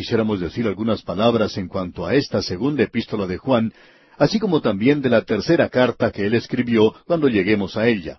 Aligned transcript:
quisiéramos 0.00 0.40
decir 0.40 0.66
algunas 0.66 1.02
palabras 1.02 1.58
en 1.58 1.68
cuanto 1.68 2.06
a 2.06 2.14
esta 2.14 2.40
segunda 2.40 2.82
epístola 2.82 3.26
de 3.26 3.36
Juan, 3.36 3.70
así 4.16 4.38
como 4.38 4.62
también 4.62 5.02
de 5.02 5.10
la 5.10 5.26
tercera 5.26 5.68
carta 5.68 6.10
que 6.10 6.24
él 6.24 6.32
escribió 6.32 6.94
cuando 7.06 7.28
lleguemos 7.28 7.76
a 7.76 7.86
ella. 7.86 8.18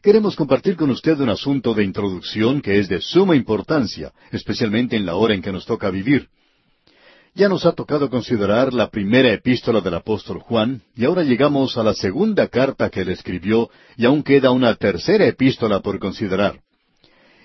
Queremos 0.00 0.36
compartir 0.36 0.76
con 0.76 0.90
usted 0.90 1.18
un 1.18 1.30
asunto 1.30 1.74
de 1.74 1.82
introducción 1.82 2.62
que 2.62 2.78
es 2.78 2.88
de 2.88 3.00
suma 3.00 3.34
importancia, 3.34 4.12
especialmente 4.30 4.94
en 4.94 5.04
la 5.04 5.16
hora 5.16 5.34
en 5.34 5.42
que 5.42 5.50
nos 5.50 5.66
toca 5.66 5.90
vivir. 5.90 6.28
Ya 7.34 7.48
nos 7.48 7.66
ha 7.66 7.72
tocado 7.72 8.08
considerar 8.08 8.72
la 8.72 8.88
primera 8.88 9.32
epístola 9.32 9.80
del 9.80 9.94
apóstol 9.94 10.38
Juan, 10.38 10.82
y 10.94 11.06
ahora 11.06 11.24
llegamos 11.24 11.76
a 11.76 11.82
la 11.82 11.94
segunda 11.94 12.46
carta 12.46 12.88
que 12.88 13.00
él 13.00 13.08
escribió, 13.08 13.68
y 13.96 14.04
aún 14.04 14.22
queda 14.22 14.52
una 14.52 14.76
tercera 14.76 15.26
epístola 15.26 15.80
por 15.80 15.98
considerar. 15.98 16.60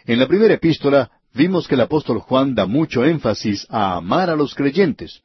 En 0.05 0.19
la 0.19 0.27
primera 0.27 0.53
epístola 0.53 1.09
vimos 1.33 1.67
que 1.67 1.75
el 1.75 1.81
apóstol 1.81 2.19
Juan 2.19 2.55
da 2.55 2.65
mucho 2.65 3.05
énfasis 3.05 3.65
a 3.69 3.95
amar 3.95 4.29
a 4.29 4.35
los 4.35 4.55
creyentes, 4.55 5.21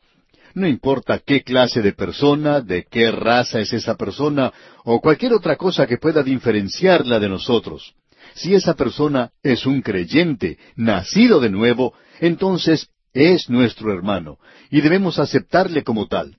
no 0.55 0.69
importa 0.69 1.19
qué 1.19 1.43
clase 1.43 1.83
de 1.83 1.93
persona, 1.93 2.61
de 2.61 2.85
qué 2.89 3.11
raza 3.11 3.59
es 3.59 3.73
esa 3.73 3.97
persona, 3.97 4.53
o 4.85 5.01
cualquier 5.01 5.33
otra 5.35 5.57
cosa 5.57 5.87
que 5.87 5.99
pueda 5.99 6.23
diferenciarla 6.23 7.19
de 7.19 7.29
nosotros. 7.29 7.95
Si 8.35 8.55
esa 8.55 8.75
persona 8.75 9.33
es 9.43 9.67
un 9.67 9.83
creyente, 9.83 10.59
nacido 10.77 11.41
de 11.41 11.51
nuevo, 11.51 11.95
entonces 12.21 12.89
es 13.13 13.51
nuestro 13.51 13.93
hermano, 13.93 14.39
y 14.71 14.81
debemos 14.81 15.19
aceptarle 15.19 15.83
como 15.83 16.07
tal. 16.07 16.37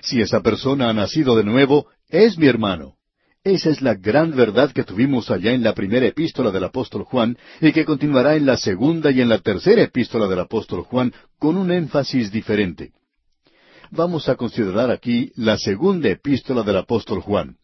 Si 0.00 0.20
esa 0.20 0.40
persona 0.40 0.88
ha 0.88 0.92
nacido 0.92 1.36
de 1.36 1.44
nuevo, 1.44 1.86
es 2.08 2.36
mi 2.38 2.48
hermano. 2.48 2.96
Esa 3.44 3.70
es 3.70 3.82
la 3.82 3.94
gran 3.94 4.36
verdad 4.36 4.72
que 4.72 4.84
tuvimos 4.84 5.30
allá 5.30 5.52
en 5.52 5.62
la 5.62 5.74
primera 5.74 6.06
epístola 6.06 6.50
del 6.50 6.64
apóstol 6.64 7.04
Juan 7.04 7.36
y 7.60 7.72
que 7.72 7.84
continuará 7.84 8.36
en 8.36 8.46
la 8.46 8.56
segunda 8.56 9.10
y 9.10 9.20
en 9.20 9.28
la 9.28 9.38
tercera 9.38 9.82
epístola 9.82 10.28
del 10.28 10.40
apóstol 10.40 10.82
Juan 10.82 11.12
con 11.38 11.56
un 11.56 11.72
énfasis 11.72 12.30
diferente 12.30 12.92
vamos 13.92 14.28
a 14.28 14.36
considerar 14.36 14.90
aquí 14.90 15.32
la 15.36 15.58
segunda 15.58 16.08
epístola 16.08 16.62
del 16.62 16.78
apóstol 16.78 17.20
Juan. 17.20 17.56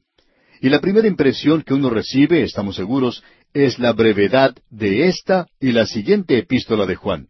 Y 0.61 0.69
la 0.69 0.81
primera 0.81 1.09
impresión 1.09 1.63
que 1.63 1.75
uno 1.75 1.89
recibe, 1.91 2.43
estamos 2.43 2.77
seguros, 2.77 3.23
es 3.55 3.79
la 3.79 3.93
brevedad 3.93 4.55
de 4.71 5.09
esta 5.09 5.47
y 5.59 5.73
la 5.73 5.87
siguiente 5.87 6.37
epístola 6.39 6.85
de 6.85 6.97
Juan. 6.97 7.29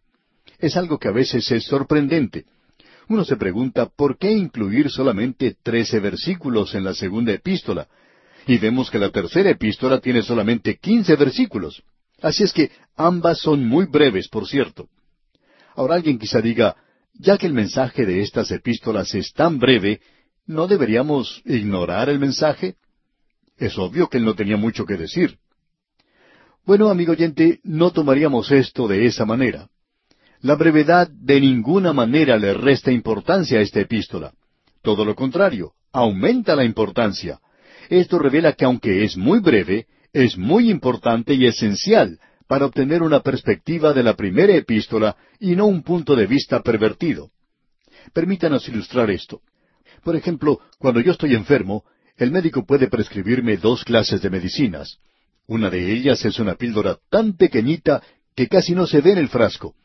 Es 0.59 0.75
algo 0.75 0.99
que 0.99 1.07
a 1.07 1.11
veces 1.11 1.49
es 1.51 1.63
sorprendente. 1.63 2.45
Uno 3.07 3.23
se 3.23 3.37
pregunta 3.37 3.87
por 3.87 4.17
qué 4.17 4.31
incluir 4.31 4.89
solamente 4.89 5.55
trece 5.63 5.99
versículos 5.99 6.75
en 6.75 6.83
la 6.83 6.93
segunda 6.93 7.31
epístola. 7.31 7.87
Y 8.47 8.57
vemos 8.57 8.89
que 8.89 8.99
la 8.99 9.11
tercera 9.11 9.49
epístola 9.49 9.99
tiene 9.99 10.23
solamente 10.23 10.77
quince 10.77 11.15
versículos. 11.15 11.83
Así 12.21 12.43
es 12.43 12.53
que 12.53 12.71
ambas 12.95 13.39
son 13.39 13.65
muy 13.65 13.85
breves, 13.85 14.27
por 14.27 14.47
cierto. 14.47 14.87
Ahora 15.75 15.95
alguien 15.95 16.19
quizá 16.19 16.41
diga, 16.41 16.75
ya 17.13 17.37
que 17.37 17.47
el 17.47 17.53
mensaje 17.53 18.05
de 18.05 18.21
estas 18.21 18.51
epístolas 18.51 19.13
es 19.13 19.33
tan 19.33 19.59
breve, 19.59 20.01
¿no 20.45 20.67
deberíamos 20.67 21.41
ignorar 21.45 22.09
el 22.09 22.19
mensaje? 22.19 22.75
Es 23.57 23.77
obvio 23.77 24.07
que 24.07 24.17
él 24.17 24.25
no 24.25 24.35
tenía 24.35 24.57
mucho 24.57 24.85
que 24.85 24.97
decir. 24.97 25.37
Bueno, 26.65 26.89
amigo 26.89 27.13
oyente, 27.13 27.59
no 27.63 27.91
tomaríamos 27.91 28.51
esto 28.51 28.87
de 28.87 29.05
esa 29.05 29.25
manera. 29.25 29.69
La 30.41 30.55
brevedad 30.55 31.09
de 31.09 31.41
ninguna 31.41 31.91
manera 31.91 32.37
le 32.37 32.53
resta 32.53 32.91
importancia 32.91 33.59
a 33.59 33.61
esta 33.61 33.81
epístola. 33.81 34.33
Todo 34.81 35.03
lo 35.03 35.15
contrario, 35.15 35.73
aumenta 35.91 36.55
la 36.55 36.63
importancia. 36.63 37.39
Esto 37.89 38.19
revela 38.19 38.53
que 38.53 38.65
aunque 38.65 39.03
es 39.03 39.17
muy 39.17 39.39
breve, 39.39 39.87
es 40.13 40.37
muy 40.37 40.69
importante 40.69 41.33
y 41.33 41.45
esencial 41.45 42.19
para 42.47 42.65
obtener 42.65 43.01
una 43.03 43.21
perspectiva 43.21 43.93
de 43.93 44.03
la 44.03 44.15
primera 44.15 44.55
epístola 44.55 45.17
y 45.39 45.55
no 45.55 45.65
un 45.65 45.83
punto 45.83 46.15
de 46.15 46.27
vista 46.27 46.61
pervertido. 46.61 47.31
Permítanos 48.13 48.67
ilustrar 48.69 49.09
esto. 49.09 49.41
Por 50.03 50.15
ejemplo, 50.15 50.59
cuando 50.77 51.01
yo 51.01 51.11
estoy 51.11 51.33
enfermo, 51.33 51.83
el 52.17 52.31
médico 52.31 52.65
puede 52.65 52.87
prescribirme 52.87 53.57
dos 53.57 53.83
clases 53.83 54.21
de 54.21 54.29
medicinas. 54.29 54.97
Una 55.47 55.69
de 55.69 55.91
ellas 55.91 56.23
es 56.25 56.39
una 56.39 56.55
píldora 56.55 56.97
tan 57.09 57.35
pequeñita 57.37 58.03
que 58.35 58.47
casi 58.47 58.75
no 58.75 58.85
se 58.85 59.01
ve 59.01 59.11
en 59.11 59.17
el 59.17 59.29
frasco. 59.29 59.75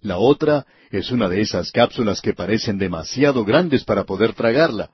La 0.00 0.18
otra 0.18 0.66
es 0.90 1.10
una 1.10 1.28
de 1.28 1.40
esas 1.40 1.70
cápsulas 1.70 2.20
que 2.20 2.34
parecen 2.34 2.78
demasiado 2.78 3.44
grandes 3.44 3.84
para 3.84 4.04
poder 4.04 4.32
tragarla. 4.32 4.90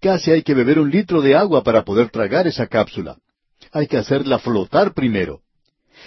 Casi 0.00 0.30
hay 0.30 0.42
que 0.42 0.54
beber 0.54 0.78
un 0.78 0.90
litro 0.90 1.20
de 1.20 1.34
agua 1.34 1.62
para 1.64 1.84
poder 1.84 2.10
tragar 2.10 2.46
esa 2.46 2.66
cápsula. 2.66 3.18
Hay 3.72 3.86
que 3.86 3.96
hacerla 3.96 4.38
flotar 4.38 4.94
primero. 4.94 5.40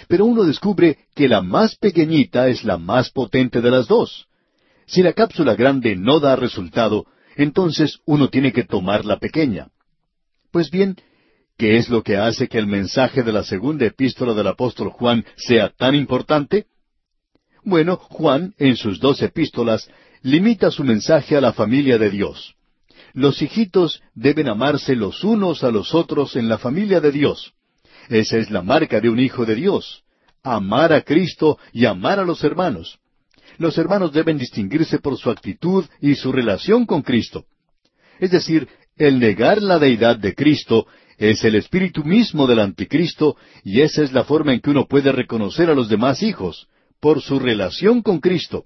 Pero 0.08 0.24
uno 0.24 0.44
descubre 0.44 0.98
que 1.14 1.28
la 1.28 1.42
más 1.42 1.76
pequeñita 1.76 2.48
es 2.48 2.64
la 2.64 2.78
más 2.78 3.10
potente 3.10 3.60
de 3.60 3.70
las 3.70 3.86
dos. 3.86 4.26
Si 4.86 5.02
la 5.02 5.12
cápsula 5.12 5.54
grande 5.54 5.94
no 5.94 6.20
da 6.20 6.36
resultado, 6.36 7.06
entonces 7.36 7.98
uno 8.06 8.28
tiene 8.28 8.52
que 8.52 8.64
tomar 8.64 9.04
la 9.04 9.18
pequeña. 9.18 9.68
Pues 10.50 10.70
bien, 10.70 10.96
¿qué 11.56 11.76
es 11.76 11.88
lo 11.88 12.02
que 12.02 12.16
hace 12.16 12.48
que 12.48 12.58
el 12.58 12.66
mensaje 12.66 13.22
de 13.22 13.32
la 13.32 13.44
segunda 13.44 13.86
epístola 13.86 14.34
del 14.34 14.48
apóstol 14.48 14.90
Juan 14.90 15.24
sea 15.36 15.68
tan 15.68 15.94
importante? 15.94 16.66
Bueno, 17.62 17.96
Juan, 17.96 18.54
en 18.58 18.76
sus 18.76 18.98
dos 18.98 19.22
epístolas, 19.22 19.88
limita 20.22 20.70
su 20.70 20.82
mensaje 20.82 21.36
a 21.36 21.40
la 21.40 21.52
familia 21.52 21.98
de 21.98 22.10
Dios. 22.10 22.54
Los 23.12 23.42
hijitos 23.42 24.02
deben 24.14 24.48
amarse 24.48 24.96
los 24.96 25.24
unos 25.24 25.64
a 25.64 25.70
los 25.70 25.94
otros 25.94 26.36
en 26.36 26.48
la 26.48 26.58
familia 26.58 27.00
de 27.00 27.12
Dios. 27.12 27.52
Esa 28.08 28.38
es 28.38 28.50
la 28.50 28.62
marca 28.62 29.00
de 29.00 29.08
un 29.08 29.20
hijo 29.20 29.44
de 29.44 29.54
Dios. 29.54 30.02
Amar 30.42 30.92
a 30.92 31.02
Cristo 31.02 31.58
y 31.72 31.84
amar 31.84 32.18
a 32.18 32.24
los 32.24 32.42
hermanos. 32.42 32.98
Los 33.58 33.78
hermanos 33.78 34.12
deben 34.12 34.38
distinguirse 34.38 34.98
por 34.98 35.16
su 35.18 35.30
actitud 35.30 35.84
y 36.00 36.14
su 36.14 36.32
relación 36.32 36.86
con 36.86 37.02
Cristo. 37.02 37.44
Es 38.18 38.30
decir, 38.30 38.68
el 38.96 39.18
negar 39.18 39.62
la 39.62 39.78
deidad 39.78 40.16
de 40.16 40.34
Cristo 40.34 40.86
es 41.18 41.44
el 41.44 41.54
espíritu 41.54 42.02
mismo 42.02 42.46
del 42.46 42.60
anticristo 42.60 43.36
y 43.62 43.82
esa 43.82 44.02
es 44.02 44.12
la 44.12 44.24
forma 44.24 44.52
en 44.52 44.60
que 44.60 44.70
uno 44.70 44.86
puede 44.86 45.12
reconocer 45.12 45.70
a 45.70 45.74
los 45.74 45.88
demás 45.88 46.22
hijos, 46.22 46.66
por 47.00 47.20
su 47.20 47.38
relación 47.38 48.02
con 48.02 48.20
Cristo 48.20 48.64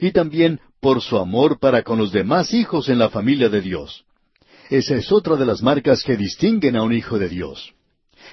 y 0.00 0.12
también 0.12 0.60
por 0.80 1.00
su 1.02 1.18
amor 1.18 1.58
para 1.58 1.82
con 1.82 1.98
los 1.98 2.12
demás 2.12 2.54
hijos 2.54 2.88
en 2.88 2.98
la 2.98 3.10
familia 3.10 3.48
de 3.48 3.60
Dios. 3.60 4.04
Esa 4.70 4.96
es 4.96 5.10
otra 5.12 5.36
de 5.36 5.46
las 5.46 5.62
marcas 5.62 6.02
que 6.02 6.16
distinguen 6.16 6.76
a 6.76 6.82
un 6.82 6.92
hijo 6.92 7.18
de 7.18 7.28
Dios. 7.28 7.72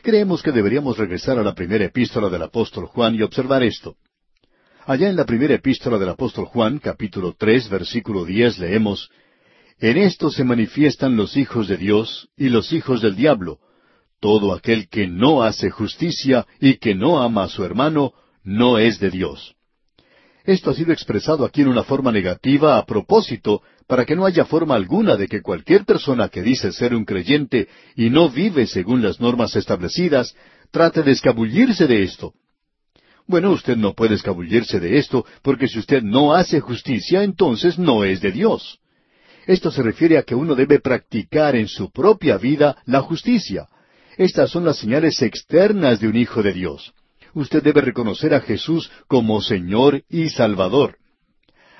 Creemos 0.02 0.44
que 0.44 0.52
deberíamos 0.52 0.98
regresar 0.98 1.40
a 1.40 1.44
la 1.44 1.56
primera 1.56 1.86
epístola 1.86 2.30
del 2.30 2.44
apóstol 2.44 2.88
Juan 2.88 3.16
y 3.16 3.22
observar 3.22 3.64
esto. 3.64 3.96
Allá 4.86 5.10
en 5.10 5.16
la 5.16 5.26
primera 5.26 5.56
epístola 5.56 5.98
del 5.98 6.10
apóstol 6.10 6.46
Juan, 6.46 6.80
capítulo 6.80 7.34
tres, 7.38 7.70
versículo 7.70 8.26
diez, 8.26 8.60
leemos 8.60 9.10
En 9.80 9.98
esto 9.98 10.30
se 10.30 10.44
manifiestan 10.44 11.16
los 11.16 11.38
hijos 11.38 11.68
de 11.68 11.78
Dios 11.78 12.30
y 12.38 12.50
los 12.50 12.72
hijos 12.74 13.02
del 13.02 13.16
diablo. 13.16 13.60
Todo 14.20 14.54
aquel 14.54 14.88
que 14.90 15.08
no 15.08 15.44
hace 15.44 15.70
justicia 15.70 16.46
y 16.60 16.76
que 16.76 16.96
no 16.96 17.22
ama 17.22 17.44
a 17.44 17.50
su 17.50 17.64
hermano, 17.64 18.14
no 18.44 18.78
es 18.78 19.00
de 19.00 19.10
Dios. 19.10 19.55
Esto 20.46 20.70
ha 20.70 20.74
sido 20.76 20.94
expresado 20.94 21.44
aquí 21.44 21.62
en 21.62 21.70
una 21.70 21.84
forma 21.84 22.12
negativa 22.12 22.78
a 22.78 22.86
propósito 22.86 23.64
para 23.88 24.06
que 24.06 24.16
no 24.16 24.26
haya 24.26 24.46
forma 24.46 24.76
alguna 24.76 25.16
de 25.16 25.28
que 25.28 25.42
cualquier 25.42 25.86
persona 25.86 26.30
que 26.30 26.44
dice 26.44 26.72
ser 26.72 26.94
un 26.94 27.04
creyente 27.04 27.68
y 27.96 28.10
no 28.10 28.30
vive 28.30 28.68
según 28.68 29.02
las 29.02 29.20
normas 29.20 29.56
establecidas, 29.56 30.36
trate 30.72 31.02
de 31.02 31.12
escabullirse 31.12 31.88
de 31.88 32.04
esto. 32.04 32.34
Bueno, 33.28 33.52
usted 33.52 33.76
no 33.76 33.94
puede 33.94 34.16
escabullirse 34.16 34.80
de 34.80 35.00
esto, 35.00 35.26
porque 35.42 35.68
si 35.68 35.80
usted 35.80 36.04
no 36.04 36.36
hace 36.36 36.60
justicia, 36.60 37.24
entonces 37.24 37.80
no 37.80 38.04
es 38.04 38.22
de 38.22 38.32
Dios. 38.32 38.80
Esto 39.48 39.72
se 39.72 39.82
refiere 39.82 40.20
a 40.20 40.24
que 40.24 40.36
uno 40.36 40.54
debe 40.54 40.80
practicar 40.80 41.56
en 41.56 41.68
su 41.68 41.92
propia 41.92 42.38
vida 42.38 42.78
la 42.86 43.02
justicia. 43.02 43.68
Estas 44.18 44.52
son 44.52 44.64
las 44.64 44.78
señales 44.78 45.22
externas 45.24 46.00
de 46.00 46.08
un 46.08 46.16
hijo 46.16 46.44
de 46.44 46.54
Dios. 46.54 46.94
Usted 47.36 47.62
debe 47.62 47.82
reconocer 47.82 48.34
a 48.34 48.40
Jesús 48.40 48.90
como 49.08 49.42
Señor 49.42 50.04
y 50.10 50.30
Salvador. 50.30 50.98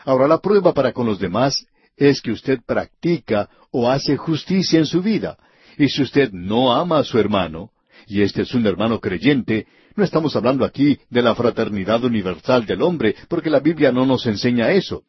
Ahora 0.04 0.28
la 0.28 0.40
prueba 0.40 0.74
para 0.74 0.92
con 0.92 1.08
los 1.08 1.18
demás 1.18 1.66
es 1.96 2.22
que 2.22 2.34
usted 2.34 2.60
practica 2.66 3.50
o 3.72 3.90
hace 3.90 4.18
justicia 4.18 4.80
en 4.80 4.86
su 4.86 5.02
vida. 5.02 5.38
Y 5.78 5.88
si 5.88 6.02
usted 6.02 6.32
no 6.34 6.76
ama 6.76 7.00
a 7.00 7.04
su 7.06 7.18
hermano, 7.18 7.72
y 8.06 8.22
este 8.22 8.42
es 8.42 8.54
un 8.54 8.68
hermano 8.68 9.00
creyente, 9.00 9.66
no 9.96 10.04
estamos 10.04 10.36
hablando 10.36 10.66
aquí 10.66 11.00
de 11.10 11.22
la 11.22 11.34
fraternidad 11.36 12.04
universal 12.04 12.66
del 12.66 12.82
hombre, 12.82 13.16
porque 13.30 13.50
la 13.50 13.62
Biblia 13.62 13.94
no 13.94 14.06
nos 14.06 14.26
enseña 14.26 14.72
eso. 14.72 15.04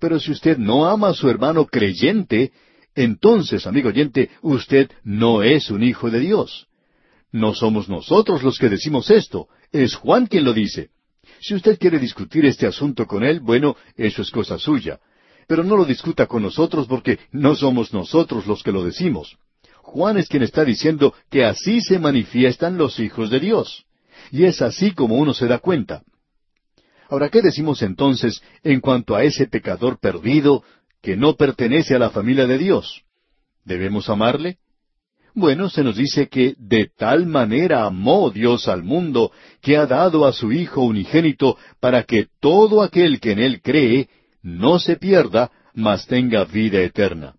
Pero 0.00 0.18
si 0.18 0.32
usted 0.32 0.58
no 0.58 0.86
ama 0.86 1.10
a 1.10 1.14
su 1.14 1.30
hermano 1.30 1.64
creyente, 1.64 2.50
entonces, 2.96 3.68
amigo 3.68 3.90
oyente, 3.90 4.30
usted 4.42 4.90
no 5.04 5.44
es 5.44 5.70
un 5.70 5.84
hijo 5.84 6.10
de 6.10 6.18
Dios. 6.18 6.66
No 7.32 7.54
somos 7.54 7.88
nosotros 7.88 8.42
los 8.42 8.58
que 8.58 8.68
decimos 8.68 9.10
esto, 9.10 9.48
es 9.72 9.94
Juan 9.94 10.26
quien 10.26 10.44
lo 10.44 10.52
dice. 10.52 10.90
Si 11.40 11.54
usted 11.54 11.78
quiere 11.78 11.98
discutir 11.98 12.46
este 12.46 12.66
asunto 12.66 13.06
con 13.06 13.24
él, 13.24 13.40
bueno, 13.40 13.76
eso 13.96 14.22
es 14.22 14.30
cosa 14.30 14.58
suya 14.58 15.00
pero 15.46 15.62
no 15.62 15.76
lo 15.76 15.84
discuta 15.84 16.26
con 16.26 16.42
nosotros 16.42 16.86
porque 16.86 17.18
no 17.30 17.54
somos 17.54 17.92
nosotros 17.92 18.46
los 18.46 18.62
que 18.62 18.72
lo 18.72 18.84
decimos. 18.84 19.36
Juan 19.82 20.18
es 20.18 20.28
quien 20.28 20.42
está 20.42 20.64
diciendo 20.64 21.14
que 21.30 21.44
así 21.44 21.80
se 21.80 21.98
manifiestan 21.98 22.76
los 22.76 22.98
hijos 22.98 23.30
de 23.30 23.40
Dios. 23.40 23.84
Y 24.32 24.44
es 24.44 24.60
así 24.60 24.92
como 24.92 25.16
uno 25.16 25.32
se 25.32 25.46
da 25.46 25.58
cuenta. 25.58 26.02
Ahora, 27.08 27.28
¿qué 27.28 27.40
decimos 27.40 27.82
entonces 27.82 28.42
en 28.64 28.80
cuanto 28.80 29.14
a 29.14 29.22
ese 29.22 29.46
pecador 29.46 30.00
perdido 30.00 30.64
que 31.00 31.16
no 31.16 31.36
pertenece 31.36 31.94
a 31.94 32.00
la 32.00 32.10
familia 32.10 32.46
de 32.46 32.58
Dios? 32.58 33.02
¿Debemos 33.64 34.08
amarle? 34.08 34.58
Bueno, 35.36 35.68
se 35.68 35.84
nos 35.84 35.96
dice 35.96 36.28
que 36.30 36.54
de 36.58 36.88
tal 36.96 37.26
manera 37.26 37.84
amó 37.84 38.30
Dios 38.30 38.68
al 38.68 38.82
mundo 38.82 39.32
que 39.60 39.76
ha 39.76 39.84
dado 39.84 40.24
a 40.24 40.32
su 40.32 40.50
Hijo 40.50 40.80
unigénito 40.80 41.58
para 41.78 42.04
que 42.04 42.28
todo 42.40 42.80
aquel 42.80 43.20
que 43.20 43.32
en 43.32 43.40
Él 43.40 43.60
cree 43.60 44.08
no 44.42 44.78
se 44.78 44.96
pierda, 44.96 45.50
mas 45.74 46.06
tenga 46.06 46.46
vida 46.46 46.80
eterna. 46.80 47.34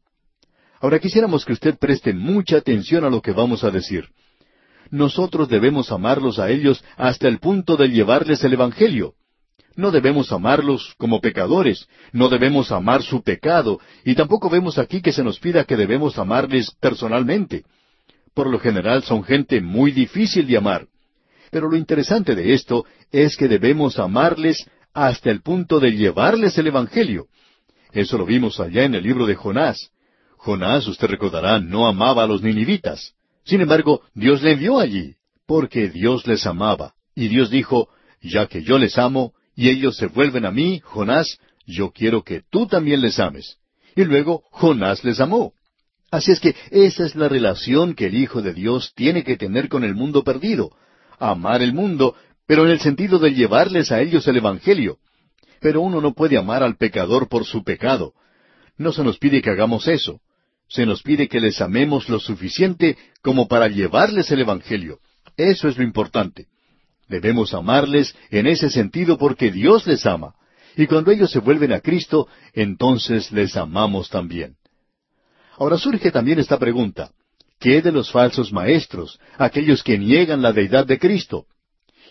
Ahora 0.80 1.00
quisiéramos 1.00 1.44
que 1.44 1.54
usted 1.54 1.76
preste 1.80 2.14
mucha 2.14 2.58
atención 2.58 3.04
a 3.04 3.10
lo 3.10 3.20
que 3.20 3.32
vamos 3.32 3.64
a 3.64 3.72
decir. 3.72 4.06
Nosotros 4.92 5.50
debemos 5.50 5.92
amarlos 5.92 6.38
a 6.38 6.52
ellos 6.52 6.84
hasta 6.98 7.28
el 7.28 7.40
punto 7.40 7.78
de 7.78 7.90
llevarles 7.90 8.44
el 8.44 8.54
Evangelio. 8.54 9.16
No 9.76 9.90
debemos 9.90 10.32
amarlos 10.32 10.94
como 11.00 11.20
pecadores, 11.20 11.88
no 12.12 12.30
debemos 12.30 12.72
amar 12.72 13.02
su 13.02 13.24
pecado, 13.24 13.80
y 14.06 14.14
tampoco 14.14 14.52
vemos 14.52 14.78
aquí 14.78 15.02
que 15.02 15.14
se 15.14 15.24
nos 15.24 15.40
pida 15.40 15.66
que 15.66 15.76
debemos 15.76 16.20
amarles 16.20 16.70
personalmente. 16.80 17.64
Por 18.38 18.52
lo 18.52 18.60
general 18.60 19.02
son 19.02 19.24
gente 19.24 19.62
muy 19.62 19.92
difícil 19.92 20.46
de 20.46 20.58
amar. 20.58 20.86
Pero 21.50 21.72
lo 21.72 21.76
interesante 21.76 22.36
de 22.36 22.54
esto 22.54 22.86
es 23.12 23.36
que 23.36 23.48
debemos 23.48 23.98
amarles 23.98 24.70
hasta 24.94 25.32
el 25.32 25.42
punto 25.42 25.80
de 25.80 25.94
llevarles 25.94 26.56
el 26.60 26.68
Evangelio. 26.68 27.26
Eso 27.92 28.16
lo 28.16 28.28
vimos 28.28 28.60
allá 28.60 28.84
en 28.84 28.94
el 28.94 29.02
libro 29.02 29.26
de 29.26 29.34
Jonás. 29.34 29.90
Jonás, 30.38 30.86
usted 30.86 31.08
recordará, 31.08 31.60
no 31.60 31.88
amaba 31.88 32.26
a 32.26 32.28
los 32.28 32.44
ninivitas. 32.44 33.16
Sin 33.44 33.62
embargo, 33.62 34.04
Dios 34.14 34.44
le 34.44 34.52
envió 34.52 34.78
allí, 34.78 35.16
porque 35.48 35.90
Dios 35.90 36.28
les 36.28 36.46
amaba. 36.46 36.94
Y 37.16 37.30
Dios 37.30 37.50
dijo, 37.50 37.90
ya 38.22 38.46
que 38.46 38.62
yo 38.62 38.78
les 38.78 39.00
amo, 39.00 39.34
y 39.56 39.70
ellos 39.70 39.98
se 39.98 40.06
vuelven 40.06 40.46
a 40.46 40.52
mí, 40.52 40.80
Jonás, 40.84 41.40
yo 41.66 41.90
quiero 41.90 42.22
que 42.22 42.44
tú 42.52 42.68
también 42.68 43.02
les 43.02 43.18
ames. 43.18 43.58
Y 43.96 44.04
luego 44.04 44.44
Jonás 44.52 45.04
les 45.04 45.20
amó. 45.20 45.54
Así 46.10 46.32
es 46.32 46.40
que 46.40 46.56
esa 46.72 47.06
es 47.06 47.16
la 47.16 47.28
relación 47.28 47.94
que 47.94 48.08
el 48.08 48.16
Hijo 48.16 48.42
de 48.42 48.54
Dios 48.54 48.94
tiene 48.96 49.24
que 49.24 49.36
tener 49.36 49.68
con 49.68 49.84
el 49.84 49.94
mundo 49.94 50.24
perdido. 50.24 50.72
Amar 51.20 51.62
el 51.62 51.74
mundo, 51.74 52.16
pero 52.46 52.66
en 52.66 52.72
el 52.72 52.80
sentido 52.80 53.20
de 53.20 53.34
llevarles 53.34 53.92
a 53.92 54.02
ellos 54.02 54.28
el 54.28 54.38
Evangelio. 54.38 55.00
Pero 55.60 55.82
uno 55.82 56.00
no 56.00 56.14
puede 56.14 56.38
amar 56.38 56.64
al 56.64 56.78
pecador 56.78 57.28
por 57.28 57.46
su 57.46 57.64
pecado. 57.64 58.14
No 58.78 58.94
se 58.94 59.04
nos 59.04 59.18
pide 59.18 59.42
que 59.42 59.50
hagamos 59.50 59.88
eso. 59.88 60.22
Se 60.70 60.86
nos 60.86 61.02
pide 61.02 61.28
que 61.28 61.40
les 61.40 61.62
amemos 61.62 62.10
lo 62.10 62.20
suficiente 62.20 62.98
como 63.22 63.48
para 63.48 63.68
llevarles 63.68 64.32
el 64.32 64.42
Evangelio. 64.42 65.00
Eso 65.36 65.68
es 65.68 65.78
lo 65.78 65.84
importante. 65.84 66.48
Debemos 67.10 67.54
amarles 67.54 68.16
en 68.30 68.48
ese 68.48 68.70
sentido 68.70 69.18
porque 69.18 69.52
Dios 69.52 69.86
les 69.88 70.06
ama. 70.06 70.36
Y 70.76 70.88
cuando 70.88 71.12
ellos 71.12 71.32
se 71.32 71.40
vuelven 71.40 71.74
a 71.74 71.80
Cristo, 71.80 72.28
entonces 72.54 73.32
les 73.32 73.58
amamos 73.58 74.10
también. 74.10 74.56
Ahora 75.58 75.78
surge 75.78 76.12
también 76.12 76.40
esta 76.40 76.58
pregunta. 76.60 77.12
¿Qué 77.60 77.82
de 77.82 77.92
los 77.92 78.12
falsos 78.12 78.54
maestros, 78.54 79.20
aquellos 79.38 79.84
que 79.84 79.98
niegan 79.98 80.42
la 80.42 80.54
deidad 80.54 80.86
de 80.86 81.00
Cristo? 81.00 81.46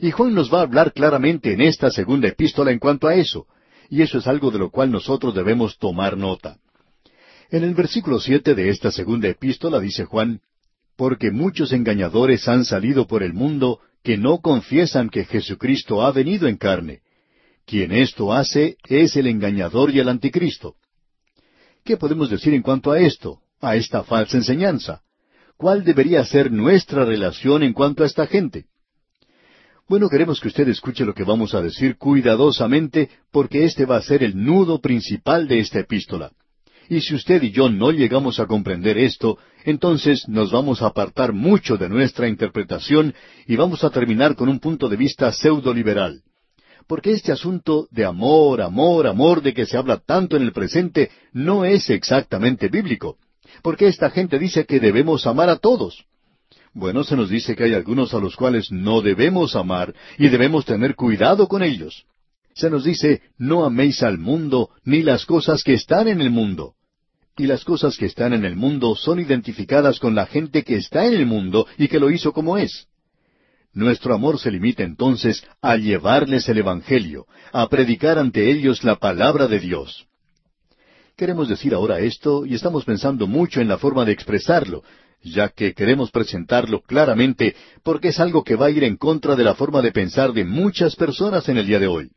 Y 0.00 0.10
Juan 0.10 0.34
nos 0.34 0.52
va 0.52 0.58
a 0.58 0.62
hablar 0.62 0.92
claramente 0.92 1.52
en 1.52 1.60
esta 1.60 1.90
segunda 1.90 2.28
epístola 2.28 2.72
en 2.72 2.80
cuanto 2.80 3.06
a 3.06 3.14
eso, 3.14 3.46
y 3.88 4.02
eso 4.02 4.18
es 4.18 4.26
algo 4.26 4.50
de 4.50 4.58
lo 4.58 4.70
cual 4.70 4.90
nosotros 4.90 5.34
debemos 5.34 5.78
tomar 5.78 6.16
nota. 6.16 6.58
En 7.50 7.62
el 7.62 7.74
versículo 7.74 8.18
siete 8.18 8.56
de 8.56 8.68
esta 8.68 8.90
segunda 8.90 9.28
epístola 9.28 9.78
dice 9.78 10.04
Juan, 10.04 10.40
Porque 10.96 11.30
muchos 11.30 11.72
engañadores 11.72 12.48
han 12.48 12.64
salido 12.64 13.06
por 13.06 13.22
el 13.22 13.32
mundo 13.32 13.78
que 14.02 14.18
no 14.18 14.38
confiesan 14.38 15.08
que 15.08 15.24
Jesucristo 15.24 16.02
ha 16.02 16.10
venido 16.10 16.48
en 16.48 16.56
carne. 16.56 17.00
Quien 17.64 17.92
esto 17.92 18.32
hace 18.32 18.76
es 18.88 19.14
el 19.16 19.28
engañador 19.28 19.94
y 19.94 20.00
el 20.00 20.08
anticristo. 20.08 20.74
¿Qué 21.86 21.96
podemos 21.96 22.28
decir 22.28 22.52
en 22.52 22.62
cuanto 22.62 22.90
a 22.90 22.98
esto, 22.98 23.38
a 23.60 23.76
esta 23.76 24.02
falsa 24.02 24.36
enseñanza? 24.36 25.02
¿Cuál 25.56 25.84
debería 25.84 26.24
ser 26.24 26.50
nuestra 26.50 27.04
relación 27.04 27.62
en 27.62 27.72
cuanto 27.72 28.02
a 28.02 28.06
esta 28.06 28.26
gente? 28.26 28.64
Bueno, 29.88 30.08
queremos 30.08 30.40
que 30.40 30.48
usted 30.48 30.68
escuche 30.68 31.04
lo 31.04 31.14
que 31.14 31.22
vamos 31.22 31.54
a 31.54 31.62
decir 31.62 31.96
cuidadosamente, 31.96 33.08
porque 33.30 33.64
este 33.64 33.86
va 33.86 33.98
a 33.98 34.02
ser 34.02 34.24
el 34.24 34.34
nudo 34.36 34.80
principal 34.80 35.46
de 35.46 35.60
esta 35.60 35.78
epístola. 35.78 36.32
Y 36.88 37.02
si 37.02 37.14
usted 37.14 37.40
y 37.44 37.52
yo 37.52 37.70
no 37.70 37.92
llegamos 37.92 38.40
a 38.40 38.46
comprender 38.46 38.98
esto, 38.98 39.38
entonces 39.64 40.28
nos 40.28 40.50
vamos 40.50 40.82
a 40.82 40.86
apartar 40.86 41.32
mucho 41.32 41.76
de 41.76 41.88
nuestra 41.88 42.26
interpretación 42.26 43.14
y 43.46 43.54
vamos 43.54 43.84
a 43.84 43.90
terminar 43.90 44.34
con 44.34 44.48
un 44.48 44.58
punto 44.58 44.88
de 44.88 44.96
vista 44.96 45.30
pseudo-liberal. 45.30 46.20
Porque 46.86 47.12
este 47.12 47.32
asunto 47.32 47.88
de 47.90 48.04
amor, 48.04 48.62
amor, 48.62 49.06
amor 49.06 49.42
de 49.42 49.52
que 49.52 49.66
se 49.66 49.76
habla 49.76 49.98
tanto 49.98 50.36
en 50.36 50.42
el 50.42 50.52
presente 50.52 51.10
no 51.32 51.64
es 51.64 51.90
exactamente 51.90 52.68
bíblico. 52.68 53.16
Porque 53.62 53.86
esta 53.86 54.10
gente 54.10 54.38
dice 54.38 54.66
que 54.66 54.80
debemos 54.80 55.26
amar 55.26 55.48
a 55.48 55.56
todos. 55.56 56.04
Bueno, 56.72 57.04
se 57.04 57.16
nos 57.16 57.30
dice 57.30 57.56
que 57.56 57.64
hay 57.64 57.74
algunos 57.74 58.12
a 58.14 58.18
los 58.18 58.36
cuales 58.36 58.70
no 58.70 59.00
debemos 59.00 59.56
amar 59.56 59.94
y 60.18 60.28
debemos 60.28 60.64
tener 60.64 60.94
cuidado 60.94 61.48
con 61.48 61.62
ellos. 61.62 62.04
Se 62.54 62.70
nos 62.70 62.84
dice, 62.84 63.22
no 63.38 63.64
améis 63.64 64.02
al 64.02 64.18
mundo 64.18 64.70
ni 64.84 65.02
las 65.02 65.26
cosas 65.26 65.62
que 65.62 65.74
están 65.74 66.08
en 66.08 66.20
el 66.20 66.30
mundo 66.30 66.74
y 67.38 67.46
las 67.46 67.64
cosas 67.64 67.96
que 67.96 68.06
están 68.06 68.32
en 68.32 68.44
el 68.44 68.56
mundo 68.56 68.94
son 68.96 69.20
identificadas 69.20 69.98
con 69.98 70.14
la 70.14 70.26
gente 70.26 70.64
que 70.64 70.76
está 70.76 71.06
en 71.06 71.14
el 71.14 71.26
mundo 71.26 71.66
y 71.76 71.88
que 71.88 72.00
lo 72.00 72.10
hizo 72.10 72.32
como 72.32 72.56
es. 72.56 72.86
Nuestro 73.76 74.14
amor 74.14 74.38
se 74.38 74.50
limita 74.50 74.84
entonces 74.84 75.44
a 75.60 75.76
llevarles 75.76 76.48
el 76.48 76.56
Evangelio, 76.56 77.26
a 77.52 77.68
predicar 77.68 78.18
ante 78.18 78.50
ellos 78.50 78.82
la 78.84 78.96
palabra 78.96 79.48
de 79.48 79.60
Dios. 79.60 80.06
Queremos 81.14 81.46
decir 81.46 81.74
ahora 81.74 81.98
esto 81.98 82.46
y 82.46 82.54
estamos 82.54 82.86
pensando 82.86 83.26
mucho 83.26 83.60
en 83.60 83.68
la 83.68 83.76
forma 83.76 84.06
de 84.06 84.12
expresarlo, 84.12 84.82
ya 85.22 85.50
que 85.50 85.74
queremos 85.74 86.10
presentarlo 86.10 86.80
claramente 86.80 87.54
porque 87.82 88.08
es 88.08 88.18
algo 88.18 88.44
que 88.44 88.56
va 88.56 88.66
a 88.66 88.70
ir 88.70 88.82
en 88.82 88.96
contra 88.96 89.36
de 89.36 89.44
la 89.44 89.54
forma 89.54 89.82
de 89.82 89.92
pensar 89.92 90.32
de 90.32 90.46
muchas 90.46 90.96
personas 90.96 91.46
en 91.50 91.58
el 91.58 91.66
día 91.66 91.78
de 91.78 91.86
hoy. 91.86 92.10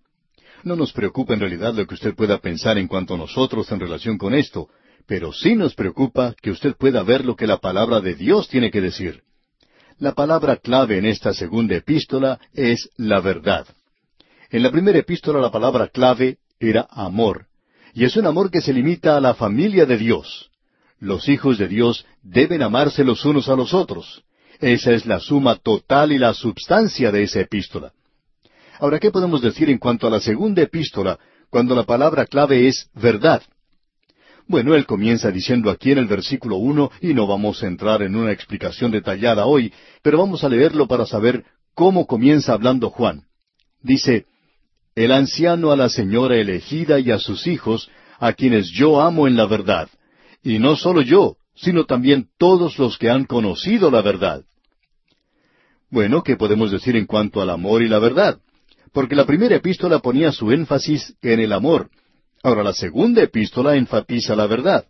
No 0.63 0.77
nos 0.77 0.93
preocupa 0.93 1.33
en 1.33 1.41
realidad 1.41 1.73
lo 1.73 1.85
que 1.85 1.95
usted 1.95 2.15
pueda 2.15 2.37
pensar 2.37 2.77
en 2.77 2.87
cuanto 2.87 3.15
a 3.15 3.17
nosotros 3.17 3.69
en 3.73 3.81
relación 3.81 4.17
con 4.17 4.33
esto, 4.33 4.69
pero 5.05 5.33
sí 5.33 5.55
nos 5.55 5.75
preocupa 5.75 6.35
que 6.41 6.51
usted 6.51 6.77
pueda 6.77 7.03
ver 7.03 7.25
lo 7.25 7.35
que 7.35 7.47
la 7.47 7.57
palabra 7.57 7.99
de 7.99 8.15
Dios 8.15 8.47
tiene 8.47 8.71
que 8.71 8.79
decir. 8.79 9.23
La 9.99 10.13
palabra 10.13 10.55
clave 10.55 10.97
en 10.97 11.05
esta 11.05 11.33
segunda 11.33 11.75
epístola 11.75 12.39
es 12.53 12.89
la 12.95 13.19
verdad. 13.19 13.67
En 14.49 14.63
la 14.63 14.71
primera 14.71 14.97
epístola 14.97 15.41
la 15.41 15.51
palabra 15.51 15.89
clave 15.89 16.37
era 16.57 16.87
amor, 16.89 17.47
y 17.93 18.05
es 18.05 18.15
un 18.15 18.25
amor 18.25 18.49
que 18.49 18.61
se 18.61 18.71
limita 18.71 19.17
a 19.17 19.19
la 19.19 19.33
familia 19.33 19.85
de 19.85 19.97
Dios. 19.97 20.51
Los 20.99 21.27
hijos 21.27 21.57
de 21.57 21.67
Dios 21.67 22.05
deben 22.23 22.63
amarse 22.63 23.03
los 23.03 23.25
unos 23.25 23.49
a 23.49 23.57
los 23.57 23.73
otros. 23.73 24.23
Esa 24.61 24.93
es 24.93 25.05
la 25.05 25.19
suma 25.19 25.57
total 25.57 26.13
y 26.13 26.17
la 26.17 26.33
substancia 26.33 27.11
de 27.11 27.23
esa 27.23 27.41
epístola. 27.41 27.91
Ahora, 28.79 28.99
¿qué 28.99 29.11
podemos 29.11 29.41
decir 29.41 29.69
en 29.69 29.79
cuanto 29.79 30.07
a 30.07 30.09
la 30.09 30.21
segunda 30.21 30.61
epístola 30.61 31.19
cuando 31.49 31.75
la 31.75 31.83
palabra 31.83 32.25
clave 32.25 32.69
es 32.69 32.89
verdad? 32.93 33.41
Bueno, 34.49 34.73
él 34.73 34.87
comienza 34.87 35.29
diciendo 35.29 35.69
aquí 35.69 35.91
en 35.91 35.99
el 35.99 36.07
versículo 36.07 36.57
uno, 36.57 36.89
y 37.01 37.13
no 37.13 37.27
vamos 37.27 37.61
a 37.61 37.67
entrar 37.67 38.01
en 38.01 38.15
una 38.15 38.31
explicación 38.31 38.89
detallada 38.89 39.45
hoy, 39.45 39.71
pero 40.01 40.17
vamos 40.17 40.43
a 40.43 40.49
leerlo 40.49 40.87
para 40.87 41.05
saber 41.05 41.45
cómo 41.75 42.07
comienza 42.07 42.53
hablando 42.53 42.89
Juan. 42.89 43.25
Dice, 43.83 44.25
El 44.95 45.11
anciano 45.11 45.71
a 45.71 45.75
la 45.75 45.87
señora 45.87 46.35
elegida 46.35 46.99
y 46.99 47.11
a 47.11 47.19
sus 47.19 47.45
hijos, 47.45 47.91
a 48.17 48.33
quienes 48.33 48.71
yo 48.71 48.99
amo 48.99 49.27
en 49.27 49.37
la 49.37 49.45
verdad, 49.45 49.87
y 50.41 50.57
no 50.57 50.75
solo 50.75 51.03
yo, 51.03 51.35
sino 51.53 51.85
también 51.85 52.29
todos 52.39 52.79
los 52.79 52.97
que 52.97 53.11
han 53.11 53.25
conocido 53.25 53.91
la 53.91 54.01
verdad. 54.01 54.41
Bueno, 55.91 56.23
¿qué 56.23 56.37
podemos 56.37 56.71
decir 56.71 56.95
en 56.95 57.05
cuanto 57.05 57.39
al 57.39 57.51
amor 57.51 57.83
y 57.83 57.87
la 57.87 57.99
verdad? 57.99 58.39
Porque 58.93 59.15
la 59.15 59.27
primera 59.27 59.55
epístola 59.55 59.99
ponía 59.99 60.31
su 60.31 60.51
énfasis 60.51 61.13
en 61.21 61.39
el 61.39 61.53
amor, 61.53 61.91
Ahora 62.41 62.63
la 62.63 62.73
segunda 62.73 63.21
epístola 63.21 63.75
enfatiza 63.75 64.35
la 64.35 64.47
verdad. 64.47 64.85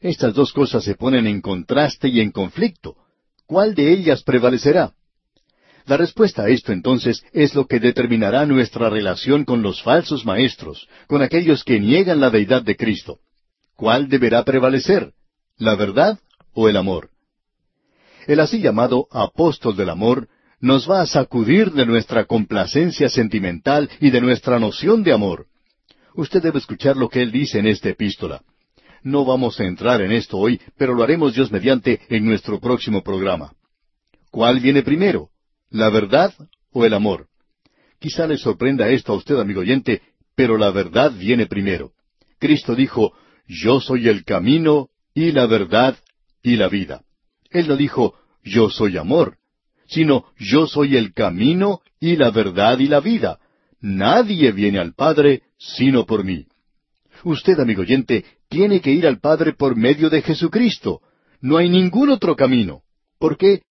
Estas 0.00 0.34
dos 0.34 0.52
cosas 0.52 0.84
se 0.84 0.94
ponen 0.94 1.26
en 1.26 1.40
contraste 1.40 2.08
y 2.08 2.20
en 2.20 2.30
conflicto. 2.30 2.96
¿Cuál 3.46 3.74
de 3.74 3.92
ellas 3.92 4.22
prevalecerá? 4.22 4.92
La 5.86 5.96
respuesta 5.96 6.44
a 6.44 6.48
esto 6.48 6.72
entonces 6.72 7.24
es 7.32 7.54
lo 7.54 7.66
que 7.66 7.80
determinará 7.80 8.46
nuestra 8.46 8.90
relación 8.90 9.44
con 9.44 9.62
los 9.62 9.82
falsos 9.82 10.24
maestros, 10.24 10.88
con 11.06 11.22
aquellos 11.22 11.64
que 11.64 11.80
niegan 11.80 12.20
la 12.20 12.30
deidad 12.30 12.62
de 12.62 12.76
Cristo. 12.76 13.18
¿Cuál 13.76 14.08
deberá 14.08 14.44
prevalecer? 14.44 15.12
¿La 15.58 15.74
verdad 15.74 16.18
o 16.52 16.68
el 16.68 16.76
amor? 16.76 17.10
El 18.26 18.40
así 18.40 18.60
llamado 18.60 19.08
apóstol 19.10 19.76
del 19.76 19.88
amor 19.88 20.28
nos 20.60 20.88
va 20.88 21.00
a 21.00 21.06
sacudir 21.06 21.72
de 21.72 21.86
nuestra 21.86 22.26
complacencia 22.26 23.08
sentimental 23.08 23.88
y 24.00 24.10
de 24.10 24.20
nuestra 24.20 24.58
noción 24.58 25.02
de 25.02 25.12
amor. 25.12 25.46
Usted 26.20 26.42
debe 26.42 26.58
escuchar 26.58 26.98
lo 26.98 27.08
que 27.08 27.22
él 27.22 27.32
dice 27.32 27.60
en 27.60 27.66
esta 27.66 27.88
epístola. 27.88 28.42
No 29.02 29.24
vamos 29.24 29.58
a 29.58 29.64
entrar 29.64 30.02
en 30.02 30.12
esto 30.12 30.36
hoy, 30.36 30.60
pero 30.76 30.92
lo 30.92 31.02
haremos 31.02 31.34
Dios 31.34 31.50
mediante 31.50 31.98
en 32.10 32.26
nuestro 32.26 32.60
próximo 32.60 33.02
programa. 33.02 33.54
¿Cuál 34.30 34.60
viene 34.60 34.82
primero? 34.82 35.30
¿La 35.70 35.88
verdad 35.88 36.34
o 36.72 36.84
el 36.84 36.92
amor? 36.92 37.28
Quizá 37.98 38.26
le 38.26 38.36
sorprenda 38.36 38.90
esto 38.90 39.14
a 39.14 39.16
usted, 39.16 39.38
amigo 39.38 39.62
oyente, 39.62 40.02
pero 40.34 40.58
la 40.58 40.70
verdad 40.70 41.10
viene 41.10 41.46
primero. 41.46 41.92
Cristo 42.38 42.74
dijo, 42.74 43.14
Yo 43.46 43.80
soy 43.80 44.06
el 44.06 44.22
camino 44.26 44.90
y 45.14 45.32
la 45.32 45.46
verdad 45.46 45.96
y 46.42 46.56
la 46.56 46.68
vida. 46.68 47.00
Él 47.48 47.66
no 47.66 47.76
dijo, 47.76 48.14
Yo 48.44 48.68
soy 48.68 48.98
amor, 48.98 49.38
sino 49.86 50.26
Yo 50.38 50.66
soy 50.66 50.98
el 50.98 51.14
camino 51.14 51.80
y 51.98 52.16
la 52.16 52.30
verdad 52.30 52.78
y 52.78 52.88
la 52.88 53.00
vida. 53.00 53.38
Nadie 53.80 54.52
viene 54.52 54.80
al 54.80 54.92
Padre 54.92 55.44
sino 55.60 56.06
por 56.06 56.24
mí. 56.24 56.46
Usted, 57.22 57.60
amigo 57.60 57.82
oyente, 57.82 58.24
tiene 58.48 58.80
que 58.80 58.90
ir 58.90 59.06
al 59.06 59.20
Padre 59.20 59.52
por 59.52 59.76
medio 59.76 60.08
de 60.08 60.22
Jesucristo. 60.22 61.02
No 61.40 61.58
hay 61.58 61.68
ningún 61.68 62.08
otro 62.08 62.34
camino. 62.34 62.82
¿Por 63.18 63.36
qué? 63.36 63.62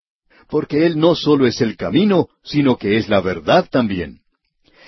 Porque 0.48 0.86
Él 0.86 1.00
no 1.00 1.16
solo 1.16 1.48
es 1.48 1.60
el 1.62 1.76
camino, 1.76 2.30
sino 2.44 2.78
que 2.78 2.98
es 2.98 3.10
la 3.10 3.22
verdad 3.22 3.68
también. 3.70 4.22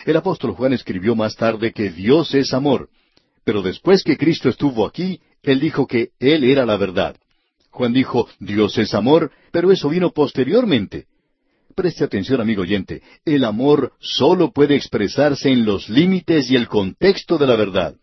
El 0.06 0.16
apóstol 0.18 0.52
Juan 0.52 0.74
escribió 0.74 1.16
más 1.16 1.36
tarde 1.36 1.74
que 1.74 1.92
Dios 1.92 2.34
es 2.34 2.54
amor, 2.54 2.90
pero 3.44 3.62
después 3.62 4.04
que 4.04 4.18
Cristo 4.18 4.50
estuvo 4.50 4.86
aquí, 4.86 5.22
Él 5.44 5.60
dijo 5.60 5.88
que 5.88 6.10
Él 6.20 6.44
era 6.44 6.66
la 6.66 6.78
verdad. 6.78 7.16
Juan 7.72 7.94
dijo, 7.94 8.28
Dios 8.40 8.78
es 8.78 8.94
amor, 8.94 9.32
pero 9.52 9.72
eso 9.72 9.90
vino 9.90 10.12
posteriormente. 10.12 11.06
Preste 11.76 12.04
atención, 12.04 12.42
amigo 12.42 12.64
oyente, 12.64 13.02
el 13.24 13.44
amor 13.44 13.94
solo 14.00 14.52
puede 14.52 14.76
expresarse 14.76 15.50
en 15.50 15.66
los 15.66 15.90
límites 15.90 16.50
y 16.50 16.56
el 16.56 16.68
contexto 16.68 17.38
de 17.38 17.48
la 17.48 17.56
verdad. 17.56 17.96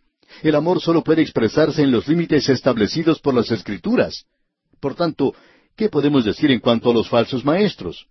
El 0.42 0.54
amor 0.54 0.80
solo 0.80 1.02
puede 1.02 1.22
expresarse 1.22 1.82
en 1.82 1.90
los 1.90 2.06
límites 2.06 2.48
establecidos 2.48 3.20
por 3.20 3.34
las 3.34 3.50
Escrituras. 3.50 4.24
Por 4.80 4.94
tanto, 4.94 5.34
¿qué 5.76 5.88
podemos 5.88 6.24
decir 6.24 6.50
en 6.50 6.60
cuanto 6.60 6.90
a 6.90 6.94
los 6.94 7.08
falsos 7.08 7.44
maestros? 7.44 8.06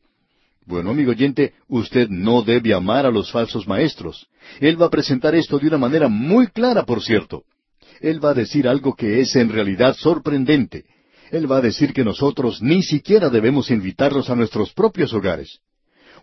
Bueno, 0.66 0.92
amigo 0.92 1.12
oyente, 1.12 1.54
usted 1.70 2.10
no 2.10 2.42
debe 2.42 2.74
amar 2.74 3.06
a 3.06 3.12
los 3.12 3.32
falsos 3.32 3.68
maestros. 3.68 4.28
Él 4.60 4.80
va 4.80 4.88
a 4.88 4.92
presentar 4.92 5.34
esto 5.34 5.58
de 5.60 5.68
una 5.68 5.78
manera 5.78 6.10
muy 6.10 6.48
clara, 6.48 6.84
por 6.84 7.02
cierto. 7.02 7.44
Él 8.02 8.24
va 8.24 8.32
a 8.32 8.36
decir 8.36 8.68
algo 8.68 8.94
que 8.94 9.22
es 9.22 9.36
en 9.38 9.50
realidad 9.50 9.96
sorprendente. 9.96 10.84
Él 11.31 11.51
va 11.51 11.57
a 11.57 11.62
decir 11.62 11.93
que 11.93 12.03
nosotros 12.03 12.62
ni 12.62 12.84
siquiera 12.84 13.29
debemos 13.29 13.69
invitarlos 13.72 14.29
a 14.29 14.36
nuestros 14.36 14.74
propios 14.74 15.13
hogares. 15.13 15.60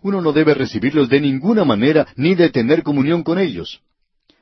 Uno 0.01 0.21
no 0.21 0.33
debe 0.33 0.53
recibirlos 0.53 1.09
de 1.09 1.21
ninguna 1.21 1.63
manera 1.63 2.07
ni 2.15 2.35
de 2.35 2.49
tener 2.49 2.83
comunión 2.83 3.23
con 3.23 3.39
ellos. 3.39 3.81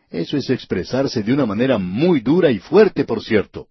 Eso 0.09 0.37
es 0.37 0.49
expresarse 0.49 1.23
de 1.23 1.33
una 1.33 1.45
manera 1.45 1.77
muy 1.77 2.19
dura 2.19 2.51
y 2.51 2.59
fuerte, 2.59 3.03
por 3.03 3.23
cierto. 3.23 3.67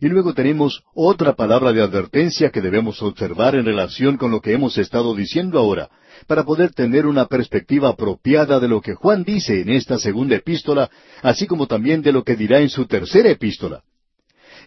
Y 0.00 0.08
luego 0.08 0.34
tenemos 0.34 0.82
otra 0.94 1.34
palabra 1.34 1.72
de 1.72 1.80
advertencia 1.80 2.50
que 2.50 2.60
debemos 2.60 3.00
observar 3.02 3.54
en 3.54 3.64
relación 3.64 4.16
con 4.16 4.30
lo 4.30 4.40
que 4.40 4.52
hemos 4.52 4.76
estado 4.76 5.14
diciendo 5.14 5.58
ahora, 5.58 5.88
para 6.26 6.44
poder 6.44 6.72
tener 6.72 7.06
una 7.06 7.26
perspectiva 7.26 7.90
apropiada 7.90 8.58
de 8.58 8.68
lo 8.68 8.80
que 8.80 8.94
Juan 8.94 9.22
dice 9.24 9.60
en 9.60 9.70
esta 9.70 9.98
segunda 9.98 10.36
epístola, 10.36 10.90
así 11.22 11.46
como 11.46 11.66
también 11.66 12.02
de 12.02 12.12
lo 12.12 12.24
que 12.24 12.36
dirá 12.36 12.60
en 12.60 12.68
su 12.68 12.86
tercera 12.86 13.30
epístola. 13.30 13.82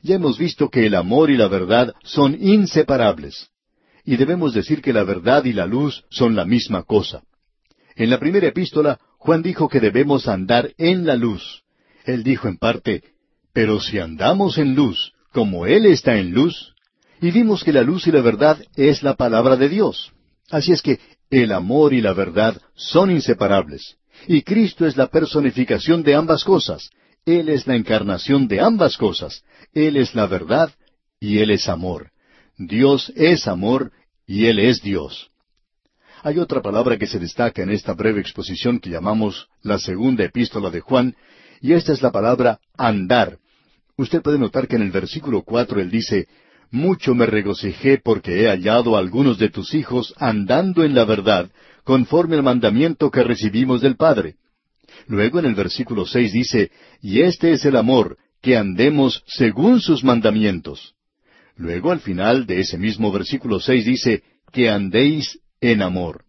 Ya 0.01 0.15
hemos 0.15 0.37
visto 0.37 0.69
que 0.69 0.85
el 0.85 0.95
amor 0.95 1.29
y 1.29 1.37
la 1.37 1.47
verdad 1.47 1.93
son 2.03 2.37
inseparables. 2.39 3.49
Y 4.05 4.15
debemos 4.15 4.53
decir 4.53 4.81
que 4.81 4.93
la 4.93 5.03
verdad 5.03 5.45
y 5.45 5.53
la 5.53 5.65
luz 5.65 6.05
son 6.09 6.35
la 6.35 6.45
misma 6.45 6.83
cosa. 6.83 7.23
En 7.95 8.09
la 8.09 8.19
primera 8.19 8.47
epístola, 8.47 8.99
Juan 9.17 9.41
dijo 9.41 9.67
que 9.67 9.79
debemos 9.79 10.27
andar 10.27 10.73
en 10.77 11.05
la 11.05 11.15
luz. 11.15 11.63
Él 12.05 12.23
dijo 12.23 12.47
en 12.47 12.57
parte, 12.57 13.03
pero 13.53 13.79
si 13.79 13.99
andamos 13.99 14.57
en 14.57 14.75
luz, 14.75 15.13
como 15.33 15.65
Él 15.65 15.85
está 15.85 16.17
en 16.17 16.31
luz, 16.31 16.73
y 17.19 17.31
vimos 17.31 17.63
que 17.63 17.73
la 17.73 17.81
luz 17.81 18.07
y 18.07 18.11
la 18.11 18.21
verdad 18.21 18.59
es 18.75 19.03
la 19.03 19.15
palabra 19.15 19.55
de 19.55 19.69
Dios. 19.69 20.11
Así 20.49 20.71
es 20.71 20.81
que 20.81 20.99
el 21.29 21.51
amor 21.51 21.93
y 21.93 22.01
la 22.01 22.13
verdad 22.13 22.61
son 22.75 23.11
inseparables. 23.11 23.97
Y 24.27 24.43
Cristo 24.43 24.85
es 24.85 24.95
la 24.95 25.07
personificación 25.07 26.03
de 26.03 26.15
ambas 26.15 26.43
cosas. 26.43 26.89
Él 27.25 27.49
es 27.49 27.67
la 27.67 27.75
encarnación 27.75 28.47
de 28.47 28.61
ambas 28.61 28.95
cosas. 28.95 29.43
Él 29.77 29.95
es 29.95 30.15
la 30.15 30.25
verdad 30.25 30.71
y 31.19 31.37
Él 31.37 31.51
es 31.51 31.69
amor. 31.69 32.09
Dios 32.57 33.13
es 33.15 33.47
amor 33.47 33.91
y 34.25 34.45
Él 34.45 34.57
es 34.57 34.81
Dios. 34.81 35.29
Hay 36.23 36.39
otra 36.39 36.63
palabra 36.63 36.97
que 36.97 37.05
se 37.05 37.19
destaca 37.19 37.61
en 37.61 37.69
esta 37.69 37.93
breve 37.93 38.19
exposición 38.19 38.79
que 38.79 38.89
llamamos 38.89 39.49
la 39.61 39.77
segunda 39.77 40.23
epístola 40.23 40.71
de 40.71 40.79
Juan, 40.79 41.15
y 41.61 41.73
esta 41.73 41.93
es 41.93 42.01
la 42.01 42.11
palabra 42.11 42.59
andar. 42.75 43.37
Usted 43.97 44.23
puede 44.23 44.39
notar 44.39 44.67
que 44.67 44.77
en 44.77 44.81
el 44.81 44.89
versículo 44.89 45.43
cuatro 45.43 45.79
él 45.79 45.91
dice, 45.91 46.27
Mucho 46.71 47.13
me 47.13 47.27
regocijé 47.27 47.99
porque 48.03 48.41
he 48.41 48.47
hallado 48.47 48.95
a 48.95 48.99
algunos 48.99 49.37
de 49.37 49.49
tus 49.49 49.75
hijos 49.75 50.15
andando 50.17 50.83
en 50.83 50.95
la 50.95 51.05
verdad, 51.05 51.51
conforme 51.83 52.35
al 52.35 52.41
mandamiento 52.41 53.11
que 53.11 53.23
recibimos 53.23 53.81
del 53.81 53.95
Padre. 53.95 54.37
Luego 55.05 55.37
en 55.37 55.45
el 55.45 55.53
versículo 55.53 56.07
seis 56.07 56.33
dice, 56.33 56.71
Y 56.99 57.21
este 57.21 57.51
es 57.51 57.63
el 57.63 57.75
amor, 57.75 58.17
que 58.41 58.57
andemos 58.57 59.23
según 59.27 59.79
sus 59.81 60.03
mandamientos. 60.03 60.93
Luego 61.55 61.91
al 61.91 61.99
final 61.99 62.45
de 62.45 62.59
ese 62.59 62.77
mismo 62.77 63.11
versículo 63.11 63.59
seis 63.59 63.85
dice, 63.85 64.23
que 64.51 64.69
andéis 64.69 65.39
en 65.59 65.81
amor. 65.81 66.23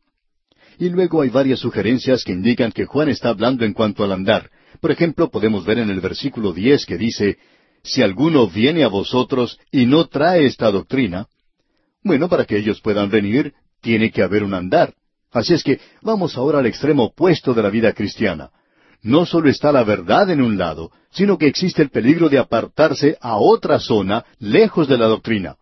Y 0.78 0.88
luego 0.88 1.22
hay 1.22 1.28
varias 1.28 1.58
sugerencias 1.60 2.24
que 2.24 2.32
indican 2.32 2.72
que 2.72 2.86
Juan 2.86 3.08
está 3.08 3.30
hablando 3.30 3.64
en 3.64 3.72
cuanto 3.72 4.04
al 4.04 4.12
andar. 4.12 4.50
Por 4.80 4.90
ejemplo, 4.90 5.30
podemos 5.30 5.64
ver 5.64 5.78
en 5.78 5.90
el 5.90 6.00
versículo 6.00 6.52
diez 6.52 6.86
que 6.86 6.96
dice, 6.96 7.38
Si 7.82 8.02
alguno 8.02 8.48
viene 8.48 8.84
a 8.84 8.88
vosotros 8.88 9.58
y 9.70 9.86
no 9.86 10.06
trae 10.06 10.46
esta 10.46 10.70
doctrina, 10.70 11.26
bueno, 12.02 12.28
para 12.28 12.44
que 12.44 12.56
ellos 12.56 12.80
puedan 12.80 13.10
venir, 13.10 13.54
tiene 13.80 14.10
que 14.10 14.22
haber 14.22 14.44
un 14.44 14.54
andar. 14.54 14.94
Así 15.30 15.52
es 15.52 15.62
que 15.62 15.80
vamos 16.00 16.36
ahora 16.36 16.60
al 16.60 16.66
extremo 16.66 17.04
opuesto 17.04 17.54
de 17.54 17.62
la 17.62 17.70
vida 17.70 17.92
cristiana. 17.92 18.50
No 19.02 19.26
solo 19.26 19.48
está 19.48 19.70
la 19.72 19.84
verdad 19.84 20.30
en 20.30 20.40
un 20.40 20.58
lado, 20.58 20.90
sino 21.10 21.38
que 21.38 21.46
existe 21.46 21.82
el 21.82 21.90
peligro 21.90 22.28
de 22.28 22.38
apartarse 22.38 23.16
a 23.20 23.36
otra 23.38 23.78
zona 23.78 24.24
lejos 24.38 24.88
de 24.88 24.98
la 24.98 25.06
doctrina. 25.06 25.56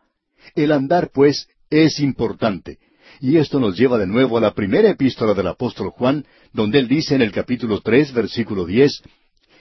El 0.55 0.73
andar, 0.73 1.11
pues, 1.13 1.49
es 1.71 2.01
importante. 2.01 2.79
Y 3.21 3.37
esto 3.37 3.61
nos 3.61 3.77
lleva 3.77 3.99
de 3.99 4.07
nuevo 4.07 4.39
a 4.39 4.41
la 4.41 4.55
primera 4.55 4.91
epístola 4.91 5.35
del 5.35 5.47
apóstol 5.49 5.91
Juan, 5.91 6.27
donde 6.53 6.79
él 6.79 6.89
dice 6.89 7.15
en 7.15 7.23
el 7.23 7.33
capítulo 7.33 7.81
tres, 7.81 8.13
versículo 8.13 8.65
diez, 8.65 9.03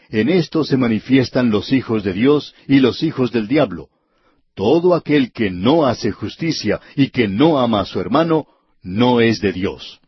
En 0.09 0.29
esto 0.29 0.63
se 0.63 0.77
manifiestan 0.77 1.49
los 1.49 1.71
hijos 1.71 2.03
de 2.03 2.13
Dios 2.13 2.53
y 2.67 2.79
los 2.79 3.03
hijos 3.03 3.31
del 3.31 3.47
diablo. 3.47 3.89
Todo 4.55 4.93
aquel 4.93 5.31
que 5.31 5.49
no 5.49 5.85
hace 5.85 6.11
justicia 6.11 6.79
y 6.95 7.09
que 7.09 7.27
no 7.27 7.59
ama 7.59 7.81
a 7.81 7.85
su 7.85 7.99
hermano, 7.99 8.47
no 8.81 9.19
es 9.19 9.41
de 9.41 9.51
Dios. 9.51 9.99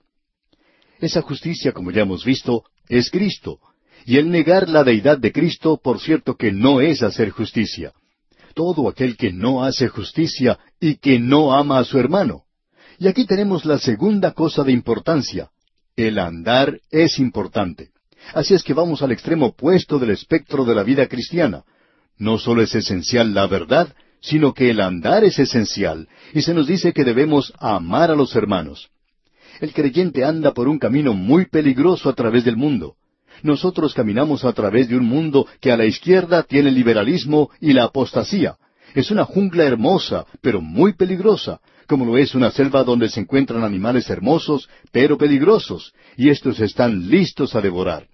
Esa 1.00 1.22
justicia, 1.22 1.74
como 1.74 1.92
ya 1.92 2.04
hemos 2.04 2.24
visto, 2.24 2.64
es 2.90 3.10
Cristo. 3.10 3.60
Y 4.06 4.18
el 4.18 4.30
negar 4.30 4.70
la 4.70 4.84
deidad 4.84 5.18
de 5.18 5.32
Cristo, 5.32 5.80
por 5.84 6.00
cierto 6.00 6.36
que 6.36 6.52
no 6.52 6.80
es 6.80 7.04
hacer 7.04 7.30
justicia. 7.32 7.94
Todo 8.54 8.88
aquel 8.90 9.18
que 9.18 9.32
no 9.32 9.64
hace 9.64 9.88
justicia 9.88 10.58
y 10.80 10.96
que 10.96 11.20
no 11.20 11.54
ama 11.54 11.80
a 11.80 11.84
su 11.84 12.00
hermano. 12.00 12.44
Y 13.00 13.08
aquí 13.08 13.26
tenemos 13.26 13.66
la 13.66 13.78
segunda 13.78 14.32
cosa 14.32 14.64
de 14.64 14.72
importancia. 14.72 15.50
El 15.96 16.20
andar 16.20 16.80
es 16.90 17.20
importante. 17.20 17.90
Así 18.34 18.54
es 18.54 18.64
que 18.64 18.74
vamos 18.74 19.02
al 19.02 19.12
extremo 19.12 19.48
opuesto 19.48 20.00
del 20.00 20.12
espectro 20.12 20.66
de 20.66 20.76
la 20.76 20.84
vida 20.84 21.08
cristiana. 21.08 21.64
No 22.18 22.38
solo 22.38 22.62
es 22.62 22.74
esencial 22.74 23.34
la 23.34 23.48
verdad, 23.48 23.94
sino 24.22 24.54
que 24.54 24.70
el 24.72 24.82
andar 24.82 25.24
es 25.24 25.40
esencial, 25.40 26.08
y 26.34 26.42
se 26.42 26.54
nos 26.54 26.68
dice 26.68 26.94
que 26.94 27.04
debemos 27.04 27.54
amar 27.60 28.12
a 28.12 28.16
los 28.16 28.36
hermanos. 28.36 28.90
El 29.60 29.74
creyente 29.74 30.24
anda 30.24 30.54
por 30.54 30.68
un 30.68 30.80
camino 30.80 31.14
muy 31.14 31.46
peligroso 31.46 32.10
a 32.10 32.14
través 32.14 32.46
del 32.46 32.58
mundo. 32.58 32.96
Nosotros 33.44 33.94
caminamos 33.94 34.46
a 34.46 34.54
través 34.54 34.90
de 34.90 34.98
un 34.98 35.06
mundo 35.06 35.48
que 35.60 35.72
a 35.72 35.78
la 35.78 35.86
izquierda 35.86 36.44
tiene 36.44 36.70
el 36.70 36.76
liberalismo 36.76 37.50
y 37.60 37.74
la 37.74 37.86
apostasía. 37.86 38.58
Es 38.96 39.12
una 39.12 39.26
jungla 39.26 39.64
hermosa, 39.64 40.26
pero 40.42 40.62
muy 40.62 40.94
peligrosa, 40.94 41.60
como 41.88 42.06
lo 42.06 42.18
es 42.18 42.36
una 42.36 42.52
selva 42.52 42.84
donde 42.84 43.10
se 43.10 43.20
encuentran 43.20 43.64
animales 43.64 44.10
hermosos, 44.10 44.70
pero 44.92 45.18
peligrosos, 45.18 45.94
y 46.16 46.30
estos 46.30 46.60
están 46.60 47.10
listos 47.10 47.56
a 47.56 47.62
devorar. 47.62 48.08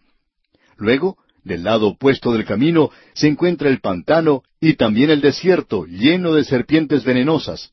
Luego, 0.77 1.17
del 1.43 1.63
lado 1.63 1.89
opuesto 1.89 2.33
del 2.33 2.45
camino, 2.45 2.89
se 3.13 3.27
encuentra 3.27 3.69
el 3.69 3.79
pantano 3.79 4.43
y 4.59 4.73
también 4.73 5.09
el 5.09 5.21
desierto, 5.21 5.85
lleno 5.85 6.33
de 6.33 6.43
serpientes 6.43 7.03
venenosas. 7.03 7.71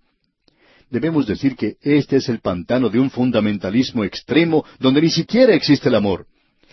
Debemos 0.90 1.26
decir 1.26 1.54
que 1.54 1.76
este 1.82 2.16
es 2.16 2.28
el 2.28 2.40
pantano 2.40 2.88
de 2.88 2.98
un 2.98 3.10
fundamentalismo 3.10 4.04
extremo 4.04 4.64
donde 4.80 5.00
ni 5.00 5.10
siquiera 5.10 5.54
existe 5.54 5.88
el 5.88 5.94
amor. 5.94 6.26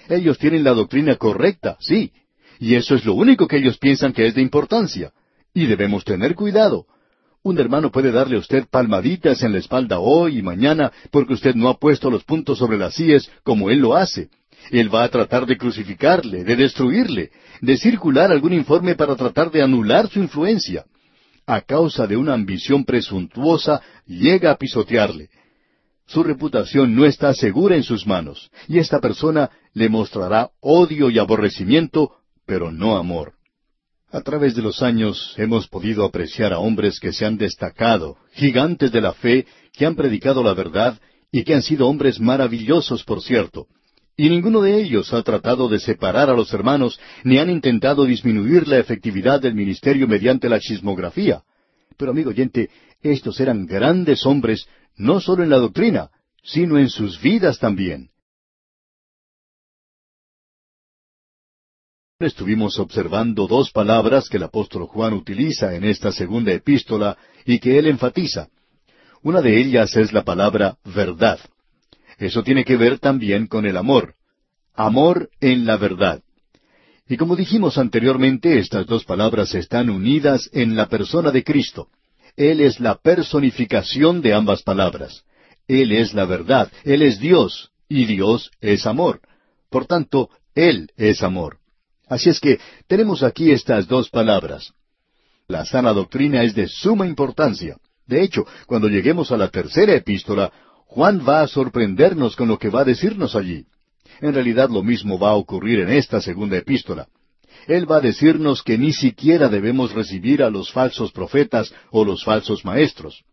Ellos 0.09 0.39
tienen 0.39 0.63
la 0.63 0.73
doctrina 0.73 1.15
correcta, 1.17 1.77
sí, 1.79 2.11
y 2.59 2.75
eso 2.75 2.95
es 2.95 3.05
lo 3.05 3.13
único 3.13 3.47
que 3.47 3.57
ellos 3.57 3.77
piensan 3.77 4.13
que 4.13 4.25
es 4.25 4.33
de 4.33 4.41
importancia. 4.41 5.11
Y 5.53 5.67
debemos 5.67 6.03
tener 6.03 6.33
cuidado. 6.33 6.87
Un 7.43 7.59
hermano 7.59 7.91
puede 7.91 8.11
darle 8.11 8.37
a 8.37 8.39
usted 8.39 8.65
palmaditas 8.69 9.43
en 9.43 9.53
la 9.53 9.59
espalda 9.59 9.99
hoy 9.99 10.39
y 10.39 10.41
mañana 10.41 10.91
porque 11.11 11.33
usted 11.33 11.55
no 11.55 11.69
ha 11.69 11.77
puesto 11.77 12.09
los 12.09 12.23
puntos 12.23 12.57
sobre 12.57 12.77
las 12.77 12.95
síes 12.95 13.29
como 13.43 13.69
él 13.69 13.79
lo 13.79 13.95
hace. 13.95 14.29
Él 14.71 14.93
va 14.93 15.03
a 15.03 15.09
tratar 15.09 15.45
de 15.45 15.57
crucificarle, 15.57 16.43
de 16.43 16.55
destruirle, 16.55 17.31
de 17.61 17.77
circular 17.77 18.31
algún 18.31 18.53
informe 18.53 18.95
para 18.95 19.15
tratar 19.15 19.51
de 19.51 19.61
anular 19.61 20.09
su 20.09 20.19
influencia. 20.19 20.85
A 21.47 21.61
causa 21.61 22.05
de 22.05 22.17
una 22.17 22.33
ambición 22.33 22.83
presuntuosa, 22.83 23.81
llega 24.05 24.51
a 24.51 24.57
pisotearle. 24.57 25.29
Su 26.05 26.21
reputación 26.21 26.93
no 26.93 27.05
está 27.05 27.33
segura 27.33 27.77
en 27.77 27.83
sus 27.83 28.05
manos, 28.05 28.51
y 28.67 28.79
esta 28.79 28.99
persona 28.99 29.49
le 29.73 29.87
mostrará 29.87 30.49
odio 30.59 31.09
y 31.09 31.17
aborrecimiento, 31.17 32.11
pero 32.45 32.69
no 32.69 32.97
amor. 32.97 33.33
A 34.11 34.21
través 34.21 34.55
de 34.55 34.61
los 34.61 34.81
años 34.81 35.35
hemos 35.37 35.67
podido 35.69 36.03
apreciar 36.03 36.51
a 36.51 36.59
hombres 36.59 36.99
que 36.99 37.13
se 37.13 37.25
han 37.25 37.37
destacado, 37.37 38.17
gigantes 38.33 38.91
de 38.91 39.01
la 39.01 39.13
fe, 39.13 39.45
que 39.71 39.85
han 39.85 39.95
predicado 39.95 40.43
la 40.43 40.53
verdad 40.53 40.99
y 41.31 41.43
que 41.43 41.53
han 41.53 41.61
sido 41.61 41.87
hombres 41.87 42.19
maravillosos, 42.19 43.05
por 43.05 43.21
cierto. 43.21 43.67
Y 44.19 44.29
ninguno 44.29 44.61
de 44.61 44.81
ellos 44.81 45.13
ha 45.13 45.21
tratado 45.21 45.69
de 45.69 45.79
separar 45.79 46.27
a 46.31 46.33
los 46.33 46.51
hermanos, 46.51 46.99
ni 47.23 47.37
han 47.37 47.51
intentado 47.51 48.03
disminuir 48.03 48.67
la 48.67 48.79
efectividad 48.79 49.39
del 49.39 49.53
ministerio 49.53 50.07
mediante 50.07 50.49
la 50.49 50.59
chismografía. 50.59 51.43
Pero, 51.97 52.11
amigo 52.11 52.31
oyente, 52.31 52.71
estos 53.01 53.39
eran 53.39 53.67
grandes 53.67 54.25
hombres, 54.25 54.67
no 54.95 55.21
solo 55.21 55.43
en 55.43 55.51
la 55.51 55.57
doctrina, 55.57 56.09
sino 56.43 56.79
en 56.79 56.89
sus 56.89 57.21
vidas 57.21 57.59
también. 57.59 58.09
Estuvimos 62.19 62.79
observando 62.79 63.45
dos 63.45 63.69
palabras 63.69 64.27
que 64.27 64.37
el 64.37 64.43
apóstol 64.43 64.87
Juan 64.87 65.13
utiliza 65.13 65.75
en 65.75 65.83
esta 65.83 66.11
segunda 66.11 66.51
epístola 66.51 67.15
y 67.45 67.59
que 67.59 67.77
él 67.77 67.85
enfatiza. 67.85 68.49
Una 69.21 69.41
de 69.41 69.59
ellas 69.59 69.95
es 69.95 70.11
la 70.11 70.23
palabra 70.23 70.79
verdad. 70.83 71.39
Eso 72.17 72.43
tiene 72.43 72.65
que 72.65 72.77
ver 72.77 72.99
también 72.99 73.47
con 73.47 73.65
el 73.65 73.77
amor. 73.77 74.15
Amor 74.73 75.29
en 75.39 75.65
la 75.65 75.77
verdad. 75.77 76.21
Y 77.07 77.17
como 77.17 77.35
dijimos 77.35 77.77
anteriormente, 77.77 78.59
estas 78.59 78.85
dos 78.85 79.05
palabras 79.05 79.55
están 79.55 79.89
unidas 79.89 80.49
en 80.53 80.75
la 80.75 80.87
persona 80.87 81.31
de 81.31 81.43
Cristo. 81.43 81.87
Él 82.35 82.61
es 82.61 82.79
la 82.79 82.95
personificación 82.95 84.21
de 84.21 84.33
ambas 84.33 84.61
palabras. 84.61 85.23
Él 85.67 85.91
es 85.91 86.13
la 86.13 86.25
verdad, 86.25 86.71
Él 86.83 87.01
es 87.01 87.19
Dios, 87.19 87.71
y 87.89 88.05
Dios 88.05 88.51
es 88.61 88.85
amor. 88.85 89.21
Por 89.69 89.85
tanto, 89.85 90.29
Él 90.53 90.91
es 90.97 91.23
amor. 91.23 91.57
Así 92.07 92.29
es 92.29 92.39
que 92.39 92.59
tenemos 92.87 93.23
aquí 93.23 93.51
estas 93.51 93.87
dos 93.87 94.09
palabras. 94.09 94.73
La 95.47 95.65
sana 95.65 95.93
doctrina 95.93 96.43
es 96.43 96.55
de 96.55 96.67
suma 96.67 97.05
importancia. 97.07 97.77
De 98.05 98.21
hecho, 98.21 98.45
cuando 98.65 98.87
lleguemos 98.87 99.31
a 99.31 99.37
la 99.37 99.49
tercera 99.49 99.93
epístola, 99.93 100.51
Juan 100.87 101.21
va 101.27 101.41
a 101.41 101.47
sorprendernos 101.47 102.35
con 102.35 102.47
lo 102.47 102.57
que 102.57 102.69
va 102.69 102.81
a 102.81 102.85
decirnos 102.85 103.35
allí. 103.35 103.65
En 104.21 104.33
realidad 104.33 104.69
lo 104.69 104.83
mismo 104.83 105.19
va 105.19 105.31
a 105.31 105.35
ocurrir 105.35 105.79
en 105.79 105.89
esta 105.89 106.21
segunda 106.21 106.57
epístola. 106.57 107.07
Él 107.67 107.89
va 107.89 107.97
a 107.97 108.01
decirnos 108.01 108.63
que 108.63 108.77
ni 108.77 108.93
siquiera 108.93 109.49
debemos 109.49 109.91
recibir 109.93 110.41
a 110.41 110.49
los 110.49 110.71
falsos 110.71 111.11
profetas 111.11 111.73
o 111.91 112.05
los 112.05 112.23
falsos 112.23 112.63
maestros. 112.63 113.23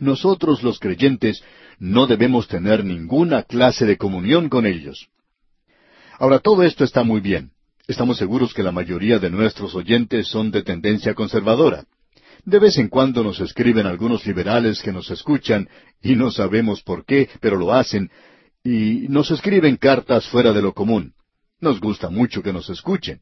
Nosotros 0.00 0.62
los 0.62 0.78
creyentes 0.78 1.42
no 1.78 2.06
debemos 2.06 2.48
tener 2.48 2.84
ninguna 2.84 3.42
clase 3.42 3.84
de 3.84 3.98
comunión 3.98 4.48
con 4.48 4.66
ellos. 4.66 5.08
Ahora 6.18 6.38
todo 6.38 6.62
esto 6.62 6.84
está 6.84 7.02
muy 7.02 7.20
bien. 7.20 7.50
Estamos 7.86 8.16
seguros 8.16 8.54
que 8.54 8.62
la 8.62 8.72
mayoría 8.72 9.18
de 9.18 9.28
nuestros 9.28 9.74
oyentes 9.74 10.28
son 10.28 10.50
de 10.50 10.62
tendencia 10.62 11.14
conservadora. 11.14 11.84
De 12.44 12.58
vez 12.58 12.76
en 12.78 12.88
cuando 12.88 13.22
nos 13.22 13.40
escriben 13.40 13.86
algunos 13.86 14.26
liberales 14.26 14.82
que 14.82 14.92
nos 14.92 15.10
escuchan, 15.10 15.68
y 16.02 16.16
no 16.16 16.30
sabemos 16.32 16.82
por 16.82 17.04
qué, 17.04 17.28
pero 17.40 17.56
lo 17.56 17.72
hacen, 17.72 18.10
y 18.64 19.06
nos 19.08 19.30
escriben 19.30 19.76
cartas 19.76 20.26
fuera 20.26 20.52
de 20.52 20.62
lo 20.62 20.72
común. 20.72 21.12
Nos 21.60 21.80
gusta 21.80 22.10
mucho 22.10 22.42
que 22.42 22.52
nos 22.52 22.68
escuchen. 22.68 23.20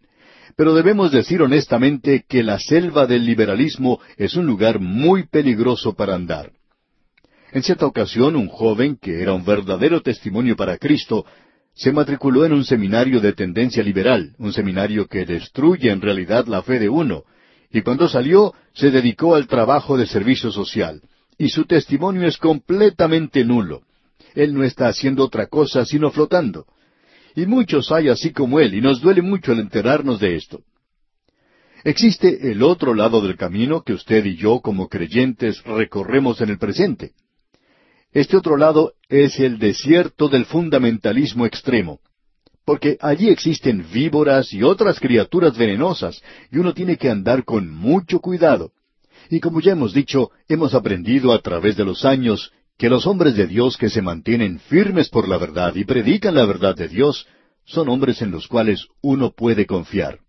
Pero 0.56 0.74
debemos 0.74 1.12
decir 1.12 1.42
honestamente 1.42 2.24
que 2.26 2.42
la 2.42 2.58
selva 2.58 3.06
del 3.06 3.26
liberalismo 3.26 4.00
es 4.16 4.34
un 4.34 4.46
lugar 4.46 4.80
muy 4.80 5.26
peligroso 5.26 5.94
para 5.94 6.14
andar. 6.14 6.52
En 7.52 7.62
cierta 7.62 7.86
ocasión, 7.86 8.36
un 8.36 8.48
joven, 8.48 8.96
que 8.96 9.20
era 9.20 9.34
un 9.34 9.44
verdadero 9.44 10.00
testimonio 10.00 10.56
para 10.56 10.78
Cristo, 10.78 11.26
se 11.74 11.92
matriculó 11.92 12.46
en 12.46 12.52
un 12.52 12.64
seminario 12.64 13.20
de 13.20 13.34
tendencia 13.34 13.82
liberal, 13.82 14.34
un 14.38 14.52
seminario 14.52 15.06
que 15.06 15.26
destruye 15.26 15.90
en 15.90 16.00
realidad 16.00 16.46
la 16.46 16.62
fe 16.62 16.78
de 16.78 16.88
uno, 16.88 17.24
y 17.72 17.82
cuando 17.82 18.08
salió 18.08 18.52
se 18.80 18.90
dedicó 18.90 19.34
al 19.34 19.46
trabajo 19.46 19.98
de 19.98 20.06
servicio 20.06 20.50
social, 20.50 21.02
y 21.36 21.50
su 21.50 21.66
testimonio 21.66 22.26
es 22.26 22.38
completamente 22.38 23.44
nulo. 23.44 23.82
Él 24.34 24.54
no 24.54 24.64
está 24.64 24.88
haciendo 24.88 25.24
otra 25.24 25.48
cosa 25.48 25.84
sino 25.84 26.10
flotando. 26.10 26.64
Y 27.36 27.44
muchos 27.44 27.92
hay 27.92 28.08
así 28.08 28.32
como 28.32 28.58
él, 28.58 28.74
y 28.74 28.80
nos 28.80 29.02
duele 29.02 29.20
mucho 29.20 29.52
el 29.52 29.60
enterarnos 29.60 30.18
de 30.18 30.34
esto. 30.34 30.62
Existe 31.84 32.50
el 32.50 32.62
otro 32.62 32.94
lado 32.94 33.20
del 33.20 33.36
camino 33.36 33.82
que 33.82 33.92
usted 33.92 34.24
y 34.24 34.36
yo 34.36 34.60
como 34.60 34.88
creyentes 34.88 35.62
recorremos 35.64 36.40
en 36.40 36.48
el 36.48 36.58
presente. 36.58 37.12
Este 38.12 38.36
otro 38.38 38.56
lado 38.56 38.94
es 39.08 39.38
el 39.40 39.58
desierto 39.58 40.28
del 40.28 40.46
fundamentalismo 40.46 41.44
extremo, 41.44 42.00
porque 42.70 42.96
allí 43.00 43.30
existen 43.30 43.84
víboras 43.92 44.52
y 44.52 44.62
otras 44.62 45.00
criaturas 45.00 45.58
venenosas, 45.58 46.22
y 46.52 46.58
uno 46.58 46.72
tiene 46.72 46.96
que 46.96 47.10
andar 47.10 47.44
con 47.44 47.68
mucho 47.68 48.20
cuidado. 48.20 48.70
Y 49.28 49.40
como 49.40 49.60
ya 49.60 49.72
hemos 49.72 49.92
dicho, 49.92 50.30
hemos 50.48 50.72
aprendido 50.72 51.32
a 51.32 51.40
través 51.40 51.76
de 51.76 51.84
los 51.84 52.04
años 52.04 52.52
que 52.78 52.88
los 52.88 53.08
hombres 53.08 53.34
de 53.34 53.48
Dios 53.48 53.76
que 53.76 53.90
se 53.90 54.02
mantienen 54.02 54.60
firmes 54.60 55.08
por 55.08 55.28
la 55.28 55.36
verdad 55.36 55.74
y 55.74 55.84
predican 55.84 56.36
la 56.36 56.46
verdad 56.46 56.76
de 56.76 56.86
Dios 56.86 57.26
son 57.64 57.88
hombres 57.88 58.22
en 58.22 58.30
los 58.30 58.46
cuales 58.46 58.86
uno 59.00 59.32
puede 59.32 59.66
confiar. 59.66 60.20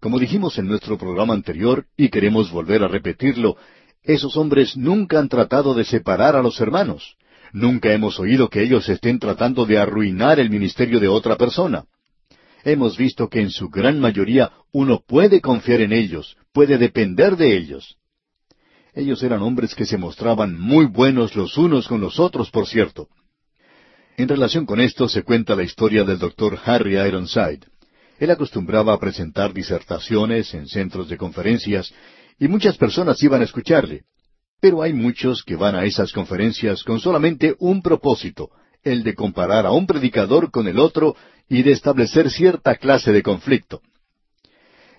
Como 0.00 0.18
dijimos 0.18 0.58
en 0.58 0.66
nuestro 0.66 0.98
programa 0.98 1.32
anterior, 1.32 1.86
y 1.96 2.08
queremos 2.08 2.50
volver 2.50 2.82
a 2.82 2.88
repetirlo, 2.88 3.56
esos 4.02 4.36
hombres 4.36 4.76
nunca 4.76 5.20
han 5.20 5.28
tratado 5.28 5.74
de 5.74 5.84
separar 5.84 6.34
a 6.34 6.42
los 6.42 6.60
hermanos. 6.60 7.14
Nunca 7.52 7.92
hemos 7.92 8.18
oído 8.18 8.48
que 8.48 8.62
ellos 8.62 8.88
estén 8.88 9.18
tratando 9.18 9.66
de 9.66 9.78
arruinar 9.78 10.40
el 10.40 10.48
ministerio 10.48 10.98
de 10.98 11.08
otra 11.08 11.36
persona. 11.36 11.84
Hemos 12.64 12.96
visto 12.96 13.28
que 13.28 13.40
en 13.40 13.50
su 13.50 13.68
gran 13.68 14.00
mayoría 14.00 14.50
uno 14.72 15.02
puede 15.06 15.40
confiar 15.40 15.80
en 15.80 15.92
ellos, 15.92 16.36
puede 16.52 16.78
depender 16.78 17.36
de 17.36 17.56
ellos. 17.56 17.96
Ellos 18.94 19.22
eran 19.22 19.42
hombres 19.42 19.74
que 19.74 19.84
se 19.84 19.98
mostraban 19.98 20.58
muy 20.58 20.86
buenos 20.86 21.34
los 21.34 21.58
unos 21.58 21.88
con 21.88 22.00
los 22.00 22.18
otros, 22.18 22.50
por 22.50 22.66
cierto. 22.66 23.08
En 24.16 24.28
relación 24.28 24.64
con 24.64 24.80
esto 24.80 25.08
se 25.08 25.22
cuenta 25.22 25.56
la 25.56 25.62
historia 25.62 26.04
del 26.04 26.18
doctor 26.18 26.58
Harry 26.64 26.98
Ironside. 26.98 27.66
Él 28.18 28.30
acostumbraba 28.30 28.94
a 28.94 29.00
presentar 29.00 29.52
disertaciones 29.52 30.54
en 30.54 30.68
centros 30.68 31.08
de 31.08 31.16
conferencias 31.16 31.92
y 32.38 32.48
muchas 32.48 32.76
personas 32.76 33.22
iban 33.22 33.40
a 33.40 33.44
escucharle. 33.44 34.04
Pero 34.62 34.80
hay 34.80 34.92
muchos 34.92 35.42
que 35.42 35.56
van 35.56 35.74
a 35.74 35.84
esas 35.84 36.12
conferencias 36.12 36.84
con 36.84 37.00
solamente 37.00 37.56
un 37.58 37.82
propósito, 37.82 38.50
el 38.84 39.02
de 39.02 39.16
comparar 39.16 39.66
a 39.66 39.72
un 39.72 39.88
predicador 39.88 40.52
con 40.52 40.68
el 40.68 40.78
otro 40.78 41.16
y 41.48 41.64
de 41.64 41.72
establecer 41.72 42.30
cierta 42.30 42.76
clase 42.76 43.10
de 43.10 43.24
conflicto. 43.24 43.82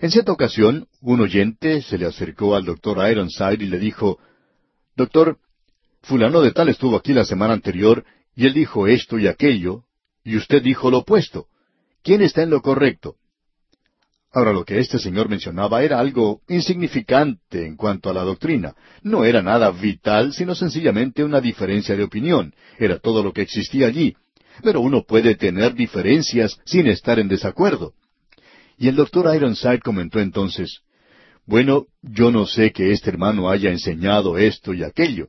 En 0.02 0.10
cierta 0.10 0.32
ocasión, 0.32 0.86
un 1.00 1.22
oyente 1.22 1.80
se 1.80 1.96
le 1.96 2.04
acercó 2.04 2.54
al 2.54 2.66
doctor 2.66 2.98
Ironside 3.10 3.64
y 3.64 3.68
le 3.68 3.78
dijo, 3.78 4.18
Doctor, 4.96 5.38
fulano 6.02 6.42
de 6.42 6.52
tal 6.52 6.68
estuvo 6.68 6.94
aquí 6.94 7.14
la 7.14 7.24
semana 7.24 7.54
anterior 7.54 8.04
y 8.36 8.44
él 8.44 8.52
dijo 8.52 8.86
esto 8.86 9.18
y 9.18 9.28
aquello, 9.28 9.84
y 10.22 10.36
usted 10.36 10.62
dijo 10.62 10.90
lo 10.90 10.98
opuesto. 10.98 11.46
¿Quién 12.02 12.20
está 12.20 12.42
en 12.42 12.50
lo 12.50 12.60
correcto? 12.60 13.16
Ahora 14.34 14.52
lo 14.52 14.64
que 14.64 14.80
este 14.80 14.98
señor 14.98 15.28
mencionaba 15.28 15.84
era 15.84 16.00
algo 16.00 16.40
insignificante 16.48 17.64
en 17.64 17.76
cuanto 17.76 18.10
a 18.10 18.12
la 18.12 18.24
doctrina. 18.24 18.74
No 19.00 19.24
era 19.24 19.42
nada 19.42 19.70
vital, 19.70 20.32
sino 20.32 20.56
sencillamente 20.56 21.22
una 21.22 21.40
diferencia 21.40 21.96
de 21.96 22.02
opinión. 22.02 22.52
Era 22.76 22.98
todo 22.98 23.22
lo 23.22 23.32
que 23.32 23.42
existía 23.42 23.86
allí. 23.86 24.16
Pero 24.60 24.80
uno 24.80 25.04
puede 25.04 25.36
tener 25.36 25.74
diferencias 25.74 26.58
sin 26.64 26.88
estar 26.88 27.20
en 27.20 27.28
desacuerdo. 27.28 27.92
Y 28.76 28.88
el 28.88 28.96
doctor 28.96 29.32
Ironside 29.32 29.78
comentó 29.78 30.18
entonces, 30.18 30.80
Bueno, 31.46 31.86
yo 32.02 32.32
no 32.32 32.44
sé 32.44 32.72
que 32.72 32.90
este 32.90 33.10
hermano 33.10 33.48
haya 33.48 33.70
enseñado 33.70 34.36
esto 34.36 34.74
y 34.74 34.82
aquello. 34.82 35.28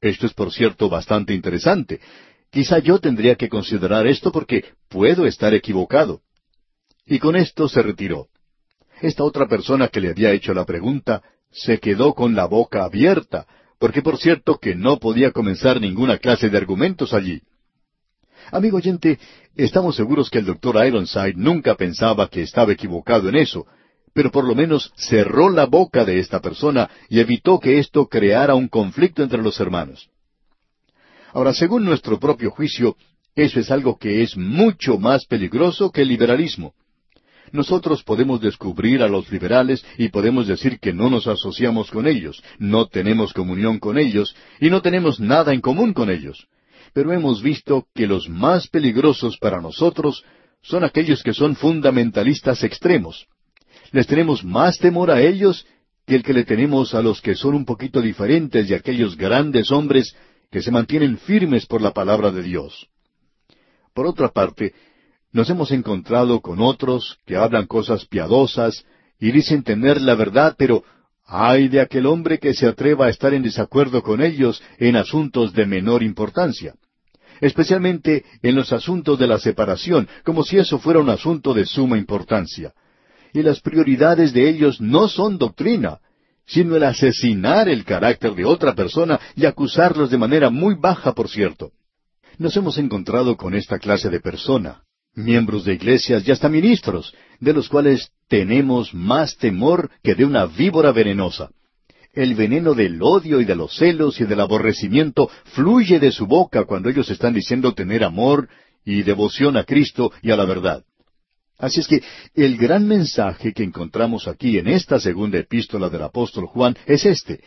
Esto 0.00 0.26
es, 0.26 0.34
por 0.34 0.52
cierto, 0.52 0.88
bastante 0.88 1.34
interesante. 1.34 2.00
Quizá 2.50 2.80
yo 2.80 2.98
tendría 2.98 3.36
que 3.36 3.48
considerar 3.48 4.08
esto 4.08 4.32
porque 4.32 4.64
puedo 4.88 5.24
estar 5.24 5.54
equivocado. 5.54 6.23
Y 7.06 7.18
con 7.18 7.36
esto 7.36 7.68
se 7.68 7.82
retiró. 7.82 8.28
Esta 9.00 9.24
otra 9.24 9.46
persona 9.46 9.88
que 9.88 10.00
le 10.00 10.10
había 10.10 10.32
hecho 10.32 10.54
la 10.54 10.64
pregunta 10.64 11.22
se 11.50 11.78
quedó 11.78 12.14
con 12.14 12.34
la 12.34 12.46
boca 12.46 12.84
abierta, 12.84 13.46
porque 13.78 14.02
por 14.02 14.18
cierto 14.18 14.58
que 14.58 14.74
no 14.74 14.98
podía 14.98 15.30
comenzar 15.30 15.80
ninguna 15.80 16.18
clase 16.18 16.48
de 16.48 16.56
argumentos 16.56 17.12
allí. 17.12 17.42
Amigo 18.50 18.78
oyente, 18.78 19.18
estamos 19.54 19.96
seguros 19.96 20.30
que 20.30 20.38
el 20.38 20.46
doctor 20.46 20.84
Ironside 20.86 21.34
nunca 21.36 21.74
pensaba 21.74 22.28
que 22.28 22.42
estaba 22.42 22.72
equivocado 22.72 23.28
en 23.28 23.36
eso, 23.36 23.66
pero 24.12 24.30
por 24.30 24.44
lo 24.46 24.54
menos 24.54 24.92
cerró 24.96 25.50
la 25.50 25.66
boca 25.66 26.04
de 26.04 26.18
esta 26.18 26.40
persona 26.40 26.88
y 27.08 27.20
evitó 27.20 27.58
que 27.58 27.78
esto 27.78 28.06
creara 28.06 28.54
un 28.54 28.68
conflicto 28.68 29.22
entre 29.22 29.42
los 29.42 29.60
hermanos. 29.60 30.08
Ahora, 31.32 31.52
según 31.52 31.84
nuestro 31.84 32.18
propio 32.18 32.50
juicio, 32.50 32.96
eso 33.34 33.58
es 33.58 33.70
algo 33.70 33.98
que 33.98 34.22
es 34.22 34.36
mucho 34.36 34.98
más 34.98 35.26
peligroso 35.26 35.90
que 35.90 36.02
el 36.02 36.08
liberalismo 36.08 36.74
nosotros 37.54 38.02
podemos 38.02 38.40
descubrir 38.40 39.00
a 39.00 39.08
los 39.08 39.30
liberales 39.30 39.86
y 39.96 40.08
podemos 40.08 40.48
decir 40.48 40.80
que 40.80 40.92
no 40.92 41.08
nos 41.08 41.28
asociamos 41.28 41.88
con 41.88 42.08
ellos, 42.08 42.42
no 42.58 42.88
tenemos 42.88 43.32
comunión 43.32 43.78
con 43.78 43.96
ellos 43.96 44.34
y 44.60 44.70
no 44.70 44.82
tenemos 44.82 45.20
nada 45.20 45.54
en 45.54 45.60
común 45.60 45.94
con 45.94 46.10
ellos. 46.10 46.48
pero 46.92 47.12
hemos 47.12 47.42
visto 47.42 47.86
que 47.94 48.06
los 48.06 48.28
más 48.28 48.68
peligrosos 48.68 49.38
para 49.38 49.60
nosotros 49.60 50.24
son 50.62 50.84
aquellos 50.84 51.22
que 51.22 51.32
son 51.32 51.54
fundamentalistas 51.54 52.62
extremos. 52.64 53.26
Les 53.92 54.06
tenemos 54.06 54.44
más 54.44 54.78
temor 54.78 55.10
a 55.10 55.20
ellos 55.20 55.64
que 56.06 56.16
el 56.16 56.22
que 56.22 56.32
le 56.32 56.44
tenemos 56.44 56.94
a 56.94 57.02
los 57.02 57.20
que 57.20 57.34
son 57.34 57.54
un 57.54 57.64
poquito 57.64 58.00
diferentes 58.00 58.68
de 58.68 58.74
aquellos 58.74 59.16
grandes 59.16 59.70
hombres 59.70 60.16
que 60.50 60.60
se 60.60 60.70
mantienen 60.72 61.18
firmes 61.18 61.66
por 61.66 61.80
la 61.80 61.92
palabra 61.92 62.30
de 62.30 62.42
Dios. 62.42 62.88
Por 63.92 64.06
otra 64.06 64.28
parte, 64.28 64.72
nos 65.34 65.50
hemos 65.50 65.72
encontrado 65.72 66.40
con 66.40 66.60
otros 66.60 67.18
que 67.26 67.36
hablan 67.36 67.66
cosas 67.66 68.06
piadosas 68.06 68.86
y 69.18 69.32
dicen 69.32 69.64
tener 69.64 70.00
la 70.00 70.14
verdad, 70.14 70.54
pero 70.56 70.84
ay 71.26 71.68
de 71.68 71.80
aquel 71.80 72.06
hombre 72.06 72.38
que 72.38 72.54
se 72.54 72.66
atreva 72.66 73.06
a 73.06 73.08
estar 73.10 73.34
en 73.34 73.42
desacuerdo 73.42 74.02
con 74.02 74.22
ellos 74.22 74.62
en 74.78 74.94
asuntos 74.94 75.52
de 75.52 75.66
menor 75.66 76.04
importancia, 76.04 76.74
especialmente 77.40 78.24
en 78.42 78.54
los 78.54 78.72
asuntos 78.72 79.18
de 79.18 79.26
la 79.26 79.40
separación, 79.40 80.08
como 80.24 80.44
si 80.44 80.56
eso 80.56 80.78
fuera 80.78 81.00
un 81.00 81.10
asunto 81.10 81.52
de 81.52 81.66
suma 81.66 81.98
importancia 81.98 82.72
y 83.32 83.42
las 83.42 83.60
prioridades 83.60 84.32
de 84.32 84.48
ellos 84.48 84.80
no 84.80 85.08
son 85.08 85.36
doctrina, 85.36 85.98
sino 86.46 86.76
el 86.76 86.84
asesinar 86.84 87.68
el 87.68 87.84
carácter 87.84 88.36
de 88.36 88.44
otra 88.44 88.76
persona 88.76 89.18
y 89.34 89.46
acusarlos 89.46 90.10
de 90.10 90.18
manera 90.18 90.48
muy 90.50 90.76
baja, 90.76 91.12
por 91.12 91.28
cierto. 91.28 91.72
Nos 92.38 92.56
hemos 92.56 92.78
encontrado 92.78 93.36
con 93.36 93.54
esta 93.54 93.80
clase 93.80 94.08
de 94.08 94.20
persona, 94.20 94.84
miembros 95.14 95.64
de 95.64 95.74
iglesias 95.74 96.26
y 96.26 96.30
hasta 96.30 96.48
ministros, 96.48 97.14
de 97.40 97.52
los 97.52 97.68
cuales 97.68 98.10
tenemos 98.28 98.94
más 98.94 99.36
temor 99.36 99.90
que 100.02 100.14
de 100.14 100.24
una 100.24 100.46
víbora 100.46 100.92
venenosa. 100.92 101.50
El 102.12 102.34
veneno 102.34 102.74
del 102.74 103.02
odio 103.02 103.40
y 103.40 103.44
de 103.44 103.56
los 103.56 103.76
celos 103.76 104.20
y 104.20 104.24
del 104.24 104.40
aborrecimiento 104.40 105.28
fluye 105.46 105.98
de 105.98 106.12
su 106.12 106.26
boca 106.26 106.64
cuando 106.64 106.88
ellos 106.88 107.10
están 107.10 107.34
diciendo 107.34 107.74
tener 107.74 108.04
amor 108.04 108.48
y 108.84 109.02
devoción 109.02 109.56
a 109.56 109.64
Cristo 109.64 110.12
y 110.22 110.30
a 110.30 110.36
la 110.36 110.44
verdad. 110.44 110.84
Así 111.58 111.80
es 111.80 111.88
que 111.88 112.02
el 112.34 112.56
gran 112.56 112.86
mensaje 112.86 113.52
que 113.52 113.62
encontramos 113.62 114.28
aquí 114.28 114.58
en 114.58 114.68
esta 114.68 115.00
segunda 115.00 115.38
epístola 115.38 115.88
del 115.88 116.02
apóstol 116.02 116.46
Juan 116.46 116.76
es 116.86 117.06
este, 117.06 117.40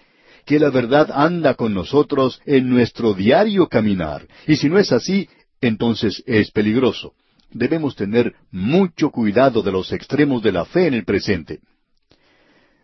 que 0.45 0.59
la 0.59 0.69
verdad 0.69 1.11
anda 1.13 1.55
con 1.55 1.73
nosotros 1.73 2.41
en 2.45 2.69
nuestro 2.69 3.13
diario 3.13 3.67
caminar, 3.67 4.25
y 4.47 4.55
si 4.55 4.69
no 4.69 4.79
es 4.79 4.91
así, 4.91 5.29
entonces 5.59 6.23
es 6.25 6.51
peligroso. 6.51 7.13
Debemos 7.51 7.95
tener 7.95 8.35
mucho 8.51 9.09
cuidado 9.09 9.61
de 9.61 9.71
los 9.71 9.91
extremos 9.91 10.43
de 10.43 10.51
la 10.51 10.65
fe 10.65 10.87
en 10.87 10.93
el 10.93 11.05
presente. 11.05 11.59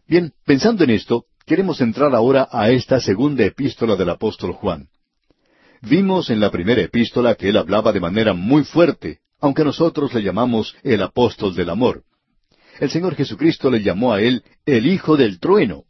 Bien, 0.08 0.34
pensando 0.46 0.84
en 0.84 0.92
esto, 0.92 1.26
queremos 1.46 1.82
entrar 1.82 2.14
ahora 2.16 2.48
a 2.52 2.70
esta 2.70 3.00
segunda 3.00 3.44
epístola 3.46 3.96
del 3.96 4.10
apóstol 4.10 4.54
Juan. 4.54 4.88
Vimos 5.82 6.30
en 6.30 6.40
la 6.40 6.50
primera 6.50 6.82
epístola 6.82 7.36
que 7.36 7.50
él 7.50 7.58
hablaba 7.58 7.92
de 7.92 8.00
manera 8.00 8.34
muy 8.34 8.64
fuerte 8.64 9.20
aunque 9.44 9.66
nosotros 9.66 10.14
le 10.14 10.24
llamamos 10.24 10.74
el 10.84 11.04
apóstol 11.04 11.54
del 11.54 11.70
amor. 11.70 12.04
El 12.80 12.90
Señor 12.90 13.14
Jesucristo 13.16 13.70
le 13.70 13.84
llamó 13.84 14.14
a 14.14 14.22
él 14.22 14.42
el 14.66 14.88
Hijo 14.88 15.18
del 15.18 15.38
Trueno. 15.38 15.84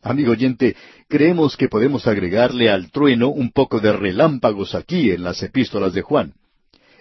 Amigo 0.00 0.30
oyente, 0.30 0.76
creemos 1.08 1.56
que 1.56 1.68
podemos 1.68 2.06
agregarle 2.06 2.70
al 2.70 2.92
trueno 2.92 3.30
un 3.30 3.50
poco 3.50 3.80
de 3.80 3.92
relámpagos 3.92 4.76
aquí 4.76 5.10
en 5.10 5.24
las 5.24 5.42
epístolas 5.42 5.92
de 5.92 6.02
Juan. 6.02 6.34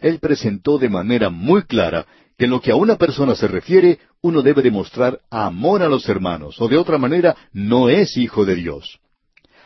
Él 0.03 0.19
presentó 0.19 0.77
de 0.77 0.89
manera 0.89 1.29
muy 1.29 1.63
clara 1.63 2.05
que 2.37 2.43
en 2.43 2.51
lo 2.51 2.59
que 2.59 2.71
a 2.71 2.75
una 2.75 2.97
persona 2.97 3.35
se 3.35 3.47
refiere, 3.47 3.99
uno 4.21 4.41
debe 4.41 4.61
demostrar 4.61 5.21
amor 5.31 5.81
a 5.81 5.87
los 5.87 6.09
hermanos, 6.09 6.59
o 6.59 6.67
de 6.67 6.77
otra 6.77 6.97
manera 6.97 7.37
no 7.53 7.87
es 7.87 8.17
hijo 8.17 8.43
de 8.43 8.55
Dios. 8.55 8.99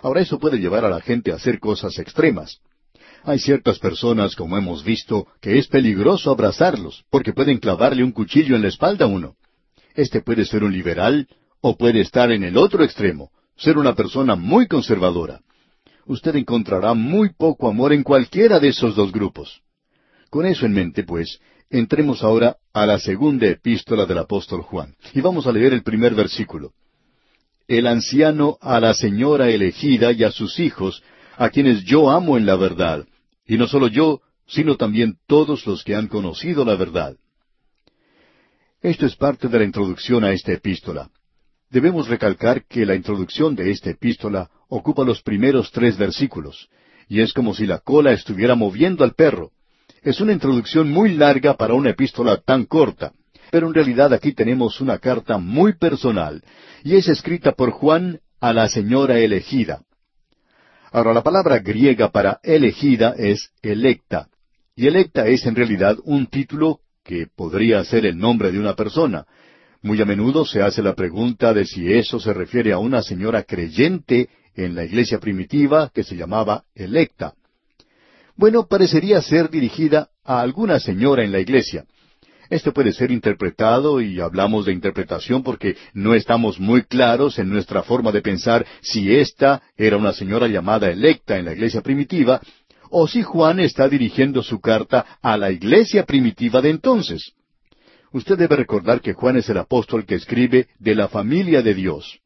Ahora 0.04 0.22
eso 0.22 0.38
puede 0.38 0.60
llevar 0.60 0.86
a 0.86 0.90
la 0.90 1.02
gente 1.02 1.32
a 1.32 1.38
hacer 1.38 1.60
cosas 1.60 1.98
extremas. 1.98 2.60
Hay 3.24 3.40
ciertas 3.40 3.80
personas, 3.80 4.36
como 4.36 4.60
hemos 4.60 4.84
visto, 4.84 5.26
que 5.42 5.58
es 5.58 5.68
peligroso 5.68 6.30
abrazarlos, 6.30 7.04
porque 7.10 7.34
pueden 7.34 7.58
clavarle 7.58 8.04
un 8.04 8.12
cuchillo 8.12 8.56
en 8.56 8.62
la 8.62 8.68
espalda 8.68 9.06
a 9.06 9.08
uno. 9.08 9.38
Este 9.96 10.22
puede 10.22 10.46
ser 10.46 10.64
un 10.64 10.72
liberal, 10.72 11.28
o 11.62 11.76
puede 11.76 12.02
estar 12.02 12.32
en 12.32 12.44
el 12.44 12.58
otro 12.58 12.84
extremo, 12.84 13.32
ser 13.56 13.80
una 13.80 13.96
persona 13.96 14.36
muy 14.36 14.68
conservadora. 14.68 15.42
Usted 16.06 16.36
encontrará 16.36 16.94
muy 16.94 17.34
poco 17.34 17.68
amor 17.68 17.92
en 17.92 18.04
cualquiera 18.04 18.60
de 18.60 18.68
esos 18.68 18.96
dos 18.96 19.12
grupos. 19.12 19.64
Con 20.38 20.46
eso 20.46 20.68
en 20.68 20.74
mente, 20.74 21.02
pues, 21.02 21.40
entremos 21.68 22.22
ahora 22.22 22.58
a 22.72 22.86
la 22.86 23.00
segunda 23.00 23.48
epístola 23.48 24.06
del 24.06 24.20
apóstol 24.20 24.62
Juan, 24.62 24.96
y 25.16 25.20
vamos 25.20 25.48
a 25.48 25.52
leer 25.52 25.74
el 25.74 25.82
primer 25.82 26.14
versículo. 26.14 26.74
El 27.68 27.88
anciano 27.88 28.60
a 28.62 28.80
la 28.80 28.94
señora 28.94 29.50
elegida 29.50 30.12
y 30.12 30.24
a 30.24 30.30
sus 30.30 30.60
hijos, 30.60 31.02
a 31.38 31.50
quienes 31.50 31.84
yo 31.86 32.12
amo 32.12 32.38
en 32.38 32.46
la 32.46 32.56
verdad, 32.56 33.08
y 33.48 33.58
no 33.58 33.66
solo 33.66 33.88
yo, 33.88 34.22
sino 34.46 34.78
también 34.78 35.18
todos 35.26 35.66
los 35.66 35.84
que 35.84 35.96
han 35.96 36.08
conocido 36.08 36.64
la 36.64 36.76
verdad. 36.76 37.18
Esto 38.84 39.08
es 39.08 39.16
parte 39.16 39.48
de 39.48 39.58
la 39.58 39.66
introducción 39.66 40.24
a 40.24 40.34
esta 40.34 40.52
epístola. 40.52 41.10
Debemos 41.72 42.10
recalcar 42.10 42.64
que 42.68 42.86
la 42.86 42.94
introducción 42.94 43.56
de 43.56 43.72
esta 43.72 43.90
epístola 43.90 44.52
ocupa 44.70 45.04
los 45.04 45.24
primeros 45.24 45.72
tres 45.72 45.98
versículos, 45.98 46.70
y 47.10 47.22
es 47.22 47.34
como 47.34 47.56
si 47.56 47.66
la 47.66 47.80
cola 47.80 48.12
estuviera 48.12 48.54
moviendo 48.54 49.04
al 49.04 49.16
perro. 49.16 49.52
Es 50.08 50.22
una 50.22 50.32
introducción 50.32 50.90
muy 50.90 51.16
larga 51.16 51.58
para 51.58 51.74
una 51.74 51.90
epístola 51.90 52.38
tan 52.38 52.64
corta, 52.64 53.12
pero 53.52 53.68
en 53.68 53.74
realidad 53.74 54.14
aquí 54.14 54.32
tenemos 54.32 54.80
una 54.80 55.00
carta 55.00 55.38
muy 55.38 55.74
personal, 55.74 56.46
y 56.82 56.96
es 56.96 57.10
escrita 57.10 57.52
por 57.52 57.72
Juan 57.72 58.22
a 58.40 58.54
la 58.54 58.70
señora 58.70 59.20
elegida. 59.20 59.82
Ahora, 60.94 61.14
la 61.14 61.24
palabra 61.24 61.60
griega 61.60 62.10
para 62.10 62.40
elegida 62.42 63.16
es 63.18 63.50
electa, 63.62 64.30
y 64.78 64.88
electa 64.88 65.28
es 65.28 65.46
en 65.46 65.56
realidad 65.56 65.98
un 66.06 66.28
título 66.28 66.80
que 67.04 67.28
podría 67.28 67.84
ser 67.84 68.06
el 68.06 68.18
nombre 68.18 68.54
de 68.54 68.60
una 68.60 68.76
persona. 68.78 69.26
Muy 69.82 70.02
a 70.02 70.06
menudo 70.06 70.46
se 70.46 70.62
hace 70.62 70.82
la 70.82 70.96
pregunta 70.96 71.54
de 71.54 71.66
si 71.66 71.92
eso 71.92 72.18
se 72.18 72.32
refiere 72.32 72.72
a 72.72 72.78
una 72.78 73.02
señora 73.02 73.44
creyente 73.44 74.30
en 74.56 74.74
la 74.74 74.86
iglesia 74.86 75.20
primitiva 75.20 75.92
que 75.94 76.06
se 76.06 76.16
llamaba 76.16 76.64
electa. 76.76 77.34
Bueno, 78.38 78.68
parecería 78.68 79.22
ser 79.22 79.50
dirigida 79.50 80.10
a 80.24 80.42
alguna 80.42 80.80
señora 80.80 81.24
en 81.24 81.32
la 81.32 81.40
iglesia, 81.40 81.86
esto 82.50 82.72
puede 82.72 82.94
ser 82.94 83.12
interpretado, 83.12 84.00
y 84.00 84.22
hablamos 84.22 84.66
de 84.66 84.74
interpretación 84.74 85.44
porque 85.44 85.76
no 85.94 86.14
estamos 86.14 86.60
muy 86.60 86.84
claros 86.84 87.40
en 87.40 87.50
nuestra 87.50 87.84
forma 87.84 88.12
de 88.12 88.22
pensar 88.22 88.66
si 88.82 89.14
esta 89.14 89.62
era 89.76 89.98
una 89.98 90.14
señora 90.14 90.48
llamada 90.48 90.90
electa 90.90 91.38
en 91.38 91.46
la 91.46 91.54
iglesia 91.54 91.82
primitiva, 91.82 92.40
o 92.90 93.08
si 93.08 93.22
Juan 93.22 93.60
está 93.60 93.90
dirigiendo 93.90 94.42
su 94.44 94.62
carta 94.62 95.18
a 95.22 95.36
la 95.36 95.52
iglesia 95.52 96.06
primitiva 96.06 96.62
de 96.62 96.70
entonces. 96.70 97.34
Usted 98.14 98.38
debe 98.38 98.56
recordar 98.56 99.02
que 99.02 99.14
Juan 99.14 99.36
es 99.36 99.50
el 99.50 99.58
apóstol 99.58 100.06
que 100.06 100.16
escribe 100.16 100.68
de 100.80 100.96
la 100.96 101.10
familia 101.10 101.62
de 101.62 101.74
Dios. 101.74 102.22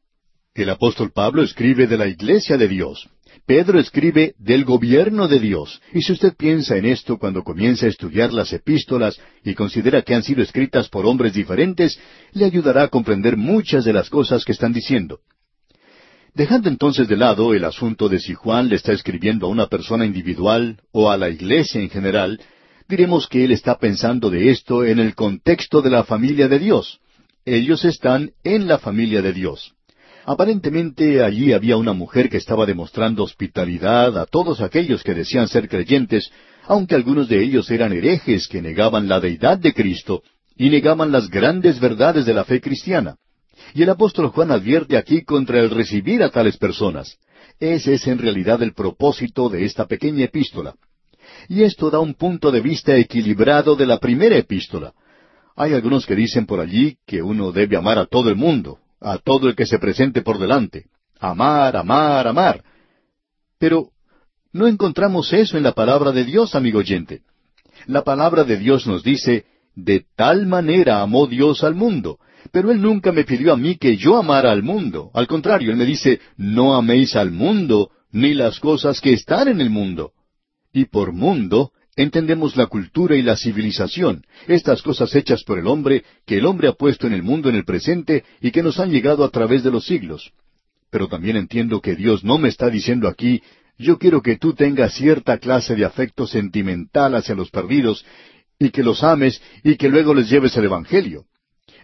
El 0.54 0.68
apóstol 0.68 1.12
Pablo 1.12 1.42
escribe 1.42 1.86
de 1.86 1.96
la 1.96 2.06
iglesia 2.06 2.58
de 2.58 2.68
Dios. 2.68 3.08
Pedro 3.46 3.80
escribe 3.80 4.34
del 4.38 4.66
gobierno 4.66 5.26
de 5.26 5.40
Dios. 5.40 5.80
Y 5.94 6.02
si 6.02 6.12
usted 6.12 6.34
piensa 6.36 6.76
en 6.76 6.84
esto 6.84 7.16
cuando 7.16 7.42
comienza 7.42 7.86
a 7.86 7.88
estudiar 7.88 8.34
las 8.34 8.52
epístolas 8.52 9.18
y 9.42 9.54
considera 9.54 10.02
que 10.02 10.14
han 10.14 10.22
sido 10.22 10.42
escritas 10.42 10.90
por 10.90 11.06
hombres 11.06 11.32
diferentes, 11.32 11.98
le 12.32 12.44
ayudará 12.44 12.82
a 12.82 12.88
comprender 12.88 13.38
muchas 13.38 13.86
de 13.86 13.94
las 13.94 14.10
cosas 14.10 14.44
que 14.44 14.52
están 14.52 14.74
diciendo. 14.74 15.20
Dejando 16.34 16.68
entonces 16.68 17.08
de 17.08 17.16
lado 17.16 17.54
el 17.54 17.64
asunto 17.64 18.10
de 18.10 18.20
si 18.20 18.34
Juan 18.34 18.68
le 18.68 18.76
está 18.76 18.92
escribiendo 18.92 19.46
a 19.46 19.50
una 19.50 19.68
persona 19.68 20.04
individual 20.04 20.82
o 20.92 21.10
a 21.10 21.16
la 21.16 21.30
iglesia 21.30 21.80
en 21.80 21.88
general, 21.88 22.38
diremos 22.90 23.26
que 23.26 23.42
él 23.46 23.52
está 23.52 23.78
pensando 23.78 24.28
de 24.28 24.50
esto 24.50 24.84
en 24.84 24.98
el 24.98 25.14
contexto 25.14 25.80
de 25.80 25.88
la 25.88 26.04
familia 26.04 26.46
de 26.46 26.58
Dios. 26.58 27.00
Ellos 27.46 27.86
están 27.86 28.32
en 28.44 28.68
la 28.68 28.78
familia 28.78 29.22
de 29.22 29.32
Dios. 29.32 29.74
Aparentemente 30.24 31.22
allí 31.22 31.52
había 31.52 31.76
una 31.76 31.92
mujer 31.92 32.28
que 32.28 32.36
estaba 32.36 32.64
demostrando 32.64 33.24
hospitalidad 33.24 34.16
a 34.18 34.26
todos 34.26 34.60
aquellos 34.60 35.02
que 35.02 35.14
decían 35.14 35.48
ser 35.48 35.68
creyentes, 35.68 36.30
aunque 36.66 36.94
algunos 36.94 37.28
de 37.28 37.42
ellos 37.42 37.70
eran 37.70 37.92
herejes 37.92 38.46
que 38.46 38.62
negaban 38.62 39.08
la 39.08 39.18
deidad 39.18 39.58
de 39.58 39.74
Cristo 39.74 40.22
y 40.56 40.70
negaban 40.70 41.10
las 41.10 41.28
grandes 41.28 41.80
verdades 41.80 42.24
de 42.24 42.34
la 42.34 42.44
fe 42.44 42.60
cristiana. 42.60 43.16
Y 43.74 43.82
el 43.82 43.90
apóstol 43.90 44.28
Juan 44.28 44.52
advierte 44.52 44.96
aquí 44.96 45.22
contra 45.24 45.58
el 45.58 45.70
recibir 45.70 46.22
a 46.22 46.30
tales 46.30 46.56
personas. 46.56 47.18
Ese 47.58 47.94
es 47.94 48.06
en 48.06 48.18
realidad 48.18 48.62
el 48.62 48.74
propósito 48.74 49.48
de 49.48 49.64
esta 49.64 49.86
pequeña 49.86 50.24
epístola. 50.24 50.74
Y 51.48 51.62
esto 51.62 51.90
da 51.90 51.98
un 51.98 52.14
punto 52.14 52.52
de 52.52 52.60
vista 52.60 52.96
equilibrado 52.96 53.74
de 53.74 53.86
la 53.86 53.98
primera 53.98 54.36
epístola. 54.36 54.92
Hay 55.56 55.74
algunos 55.74 56.06
que 56.06 56.14
dicen 56.14 56.46
por 56.46 56.60
allí 56.60 56.96
que 57.06 57.22
uno 57.22 57.50
debe 57.50 57.76
amar 57.76 57.98
a 57.98 58.06
todo 58.06 58.28
el 58.28 58.36
mundo, 58.36 58.78
a 59.02 59.18
todo 59.18 59.48
el 59.48 59.56
que 59.56 59.66
se 59.66 59.78
presente 59.78 60.22
por 60.22 60.38
delante. 60.38 60.86
Amar, 61.18 61.76
amar, 61.76 62.26
amar. 62.26 62.64
Pero 63.58 63.90
no 64.52 64.66
encontramos 64.66 65.32
eso 65.32 65.56
en 65.56 65.62
la 65.62 65.72
palabra 65.72 66.12
de 66.12 66.24
Dios, 66.24 66.54
amigo 66.54 66.80
oyente. 66.80 67.22
La 67.86 68.02
palabra 68.02 68.44
de 68.44 68.56
Dios 68.58 68.86
nos 68.86 69.02
dice, 69.02 69.44
de 69.74 70.04
tal 70.16 70.46
manera 70.46 71.00
amó 71.00 71.26
Dios 71.26 71.64
al 71.64 71.74
mundo. 71.74 72.18
Pero 72.50 72.70
Él 72.70 72.82
nunca 72.82 73.12
me 73.12 73.24
pidió 73.24 73.52
a 73.52 73.56
mí 73.56 73.76
que 73.76 73.96
yo 73.96 74.16
amara 74.16 74.50
al 74.50 74.62
mundo. 74.62 75.10
Al 75.14 75.26
contrario, 75.26 75.70
Él 75.70 75.76
me 75.76 75.86
dice, 75.86 76.20
no 76.36 76.74
améis 76.74 77.16
al 77.16 77.30
mundo, 77.30 77.90
ni 78.10 78.34
las 78.34 78.60
cosas 78.60 79.00
que 79.00 79.12
están 79.12 79.48
en 79.48 79.60
el 79.60 79.70
mundo. 79.70 80.12
Y 80.72 80.86
por 80.86 81.12
mundo 81.12 81.72
entendemos 81.96 82.56
la 82.56 82.66
cultura 82.66 83.16
y 83.16 83.22
la 83.22 83.36
civilización, 83.36 84.24
estas 84.46 84.82
cosas 84.82 85.14
hechas 85.14 85.44
por 85.44 85.58
el 85.58 85.66
hombre 85.66 86.04
que 86.26 86.38
el 86.38 86.46
hombre 86.46 86.68
ha 86.68 86.72
puesto 86.72 87.06
en 87.06 87.12
el 87.12 87.22
mundo 87.22 87.48
en 87.48 87.56
el 87.56 87.64
presente 87.64 88.24
y 88.40 88.50
que 88.50 88.62
nos 88.62 88.78
han 88.80 88.90
llegado 88.90 89.24
a 89.24 89.30
través 89.30 89.62
de 89.62 89.70
los 89.70 89.84
siglos. 89.84 90.32
Pero 90.90 91.08
también 91.08 91.36
entiendo 91.36 91.80
que 91.80 91.94
Dios 91.94 92.24
no 92.24 92.38
me 92.38 92.48
está 92.48 92.70
diciendo 92.70 93.08
aquí, 93.08 93.42
yo 93.78 93.98
quiero 93.98 94.22
que 94.22 94.36
tú 94.36 94.54
tengas 94.54 94.94
cierta 94.94 95.38
clase 95.38 95.74
de 95.74 95.84
afecto 95.84 96.26
sentimental 96.26 97.14
hacia 97.14 97.34
los 97.34 97.50
perdidos 97.50 98.04
y 98.58 98.70
que 98.70 98.82
los 98.82 99.02
ames 99.02 99.42
y 99.64 99.76
que 99.76 99.88
luego 99.88 100.14
les 100.14 100.30
lleves 100.30 100.56
el 100.56 100.64
Evangelio. 100.64 101.24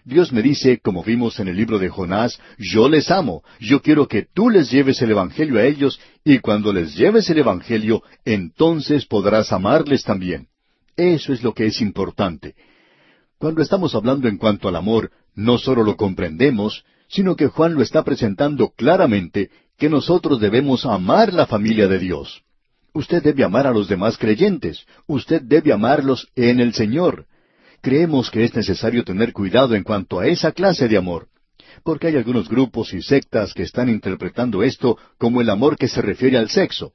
Dios 0.09 0.33
me 0.33 0.41
dice, 0.41 0.79
como 0.79 1.03
vimos 1.03 1.39
en 1.39 1.47
el 1.49 1.55
libro 1.55 1.77
de 1.77 1.87
Jonás, 1.87 2.39
yo 2.57 2.89
les 2.89 3.11
amo, 3.11 3.43
yo 3.59 3.81
quiero 3.81 4.07
que 4.07 4.23
tú 4.33 4.49
les 4.49 4.71
lleves 4.71 4.99
el 5.03 5.11
Evangelio 5.11 5.59
a 5.59 5.65
ellos, 5.65 5.99
y 6.25 6.39
cuando 6.39 6.73
les 6.73 6.95
lleves 6.95 7.29
el 7.29 7.37
Evangelio, 7.37 8.01
entonces 8.25 9.05
podrás 9.05 9.53
amarles 9.53 10.03
también. 10.03 10.47
Eso 10.97 11.31
es 11.31 11.43
lo 11.43 11.53
que 11.53 11.67
es 11.67 11.79
importante. 11.79 12.55
Cuando 13.37 13.61
estamos 13.61 13.93
hablando 13.93 14.27
en 14.27 14.37
cuanto 14.37 14.67
al 14.67 14.75
amor, 14.75 15.11
no 15.35 15.59
solo 15.59 15.83
lo 15.83 15.95
comprendemos, 15.95 16.83
sino 17.07 17.35
que 17.35 17.47
Juan 17.47 17.75
lo 17.75 17.83
está 17.83 18.03
presentando 18.03 18.69
claramente, 18.75 19.51
que 19.77 19.89
nosotros 19.89 20.39
debemos 20.41 20.87
amar 20.87 21.33
la 21.33 21.45
familia 21.45 21.87
de 21.87 21.99
Dios. 21.99 22.41
Usted 22.93 23.21
debe 23.21 23.43
amar 23.43 23.67
a 23.67 23.71
los 23.71 23.87
demás 23.87 24.17
creyentes, 24.17 24.87
usted 25.05 25.43
debe 25.43 25.71
amarlos 25.71 26.27
en 26.35 26.59
el 26.59 26.73
Señor 26.73 27.27
creemos 27.81 28.29
que 28.29 28.43
es 28.43 28.55
necesario 28.55 29.03
tener 29.03 29.33
cuidado 29.33 29.75
en 29.75 29.83
cuanto 29.83 30.19
a 30.19 30.27
esa 30.27 30.51
clase 30.51 30.87
de 30.87 30.97
amor, 30.97 31.27
porque 31.83 32.07
hay 32.07 32.15
algunos 32.15 32.49
grupos 32.49 32.93
y 32.93 33.01
sectas 33.01 33.53
que 33.53 33.63
están 33.63 33.89
interpretando 33.89 34.63
esto 34.63 34.97
como 35.17 35.41
el 35.41 35.49
amor 35.49 35.77
que 35.77 35.87
se 35.87 36.01
refiere 36.01 36.37
al 36.37 36.49
sexo. 36.49 36.93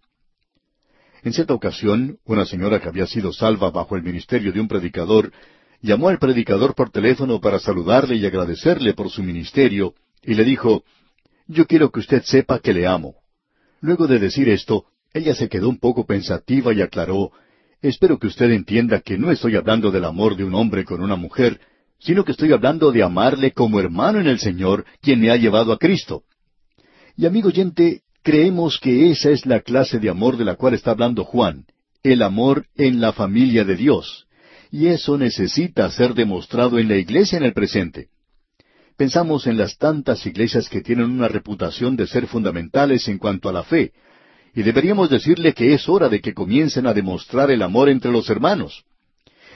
En 1.22 1.32
cierta 1.32 1.54
ocasión, 1.54 2.18
una 2.24 2.44
señora 2.44 2.80
que 2.80 2.88
había 2.88 3.06
sido 3.06 3.32
salva 3.32 3.70
bajo 3.70 3.96
el 3.96 4.02
ministerio 4.02 4.52
de 4.52 4.60
un 4.60 4.68
predicador, 4.68 5.32
llamó 5.80 6.08
al 6.08 6.18
predicador 6.18 6.74
por 6.74 6.90
teléfono 6.90 7.40
para 7.40 7.58
saludarle 7.58 8.16
y 8.16 8.26
agradecerle 8.26 8.92
por 8.94 9.10
su 9.10 9.22
ministerio, 9.22 9.94
y 10.22 10.34
le 10.34 10.44
dijo, 10.44 10.84
Yo 11.46 11.66
quiero 11.66 11.90
que 11.90 12.00
usted 12.00 12.22
sepa 12.24 12.58
que 12.58 12.74
le 12.74 12.86
amo. 12.86 13.14
Luego 13.80 14.06
de 14.06 14.18
decir 14.18 14.48
esto, 14.48 14.86
ella 15.14 15.34
se 15.34 15.48
quedó 15.48 15.68
un 15.68 15.78
poco 15.78 16.04
pensativa 16.04 16.72
y 16.74 16.82
aclaró, 16.82 17.32
Espero 17.84 18.18
que 18.18 18.28
usted 18.28 18.50
entienda 18.50 19.02
que 19.02 19.18
no 19.18 19.30
estoy 19.30 19.56
hablando 19.56 19.90
del 19.90 20.06
amor 20.06 20.38
de 20.38 20.44
un 20.44 20.54
hombre 20.54 20.86
con 20.86 21.02
una 21.02 21.16
mujer, 21.16 21.60
sino 21.98 22.24
que 22.24 22.32
estoy 22.32 22.50
hablando 22.50 22.92
de 22.92 23.02
amarle 23.02 23.52
como 23.52 23.78
hermano 23.78 24.20
en 24.20 24.26
el 24.26 24.38
Señor, 24.38 24.86
quien 25.02 25.20
me 25.20 25.30
ha 25.30 25.36
llevado 25.36 25.70
a 25.70 25.78
Cristo. 25.78 26.22
Y 27.14 27.26
amigo 27.26 27.48
oyente, 27.48 28.00
creemos 28.22 28.78
que 28.80 29.10
esa 29.10 29.28
es 29.28 29.44
la 29.44 29.60
clase 29.60 29.98
de 29.98 30.08
amor 30.08 30.38
de 30.38 30.46
la 30.46 30.54
cual 30.54 30.72
está 30.72 30.92
hablando 30.92 31.24
Juan, 31.24 31.66
el 32.02 32.22
amor 32.22 32.64
en 32.74 33.02
la 33.02 33.12
familia 33.12 33.64
de 33.64 33.76
Dios. 33.76 34.28
Y 34.70 34.86
eso 34.86 35.18
necesita 35.18 35.90
ser 35.90 36.14
demostrado 36.14 36.78
en 36.78 36.88
la 36.88 36.96
iglesia 36.96 37.36
en 37.36 37.44
el 37.44 37.52
presente. 37.52 38.08
Pensamos 38.96 39.46
en 39.46 39.58
las 39.58 39.76
tantas 39.76 40.24
iglesias 40.24 40.70
que 40.70 40.80
tienen 40.80 41.10
una 41.10 41.28
reputación 41.28 41.96
de 41.96 42.06
ser 42.06 42.28
fundamentales 42.28 43.08
en 43.08 43.18
cuanto 43.18 43.50
a 43.50 43.52
la 43.52 43.62
fe, 43.62 43.92
y 44.54 44.62
deberíamos 44.62 45.10
decirle 45.10 45.52
que 45.52 45.74
es 45.74 45.88
hora 45.88 46.08
de 46.08 46.20
que 46.20 46.34
comiencen 46.34 46.86
a 46.86 46.94
demostrar 46.94 47.50
el 47.50 47.62
amor 47.62 47.88
entre 47.88 48.12
los 48.12 48.30
hermanos. 48.30 48.84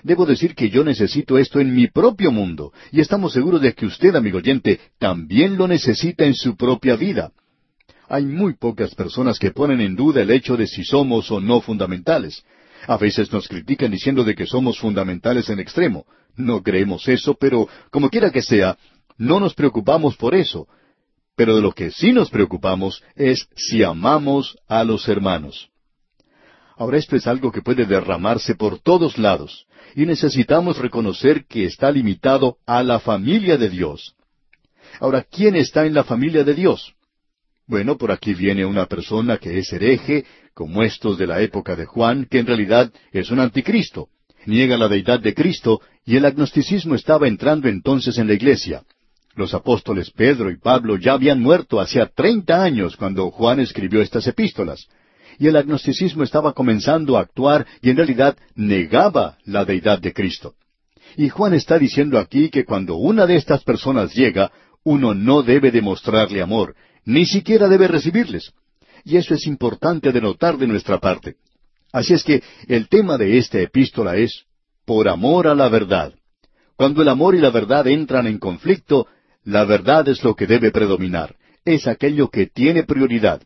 Debo 0.02 0.26
decir 0.26 0.54
que 0.54 0.70
yo 0.70 0.84
necesito 0.84 1.38
esto 1.38 1.60
en 1.60 1.74
mi 1.74 1.88
propio 1.88 2.30
mundo, 2.30 2.72
y 2.92 3.00
estamos 3.00 3.32
seguros 3.32 3.60
de 3.60 3.74
que 3.74 3.86
usted, 3.86 4.14
amigo 4.14 4.38
oyente, 4.38 4.80
también 4.98 5.56
lo 5.56 5.66
necesita 5.66 6.24
en 6.24 6.34
su 6.34 6.56
propia 6.56 6.96
vida. 6.96 7.32
Hay 8.08 8.24
muy 8.24 8.54
pocas 8.54 8.94
personas 8.94 9.38
que 9.38 9.50
ponen 9.50 9.80
en 9.80 9.94
duda 9.94 10.22
el 10.22 10.30
hecho 10.30 10.56
de 10.56 10.66
si 10.66 10.82
somos 10.82 11.30
o 11.30 11.40
no 11.40 11.60
fundamentales. 11.60 12.42
A 12.86 12.96
veces 12.96 13.32
nos 13.32 13.48
critican 13.48 13.90
diciendo 13.90 14.24
de 14.24 14.34
que 14.34 14.46
somos 14.46 14.78
fundamentales 14.78 15.48
en 15.50 15.58
extremo. 15.58 16.06
No 16.36 16.62
creemos 16.62 17.06
eso, 17.08 17.34
pero 17.38 17.68
como 17.90 18.08
quiera 18.08 18.30
que 18.30 18.40
sea, 18.40 18.78
no 19.18 19.40
nos 19.40 19.54
preocupamos 19.54 20.16
por 20.16 20.34
eso, 20.34 20.68
pero 21.38 21.54
de 21.54 21.62
lo 21.62 21.70
que 21.70 21.92
sí 21.92 22.12
nos 22.12 22.30
preocupamos 22.30 23.00
es 23.14 23.48
si 23.54 23.84
amamos 23.84 24.58
a 24.66 24.82
los 24.82 25.08
hermanos. 25.08 25.68
Ahora 26.76 26.98
esto 26.98 27.14
es 27.14 27.28
algo 27.28 27.52
que 27.52 27.62
puede 27.62 27.86
derramarse 27.86 28.56
por 28.56 28.80
todos 28.80 29.18
lados, 29.18 29.68
y 29.94 30.04
necesitamos 30.04 30.78
reconocer 30.78 31.46
que 31.46 31.64
está 31.64 31.92
limitado 31.92 32.56
a 32.66 32.82
la 32.82 32.98
familia 32.98 33.56
de 33.56 33.68
Dios. 33.68 34.16
Ahora, 34.98 35.22
¿quién 35.22 35.54
está 35.54 35.86
en 35.86 35.94
la 35.94 36.02
familia 36.02 36.42
de 36.42 36.54
Dios? 36.54 36.94
Bueno, 37.68 37.96
por 37.96 38.10
aquí 38.10 38.34
viene 38.34 38.66
una 38.66 38.86
persona 38.86 39.38
que 39.38 39.60
es 39.60 39.72
hereje, 39.72 40.24
como 40.54 40.82
estos 40.82 41.18
de 41.18 41.28
la 41.28 41.40
época 41.40 41.76
de 41.76 41.86
Juan, 41.86 42.26
que 42.28 42.40
en 42.40 42.46
realidad 42.46 42.92
es 43.12 43.30
un 43.30 43.38
anticristo. 43.38 44.08
Niega 44.44 44.76
la 44.76 44.88
deidad 44.88 45.20
de 45.20 45.34
Cristo, 45.34 45.80
y 46.04 46.16
el 46.16 46.24
agnosticismo 46.24 46.96
estaba 46.96 47.28
entrando 47.28 47.68
entonces 47.68 48.18
en 48.18 48.26
la 48.26 48.34
iglesia. 48.34 48.82
Los 49.38 49.54
apóstoles 49.54 50.10
Pedro 50.10 50.50
y 50.50 50.56
Pablo 50.56 50.96
ya 50.96 51.12
habían 51.12 51.40
muerto 51.40 51.78
hacía 51.78 52.06
treinta 52.06 52.60
años 52.60 52.96
cuando 52.96 53.30
Juan 53.30 53.60
escribió 53.60 54.02
estas 54.02 54.26
epístolas. 54.26 54.88
Y 55.38 55.46
el 55.46 55.54
agnosticismo 55.54 56.24
estaba 56.24 56.54
comenzando 56.54 57.16
a 57.16 57.20
actuar 57.20 57.64
y 57.80 57.90
en 57.90 57.98
realidad 57.98 58.36
negaba 58.56 59.38
la 59.44 59.64
deidad 59.64 60.00
de 60.00 60.12
Cristo. 60.12 60.54
Y 61.16 61.28
Juan 61.28 61.54
está 61.54 61.78
diciendo 61.78 62.18
aquí 62.18 62.50
que 62.50 62.64
cuando 62.64 62.96
una 62.96 63.26
de 63.26 63.36
estas 63.36 63.62
personas 63.62 64.12
llega, 64.12 64.50
uno 64.82 65.14
no 65.14 65.44
debe 65.44 65.70
demostrarle 65.70 66.42
amor, 66.42 66.74
ni 67.04 67.24
siquiera 67.24 67.68
debe 67.68 67.86
recibirles. 67.86 68.52
Y 69.04 69.18
eso 69.18 69.34
es 69.34 69.46
importante 69.46 70.10
de 70.10 70.20
notar 70.20 70.58
de 70.58 70.66
nuestra 70.66 70.98
parte. 70.98 71.36
Así 71.92 72.12
es 72.12 72.24
que 72.24 72.42
el 72.66 72.88
tema 72.88 73.16
de 73.16 73.38
esta 73.38 73.60
epístola 73.60 74.16
es 74.16 74.46
por 74.84 75.08
amor 75.08 75.46
a 75.46 75.54
la 75.54 75.68
verdad. 75.68 76.12
Cuando 76.74 77.02
el 77.02 77.08
amor 77.08 77.36
y 77.36 77.38
la 77.38 77.50
verdad 77.50 77.86
entran 77.86 78.26
en 78.26 78.38
conflicto, 78.38 79.06
la 79.48 79.64
verdad 79.64 80.06
es 80.08 80.22
lo 80.22 80.34
que 80.34 80.46
debe 80.46 80.70
predominar, 80.70 81.34
es 81.64 81.86
aquello 81.86 82.28
que 82.28 82.48
tiene 82.48 82.82
prioridad. 82.82 83.40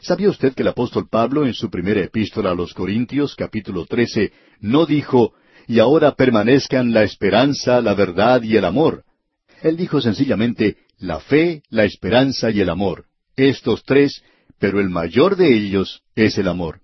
¿Sabía 0.00 0.28
usted 0.28 0.54
que 0.54 0.62
el 0.62 0.68
apóstol 0.68 1.06
Pablo 1.08 1.46
en 1.46 1.54
su 1.54 1.70
primera 1.70 2.00
epístola 2.00 2.50
a 2.50 2.54
los 2.54 2.74
Corintios, 2.74 3.36
capítulo 3.36 3.86
13, 3.86 4.32
no 4.58 4.86
dijo, 4.86 5.32
y 5.68 5.78
ahora 5.78 6.16
permanezcan 6.16 6.92
la 6.92 7.04
esperanza, 7.04 7.80
la 7.80 7.94
verdad 7.94 8.42
y 8.42 8.56
el 8.56 8.64
amor? 8.64 9.04
Él 9.62 9.76
dijo 9.76 10.00
sencillamente, 10.00 10.78
la 10.98 11.20
fe, 11.20 11.62
la 11.70 11.84
esperanza 11.84 12.50
y 12.50 12.60
el 12.60 12.68
amor. 12.68 13.04
Estos 13.36 13.84
tres, 13.84 14.20
pero 14.58 14.80
el 14.80 14.90
mayor 14.90 15.36
de 15.36 15.54
ellos 15.54 16.02
es 16.16 16.38
el 16.38 16.48
amor. 16.48 16.80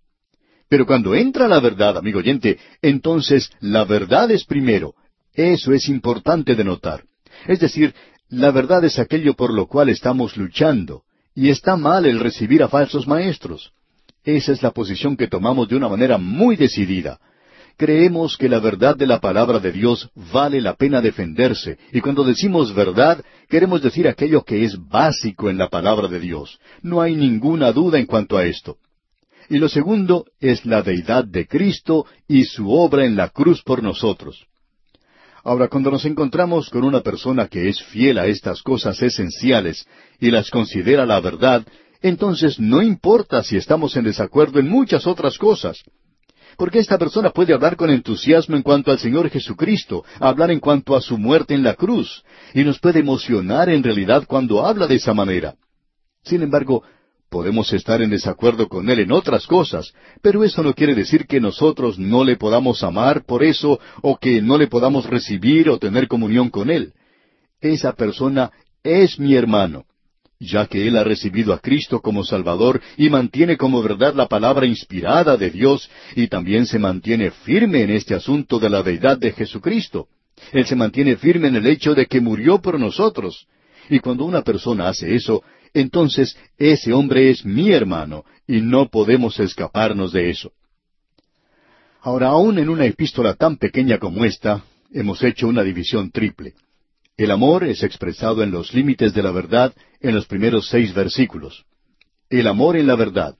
Pero 0.68 0.86
cuando 0.86 1.16
entra 1.16 1.48
la 1.48 1.58
verdad, 1.58 1.98
amigo 1.98 2.20
oyente, 2.20 2.60
entonces 2.80 3.50
la 3.58 3.84
verdad 3.84 4.30
es 4.30 4.44
primero. 4.44 4.94
Eso 5.34 5.72
es 5.72 5.88
importante 5.88 6.54
de 6.54 6.62
notar. 6.62 7.02
Es 7.46 7.60
decir, 7.60 7.94
la 8.30 8.52
verdad 8.52 8.84
es 8.84 8.98
aquello 8.98 9.34
por 9.34 9.52
lo 9.52 9.66
cual 9.66 9.88
estamos 9.88 10.36
luchando, 10.36 11.02
y 11.34 11.50
está 11.50 11.76
mal 11.76 12.06
el 12.06 12.20
recibir 12.20 12.62
a 12.62 12.68
falsos 12.68 13.06
maestros. 13.06 13.72
Esa 14.24 14.52
es 14.52 14.62
la 14.62 14.70
posición 14.70 15.16
que 15.16 15.26
tomamos 15.26 15.68
de 15.68 15.76
una 15.76 15.88
manera 15.88 16.16
muy 16.16 16.56
decidida. 16.56 17.18
Creemos 17.76 18.36
que 18.36 18.48
la 18.48 18.60
verdad 18.60 18.94
de 18.94 19.06
la 19.06 19.20
palabra 19.20 19.58
de 19.58 19.72
Dios 19.72 20.10
vale 20.32 20.60
la 20.60 20.74
pena 20.74 21.00
defenderse, 21.00 21.78
y 21.92 22.00
cuando 22.00 22.22
decimos 22.22 22.74
verdad, 22.74 23.24
queremos 23.48 23.82
decir 23.82 24.06
aquello 24.06 24.44
que 24.44 24.64
es 24.64 24.76
básico 24.88 25.50
en 25.50 25.58
la 25.58 25.68
palabra 25.68 26.06
de 26.06 26.20
Dios. 26.20 26.60
No 26.82 27.00
hay 27.00 27.16
ninguna 27.16 27.72
duda 27.72 27.98
en 27.98 28.06
cuanto 28.06 28.36
a 28.36 28.44
esto. 28.44 28.76
Y 29.48 29.58
lo 29.58 29.68
segundo 29.68 30.26
es 30.38 30.64
la 30.64 30.82
deidad 30.82 31.24
de 31.24 31.48
Cristo 31.48 32.06
y 32.28 32.44
su 32.44 32.70
obra 32.70 33.04
en 33.04 33.16
la 33.16 33.30
cruz 33.30 33.62
por 33.62 33.82
nosotros. 33.82 34.46
Ahora, 35.42 35.68
cuando 35.68 35.90
nos 35.90 36.04
encontramos 36.04 36.68
con 36.68 36.84
una 36.84 37.00
persona 37.00 37.48
que 37.48 37.68
es 37.68 37.82
fiel 37.82 38.18
a 38.18 38.26
estas 38.26 38.62
cosas 38.62 39.00
esenciales 39.00 39.86
y 40.18 40.30
las 40.30 40.50
considera 40.50 41.06
la 41.06 41.20
verdad, 41.20 41.66
entonces 42.02 42.58
no 42.58 42.82
importa 42.82 43.42
si 43.42 43.56
estamos 43.56 43.96
en 43.96 44.04
desacuerdo 44.04 44.58
en 44.58 44.68
muchas 44.68 45.06
otras 45.06 45.38
cosas. 45.38 45.82
Porque 46.56 46.78
esta 46.78 46.98
persona 46.98 47.30
puede 47.30 47.54
hablar 47.54 47.76
con 47.76 47.88
entusiasmo 47.88 48.54
en 48.54 48.62
cuanto 48.62 48.90
al 48.90 48.98
Señor 48.98 49.30
Jesucristo, 49.30 50.04
hablar 50.18 50.50
en 50.50 50.60
cuanto 50.60 50.94
a 50.94 51.00
su 51.00 51.16
muerte 51.16 51.54
en 51.54 51.62
la 51.62 51.74
cruz, 51.74 52.22
y 52.52 52.64
nos 52.64 52.78
puede 52.78 53.00
emocionar 53.00 53.70
en 53.70 53.82
realidad 53.82 54.24
cuando 54.26 54.66
habla 54.66 54.86
de 54.86 54.96
esa 54.96 55.14
manera. 55.14 55.54
Sin 56.22 56.42
embargo, 56.42 56.82
Podemos 57.30 57.72
estar 57.72 58.02
en 58.02 58.10
desacuerdo 58.10 58.68
con 58.68 58.90
Él 58.90 58.98
en 58.98 59.12
otras 59.12 59.46
cosas, 59.46 59.94
pero 60.20 60.42
eso 60.42 60.64
no 60.64 60.74
quiere 60.74 60.96
decir 60.96 61.26
que 61.28 61.40
nosotros 61.40 61.96
no 61.96 62.24
le 62.24 62.36
podamos 62.36 62.82
amar 62.82 63.24
por 63.24 63.44
eso 63.44 63.78
o 64.02 64.18
que 64.18 64.42
no 64.42 64.58
le 64.58 64.66
podamos 64.66 65.06
recibir 65.06 65.70
o 65.70 65.78
tener 65.78 66.08
comunión 66.08 66.50
con 66.50 66.70
Él. 66.70 66.92
Esa 67.60 67.92
persona 67.92 68.50
es 68.82 69.20
mi 69.20 69.36
hermano, 69.36 69.84
ya 70.40 70.66
que 70.66 70.88
Él 70.88 70.96
ha 70.96 71.04
recibido 71.04 71.52
a 71.52 71.60
Cristo 71.60 72.00
como 72.00 72.24
Salvador 72.24 72.80
y 72.96 73.08
mantiene 73.10 73.56
como 73.56 73.80
verdad 73.80 74.12
la 74.12 74.26
palabra 74.26 74.66
inspirada 74.66 75.36
de 75.36 75.50
Dios 75.50 75.88
y 76.16 76.26
también 76.26 76.66
se 76.66 76.80
mantiene 76.80 77.30
firme 77.30 77.82
en 77.82 77.90
este 77.90 78.16
asunto 78.16 78.58
de 78.58 78.70
la 78.70 78.82
deidad 78.82 79.18
de 79.18 79.30
Jesucristo. 79.30 80.08
Él 80.50 80.66
se 80.66 80.74
mantiene 80.74 81.16
firme 81.16 81.46
en 81.46 81.54
el 81.54 81.66
hecho 81.68 81.94
de 81.94 82.06
que 82.06 82.20
murió 82.20 82.60
por 82.60 82.80
nosotros. 82.80 83.46
Y 83.88 84.00
cuando 84.00 84.24
una 84.24 84.42
persona 84.42 84.88
hace 84.88 85.14
eso, 85.14 85.44
entonces 85.74 86.36
ese 86.58 86.92
hombre 86.92 87.30
es 87.30 87.44
mi 87.44 87.70
hermano 87.70 88.24
y 88.46 88.60
no 88.60 88.88
podemos 88.88 89.38
escaparnos 89.38 90.12
de 90.12 90.30
eso. 90.30 90.52
Ahora, 92.02 92.28
aún 92.28 92.58
en 92.58 92.68
una 92.68 92.86
epístola 92.86 93.34
tan 93.34 93.56
pequeña 93.56 93.98
como 93.98 94.24
esta, 94.24 94.64
hemos 94.92 95.22
hecho 95.22 95.48
una 95.48 95.62
división 95.62 96.10
triple. 96.10 96.54
El 97.16 97.30
amor 97.30 97.64
es 97.64 97.82
expresado 97.82 98.42
en 98.42 98.50
los 98.50 98.72
límites 98.72 99.12
de 99.12 99.22
la 99.22 99.30
verdad 99.30 99.74
en 100.00 100.14
los 100.14 100.26
primeros 100.26 100.68
seis 100.68 100.94
versículos. 100.94 101.66
El 102.30 102.46
amor 102.46 102.76
en 102.76 102.86
la 102.86 102.96
verdad. 102.96 103.36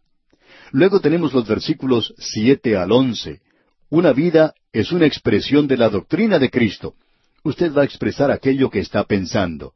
Luego 0.72 1.00
tenemos 1.00 1.32
los 1.32 1.48
versículos 1.48 2.14
siete 2.18 2.76
al 2.76 2.92
once. 2.92 3.40
Una 3.88 4.12
vida 4.12 4.54
es 4.72 4.92
una 4.92 5.06
expresión 5.06 5.66
de 5.66 5.78
la 5.78 5.88
doctrina 5.88 6.38
de 6.38 6.50
Cristo. 6.50 6.94
Usted 7.42 7.74
va 7.74 7.82
a 7.82 7.86
expresar 7.86 8.30
aquello 8.30 8.68
que 8.68 8.80
está 8.80 9.04
pensando. 9.04 9.72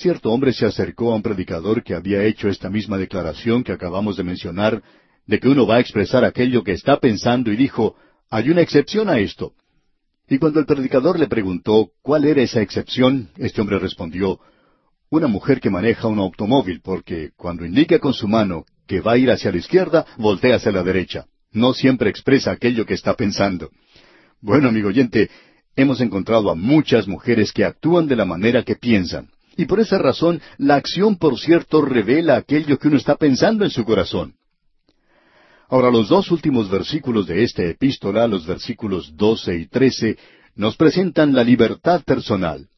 Cierto 0.00 0.32
hombre 0.32 0.54
se 0.54 0.64
acercó 0.64 1.12
a 1.12 1.16
un 1.16 1.22
predicador 1.22 1.84
que 1.84 1.92
había 1.92 2.24
hecho 2.24 2.48
esta 2.48 2.70
misma 2.70 2.96
declaración 2.96 3.62
que 3.62 3.72
acabamos 3.72 4.16
de 4.16 4.24
mencionar, 4.24 4.82
de 5.26 5.38
que 5.38 5.46
uno 5.46 5.66
va 5.66 5.76
a 5.76 5.80
expresar 5.80 6.24
aquello 6.24 6.64
que 6.64 6.72
está 6.72 6.98
pensando 6.98 7.52
y 7.52 7.56
dijo, 7.56 7.96
hay 8.30 8.48
una 8.48 8.62
excepción 8.62 9.10
a 9.10 9.18
esto. 9.18 9.52
Y 10.26 10.38
cuando 10.38 10.58
el 10.58 10.64
predicador 10.64 11.20
le 11.20 11.26
preguntó 11.26 11.90
cuál 12.00 12.24
era 12.24 12.40
esa 12.40 12.62
excepción, 12.62 13.28
este 13.36 13.60
hombre 13.60 13.78
respondió, 13.78 14.40
una 15.10 15.26
mujer 15.26 15.60
que 15.60 15.68
maneja 15.68 16.08
un 16.08 16.18
automóvil, 16.18 16.80
porque 16.82 17.32
cuando 17.36 17.66
indica 17.66 17.98
con 17.98 18.14
su 18.14 18.26
mano 18.26 18.64
que 18.86 19.02
va 19.02 19.12
a 19.12 19.18
ir 19.18 19.30
hacia 19.30 19.52
la 19.52 19.58
izquierda, 19.58 20.06
voltea 20.16 20.56
hacia 20.56 20.72
la 20.72 20.82
derecha. 20.82 21.26
No 21.52 21.74
siempre 21.74 22.08
expresa 22.08 22.52
aquello 22.52 22.86
que 22.86 22.94
está 22.94 23.12
pensando. 23.16 23.68
Bueno, 24.40 24.70
amigo 24.70 24.88
oyente, 24.88 25.28
hemos 25.76 26.00
encontrado 26.00 26.50
a 26.50 26.54
muchas 26.54 27.06
mujeres 27.06 27.52
que 27.52 27.66
actúan 27.66 28.08
de 28.08 28.16
la 28.16 28.24
manera 28.24 28.62
que 28.62 28.76
piensan. 28.76 29.28
Y 29.60 29.66
por 29.66 29.78
esa 29.78 29.98
razón, 29.98 30.40
la 30.56 30.76
acción, 30.76 31.16
por 31.16 31.38
cierto, 31.38 31.82
revela 31.82 32.36
aquello 32.36 32.78
que 32.78 32.88
uno 32.88 32.96
está 32.96 33.16
pensando 33.16 33.62
en 33.62 33.70
su 33.70 33.84
corazón. 33.84 34.32
Ahora, 35.68 35.90
los 35.90 36.08
dos 36.08 36.30
últimos 36.30 36.70
versículos 36.70 37.26
de 37.26 37.44
esta 37.44 37.62
epístola, 37.64 38.26
los 38.26 38.46
versículos 38.46 39.14
doce 39.18 39.58
y 39.58 39.66
trece, 39.66 40.16
nos 40.54 40.78
presentan 40.78 41.34
la 41.34 41.44
libertad 41.44 42.02
personal. 42.04 42.68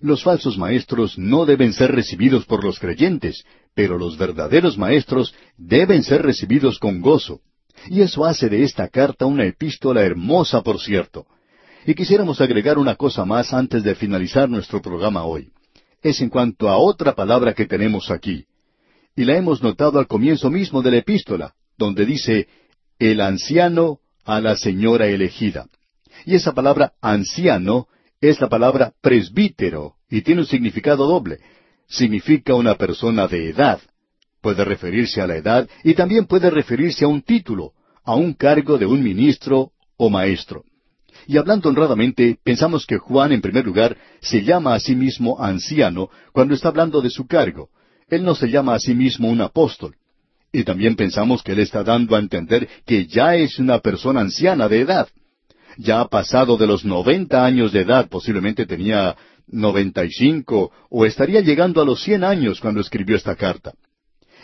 Los 0.00 0.24
falsos 0.24 0.58
maestros 0.58 1.16
no 1.16 1.46
deben 1.46 1.72
ser 1.72 1.92
recibidos 1.92 2.46
por 2.46 2.64
los 2.64 2.80
creyentes, 2.80 3.44
pero 3.72 3.96
los 3.96 4.18
verdaderos 4.18 4.76
maestros 4.76 5.32
deben 5.56 6.02
ser 6.02 6.22
recibidos 6.22 6.80
con 6.80 7.00
gozo. 7.00 7.42
Y 7.88 8.00
eso 8.00 8.24
hace 8.24 8.48
de 8.48 8.64
esta 8.64 8.88
carta 8.88 9.24
una 9.24 9.44
epístola 9.44 10.02
hermosa, 10.02 10.62
por 10.62 10.80
cierto. 10.80 11.26
Y 11.86 11.94
quisiéramos 11.94 12.40
agregar 12.40 12.76
una 12.76 12.96
cosa 12.96 13.24
más 13.24 13.52
antes 13.54 13.84
de 13.84 13.94
finalizar 13.94 14.50
nuestro 14.50 14.82
programa 14.82 15.22
hoy. 15.22 15.53
Es 16.04 16.20
en 16.20 16.28
cuanto 16.28 16.68
a 16.68 16.76
otra 16.76 17.14
palabra 17.14 17.54
que 17.54 17.64
tenemos 17.64 18.10
aquí. 18.10 18.44
Y 19.16 19.24
la 19.24 19.38
hemos 19.38 19.62
notado 19.62 19.98
al 19.98 20.06
comienzo 20.06 20.50
mismo 20.50 20.82
de 20.82 20.90
la 20.90 20.98
epístola, 20.98 21.54
donde 21.78 22.04
dice 22.04 22.46
el 22.98 23.22
anciano 23.22 24.00
a 24.22 24.38
la 24.38 24.54
señora 24.54 25.06
elegida. 25.06 25.66
Y 26.26 26.34
esa 26.34 26.52
palabra 26.52 26.92
anciano 27.00 27.88
es 28.20 28.38
la 28.38 28.50
palabra 28.50 28.92
presbítero 29.00 29.94
y 30.10 30.20
tiene 30.20 30.42
un 30.42 30.46
significado 30.46 31.06
doble. 31.06 31.38
Significa 31.88 32.54
una 32.54 32.74
persona 32.74 33.26
de 33.26 33.48
edad. 33.48 33.80
Puede 34.42 34.62
referirse 34.62 35.22
a 35.22 35.26
la 35.26 35.36
edad 35.36 35.66
y 35.84 35.94
también 35.94 36.26
puede 36.26 36.50
referirse 36.50 37.06
a 37.06 37.08
un 37.08 37.22
título, 37.22 37.72
a 38.04 38.14
un 38.14 38.34
cargo 38.34 38.76
de 38.76 38.84
un 38.84 39.02
ministro 39.02 39.72
o 39.96 40.10
maestro. 40.10 40.64
Y 41.26 41.36
hablando 41.36 41.68
honradamente, 41.68 42.38
pensamos 42.42 42.86
que 42.86 42.98
Juan, 42.98 43.32
en 43.32 43.40
primer 43.40 43.64
lugar, 43.64 43.96
se 44.20 44.42
llama 44.42 44.74
a 44.74 44.80
sí 44.80 44.94
mismo 44.94 45.42
anciano 45.42 46.10
cuando 46.32 46.54
está 46.54 46.68
hablando 46.68 47.00
de 47.00 47.10
su 47.10 47.26
cargo. 47.26 47.70
Él 48.08 48.24
no 48.24 48.34
se 48.34 48.48
llama 48.48 48.74
a 48.74 48.78
sí 48.78 48.94
mismo 48.94 49.28
un 49.30 49.40
apóstol. 49.40 49.96
Y 50.52 50.64
también 50.64 50.94
pensamos 50.94 51.42
que 51.42 51.52
Él 51.52 51.60
está 51.60 51.82
dando 51.82 52.14
a 52.14 52.20
entender 52.20 52.68
que 52.86 53.06
ya 53.06 53.34
es 53.34 53.58
una 53.58 53.78
persona 53.78 54.20
anciana 54.20 54.68
de 54.68 54.80
edad. 54.80 55.08
Ya 55.78 56.00
ha 56.00 56.08
pasado 56.08 56.56
de 56.56 56.66
los 56.66 56.84
noventa 56.84 57.44
años 57.44 57.72
de 57.72 57.80
edad, 57.80 58.08
posiblemente 58.08 58.64
tenía 58.64 59.16
noventa 59.48 60.04
y 60.04 60.10
cinco, 60.10 60.70
o 60.90 61.04
estaría 61.04 61.40
llegando 61.40 61.82
a 61.82 61.84
los 61.84 62.02
cien 62.02 62.22
años 62.22 62.60
cuando 62.60 62.80
escribió 62.80 63.16
esta 63.16 63.34
carta. 63.34 63.72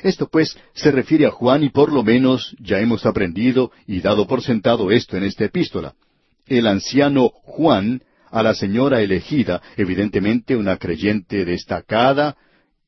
Esto 0.03 0.29
pues 0.29 0.57
se 0.75 0.91
refiere 0.91 1.27
a 1.27 1.31
Juan 1.31 1.63
y 1.63 1.69
por 1.69 1.93
lo 1.93 2.03
menos 2.03 2.57
ya 2.59 2.81
hemos 2.81 3.05
aprendido 3.07 3.71
y 3.87 4.01
dado 4.01 4.27
por 4.27 4.43
sentado 4.43 4.91
esto 4.91 5.17
en 5.17 5.25
esta 5.25 5.45
epístola. 5.45 5.95
El 6.51 6.67
anciano 6.67 7.29
Juan 7.45 8.03
a 8.29 8.43
la 8.43 8.55
señora 8.55 9.01
elegida, 9.01 9.63
evidentemente 9.77 10.57
una 10.57 10.79
creyente 10.79 11.45
destacada, 11.45 12.37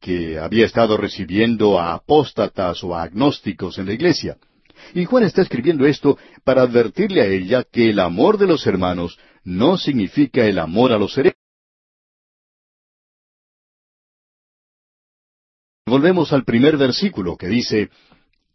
que 0.00 0.36
había 0.36 0.66
estado 0.66 0.96
recibiendo 0.96 1.78
a 1.78 1.94
apóstatas 1.94 2.82
o 2.82 2.96
a 2.96 3.04
agnósticos 3.04 3.78
en 3.78 3.86
la 3.86 3.92
iglesia. 3.92 4.36
Y 4.94 5.04
Juan 5.04 5.22
está 5.22 5.42
escribiendo 5.42 5.86
esto 5.86 6.18
para 6.42 6.62
advertirle 6.62 7.20
a 7.22 7.26
ella 7.26 7.62
que 7.62 7.90
el 7.90 8.00
amor 8.00 8.36
de 8.36 8.48
los 8.48 8.66
hermanos 8.66 9.16
no 9.44 9.78
significa 9.78 10.44
el 10.44 10.58
amor 10.58 10.90
a 10.90 10.98
los 10.98 11.16
herederos. 11.16 11.38
Volvemos 15.86 16.32
al 16.32 16.42
primer 16.44 16.76
versículo 16.76 17.36
que 17.36 17.46
dice, 17.46 17.90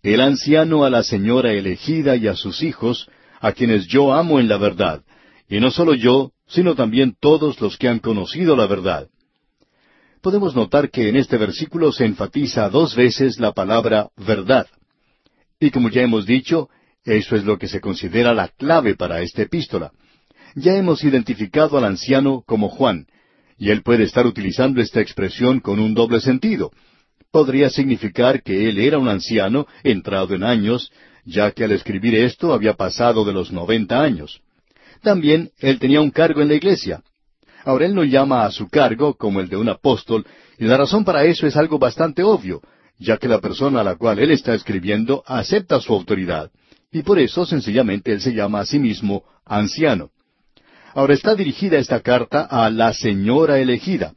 El 0.04 0.20
anciano 0.20 0.84
a 0.84 0.90
la 0.90 1.04
señora 1.04 1.54
elegida 1.54 2.18
y 2.18 2.28
a 2.28 2.36
sus 2.36 2.62
hijos, 2.62 3.10
a 3.40 3.52
quienes 3.52 3.88
yo 3.88 4.14
amo 4.14 4.40
en 4.40 4.48
la 4.48 4.58
verdad, 4.58 5.04
y 5.50 5.60
no 5.60 5.72
solo 5.72 5.94
yo, 5.94 6.32
sino 6.48 6.76
también 6.76 7.16
todos 7.20 7.60
los 7.62 7.78
que 7.78 7.88
han 7.88 8.00
conocido 8.00 8.56
la 8.56 8.68
verdad 8.68 9.10
podemos 10.28 10.56
notar 10.56 10.90
que 10.90 11.08
en 11.08 11.16
este 11.16 11.38
versículo 11.38 11.94
se 11.94 12.04
enfatiza 12.04 12.70
dos 12.70 12.98
veces 12.98 13.40
la 13.40 13.54
palabra 13.54 14.10
verdad. 14.18 14.68
Y 15.58 15.72
como 15.72 15.90
ya 15.90 16.02
hemos 16.02 16.26
dicho, 16.26 16.70
eso 17.06 17.38
es 17.38 17.46
lo 17.46 17.58
que 17.58 17.70
se 17.70 17.80
considera 17.80 18.34
la 18.34 18.50
clave 18.50 18.96
para 18.96 19.22
esta 19.22 19.44
epístola. 19.44 19.92
Ya 20.54 20.76
hemos 20.76 21.04
identificado 21.06 21.78
al 21.78 21.86
anciano 21.86 22.44
como 22.46 22.68
Juan, 22.68 23.08
y 23.58 23.70
él 23.70 23.84
puede 23.84 24.04
estar 24.04 24.28
utilizando 24.28 24.82
esta 24.82 25.00
expresión 25.00 25.62
con 25.62 25.80
un 25.80 25.94
doble 25.94 26.20
sentido. 26.20 26.72
Podría 27.32 27.70
significar 27.70 28.44
que 28.44 28.68
él 28.68 28.80
era 28.80 28.98
un 28.98 29.08
anciano 29.08 29.66
entrado 29.84 30.36
en 30.36 30.44
años, 30.44 30.92
ya 31.28 31.52
que 31.52 31.66
al 31.66 31.74
escribir 31.74 32.16
esto 32.16 32.54
había 32.54 32.74
pasado 32.74 33.26
de 33.26 33.34
los 33.34 33.52
noventa 33.52 34.02
años. 34.02 34.42
También 35.04 35.52
él 35.60 35.78
tenía 35.78 36.02
un 36.02 36.10
cargo 36.10 36.42
en 36.42 36.48
la 36.48 36.56
iglesia, 36.56 37.04
Ahora 37.68 37.86
él 37.86 37.94
no 37.94 38.06
llama 38.06 38.46
a 38.46 38.52
su 38.52 38.70
cargo 38.70 39.16
como 39.16 39.42
el 39.42 39.50
de 39.50 39.58
un 39.58 39.68
apóstol, 39.68 40.26
y 40.58 40.64
la 40.64 40.78
razón 40.78 41.04
para 41.04 41.26
eso 41.26 41.46
es 41.46 41.58
algo 41.58 41.78
bastante 41.78 42.24
obvio, 42.24 42.62
ya 42.98 43.18
que 43.18 43.28
la 43.28 43.42
persona 43.42 43.82
a 43.82 43.84
la 43.84 43.98
cual 43.98 44.20
él 44.20 44.32
está 44.32 44.54
escribiendo 44.54 45.22
acepta 45.28 45.82
su 45.82 45.94
autoridad, 45.94 46.50
y 46.94 47.02
por 47.02 47.20
eso 47.20 47.46
sencillamente 47.46 48.14
él 48.14 48.22
se 48.22 48.34
llama 48.34 48.62
a 48.62 48.66
sí 48.66 48.80
mismo 48.80 49.26
anciano. 49.44 50.12
Ahora 50.94 51.14
está 51.14 51.36
dirigida 51.36 51.78
esta 51.78 52.00
carta 52.00 52.44
a 52.44 52.70
la 52.70 52.94
señora 52.94 53.60
elegida. 53.60 54.14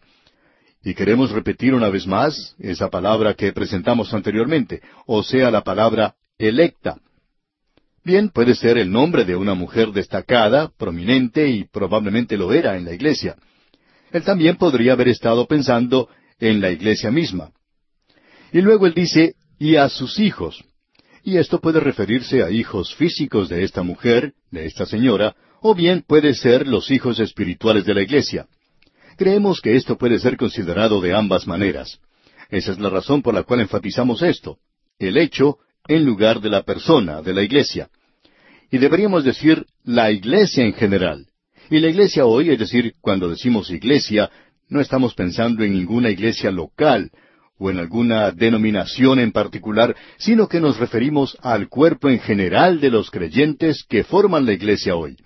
Y 0.85 0.95
queremos 0.95 1.33
repetir 1.33 1.75
una 1.75 1.89
vez 1.89 2.07
más 2.07 2.55
esa 2.61 2.89
palabra 2.89 3.35
que 3.35 3.53
presentamos 3.53 4.15
anteriormente, 4.15 4.81
o 5.07 5.25
sea, 5.25 5.51
la 5.51 5.65
palabra 5.65 6.15
electa. 6.41 6.99
Bien, 8.03 8.31
puede 8.31 8.55
ser 8.55 8.79
el 8.79 8.91
nombre 8.91 9.25
de 9.25 9.37
una 9.37 9.55
mujer 9.55 9.93
destacada, 9.93 10.71
prominente 10.77 11.49
y 11.49 11.65
probablemente 11.65 12.37
lo 12.37 12.53
era 12.53 12.77
en 12.77 12.87
la 12.87 12.95
iglesia. 12.95 13.37
Él 14.11 14.23
también 14.23 14.57
podría 14.57 14.95
haber 14.95 15.09
estado 15.09 15.47
pensando 15.47 16.09
en 16.39 16.61
la 16.61 16.71
iglesia 16.71 17.11
misma. 17.11 17.53
Y 18.53 18.63
luego 18.63 18.87
él 18.87 18.95
dice, 18.95 19.35
y 19.59 19.77
a 19.77 19.89
sus 19.91 20.19
hijos. 20.19 20.65
Y 21.23 21.37
esto 21.37 21.61
puede 21.61 21.79
referirse 21.79 22.43
a 22.43 22.51
hijos 22.51 22.95
físicos 22.95 23.51
de 23.51 23.63
esta 23.63 23.83
mujer, 23.83 24.33
de 24.51 24.65
esta 24.65 24.87
señora, 24.87 25.37
o 25.61 25.75
bien 25.75 26.03
puede 26.07 26.33
ser 26.33 26.67
los 26.67 26.91
hijos 26.91 27.21
espirituales 27.21 27.85
de 27.85 27.95
la 27.95 28.03
iglesia. 28.03 28.47
Creemos 29.19 29.61
que 29.61 29.77
esto 29.77 29.99
puede 29.99 30.19
ser 30.19 30.39
considerado 30.39 31.03
de 31.03 31.15
ambas 31.15 31.47
maneras. 31.47 32.01
Esa 32.49 32.73
es 32.73 32.79
la 32.79 32.89
razón 32.89 33.21
por 33.21 33.35
la 33.35 33.43
cual 33.43 33.61
enfatizamos 33.61 34.23
esto. 34.23 34.57
El 34.99 35.19
hecho 35.19 35.59
en 35.89 36.05
lugar 36.05 36.41
de 36.41 36.51
la 36.51 36.63
persona, 36.63 37.23
de 37.23 37.35
la 37.35 37.43
iglesia. 37.43 37.89
Y 38.71 38.79
deberíamos 38.79 39.25
decir 39.25 39.67
la 39.85 40.11
iglesia 40.11 40.65
en 40.65 40.75
general. 40.75 41.27
Y 41.71 41.79
la 41.79 41.89
iglesia 41.89 42.25
hoy, 42.25 42.51
es 42.51 42.59
decir, 42.59 42.95
cuando 43.01 43.29
decimos 43.29 43.71
iglesia, 43.71 44.31
no 44.69 44.81
estamos 44.81 45.15
pensando 45.15 45.65
en 45.65 45.73
ninguna 45.73 46.11
iglesia 46.11 46.51
local 46.51 47.11
o 47.59 47.71
en 47.71 47.79
alguna 47.79 48.31
denominación 48.31 49.19
en 49.19 49.33
particular, 49.33 49.95
sino 50.17 50.49
que 50.49 50.61
nos 50.61 50.79
referimos 50.79 51.37
al 51.43 51.69
cuerpo 51.69 52.09
en 52.09 52.21
general 52.21 52.81
de 52.81 52.91
los 52.91 53.11
creyentes 53.11 53.85
que 53.89 54.03
forman 54.05 54.47
la 54.47 54.53
iglesia 54.53 54.97
hoy. 54.97 55.17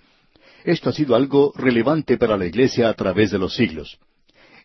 Esto 0.65 0.89
ha 0.89 0.93
sido 0.93 1.15
algo 1.15 1.53
relevante 1.55 2.17
para 2.17 2.37
la 2.37 2.45
iglesia 2.45 2.89
a 2.89 2.93
través 2.93 3.31
de 3.31 3.37
los 3.37 3.55
siglos. 3.55 3.99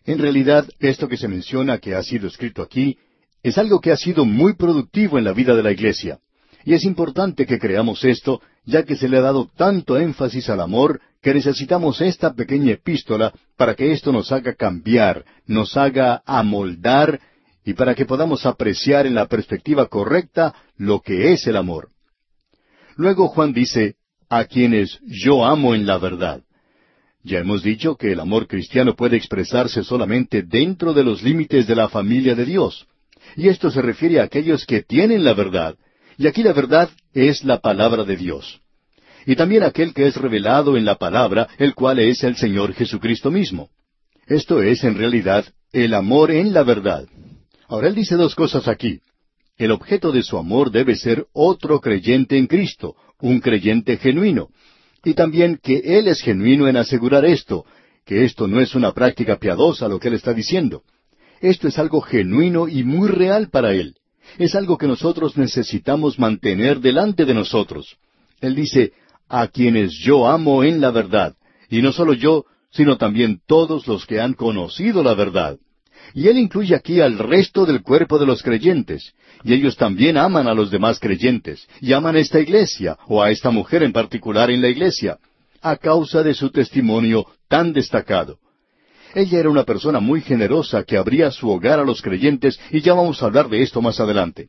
En 0.04 0.18
realidad, 0.18 0.66
esto 0.80 1.08
que 1.08 1.18
se 1.18 1.28
menciona 1.28 1.78
que 1.78 1.94
ha 1.94 2.02
sido 2.02 2.26
escrito 2.26 2.62
aquí 2.62 2.96
es 3.42 3.58
algo 3.58 3.80
que 3.80 3.92
ha 3.92 3.96
sido 3.96 4.24
muy 4.24 4.54
productivo 4.54 5.18
en 5.18 5.24
la 5.24 5.32
vida 5.32 5.54
de 5.54 5.62
la 5.62 5.72
Iglesia. 5.72 6.18
Y 6.64 6.74
es 6.74 6.84
importante 6.84 7.46
que 7.46 7.58
creamos 7.58 8.04
esto, 8.04 8.40
ya 8.64 8.84
que 8.84 8.96
se 8.96 9.08
le 9.08 9.18
ha 9.18 9.22
dado 9.22 9.50
tanto 9.56 9.98
énfasis 9.98 10.50
al 10.50 10.60
amor 10.60 11.00
que 11.22 11.34
necesitamos 11.34 12.00
esta 12.00 12.34
pequeña 12.34 12.72
epístola 12.72 13.32
para 13.56 13.74
que 13.74 13.92
esto 13.92 14.12
nos 14.12 14.30
haga 14.32 14.54
cambiar, 14.54 15.24
nos 15.46 15.76
haga 15.76 16.22
amoldar 16.26 17.20
y 17.64 17.74
para 17.74 17.94
que 17.94 18.06
podamos 18.06 18.46
apreciar 18.46 19.06
en 19.06 19.14
la 19.14 19.26
perspectiva 19.26 19.86
correcta 19.86 20.54
lo 20.76 21.00
que 21.00 21.32
es 21.32 21.46
el 21.46 21.56
amor. 21.56 21.90
Luego 22.96 23.28
Juan 23.28 23.52
dice, 23.52 23.96
a 24.28 24.44
quienes 24.44 24.98
yo 25.02 25.44
amo 25.44 25.74
en 25.74 25.86
la 25.86 25.98
verdad. 25.98 26.42
Ya 27.22 27.40
hemos 27.40 27.62
dicho 27.62 27.96
que 27.96 28.12
el 28.12 28.20
amor 28.20 28.46
cristiano 28.46 28.94
puede 28.94 29.16
expresarse 29.16 29.82
solamente 29.82 30.42
dentro 30.42 30.94
de 30.94 31.04
los 31.04 31.22
límites 31.22 31.66
de 31.66 31.74
la 31.74 31.88
familia 31.88 32.34
de 32.34 32.46
Dios. 32.46 32.86
Y 33.36 33.48
esto 33.48 33.70
se 33.70 33.82
refiere 33.82 34.20
a 34.20 34.24
aquellos 34.24 34.66
que 34.66 34.82
tienen 34.82 35.24
la 35.24 35.34
verdad. 35.34 35.76
Y 36.18 36.26
aquí 36.26 36.42
la 36.42 36.52
verdad 36.52 36.90
es 37.14 37.44
la 37.44 37.60
palabra 37.60 38.04
de 38.04 38.16
Dios. 38.16 38.60
Y 39.26 39.36
también 39.36 39.62
aquel 39.62 39.94
que 39.94 40.06
es 40.06 40.16
revelado 40.16 40.76
en 40.76 40.84
la 40.84 40.96
palabra, 40.96 41.48
el 41.58 41.74
cual 41.74 41.98
es 41.98 42.24
el 42.24 42.36
Señor 42.36 42.74
Jesucristo 42.74 43.30
mismo. 43.30 43.70
Esto 44.26 44.62
es, 44.62 44.84
en 44.84 44.96
realidad, 44.96 45.44
el 45.72 45.94
amor 45.94 46.30
en 46.30 46.52
la 46.52 46.62
verdad. 46.62 47.06
Ahora 47.68 47.88
él 47.88 47.94
dice 47.94 48.16
dos 48.16 48.34
cosas 48.34 48.68
aquí. 48.68 49.00
El 49.56 49.72
objeto 49.72 50.10
de 50.10 50.22
su 50.22 50.38
amor 50.38 50.70
debe 50.70 50.96
ser 50.96 51.26
otro 51.32 51.80
creyente 51.80 52.38
en 52.38 52.46
Cristo, 52.46 52.96
un 53.20 53.40
creyente 53.40 53.98
genuino. 53.98 54.48
Y 55.04 55.14
también 55.14 55.58
que 55.62 55.82
Él 55.84 56.08
es 56.08 56.22
genuino 56.22 56.68
en 56.68 56.76
asegurar 56.76 57.24
esto, 57.24 57.64
que 58.04 58.24
esto 58.24 58.46
no 58.46 58.60
es 58.60 58.74
una 58.74 58.92
práctica 58.92 59.38
piadosa 59.38 59.88
lo 59.88 59.98
que 59.98 60.08
Él 60.08 60.14
está 60.14 60.32
diciendo. 60.32 60.82
Esto 61.40 61.68
es 61.68 61.78
algo 61.78 62.00
genuino 62.00 62.68
y 62.68 62.84
muy 62.84 63.08
real 63.08 63.48
para 63.50 63.72
Él. 63.72 63.96
Es 64.38 64.54
algo 64.54 64.78
que 64.78 64.86
nosotros 64.86 65.36
necesitamos 65.36 66.18
mantener 66.18 66.80
delante 66.80 67.24
de 67.24 67.34
nosotros. 67.34 67.96
Él 68.40 68.54
dice, 68.54 68.92
a 69.28 69.48
quienes 69.48 69.92
yo 69.94 70.26
amo 70.26 70.62
en 70.64 70.80
la 70.80 70.90
verdad. 70.90 71.34
Y 71.68 71.82
no 71.82 71.92
solo 71.92 72.12
yo, 72.12 72.44
sino 72.70 72.96
también 72.96 73.40
todos 73.46 73.86
los 73.86 74.06
que 74.06 74.20
han 74.20 74.34
conocido 74.34 75.02
la 75.02 75.14
verdad. 75.14 75.58
Y 76.14 76.28
él 76.28 76.38
incluye 76.38 76.74
aquí 76.74 77.00
al 77.00 77.18
resto 77.18 77.66
del 77.66 77.82
cuerpo 77.82 78.18
de 78.18 78.26
los 78.26 78.42
creyentes. 78.42 79.12
Y 79.44 79.54
ellos 79.54 79.76
también 79.76 80.16
aman 80.16 80.48
a 80.48 80.54
los 80.54 80.70
demás 80.70 80.98
creyentes. 80.98 81.66
Y 81.80 81.92
aman 81.92 82.16
a 82.16 82.20
esta 82.20 82.40
iglesia, 82.40 82.98
o 83.06 83.22
a 83.22 83.30
esta 83.30 83.50
mujer 83.50 83.82
en 83.82 83.92
particular 83.92 84.50
en 84.50 84.60
la 84.60 84.68
iglesia, 84.68 85.18
a 85.62 85.76
causa 85.76 86.22
de 86.22 86.34
su 86.34 86.50
testimonio 86.50 87.26
tan 87.48 87.72
destacado. 87.72 88.38
Ella 89.14 89.40
era 89.40 89.50
una 89.50 89.64
persona 89.64 89.98
muy 90.00 90.20
generosa 90.20 90.84
que 90.84 90.96
abría 90.96 91.30
su 91.30 91.50
hogar 91.50 91.80
a 91.80 91.84
los 91.84 92.00
creyentes 92.00 92.60
y 92.70 92.80
ya 92.80 92.94
vamos 92.94 93.22
a 93.22 93.26
hablar 93.26 93.48
de 93.48 93.62
esto 93.62 93.82
más 93.82 93.98
adelante. 93.98 94.48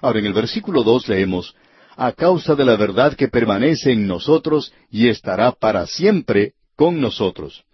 Ahora 0.00 0.20
en 0.20 0.26
el 0.26 0.32
versículo 0.32 0.82
dos 0.82 1.08
leemos, 1.08 1.54
a 1.96 2.12
causa 2.12 2.54
de 2.54 2.64
la 2.64 2.76
verdad 2.76 3.14
que 3.14 3.28
permanece 3.28 3.92
en 3.92 4.06
nosotros 4.06 4.72
y 4.90 5.08
estará 5.08 5.52
para 5.52 5.86
siempre 5.86 6.54
con 6.76 7.00
nosotros. 7.00 7.64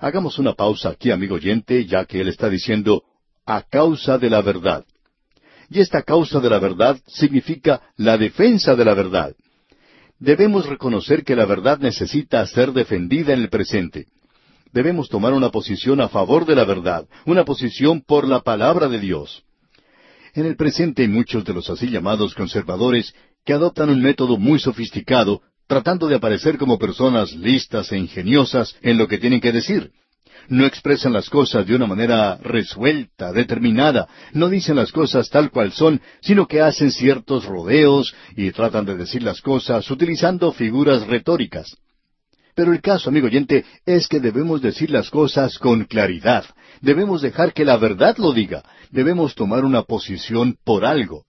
Hagamos 0.00 0.38
una 0.38 0.54
pausa 0.54 0.90
aquí, 0.90 1.10
amigo 1.10 1.34
oyente, 1.34 1.84
ya 1.86 2.04
que 2.04 2.20
él 2.20 2.28
está 2.28 2.48
diciendo 2.48 3.02
a 3.44 3.62
causa 3.62 4.18
de 4.18 4.30
la 4.30 4.42
verdad. 4.42 4.84
Y 5.68 5.80
esta 5.80 6.02
causa 6.02 6.40
de 6.40 6.50
la 6.50 6.58
verdad 6.58 6.98
significa 7.06 7.82
la 7.96 8.16
defensa 8.16 8.74
de 8.74 8.84
la 8.84 8.94
verdad. 8.94 9.34
Debemos 10.18 10.66
reconocer 10.66 11.24
que 11.24 11.34
la 11.34 11.46
verdad 11.46 11.78
necesita 11.78 12.46
ser 12.46 12.72
defendida 12.72 13.32
en 13.32 13.40
el 13.40 13.48
presente. 13.48 14.06
Debemos 14.72 15.08
tomar 15.08 15.34
una 15.34 15.50
posición 15.50 16.00
a 16.00 16.08
favor 16.08 16.46
de 16.46 16.54
la 16.54 16.64
verdad, 16.64 17.06
una 17.26 17.44
posición 17.44 18.00
por 18.00 18.26
la 18.26 18.40
palabra 18.40 18.88
de 18.88 18.98
Dios. 18.98 19.42
En 20.34 20.46
el 20.46 20.56
presente 20.56 21.02
hay 21.02 21.08
muchos 21.08 21.44
de 21.44 21.52
los 21.52 21.68
así 21.68 21.90
llamados 21.90 22.34
conservadores 22.34 23.14
que 23.44 23.52
adoptan 23.52 23.90
un 23.90 24.00
método 24.00 24.38
muy 24.38 24.58
sofisticado 24.58 25.42
tratando 25.66 26.06
de 26.06 26.16
aparecer 26.16 26.58
como 26.58 26.78
personas 26.78 27.32
listas 27.32 27.92
e 27.92 27.98
ingeniosas 27.98 28.74
en 28.82 28.98
lo 28.98 29.08
que 29.08 29.18
tienen 29.18 29.40
que 29.40 29.52
decir. 29.52 29.90
No 30.48 30.66
expresan 30.66 31.12
las 31.12 31.30
cosas 31.30 31.66
de 31.66 31.74
una 31.74 31.86
manera 31.86 32.36
resuelta, 32.42 33.32
determinada, 33.32 34.08
no 34.32 34.48
dicen 34.48 34.76
las 34.76 34.90
cosas 34.90 35.30
tal 35.30 35.50
cual 35.50 35.72
son, 35.72 36.00
sino 36.20 36.46
que 36.46 36.60
hacen 36.60 36.90
ciertos 36.90 37.44
rodeos 37.44 38.14
y 38.36 38.50
tratan 38.50 38.84
de 38.84 38.96
decir 38.96 39.22
las 39.22 39.40
cosas 39.40 39.88
utilizando 39.90 40.50
figuras 40.52 41.06
retóricas. 41.06 41.76
Pero 42.54 42.72
el 42.72 42.80
caso, 42.80 43.08
amigo 43.08 43.26
oyente, 43.26 43.64
es 43.86 44.08
que 44.08 44.20
debemos 44.20 44.60
decir 44.60 44.90
las 44.90 45.08
cosas 45.10 45.58
con 45.58 45.84
claridad. 45.84 46.44
Debemos 46.80 47.22
dejar 47.22 47.52
que 47.54 47.64
la 47.64 47.76
verdad 47.78 48.16
lo 48.18 48.32
diga. 48.32 48.62
Debemos 48.90 49.34
tomar 49.34 49.64
una 49.64 49.82
posición 49.82 50.58
por 50.64 50.84
algo. 50.84 51.24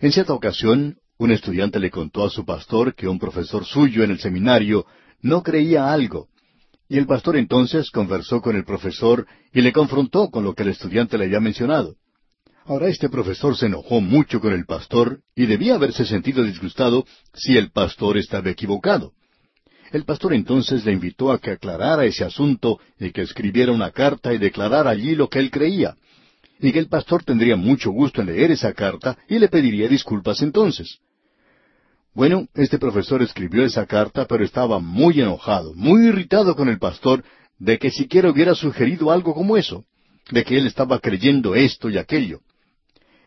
En 0.00 0.12
cierta 0.12 0.32
ocasión, 0.32 0.98
un 1.18 1.30
estudiante 1.30 1.78
le 1.78 1.90
contó 1.90 2.24
a 2.24 2.30
su 2.30 2.44
pastor 2.44 2.94
que 2.94 3.08
un 3.08 3.18
profesor 3.18 3.64
suyo 3.64 4.02
en 4.02 4.10
el 4.10 4.20
seminario 4.20 4.86
no 5.20 5.42
creía 5.42 5.92
algo. 5.92 6.28
Y 6.88 6.98
el 6.98 7.06
pastor 7.06 7.36
entonces 7.36 7.90
conversó 7.90 8.40
con 8.40 8.56
el 8.56 8.64
profesor 8.64 9.26
y 9.52 9.62
le 9.62 9.72
confrontó 9.72 10.30
con 10.30 10.44
lo 10.44 10.54
que 10.54 10.62
el 10.62 10.70
estudiante 10.70 11.16
le 11.18 11.24
había 11.24 11.40
mencionado. 11.40 11.96
Ahora 12.66 12.88
este 12.88 13.10
profesor 13.10 13.56
se 13.56 13.66
enojó 13.66 14.00
mucho 14.00 14.40
con 14.40 14.52
el 14.52 14.64
pastor 14.64 15.20
y 15.34 15.46
debía 15.46 15.74
haberse 15.74 16.06
sentido 16.06 16.42
disgustado 16.42 17.04
si 17.34 17.56
el 17.58 17.70
pastor 17.70 18.16
estaba 18.16 18.50
equivocado. 18.50 19.12
El 19.94 20.04
pastor 20.04 20.34
entonces 20.34 20.84
le 20.84 20.90
invitó 20.90 21.30
a 21.30 21.38
que 21.38 21.52
aclarara 21.52 22.04
ese 22.04 22.24
asunto 22.24 22.80
y 22.98 23.12
que 23.12 23.22
escribiera 23.22 23.70
una 23.70 23.92
carta 23.92 24.34
y 24.34 24.38
declarara 24.38 24.90
allí 24.90 25.14
lo 25.14 25.28
que 25.28 25.38
él 25.38 25.52
creía 25.52 25.94
y 26.58 26.72
que 26.72 26.80
el 26.80 26.88
pastor 26.88 27.22
tendría 27.22 27.54
mucho 27.54 27.92
gusto 27.92 28.20
en 28.20 28.26
leer 28.26 28.50
esa 28.50 28.72
carta 28.72 29.16
y 29.28 29.38
le 29.38 29.46
pediría 29.46 29.86
disculpas 29.86 30.42
entonces. 30.42 30.98
Bueno, 32.12 32.48
este 32.54 32.76
profesor 32.76 33.22
escribió 33.22 33.64
esa 33.64 33.86
carta, 33.86 34.26
pero 34.26 34.44
estaba 34.44 34.80
muy 34.80 35.20
enojado, 35.20 35.74
muy 35.74 36.08
irritado 36.08 36.56
con 36.56 36.68
el 36.68 36.80
pastor 36.80 37.22
de 37.60 37.78
que 37.78 37.92
siquiera 37.92 38.28
hubiera 38.28 38.56
sugerido 38.56 39.12
algo 39.12 39.32
como 39.32 39.56
eso, 39.56 39.84
de 40.28 40.42
que 40.42 40.58
él 40.58 40.66
estaba 40.66 40.98
creyendo 40.98 41.54
esto 41.54 41.88
y 41.88 41.98
aquello. 41.98 42.40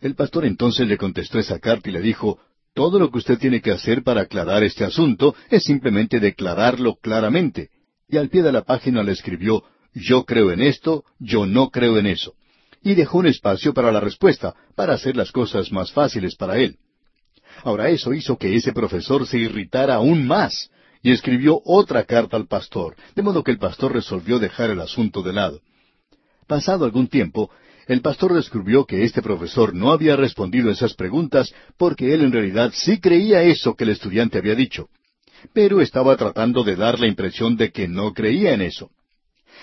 El 0.01 0.15
pastor 0.15 0.43
entonces 0.43 0.85
le 0.85 0.97
contestó 0.97 1.39
esa 1.39 1.59
carta 1.59 1.89
y 1.89 1.93
le 1.93 2.01
dijo, 2.01 2.39
todo 2.77 2.99
lo 2.99 3.09
que 3.09 3.17
usted 3.17 3.39
tiene 3.39 3.59
que 3.59 3.71
hacer 3.71 4.03
para 4.03 4.21
aclarar 4.21 4.63
este 4.63 4.85
asunto 4.85 5.35
es 5.49 5.63
simplemente 5.63 6.19
declararlo 6.19 6.95
claramente. 7.01 7.71
Y 8.07 8.17
al 8.17 8.29
pie 8.29 8.43
de 8.43 8.51
la 8.51 8.61
página 8.61 9.01
le 9.01 9.13
escribió, 9.13 9.63
yo 9.95 10.25
creo 10.25 10.51
en 10.51 10.61
esto, 10.61 11.03
yo 11.17 11.47
no 11.47 11.71
creo 11.71 11.97
en 11.97 12.05
eso 12.05 12.35
y 12.83 12.95
dejó 12.95 13.17
un 13.17 13.27
espacio 13.27 13.73
para 13.73 13.91
la 13.91 13.99
respuesta, 13.99 14.55
para 14.75 14.93
hacer 14.93 15.17
las 15.17 15.31
cosas 15.31 15.71
más 15.71 15.91
fáciles 15.91 16.35
para 16.35 16.57
él. 16.57 16.77
Ahora 17.63 17.89
eso 17.89 18.13
hizo 18.13 18.37
que 18.37 18.55
ese 18.55 18.71
profesor 18.71 19.27
se 19.27 19.39
irritara 19.39 19.95
aún 19.95 20.27
más 20.27 20.69
y 21.01 21.11
escribió 21.11 21.59
otra 21.65 22.03
carta 22.03 22.37
al 22.37 22.47
pastor, 22.47 22.95
de 23.15 23.23
modo 23.23 23.43
que 23.43 23.51
el 23.51 23.57
pastor 23.57 23.91
resolvió 23.93 24.39
dejar 24.39 24.69
el 24.69 24.79
asunto 24.79 25.21
de 25.21 25.33
lado. 25.33 25.61
Pasado 26.45 26.85
algún 26.85 27.07
tiempo, 27.07 27.49
el 27.87 28.01
pastor 28.01 28.33
descubrió 28.33 28.85
que 28.85 29.03
este 29.03 29.21
profesor 29.21 29.73
no 29.73 29.91
había 29.91 30.15
respondido 30.15 30.69
esas 30.69 30.93
preguntas 30.93 31.53
porque 31.77 32.13
él 32.13 32.21
en 32.21 32.31
realidad 32.31 32.71
sí 32.73 32.99
creía 32.99 33.43
eso 33.43 33.75
que 33.75 33.85
el 33.85 33.91
estudiante 33.91 34.37
había 34.37 34.55
dicho, 34.55 34.89
pero 35.53 35.81
estaba 35.81 36.15
tratando 36.17 36.63
de 36.63 36.75
dar 36.75 36.99
la 36.99 37.07
impresión 37.07 37.55
de 37.55 37.71
que 37.71 37.87
no 37.87 38.13
creía 38.13 38.53
en 38.53 38.61
eso. 38.61 38.91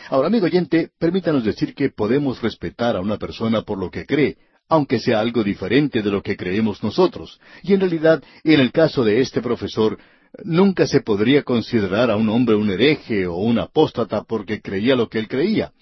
Ahora, 0.09 0.29
amigo 0.29 0.47
oyente, 0.47 0.91
permítanos 0.99 1.45
decir 1.45 1.75
que 1.75 1.91
podemos 1.91 2.43
respetar 2.43 2.97
a 2.97 3.01
una 3.01 3.19
persona 3.19 3.63
por 3.63 3.79
lo 3.79 3.91
que 3.91 4.07
cree, 4.07 4.37
aunque 4.69 4.99
sea 4.99 5.21
algo 5.21 5.45
diferente 5.45 6.03
de 6.03 6.11
lo 6.11 6.23
que 6.23 6.37
creemos 6.37 6.83
nosotros. 6.83 7.41
Y 7.63 7.75
en 7.75 7.81
realidad, 7.81 8.23
en 8.43 8.61
el 8.61 8.73
caso 8.73 9.05
de 9.05 9.21
este 9.21 9.41
profesor, 9.41 9.99
nunca 10.43 10.87
se 10.87 11.01
podría 11.01 11.43
considerar 11.43 12.11
a 12.11 12.17
un 12.17 12.29
hombre 12.29 12.57
un 12.57 12.71
hereje 12.71 13.27
o 13.27 13.37
un 13.37 13.59
apóstata 13.59 14.25
porque 14.25 14.61
creía 14.61 14.97
lo 14.97 15.09
que 15.09 15.19
él 15.19 15.29
creía. 15.29 15.73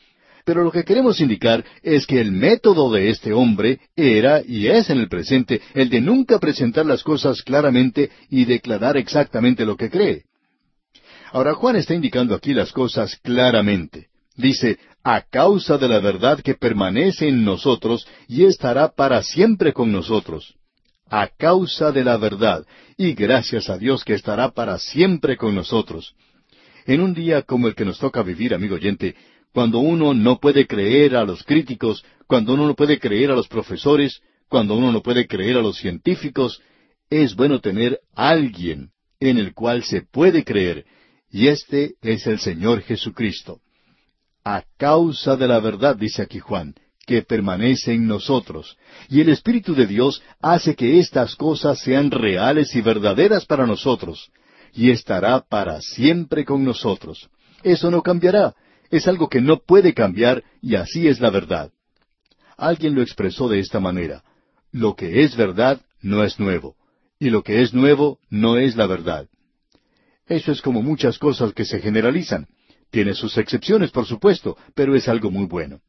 Pero 0.45 0.65
lo 0.65 0.73
que 0.73 0.85
queremos 0.85 1.21
indicar 1.21 1.65
es 1.83 2.07
que 2.07 2.21
el 2.21 2.33
método 2.33 2.91
de 2.91 3.11
este 3.11 3.33
hombre 3.33 3.81
era 3.95 4.43
y 4.45 4.67
es 4.67 4.91
en 4.91 4.99
el 4.99 5.09
presente 5.09 5.61
el 5.75 5.89
de 5.89 6.01
nunca 6.01 6.39
presentar 6.39 6.85
las 6.87 7.03
cosas 7.03 7.43
claramente 7.43 8.11
y 8.29 8.45
declarar 8.45 8.97
exactamente 8.97 9.65
lo 9.65 9.77
que 9.77 9.91
cree. 9.91 10.25
Ahora 11.33 11.55
Juan 11.55 11.77
está 11.77 11.95
indicando 11.95 12.35
aquí 12.35 12.53
las 12.53 12.73
cosas 12.73 13.17
claramente. 13.23 14.09
Dice, 14.37 14.79
a 15.05 15.23
causa 15.23 15.79
de 15.79 15.89
la 15.89 16.01
verdad 16.01 16.41
que 16.41 16.55
permanece 16.55 17.29
en 17.29 17.45
nosotros 17.45 18.07
y 18.29 18.45
estará 18.45 18.89
para 18.89 19.23
siempre 19.23 19.73
con 19.73 19.93
nosotros. 19.93 20.55
A 21.09 21.29
causa 21.29 21.93
de 21.93 22.05
la 22.05 22.17
verdad, 22.17 22.65
y 22.97 23.13
gracias 23.13 23.69
a 23.69 23.77
Dios 23.77 24.05
que 24.05 24.15
estará 24.15 24.51
para 24.51 24.79
siempre 24.79 25.37
con 25.37 25.55
nosotros. 25.55 26.15
En 26.87 27.01
un 27.01 27.15
día 27.15 27.43
como 27.43 27.69
el 27.69 27.75
que 27.75 27.85
nos 27.85 27.99
toca 27.99 28.23
vivir, 28.23 28.55
amigo 28.55 28.77
oyente, 28.77 29.15
cuando 29.53 29.79
uno 29.79 30.15
no 30.15 30.39
puede 30.39 30.67
creer 30.67 31.17
a 31.17 31.25
los 31.25 31.43
críticos, 31.45 32.05
cuando 32.27 32.55
uno 32.55 32.67
no 32.67 32.75
puede 32.75 32.99
creer 32.99 33.31
a 33.31 33.37
los 33.37 33.49
profesores, 33.49 34.21
cuando 34.49 34.77
uno 34.77 34.93
no 34.93 35.03
puede 35.03 35.27
creer 35.27 35.57
a 35.57 35.63
los 35.63 35.77
científicos, 35.77 36.61
es 37.11 37.35
bueno 37.35 37.61
tener 37.61 38.01
alguien 38.15 38.91
en 39.21 39.39
el 39.39 39.55
cual 39.55 39.83
se 39.85 40.03
puede 40.03 40.45
creer, 40.45 40.85
y 41.31 41.49
este 41.49 41.95
es 42.03 42.27
el 42.27 42.39
Señor 42.39 42.83
Jesucristo 42.83 43.61
a 44.45 44.65
causa 44.77 45.37
de 45.37 45.49
la 45.49 45.61
verdad, 45.61 45.97
dice 45.97 46.23
aquí 46.23 46.39
Juan, 46.39 46.75
que 47.07 47.23
permanece 47.23 47.93
en 47.93 48.07
nosotros. 48.07 48.77
Y 49.09 49.21
el 49.21 49.29
Espíritu 49.29 49.75
de 49.75 49.87
Dios 49.87 50.23
hace 50.41 50.75
que 50.75 50.99
estas 50.99 51.37
cosas 51.37 51.81
sean 51.81 52.11
reales 52.11 52.75
y 52.75 52.81
verdaderas 52.81 53.45
para 53.45 53.67
nosotros, 53.67 54.31
y 54.73 54.91
estará 54.91 55.41
para 55.41 55.81
siempre 55.81 56.45
con 56.45 56.65
nosotros. 56.65 57.29
Eso 57.63 57.91
no 57.91 58.03
cambiará, 58.03 58.55
es 58.93 59.09
algo 59.09 59.29
que 59.29 59.41
no 59.41 59.57
puede 59.57 59.95
cambiar, 59.95 60.45
y 60.61 60.77
así 60.77 61.09
es 61.09 61.19
la 61.19 61.31
verdad. 61.31 61.73
Alguien 62.59 62.95
lo 62.95 63.01
expresó 63.01 63.49
de 63.49 63.59
esta 63.59 63.81
manera, 63.81 64.23
lo 64.71 64.95
que 64.95 65.23
es 65.23 65.35
verdad 65.35 65.81
no 66.03 66.23
es 66.23 66.39
nuevo, 66.39 66.77
y 67.19 67.31
lo 67.31 67.43
que 67.43 67.63
es 67.63 67.73
nuevo 67.73 68.19
no 68.29 68.59
es 68.59 68.77
la 68.77 68.87
verdad. 68.87 69.29
Eso 70.27 70.53
es 70.53 70.61
como 70.61 70.83
muchas 70.83 71.19
cosas 71.19 71.55
que 71.55 71.65
se 71.65 71.81
generalizan. 71.81 72.47
Tiene 72.91 73.15
sus 73.15 73.39
excepciones, 73.39 73.91
por 73.91 74.05
supuesto, 74.05 74.59
pero 74.75 74.95
es 74.95 75.09
algo 75.09 75.31
muy 75.31 75.47
bueno. 75.47 75.81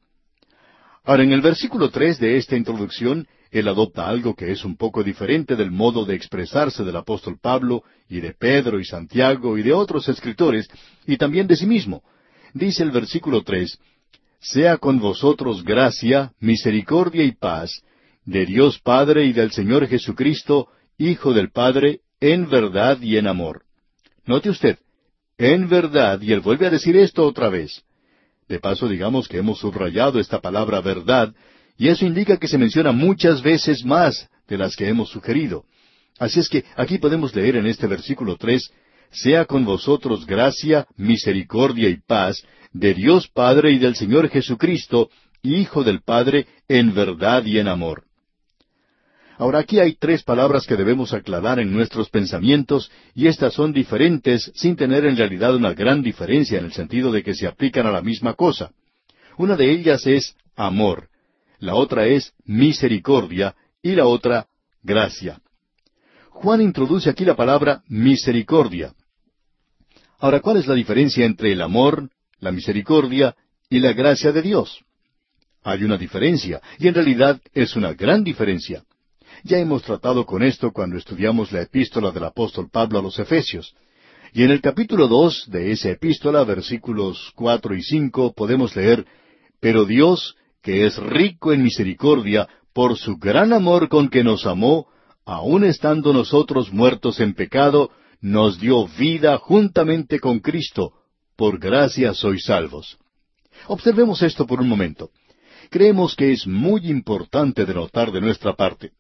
Ahora, 1.04 1.24
en 1.24 1.34
el 1.34 1.42
versículo 1.42 1.90
tres 1.90 2.18
de 2.20 2.38
esta 2.38 2.56
introducción, 2.56 3.28
él 3.52 3.68
adopta 3.68 4.08
algo 4.08 4.34
que 4.34 4.54
es 4.54 4.64
un 4.64 4.78
poco 4.78 5.04
diferente 5.04 5.58
del 5.58 5.72
modo 5.72 6.06
de 6.06 6.16
expresarse 6.16 6.86
del 6.86 6.96
apóstol 6.96 7.38
Pablo 7.42 7.84
y 8.08 8.22
de 8.22 8.34
Pedro 8.34 8.80
y 8.80 8.86
Santiago 8.86 9.58
y 9.58 9.64
de 9.64 9.74
otros 9.74 10.08
escritores, 10.08 10.70
y 11.06 11.18
también 11.18 11.48
de 11.48 11.58
sí 11.58 11.66
mismo. 11.66 12.02
Dice 12.54 12.84
el 12.84 12.92
versículo 12.92 13.44
tres, 13.44 13.80
Sea 14.40 14.78
con 14.78 15.00
vosotros 15.00 15.64
gracia, 15.64 16.34
misericordia 16.40 17.24
y 17.24 17.32
paz, 17.32 17.82
de 18.26 18.46
Dios 18.46 18.80
Padre 18.80 19.26
y 19.26 19.34
del 19.34 19.52
Señor 19.52 19.88
Jesucristo, 19.88 20.68
Hijo 20.98 21.34
del 21.34 21.50
Padre, 21.52 22.02
en 22.20 22.50
verdad 22.50 23.02
y 23.02 23.18
en 23.18 23.28
amor. 23.28 23.64
Note 24.26 24.50
usted, 24.50 24.78
en 25.38 25.68
verdad, 25.68 26.22
y 26.22 26.32
él 26.32 26.42
vuelve 26.42 26.68
a 26.68 26.70
decir 26.70 26.96
esto 26.96 27.26
otra 27.26 27.50
vez. 27.50 27.84
De 28.48 28.60
paso, 28.60 28.88
digamos 28.88 29.28
que 29.28 29.38
hemos 29.38 29.60
subrayado 29.60 30.20
esta 30.20 30.40
palabra 30.40 30.80
verdad, 30.82 31.34
y 31.78 31.88
eso 31.88 32.06
indica 32.06 32.38
que 32.38 32.48
se 32.48 32.58
menciona 32.58 32.92
muchas 32.92 33.42
veces 33.42 33.84
más 33.84 34.30
de 34.48 34.58
las 34.58 34.76
que 34.76 34.88
hemos 34.88 35.10
sugerido. 35.10 35.66
Así 36.20 36.40
es 36.40 36.48
que 36.48 36.64
aquí 36.76 37.00
podemos 37.00 37.36
leer 37.36 37.56
en 37.56 37.66
este 37.66 37.88
versículo 37.88 38.38
tres, 38.38 38.72
sea 39.14 39.46
con 39.46 39.64
vosotros 39.64 40.26
gracia, 40.26 40.88
misericordia 40.98 41.90
y 41.90 41.98
paz 41.98 42.44
de 42.72 42.94
Dios 42.94 43.28
Padre 43.28 43.72
y 43.72 43.78
del 43.78 43.96
Señor 43.96 44.30
Jesucristo, 44.30 45.10
Hijo 45.42 45.84
del 45.84 46.02
Padre, 46.02 46.48
en 46.68 46.94
verdad 46.94 47.46
y 47.46 47.60
en 47.60 47.68
amor. 47.68 48.04
Ahora 49.38 49.60
aquí 49.60 49.80
hay 49.80 49.96
tres 49.96 50.24
palabras 50.24 50.66
que 50.66 50.76
debemos 50.76 51.14
aclarar 51.14 51.60
en 51.60 51.74
nuestros 51.74 52.10
pensamientos 52.10 52.92
y 53.14 53.28
estas 53.28 53.54
son 53.54 53.74
diferentes 53.74 54.52
sin 54.56 54.76
tener 54.76 55.06
en 55.06 55.18
realidad 55.18 55.56
una 55.56 55.74
gran 55.74 56.02
diferencia 56.02 56.60
en 56.60 56.66
el 56.66 56.74
sentido 56.74 57.12
de 57.12 57.24
que 57.24 57.34
se 57.34 57.48
aplican 57.48 57.88
a 57.88 57.92
la 57.92 58.02
misma 58.02 58.36
cosa. 58.36 58.72
Una 59.38 59.56
de 59.56 59.72
ellas 59.72 60.06
es 60.06 60.36
amor, 60.56 61.10
la 61.60 61.76
otra 61.76 62.06
es 62.06 62.34
misericordia 62.46 63.56
y 63.82 63.96
la 63.96 64.06
otra 64.06 64.48
gracia. 64.82 65.42
Juan 66.30 66.62
introduce 66.62 67.10
aquí 67.10 67.26
la 67.26 67.36
palabra 67.36 67.84
misericordia. 67.88 68.94
Ahora, 70.24 70.40
¿cuál 70.40 70.56
es 70.56 70.68
la 70.68 70.74
diferencia 70.74 71.26
entre 71.26 71.52
el 71.52 71.62
amor, 71.62 72.10
la 72.40 72.54
misericordia 72.54 73.36
y 73.70 73.80
la 73.82 73.92
gracia 73.92 74.32
de 74.32 74.42
Dios? 74.42 74.80
Hay 75.64 75.84
una 75.84 75.98
diferencia, 75.98 76.62
y 76.80 76.88
en 76.88 76.94
realidad 76.94 77.42
es 77.54 77.76
una 77.76 77.92
gran 77.94 78.24
diferencia. 78.24 78.86
Ya 79.44 79.58
hemos 79.58 79.84
tratado 79.84 80.26
con 80.26 80.42
esto 80.42 80.72
cuando 80.72 80.98
estudiamos 80.98 81.52
la 81.52 81.64
epístola 81.64 82.12
del 82.12 82.24
apóstol 82.24 82.70
Pablo 82.72 83.00
a 83.00 83.02
los 83.02 83.20
Efesios. 83.20 83.76
Y 84.32 84.44
en 84.44 84.52
el 84.52 84.62
capítulo 84.62 85.10
dos 85.10 85.44
de 85.52 85.74
esa 85.74 85.90
epístola, 85.90 86.46
versículos 86.46 87.34
cuatro 87.36 87.76
y 87.76 87.84
cinco, 87.84 88.32
podemos 88.32 88.78
leer 88.78 89.06
Pero 89.60 89.84
Dios, 89.84 90.38
que 90.62 90.86
es 90.86 90.96
rico 91.00 91.52
en 91.52 91.64
misericordia, 91.64 92.48
por 92.72 92.98
su 92.98 93.18
gran 93.18 93.52
amor 93.52 93.90
con 93.90 94.08
que 94.08 94.24
nos 94.24 94.46
amó, 94.46 94.88
aun 95.26 95.66
estando 95.66 96.14
nosotros 96.14 96.72
muertos 96.72 97.20
en 97.20 97.34
pecado, 97.34 97.92
nos 98.24 98.58
dio 98.58 98.88
vida 98.88 99.38
juntamente 99.38 100.18
con 100.18 100.40
Cristo. 100.40 100.94
Por 101.36 101.60
gracia 101.60 102.14
sois 102.14 102.46
salvos. 102.46 102.98
Observemos 103.68 104.22
esto 104.24 104.48
por 104.48 104.62
un 104.62 104.70
momento. 104.70 105.12
Creemos 105.70 106.16
que 106.16 106.32
es 106.32 106.48
muy 106.48 106.90
importante 106.90 107.66
de 107.66 107.74
notar 107.74 108.14
de 108.14 108.22
nuestra 108.22 108.56
parte. 108.56 108.92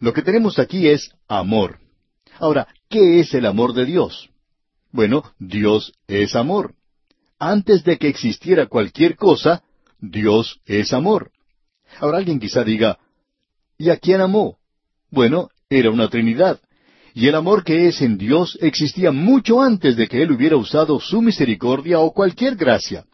Lo 0.00 0.12
que 0.12 0.22
tenemos 0.22 0.58
aquí 0.58 0.88
es 0.88 1.12
amor. 1.28 1.78
Ahora, 2.40 2.66
¿qué 2.88 3.20
es 3.20 3.32
el 3.34 3.46
amor 3.46 3.72
de 3.72 3.84
Dios? 3.84 4.30
Bueno, 4.90 5.22
Dios 5.38 5.92
es 6.08 6.34
amor. 6.34 6.74
Antes 7.38 7.84
de 7.84 7.98
que 7.98 8.08
existiera 8.08 8.66
cualquier 8.66 9.14
cosa, 9.14 9.62
Dios 10.00 10.60
es 10.66 10.92
amor. 10.92 11.30
Ahora 12.00 12.18
alguien 12.18 12.40
quizá 12.40 12.64
diga, 12.64 12.98
¿y 13.78 13.90
a 13.90 13.98
quién 13.98 14.20
amó? 14.20 14.58
Bueno, 15.08 15.50
era 15.70 15.90
una 15.90 16.08
Trinidad. 16.08 16.60
Y 17.16 17.28
el 17.28 17.34
amor 17.34 17.64
que 17.64 17.88
es 17.88 18.02
en 18.02 18.18
Dios 18.18 18.58
existía 18.60 19.10
mucho 19.10 19.62
antes 19.62 19.96
de 19.96 20.06
que 20.06 20.20
Él 20.20 20.32
hubiera 20.32 20.58
usado 20.58 21.00
su 21.00 21.22
misericordia 21.22 21.98
o 21.98 22.12
cualquier 22.12 22.56
gracia. 22.56 23.06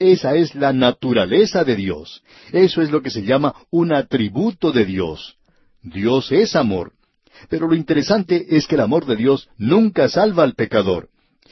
Esa 0.00 0.34
es 0.34 0.56
la 0.56 0.72
naturaleza 0.72 1.62
de 1.62 1.76
Dios. 1.76 2.24
Eso 2.50 2.82
es 2.82 2.90
lo 2.90 3.02
que 3.02 3.10
se 3.10 3.22
llama 3.22 3.54
un 3.70 3.92
atributo 3.92 4.72
de 4.72 4.84
Dios. 4.84 5.36
Dios 5.80 6.32
es 6.32 6.56
amor. 6.56 6.94
Pero 7.48 7.68
lo 7.68 7.76
interesante 7.76 8.56
es 8.56 8.66
que 8.66 8.74
el 8.74 8.80
amor 8.80 9.06
de 9.06 9.14
Dios 9.14 9.48
nunca 9.58 10.08
salva 10.08 10.42
al 10.42 10.56
pecador. 10.56 11.08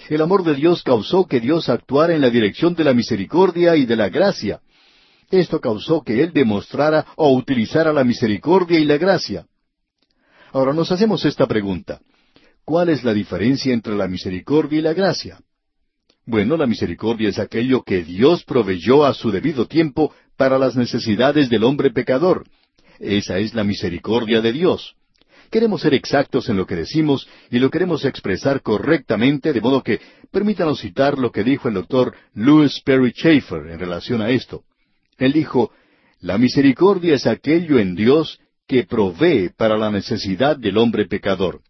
El 0.08 0.20
amor 0.20 0.42
de 0.42 0.56
Dios 0.56 0.82
causó 0.82 1.26
que 1.26 1.38
Dios 1.38 1.68
actuara 1.68 2.12
en 2.12 2.22
la 2.22 2.30
dirección 2.30 2.74
de 2.74 2.82
la 2.82 2.92
misericordia 2.92 3.76
y 3.76 3.86
de 3.86 3.94
la 3.94 4.08
gracia. 4.08 4.58
Esto 5.30 5.60
causó 5.60 6.02
que 6.02 6.24
Él 6.24 6.32
demostrara 6.32 7.06
o 7.14 7.32
utilizara 7.32 7.92
la 7.92 8.02
misericordia 8.02 8.80
y 8.80 8.84
la 8.84 8.98
gracia. 8.98 9.46
Ahora 10.54 10.72
nos 10.72 10.92
hacemos 10.92 11.24
esta 11.24 11.48
pregunta. 11.48 12.00
¿Cuál 12.64 12.88
es 12.88 13.02
la 13.02 13.12
diferencia 13.12 13.74
entre 13.74 13.96
la 13.96 14.06
misericordia 14.06 14.78
y 14.78 14.82
la 14.82 14.92
gracia? 14.92 15.40
Bueno, 16.26 16.56
la 16.56 16.68
misericordia 16.68 17.28
es 17.28 17.40
aquello 17.40 17.82
que 17.82 18.04
Dios 18.04 18.44
proveyó 18.44 19.04
a 19.04 19.14
su 19.14 19.32
debido 19.32 19.66
tiempo 19.66 20.14
para 20.36 20.56
las 20.56 20.76
necesidades 20.76 21.50
del 21.50 21.64
hombre 21.64 21.90
pecador. 21.90 22.44
Esa 23.00 23.38
es 23.38 23.52
la 23.52 23.64
misericordia 23.64 24.40
de 24.40 24.52
Dios. 24.52 24.94
Queremos 25.50 25.80
ser 25.80 25.92
exactos 25.92 26.48
en 26.48 26.56
lo 26.56 26.66
que 26.66 26.76
decimos 26.76 27.26
y 27.50 27.58
lo 27.58 27.68
queremos 27.68 28.04
expresar 28.04 28.62
correctamente, 28.62 29.52
de 29.52 29.60
modo 29.60 29.82
que 29.82 30.00
permítanos 30.30 30.80
citar 30.80 31.18
lo 31.18 31.32
que 31.32 31.42
dijo 31.42 31.66
el 31.66 31.74
doctor 31.74 32.14
Louis 32.32 32.80
Perry 32.84 33.10
Schaeffer 33.10 33.72
en 33.72 33.80
relación 33.80 34.22
a 34.22 34.30
esto. 34.30 34.62
Él 35.18 35.32
dijo, 35.32 35.72
La 36.20 36.38
misericordia 36.38 37.16
es 37.16 37.26
aquello 37.26 37.80
en 37.80 37.96
Dios 37.96 38.38
que 38.66 38.84
provee 38.84 39.50
para 39.56 39.76
la 39.76 39.90
necesidad 39.90 40.56
del 40.56 40.78
hombre 40.78 41.06
pecador. 41.06 41.60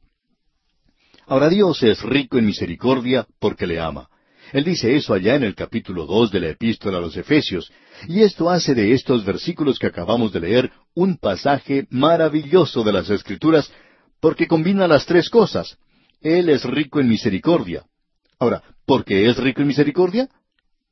Ahora 1.26 1.48
Dios 1.48 1.82
es 1.82 2.02
rico 2.02 2.38
en 2.38 2.46
misericordia 2.46 3.26
porque 3.38 3.66
le 3.66 3.80
ama. 3.80 4.08
Él 4.52 4.64
dice 4.64 4.94
eso 4.94 5.14
allá 5.14 5.34
en 5.34 5.42
el 5.42 5.54
capítulo 5.54 6.06
dos 6.06 6.30
de 6.30 6.40
la 6.40 6.50
epístola 6.50 6.98
a 6.98 7.00
los 7.00 7.16
Efesios, 7.16 7.72
y 8.06 8.22
esto 8.22 8.50
hace 8.50 8.74
de 8.74 8.92
estos 8.92 9.24
versículos 9.24 9.78
que 9.78 9.86
acabamos 9.86 10.32
de 10.32 10.40
leer 10.40 10.70
un 10.94 11.16
pasaje 11.16 11.86
maravilloso 11.90 12.84
de 12.84 12.92
las 12.92 13.10
Escrituras, 13.10 13.72
porque 14.20 14.46
combina 14.46 14.86
las 14.86 15.06
tres 15.06 15.28
cosas. 15.28 15.76
Él 16.20 16.48
es 16.48 16.64
rico 16.64 17.00
en 17.00 17.08
misericordia. 17.08 17.84
Ahora, 18.38 18.62
¿por 18.86 19.04
qué 19.04 19.28
es 19.28 19.36
rico 19.38 19.62
en 19.62 19.68
misericordia? 19.68 20.28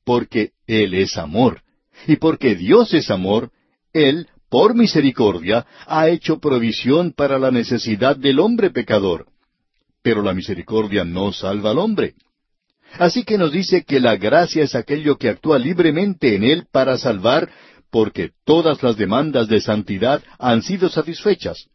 Porque 0.04 0.52
Él 0.66 0.94
es 0.94 1.16
amor. 1.16 1.62
Y 2.06 2.16
porque 2.16 2.54
Dios 2.54 2.92
es 2.94 3.10
amor, 3.10 3.50
Él, 3.92 4.28
por 4.52 4.74
misericordia, 4.74 5.64
ha 5.86 6.10
hecho 6.10 6.38
provisión 6.38 7.14
para 7.14 7.38
la 7.38 7.50
necesidad 7.50 8.18
del 8.18 8.38
hombre 8.38 8.68
pecador. 8.68 9.24
Pero 10.02 10.20
la 10.20 10.34
misericordia 10.34 11.06
no 11.06 11.32
salva 11.32 11.70
al 11.70 11.78
hombre. 11.78 12.16
Así 12.98 13.24
que 13.24 13.38
nos 13.38 13.50
dice 13.50 13.84
que 13.84 13.98
la 13.98 14.16
gracia 14.16 14.62
es 14.62 14.74
aquello 14.74 15.16
que 15.16 15.30
actúa 15.30 15.58
libremente 15.58 16.34
en 16.34 16.44
Él 16.44 16.66
para 16.70 16.98
salvar, 16.98 17.48
porque 17.90 18.32
todas 18.44 18.82
las 18.82 18.98
demandas 18.98 19.48
de 19.48 19.58
santidad 19.62 20.22
han 20.38 20.60
sido 20.60 20.90
satisfechas. 20.90 21.68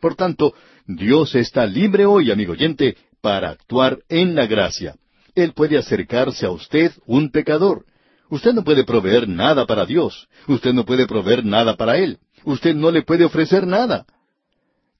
Por 0.00 0.14
tanto, 0.14 0.54
Dios 0.86 1.34
está 1.34 1.66
libre 1.66 2.06
hoy, 2.06 2.30
amigo 2.30 2.52
oyente, 2.52 2.96
para 3.20 3.50
actuar 3.50 3.98
en 4.08 4.34
la 4.34 4.46
gracia. 4.46 4.94
Él 5.34 5.52
puede 5.52 5.76
acercarse 5.76 6.46
a 6.46 6.50
usted, 6.52 6.90
un 7.04 7.30
pecador. 7.30 7.84
Usted 8.30 8.52
no 8.52 8.62
puede 8.62 8.84
proveer 8.84 9.28
nada 9.28 9.66
para 9.66 9.86
Dios. 9.86 10.28
Usted 10.46 10.72
no 10.72 10.84
puede 10.84 11.06
proveer 11.06 11.44
nada 11.44 11.76
para 11.76 11.96
Él. 11.96 12.18
Usted 12.44 12.74
no 12.74 12.90
le 12.90 13.02
puede 13.02 13.24
ofrecer 13.24 13.66
nada. 13.66 14.06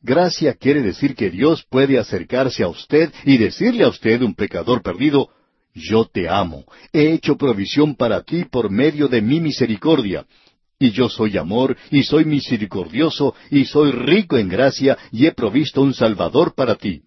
Gracia 0.01 0.55
quiere 0.55 0.83
decir 0.83 1.15
que 1.15 1.31
Dios 1.31 1.65
puede 1.69 1.99
acercarse 1.99 2.63
a 2.63 2.69
usted 2.69 3.13
y 3.25 3.37
decirle 3.37 3.85
a 3.85 3.89
usted, 3.89 4.23
un 4.23 4.35
pecador 4.35 4.83
perdido, 4.83 5.29
yo 5.75 6.05
te 6.05 6.29
amo, 6.29 6.65
he 6.93 7.13
hecho 7.13 7.37
provisión 7.37 7.95
para 7.95 8.23
ti 8.23 8.45
por 8.45 8.71
medio 8.71 9.09
de 9.09 9.21
mi 9.21 9.41
misericordia. 9.41 10.25
Y 10.79 10.93
yo 10.93 11.09
soy 11.09 11.37
amor, 11.37 11.77
y 11.91 12.05
soy 12.05 12.25
misericordioso, 12.25 13.35
y 13.51 13.65
soy 13.65 13.91
rico 13.91 14.37
en 14.39 14.49
gracia, 14.49 14.97
y 15.11 15.27
he 15.27 15.33
provisto 15.33 15.83
un 15.83 15.93
Salvador 15.93 16.55
para 16.55 16.77
ti. 16.77 17.03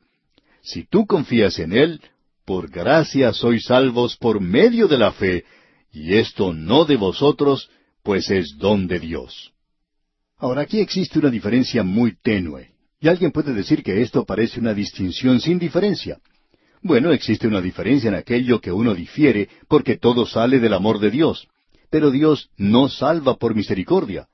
Si 0.61 0.85
tú 0.85 1.05
confías 1.05 1.57
en 1.59 1.71
Él, 1.71 2.01
por 2.45 2.69
gracia 2.69 3.31
sois 3.31 3.63
salvos 3.63 4.17
por 4.17 4.41
medio 4.41 4.89
de 4.89 4.97
la 4.97 5.13
fe, 5.13 5.45
y 5.91 6.15
esto 6.15 6.53
no 6.53 6.85
de 6.85 6.95
vosotros, 6.97 7.69
pues 8.03 8.29
es 8.29 8.57
don 8.57 8.87
de 8.87 8.99
Dios. 8.99 9.51
Ahora 10.37 10.61
aquí 10.61 10.79
existe 10.79 11.19
una 11.19 11.29
diferencia 11.29 11.83
muy 11.83 12.15
tenue, 12.21 12.71
y 12.99 13.07
alguien 13.07 13.31
puede 13.31 13.53
decir 13.53 13.83
que 13.83 14.01
esto 14.01 14.25
parece 14.25 14.59
una 14.59 14.73
distinción 14.73 15.39
sin 15.39 15.59
diferencia. 15.59 16.19
Bueno, 16.83 17.11
existe 17.11 17.47
una 17.47 17.61
diferencia 17.61 18.07
en 18.07 18.15
aquello 18.15 18.59
que 18.59 18.71
uno 18.71 18.95
difiere, 18.95 19.49
porque 19.67 19.97
todo 19.97 20.25
sale 20.25 20.59
del 20.59 20.73
amor 20.73 20.99
de 20.99 21.11
Dios. 21.11 21.47
Pero 21.91 22.09
Dios 22.09 22.49
no 22.57 22.89
salva 22.89 23.37
por 23.37 23.53
misericordia. 23.55 24.27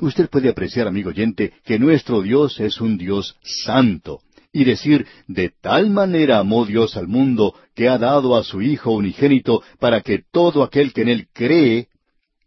Usted 0.00 0.28
puede 0.28 0.48
apreciar, 0.48 0.86
amigo 0.86 1.10
oyente, 1.10 1.52
que 1.64 1.78
nuestro 1.78 2.22
Dios 2.22 2.60
es 2.60 2.80
un 2.80 2.98
Dios 2.98 3.36
santo, 3.42 4.20
y 4.52 4.64
decir, 4.64 5.06
de 5.26 5.50
tal 5.60 5.90
manera 5.90 6.38
amó 6.38 6.64
Dios 6.64 6.96
al 6.96 7.06
mundo 7.06 7.54
que 7.74 7.88
ha 7.88 7.98
dado 7.98 8.36
a 8.36 8.44
su 8.44 8.62
Hijo 8.62 8.92
unigénito 8.92 9.62
para 9.78 10.00
que 10.00 10.22
todo 10.32 10.62
aquel 10.62 10.92
que 10.92 11.02
en 11.02 11.08
él 11.08 11.28
cree... 11.32 11.88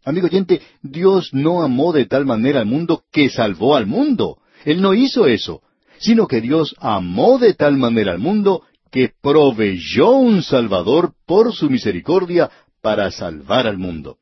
Amigo 0.04 0.26
oyente, 0.26 0.60
Dios 0.82 1.30
no 1.32 1.62
amó 1.62 1.92
de 1.92 2.06
tal 2.06 2.26
manera 2.26 2.60
al 2.60 2.66
mundo 2.66 3.04
que 3.12 3.30
salvó 3.30 3.76
al 3.76 3.86
mundo. 3.86 4.38
Él 4.64 4.82
no 4.82 4.94
hizo 4.94 5.26
eso, 5.26 5.62
sino 5.98 6.26
que 6.26 6.40
Dios 6.40 6.74
amó 6.80 7.38
de 7.38 7.54
tal 7.54 7.76
manera 7.76 8.10
al 8.10 8.18
mundo 8.18 8.64
que 8.90 9.12
proveyó 9.22 10.10
un 10.10 10.42
Salvador 10.42 11.14
por 11.24 11.54
su 11.54 11.70
misericordia 11.70 12.50
para 12.82 13.12
salvar 13.12 13.68
al 13.68 13.78
mundo. 13.78 14.18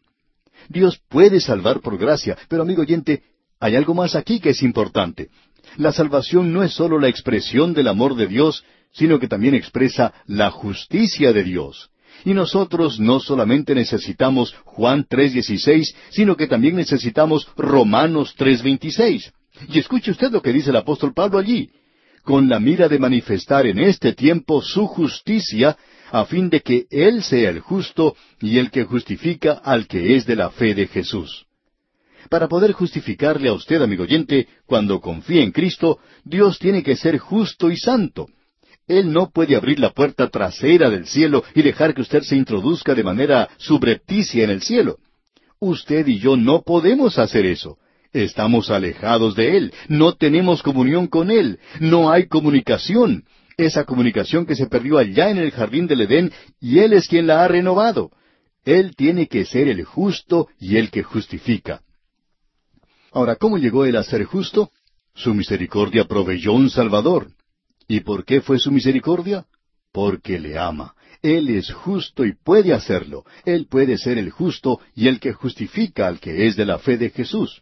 Dios 0.68 1.01
puede 1.09 1.41
salvar 1.41 1.81
por 1.81 1.99
gracia, 1.99 2.37
pero 2.49 2.62
amigo 2.62 2.83
oyente, 2.83 3.22
hay 3.59 3.74
algo 3.74 3.95
más 3.95 4.14
aquí 4.14 4.39
que 4.39 4.51
es 4.51 4.62
importante. 4.62 5.31
La 5.77 5.93
salvación 5.93 6.53
no 6.53 6.62
es 6.62 6.73
sólo 6.73 6.99
la 6.99 7.09
expresión 7.09 7.73
del 7.75 7.89
amor 7.89 8.16
de 8.16 8.27
Dios, 8.27 8.64
sino 8.93 9.18
que 9.18 9.29
también 9.29 9.55
expresa 9.55 10.12
la 10.27 10.51
justicia 10.51 11.33
de 11.33 11.45
Dios. 11.45 11.91
Y 12.25 12.35
nosotros 12.35 13.01
no 13.01 13.21
solamente 13.21 13.75
necesitamos 13.75 14.55
Juan 14.64 15.07
3:16, 15.09 15.95
sino 16.11 16.37
que 16.37 16.47
también 16.47 16.77
necesitamos 16.77 17.49
Romanos 17.57 18.35
3:26. 18.37 19.33
Y 19.68 19.79
escuche 19.79 20.11
usted 20.11 20.31
lo 20.31 20.43
que 20.43 20.53
dice 20.53 20.71
el 20.71 20.77
apóstol 20.77 21.14
Pablo 21.14 21.39
allí, 21.39 21.71
con 22.23 22.49
la 22.49 22.61
mira 22.61 22.89
de 22.89 22.99
manifestar 22.99 23.66
en 23.66 23.79
este 23.79 24.12
tiempo 24.12 24.61
su 24.61 24.87
justicia, 24.87 25.77
a 26.11 26.25
fin 26.25 26.51
de 26.51 26.61
que 26.61 26.87
Él 26.91 27.23
sea 27.23 27.51
el 27.51 27.61
justo 27.61 28.16
y 28.41 28.59
el 28.59 28.71
que 28.71 28.85
justifica 28.85 29.53
al 29.53 29.87
que 29.87 30.16
es 30.16 30.27
de 30.27 30.37
la 30.37 30.51
fe 30.51 30.75
de 30.75 30.89
Jesús. 30.89 31.47
Para 32.29 32.49
poder 32.49 32.73
justificarle 32.73 33.49
a 33.49 33.55
usted, 33.55 33.81
amigo 33.81 34.03
oyente, 34.03 34.49
cuando 34.66 35.01
confíe 35.01 35.43
en 35.43 35.53
Cristo, 35.53 35.99
Dios 36.25 36.59
tiene 36.59 36.83
que 36.83 36.97
ser 36.97 37.18
justo 37.18 37.71
y 37.71 37.77
santo. 37.77 38.29
Él 38.87 39.12
no 39.12 39.31
puede 39.31 39.57
abrir 39.57 39.79
la 39.79 39.91
puerta 39.91 40.29
trasera 40.29 40.91
del 40.91 41.07
cielo 41.07 41.45
y 41.55 41.62
dejar 41.62 41.95
que 41.95 42.03
usted 42.03 42.23
se 42.23 42.37
introduzca 42.37 42.95
de 42.95 43.05
manera 43.05 43.49
subrepticia 43.57 44.43
en 44.43 44.51
el 44.51 44.62
cielo. 44.62 44.99
Usted 45.61 46.07
y 46.09 46.18
yo 46.18 46.37
no 46.37 46.62
podemos 46.62 47.18
hacer 47.18 47.47
eso. 47.47 47.79
Estamos 48.12 48.71
alejados 48.71 49.37
de 49.37 49.57
Él, 49.57 49.73
no 49.89 50.14
tenemos 50.16 50.64
comunión 50.64 51.07
con 51.07 51.31
Él, 51.31 51.61
no 51.79 52.11
hay 52.11 52.27
comunicación. 52.27 53.25
Esa 53.57 53.85
comunicación 53.85 54.47
que 54.47 54.57
se 54.57 54.66
perdió 54.66 54.99
allá 54.99 55.31
en 55.31 55.39
el 55.39 55.53
jardín 55.53 55.87
del 55.87 56.01
Edén 56.01 56.33
y 56.61 56.81
Él 56.81 56.93
es 56.93 57.07
quien 57.07 57.29
la 57.29 57.45
ha 57.45 57.49
renovado. 57.49 58.11
Él 58.64 58.97
tiene 58.97 59.29
que 59.29 59.45
ser 59.45 59.68
el 59.68 59.85
justo 59.85 60.49
y 60.59 60.77
el 60.77 60.91
que 60.91 61.03
justifica. 61.03 61.83
Ahora, 63.12 63.36
¿cómo 63.36 63.58
llegó 63.58 63.84
Él 63.84 63.96
a 63.96 64.02
ser 64.02 64.24
justo? 64.24 64.70
Su 65.14 65.34
misericordia 65.34 66.04
proveyó 66.04 66.52
un 66.52 66.70
Salvador. 66.70 67.32
¿Y 67.88 68.00
por 68.00 68.24
qué 68.24 68.40
fue 68.40 68.58
su 68.58 68.70
misericordia? 68.70 69.46
Porque 69.92 70.38
le 70.38 70.58
ama. 70.58 70.94
Él 71.22 71.48
es 71.50 71.72
justo 71.72 72.24
y 72.24 72.34
puede 72.34 72.72
hacerlo. 72.72 73.24
Él 73.44 73.66
puede 73.68 73.98
ser 73.98 74.16
el 74.16 74.30
justo 74.30 74.80
y 74.94 75.08
el 75.08 75.20
que 75.20 75.32
justifica 75.32 76.06
al 76.06 76.20
que 76.20 76.46
es 76.46 76.56
de 76.56 76.64
la 76.64 76.78
fe 76.78 76.96
de 76.96 77.11
Jesús. 77.11 77.61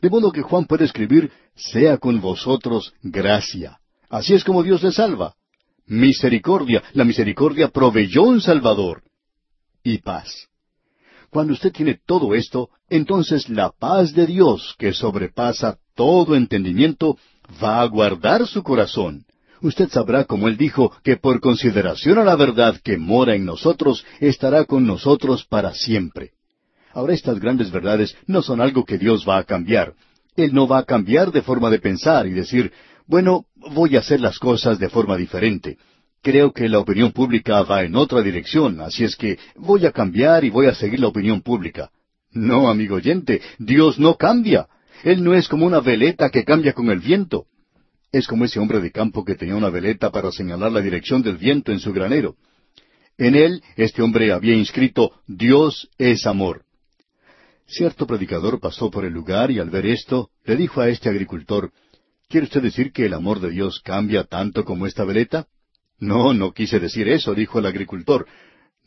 De 0.00 0.10
modo 0.10 0.32
que 0.32 0.42
Juan 0.42 0.64
puede 0.64 0.84
escribir, 0.84 1.30
sea 1.54 1.98
con 1.98 2.20
vosotros 2.20 2.94
gracia. 3.02 3.78
Así 4.08 4.34
es 4.34 4.42
como 4.42 4.62
Dios 4.62 4.82
le 4.82 4.92
salva. 4.92 5.34
Misericordia. 5.86 6.82
La 6.94 7.04
misericordia 7.04 7.68
proveyó 7.68 8.22
un 8.22 8.40
Salvador. 8.40 9.02
Y 9.82 9.98
paz. 9.98 10.48
Cuando 11.30 11.52
usted 11.52 11.72
tiene 11.72 11.98
todo 12.06 12.34
esto, 12.34 12.70
entonces 12.88 13.48
la 13.48 13.70
paz 13.70 14.14
de 14.14 14.26
Dios, 14.26 14.74
que 14.78 14.94
sobrepasa 14.94 15.78
todo 15.94 16.34
entendimiento, 16.34 17.18
va 17.62 17.82
a 17.82 17.86
guardar 17.86 18.46
su 18.46 18.62
corazón. 18.62 19.24
Usted 19.60 19.88
sabrá, 19.88 20.24
como 20.24 20.48
él 20.48 20.56
dijo, 20.56 20.92
que 21.02 21.16
por 21.16 21.40
consideración 21.40 22.18
a 22.18 22.24
la 22.24 22.36
verdad 22.36 22.80
que 22.82 22.96
mora 22.96 23.34
en 23.34 23.44
nosotros, 23.44 24.04
estará 24.20 24.64
con 24.64 24.86
nosotros 24.86 25.44
para 25.44 25.74
siempre. 25.74 26.32
Ahora 26.92 27.12
estas 27.12 27.38
grandes 27.38 27.70
verdades 27.70 28.16
no 28.26 28.40
son 28.42 28.60
algo 28.60 28.84
que 28.84 28.98
Dios 28.98 29.28
va 29.28 29.38
a 29.38 29.44
cambiar. 29.44 29.94
Él 30.36 30.54
no 30.54 30.68
va 30.68 30.78
a 30.78 30.84
cambiar 30.84 31.32
de 31.32 31.42
forma 31.42 31.70
de 31.70 31.80
pensar 31.80 32.26
y 32.26 32.30
decir, 32.30 32.72
bueno, 33.06 33.46
voy 33.56 33.96
a 33.96 34.00
hacer 34.00 34.20
las 34.20 34.38
cosas 34.38 34.78
de 34.78 34.88
forma 34.88 35.16
diferente. 35.16 35.76
Creo 36.28 36.52
que 36.52 36.68
la 36.68 36.78
opinión 36.78 37.12
pública 37.12 37.62
va 37.62 37.84
en 37.84 37.96
otra 37.96 38.20
dirección, 38.20 38.82
así 38.82 39.02
es 39.02 39.16
que 39.16 39.38
voy 39.56 39.86
a 39.86 39.92
cambiar 39.92 40.44
y 40.44 40.50
voy 40.50 40.66
a 40.66 40.74
seguir 40.74 41.00
la 41.00 41.08
opinión 41.08 41.40
pública. 41.40 41.90
No, 42.32 42.68
amigo 42.68 42.96
oyente, 42.96 43.40
Dios 43.58 43.98
no 43.98 44.16
cambia. 44.16 44.66
Él 45.04 45.24
no 45.24 45.32
es 45.32 45.48
como 45.48 45.64
una 45.64 45.80
veleta 45.80 46.28
que 46.28 46.44
cambia 46.44 46.74
con 46.74 46.90
el 46.90 46.98
viento. 46.98 47.46
Es 48.12 48.26
como 48.26 48.44
ese 48.44 48.60
hombre 48.60 48.80
de 48.80 48.92
campo 48.92 49.24
que 49.24 49.36
tenía 49.36 49.56
una 49.56 49.70
veleta 49.70 50.10
para 50.10 50.30
señalar 50.30 50.70
la 50.70 50.82
dirección 50.82 51.22
del 51.22 51.38
viento 51.38 51.72
en 51.72 51.80
su 51.80 51.94
granero. 51.94 52.36
En 53.16 53.34
él, 53.34 53.62
este 53.76 54.02
hombre 54.02 54.30
había 54.30 54.54
inscrito 54.54 55.12
Dios 55.26 55.88
es 55.96 56.26
amor. 56.26 56.60
Cierto 57.66 58.06
predicador 58.06 58.60
pasó 58.60 58.90
por 58.90 59.06
el 59.06 59.14
lugar 59.14 59.50
y 59.50 59.60
al 59.60 59.70
ver 59.70 59.86
esto, 59.86 60.28
le 60.44 60.56
dijo 60.56 60.82
a 60.82 60.90
este 60.90 61.08
agricultor, 61.08 61.72
¿Quiere 62.28 62.44
usted 62.44 62.60
decir 62.60 62.92
que 62.92 63.06
el 63.06 63.14
amor 63.14 63.40
de 63.40 63.48
Dios 63.48 63.80
cambia 63.82 64.24
tanto 64.24 64.66
como 64.66 64.86
esta 64.86 65.04
veleta? 65.04 65.46
No, 65.98 66.32
no 66.32 66.52
quise 66.52 66.78
decir 66.78 67.08
eso, 67.08 67.34
dijo 67.34 67.58
el 67.58 67.66
agricultor. 67.66 68.26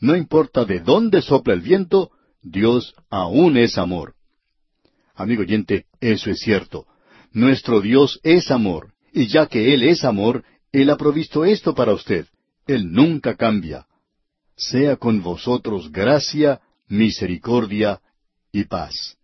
No 0.00 0.16
importa 0.16 0.64
de 0.64 0.80
dónde 0.80 1.22
sopla 1.22 1.54
el 1.54 1.60
viento, 1.60 2.10
Dios 2.42 2.94
aún 3.10 3.56
es 3.56 3.78
amor. 3.78 4.14
Amigo 5.14 5.42
oyente, 5.42 5.86
eso 6.00 6.30
es 6.30 6.40
cierto. 6.40 6.86
Nuestro 7.32 7.80
Dios 7.80 8.18
es 8.22 8.50
amor, 8.50 8.92
y 9.12 9.26
ya 9.26 9.46
que 9.46 9.74
Él 9.74 9.84
es 9.84 10.04
amor, 10.04 10.44
Él 10.72 10.90
ha 10.90 10.96
provisto 10.96 11.44
esto 11.44 11.74
para 11.74 11.92
usted. 11.92 12.26
Él 12.66 12.92
nunca 12.92 13.36
cambia. 13.36 13.86
Sea 14.56 14.96
con 14.96 15.22
vosotros 15.22 15.90
gracia, 15.92 16.60
misericordia 16.88 18.00
y 18.52 18.64
paz. 18.64 19.16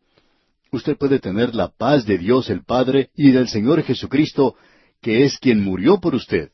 Usted 0.70 0.96
puede 0.96 1.18
tener 1.18 1.54
la 1.54 1.68
paz 1.68 2.04
de 2.04 2.18
Dios 2.18 2.50
el 2.50 2.64
Padre 2.64 3.10
y 3.14 3.30
del 3.30 3.48
Señor 3.48 3.82
Jesucristo, 3.82 4.56
que 5.00 5.24
es 5.24 5.38
quien 5.38 5.62
murió 5.62 5.98
por 6.00 6.14
usted. 6.14 6.50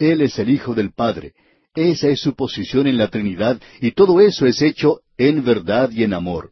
Él 0.00 0.22
es 0.22 0.38
el 0.38 0.48
Hijo 0.48 0.74
del 0.74 0.92
Padre. 0.92 1.34
Esa 1.74 2.08
es 2.08 2.20
su 2.20 2.34
posición 2.34 2.86
en 2.86 2.96
la 2.96 3.08
Trinidad 3.08 3.60
y 3.80 3.92
todo 3.92 4.20
eso 4.20 4.46
es 4.46 4.60
hecho 4.62 5.02
en 5.18 5.44
verdad 5.44 5.90
y 5.92 6.02
en 6.02 6.14
amor. 6.14 6.50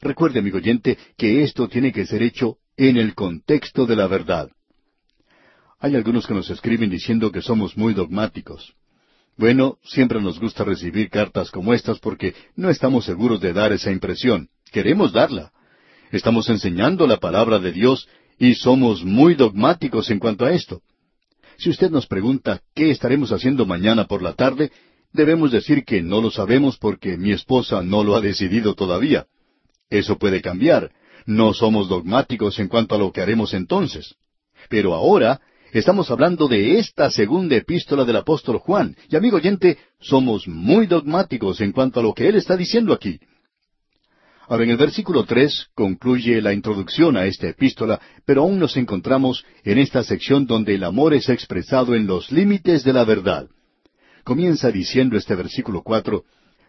Recuerde, 0.00 0.40
amigo 0.40 0.56
oyente, 0.56 0.98
que 1.16 1.42
esto 1.44 1.68
tiene 1.68 1.92
que 1.92 2.06
ser 2.06 2.22
hecho 2.22 2.56
en 2.76 2.96
el 2.96 3.14
contexto 3.14 3.86
de 3.86 3.96
la 3.96 4.06
verdad. 4.06 4.50
Hay 5.78 5.94
algunos 5.94 6.26
que 6.26 6.34
nos 6.34 6.48
escriben 6.48 6.88
diciendo 6.88 7.30
que 7.30 7.42
somos 7.42 7.76
muy 7.76 7.92
dogmáticos. 7.92 8.74
Bueno, 9.36 9.76
siempre 9.84 10.20
nos 10.20 10.40
gusta 10.40 10.64
recibir 10.64 11.10
cartas 11.10 11.50
como 11.50 11.74
estas 11.74 11.98
porque 11.98 12.34
no 12.56 12.70
estamos 12.70 13.04
seguros 13.04 13.40
de 13.42 13.52
dar 13.52 13.72
esa 13.72 13.92
impresión. 13.92 14.48
Queremos 14.72 15.12
darla. 15.12 15.52
Estamos 16.10 16.48
enseñando 16.48 17.06
la 17.06 17.18
palabra 17.18 17.58
de 17.58 17.72
Dios 17.72 18.08
y 18.38 18.54
somos 18.54 19.04
muy 19.04 19.34
dogmáticos 19.34 20.10
en 20.10 20.18
cuanto 20.18 20.46
a 20.46 20.52
esto. 20.52 20.80
Si 21.58 21.70
usted 21.70 21.90
nos 21.90 22.06
pregunta 22.06 22.60
qué 22.74 22.90
estaremos 22.90 23.32
haciendo 23.32 23.66
mañana 23.66 24.06
por 24.06 24.22
la 24.22 24.34
tarde, 24.34 24.70
debemos 25.12 25.50
decir 25.50 25.84
que 25.84 26.02
no 26.02 26.20
lo 26.20 26.30
sabemos 26.30 26.76
porque 26.76 27.16
mi 27.16 27.32
esposa 27.32 27.82
no 27.82 28.04
lo 28.04 28.16
ha 28.16 28.20
decidido 28.20 28.74
todavía. 28.74 29.26
Eso 29.90 30.18
puede 30.18 30.42
cambiar. 30.42 30.90
No 31.24 31.54
somos 31.54 31.88
dogmáticos 31.88 32.58
en 32.58 32.68
cuanto 32.68 32.94
a 32.94 32.98
lo 32.98 33.12
que 33.12 33.20
haremos 33.20 33.54
entonces. 33.54 34.14
Pero 34.68 34.94
ahora 34.94 35.40
estamos 35.72 36.10
hablando 36.10 36.48
de 36.48 36.78
esta 36.78 37.10
segunda 37.10 37.56
epístola 37.56 38.04
del 38.04 38.16
apóstol 38.16 38.58
Juan. 38.58 38.96
Y 39.08 39.16
amigo 39.16 39.36
oyente, 39.36 39.78
somos 40.00 40.46
muy 40.46 40.86
dogmáticos 40.86 41.60
en 41.60 41.72
cuanto 41.72 42.00
a 42.00 42.02
lo 42.02 42.14
que 42.14 42.28
él 42.28 42.36
está 42.36 42.56
diciendo 42.56 42.92
aquí. 42.92 43.18
Ahora, 44.48 44.64
en 44.64 44.70
el 44.70 44.76
versículo 44.76 45.24
tres 45.24 45.66
concluye 45.74 46.40
la 46.40 46.52
introducción 46.52 47.16
a 47.16 47.26
esta 47.26 47.48
epístola, 47.48 48.00
pero 48.24 48.42
aún 48.42 48.58
nos 48.58 48.76
encontramos 48.76 49.44
en 49.64 49.78
esta 49.78 50.04
sección 50.04 50.46
donde 50.46 50.74
el 50.74 50.84
amor 50.84 51.14
es 51.14 51.28
expresado 51.28 51.94
en 51.94 52.06
los 52.06 52.30
límites 52.30 52.84
de 52.84 52.92
la 52.92 53.04
verdad. 53.04 53.48
Comienza 54.22 54.70
diciendo 54.70 55.16
este 55.16 55.34
versículo 55.34 55.82
cuatro, 55.82 56.24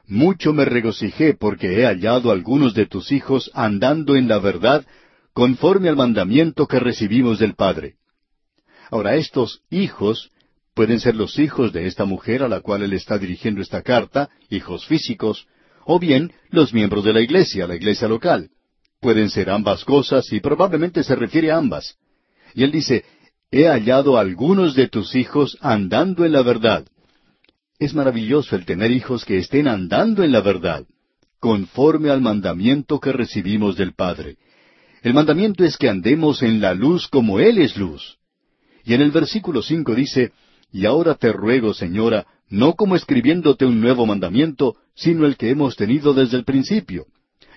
Mucho 0.07 0.53
me 0.53 0.65
regocijé 0.65 1.33
porque 1.33 1.79
he 1.79 1.85
hallado 1.85 2.31
algunos 2.31 2.73
de 2.73 2.85
tus 2.85 3.11
hijos 3.11 3.51
andando 3.53 4.15
en 4.15 4.27
la 4.27 4.39
verdad, 4.39 4.85
conforme 5.33 5.89
al 5.89 5.97
mandamiento 5.97 6.65
que 6.65 6.79
recibimos 6.79 7.39
del 7.39 7.55
Padre. 7.55 7.95
Ahora, 8.89 9.15
estos 9.15 9.61
hijos 9.69 10.31
pueden 10.73 10.99
ser 10.99 11.15
los 11.15 11.37
hijos 11.37 11.73
de 11.73 11.87
esta 11.87 12.05
mujer 12.05 12.41
a 12.41 12.47
la 12.47 12.61
cual 12.61 12.83
él 12.83 12.93
está 12.93 13.17
dirigiendo 13.17 13.61
esta 13.61 13.81
carta, 13.81 14.29
hijos 14.49 14.85
físicos, 14.85 15.45
o 15.87 15.99
bien 15.99 16.31
los 16.49 16.73
miembros 16.73 17.05
de 17.05 17.13
la 17.13 17.21
iglesia, 17.21 17.65
la 17.65 17.75
iglesia 17.75 18.09
local. 18.09 18.49
Pueden 18.99 19.29
ser 19.29 19.49
ambas 19.49 19.85
cosas 19.85 20.31
y 20.33 20.41
probablemente 20.41 21.01
se 21.01 21.15
refiere 21.15 21.49
a 21.49 21.57
ambas. 21.57 21.95
Y 22.53 22.63
él 22.63 22.71
dice, 22.71 23.05
he 23.51 23.67
hallado 23.67 24.17
a 24.17 24.21
algunos 24.21 24.75
de 24.75 24.89
tus 24.89 25.15
hijos 25.15 25.57
andando 25.61 26.25
en 26.25 26.33
la 26.33 26.41
verdad. 26.41 26.85
Es 27.79 27.93
maravilloso 27.93 28.57
el 28.57 28.65
tener 28.65 28.91
hijos 28.91 29.23
que 29.23 29.37
estén 29.37 29.67
andando 29.67 30.23
en 30.23 30.33
la 30.33 30.41
verdad, 30.41 30.83
conforme 31.39 32.09
al 32.09 32.19
mandamiento 32.19 32.99
que 32.99 33.13
recibimos 33.13 33.77
del 33.77 33.93
Padre. 33.93 34.35
El 35.03 35.13
mandamiento 35.13 35.63
es 35.63 35.77
que 35.77 35.87
andemos 35.87 36.43
en 36.43 36.59
la 36.59 36.73
luz 36.73 37.07
como 37.07 37.39
Él 37.39 37.59
es 37.59 37.77
luz. 37.77 38.17
Y 38.83 38.93
en 38.93 39.01
el 39.01 39.11
versículo 39.11 39.61
cinco 39.61 39.95
dice, 39.95 40.33
Y 40.69 40.85
ahora 40.85 41.15
te 41.15 41.31
ruego, 41.31 41.73
señora, 41.73 42.25
no 42.49 42.73
como 42.73 42.95
escribiéndote 42.95 43.65
un 43.65 43.81
nuevo 43.81 44.05
mandamiento, 44.05 44.75
sino 44.95 45.25
el 45.25 45.37
que 45.37 45.49
hemos 45.49 45.75
tenido 45.75 46.13
desde 46.13 46.37
el 46.37 46.43
principio. 46.43 47.05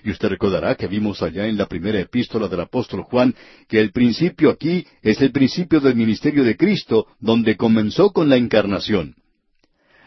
Y 0.03 0.11
usted 0.11 0.29
recordará 0.29 0.75
que 0.75 0.87
vimos 0.87 1.21
allá 1.21 1.47
en 1.47 1.57
la 1.57 1.67
primera 1.67 1.99
epístola 1.99 2.47
del 2.47 2.61
apóstol 2.61 3.03
Juan 3.03 3.35
que 3.67 3.79
el 3.79 3.91
principio 3.91 4.49
aquí 4.49 4.85
es 5.01 5.21
el 5.21 5.31
principio 5.31 5.79
del 5.79 5.95
ministerio 5.95 6.43
de 6.43 6.57
Cristo, 6.57 7.07
donde 7.19 7.55
comenzó 7.55 8.11
con 8.11 8.27
la 8.27 8.37
encarnación. 8.37 9.15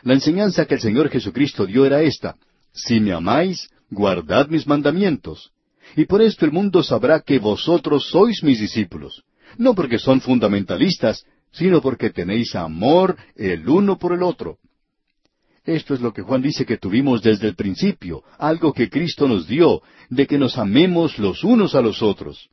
La 0.03 0.15
enseñanza 0.15 0.67
que 0.67 0.75
el 0.75 0.81
Señor 0.81 1.09
Jesucristo 1.11 1.65
dio 1.65 1.87
era 1.87 2.03
esta, 2.03 2.37
Si 2.73 2.99
me 2.99 3.13
amáis, 3.13 3.71
guardad 3.89 4.49
mis 4.49 4.67
mandamientos. 4.67 5.53
Y 5.97 6.07
por 6.07 6.23
esto 6.23 6.45
el 6.45 6.53
mundo 6.53 6.83
sabrá 6.83 7.21
que 7.21 7.39
vosotros 7.39 8.09
sois 8.09 8.43
mis 8.43 8.59
discípulos, 8.59 9.23
no 9.59 9.75
porque 9.75 9.99
son 9.99 10.21
fundamentalistas, 10.21 11.25
sino 11.53 11.81
porque 11.81 12.11
tenéis 12.11 12.55
amor 12.57 13.17
el 13.37 13.69
uno 13.69 13.97
por 13.97 14.13
el 14.13 14.23
otro. 14.23 14.59
Esto 15.65 15.95
es 15.95 16.01
lo 16.01 16.13
que 16.13 16.23
Juan 16.23 16.43
dice 16.43 16.67
que 16.67 16.77
tuvimos 16.77 17.23
desde 17.23 17.49
el 17.49 17.55
principio, 17.55 18.23
algo 18.39 18.73
que 18.75 18.91
Cristo 18.91 19.27
nos 19.27 19.47
dio, 19.47 19.83
de 20.11 20.27
que 20.27 20.39
nos 20.39 20.59
amemos 20.59 21.19
los 21.19 21.43
unos 21.43 21.75
a 21.75 21.81
los 21.81 22.03
otros. 22.03 22.51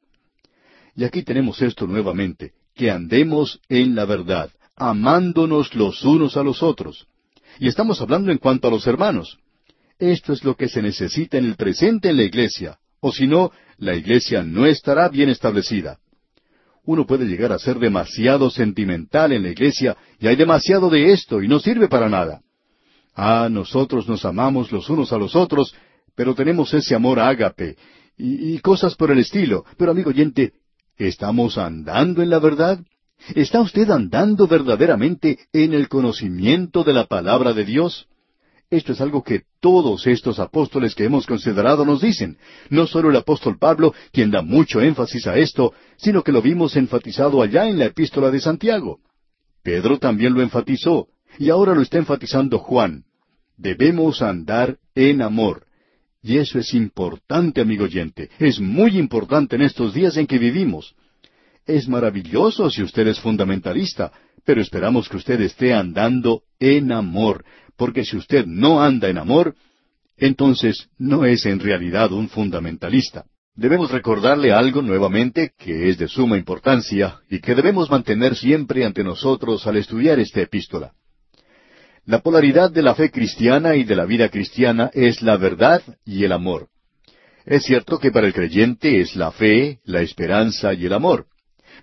Y 0.96 1.04
aquí 1.04 1.24
tenemos 1.24 1.62
esto 1.62 1.88
nuevamente, 1.88 2.54
que 2.74 2.90
andemos 2.90 3.60
en 3.68 3.96
la 3.96 4.06
verdad, 4.06 4.50
amándonos 4.78 5.76
los 5.76 6.04
unos 6.06 6.38
a 6.38 6.44
los 6.44 6.64
otros. 6.64 7.06
Y 7.60 7.68
estamos 7.68 8.00
hablando 8.02 8.32
en 8.32 8.38
cuanto 8.38 8.70
a 8.70 8.72
los 8.72 8.88
hermanos. 8.88 9.38
Esto 10.00 10.32
es 10.32 10.44
lo 10.46 10.56
que 10.56 10.70
se 10.70 10.82
necesita 10.82 11.38
en 11.38 11.46
el 11.46 11.56
presente 11.56 12.10
en 12.10 12.18
la 12.18 12.24
iglesia, 12.24 12.80
o 13.02 13.12
si 13.12 13.28
no, 13.28 13.52
la 13.78 13.94
iglesia 13.96 14.42
no 14.42 14.66
estará 14.66 15.10
bien 15.10 15.30
establecida. 15.30 16.00
Uno 16.86 17.06
puede 17.06 17.26
llegar 17.26 17.52
a 17.52 17.60
ser 17.60 17.78
demasiado 17.78 18.50
sentimental 18.50 19.34
en 19.34 19.44
la 19.44 19.50
iglesia 19.50 19.98
y 20.20 20.28
hay 20.28 20.36
demasiado 20.36 20.90
de 20.90 21.12
esto 21.12 21.44
y 21.44 21.48
no 21.48 21.60
sirve 21.60 21.88
para 21.88 22.10
nada. 22.10 22.42
Ah, 23.14 23.50
nosotros 23.52 24.08
nos 24.08 24.26
amamos 24.26 24.72
los 24.72 24.90
unos 24.90 25.12
a 25.12 25.18
los 25.18 25.36
otros, 25.36 25.76
pero 26.16 26.36
tenemos 26.36 26.74
ese 26.74 26.96
amor 26.96 27.20
ágape 27.20 27.76
y, 28.18 28.60
cosas 28.60 28.96
por 28.96 29.12
el 29.12 29.20
estilo. 29.20 29.66
Pero 29.78 29.92
amigo 29.92 30.10
oyente, 30.10 30.54
¿estamos 30.98 31.58
andando 31.58 32.22
en 32.22 32.30
la 32.30 32.40
verdad? 32.40 32.80
¿Está 33.36 33.62
usted 33.62 33.90
andando 33.90 34.48
verdaderamente 34.48 35.40
en 35.54 35.74
el 35.74 35.88
conocimiento 35.90 36.84
de 36.84 36.94
la 36.94 37.06
palabra 37.06 37.54
de 37.54 37.66
Dios? 37.66 38.08
Esto 38.70 38.94
es 38.94 39.02
algo 39.02 39.22
que 39.22 39.42
todos 39.60 40.08
estos 40.08 40.40
apóstoles 40.40 40.96
que 40.96 41.04
hemos 41.04 41.28
considerado 41.28 41.84
nos 41.84 42.02
dicen. 42.02 42.38
No 42.70 42.88
solo 42.88 43.10
el 43.10 43.18
apóstol 43.18 43.58
Pablo, 43.60 43.94
quien 44.14 44.32
da 44.32 44.42
mucho 44.42 44.80
énfasis 44.80 45.28
a 45.28 45.38
esto, 45.38 45.74
sino 45.98 46.24
que 46.24 46.32
lo 46.32 46.42
vimos 46.42 46.78
enfatizado 46.78 47.42
allá 47.42 47.68
en 47.68 47.78
la 47.78 47.86
epístola 47.86 48.32
de 48.32 48.40
Santiago. 48.40 49.00
Pedro 49.62 50.00
también 50.00 50.34
lo 50.34 50.42
enfatizó. 50.42 51.08
Y 51.38 51.50
ahora 51.50 51.74
lo 51.74 51.82
está 51.82 51.98
enfatizando 51.98 52.60
Juan. 52.60 53.04
Debemos 53.58 54.22
andar 54.22 54.78
en 54.96 55.22
amor. 55.22 55.66
Y 56.24 56.38
eso 56.38 56.60
es 56.60 56.74
importante, 56.74 57.62
amigo 57.62 57.86
oyente. 57.86 58.30
Es 58.40 58.60
muy 58.60 58.98
importante 58.98 59.56
en 59.56 59.64
estos 59.64 59.94
días 59.94 60.18
en 60.18 60.28
que 60.28 60.38
vivimos. 60.38 60.96
Es 61.66 61.88
maravilloso 61.88 62.70
si 62.70 62.84
usted 62.84 63.08
es 63.08 63.20
fundamentalista, 63.20 64.12
pero 64.46 64.62
esperamos 64.62 65.10
que 65.10 65.18
usted 65.18 65.40
esté 65.42 65.74
andando 65.74 66.44
en 66.60 66.92
amor, 66.92 67.46
porque 67.76 68.04
si 68.04 68.18
usted 68.18 68.46
no 68.46 68.82
anda 68.82 69.10
en 69.10 69.18
amor, 69.18 69.56
entonces 70.18 70.90
no 70.98 71.26
es 71.26 71.46
en 71.46 71.60
realidad 71.60 72.12
un 72.12 72.30
fundamentalista. 72.30 73.26
Debemos 73.56 73.92
recordarle 73.92 74.54
algo 74.54 74.82
nuevamente 74.82 75.52
que 75.58 75.90
es 75.90 75.98
de 75.98 76.08
suma 76.08 76.38
importancia 76.38 77.20
y 77.30 77.40
que 77.40 77.54
debemos 77.54 77.90
mantener 77.90 78.36
siempre 78.36 78.86
ante 78.86 79.04
nosotros 79.04 79.68
al 79.68 79.78
estudiar 79.78 80.20
esta 80.20 80.42
epístola. 80.42 80.94
La 82.06 82.22
polaridad 82.22 82.72
de 82.72 82.82
la 82.82 82.96
fe 82.96 83.12
cristiana 83.12 83.76
y 83.76 83.84
de 83.84 83.96
la 83.96 84.06
vida 84.06 84.30
cristiana 84.30 84.90
es 84.94 85.22
la 85.22 85.38
verdad 85.38 85.84
y 86.04 86.24
el 86.24 86.32
amor. 86.32 86.68
Es 87.46 87.64
cierto 87.64 88.00
que 88.00 88.12
para 88.12 88.28
el 88.28 88.34
creyente 88.34 89.02
es 89.02 89.16
la 89.16 89.32
fe, 89.32 89.80
la 89.86 90.02
esperanza 90.02 90.74
y 90.74 90.86
el 90.86 90.94
amor, 90.94 91.28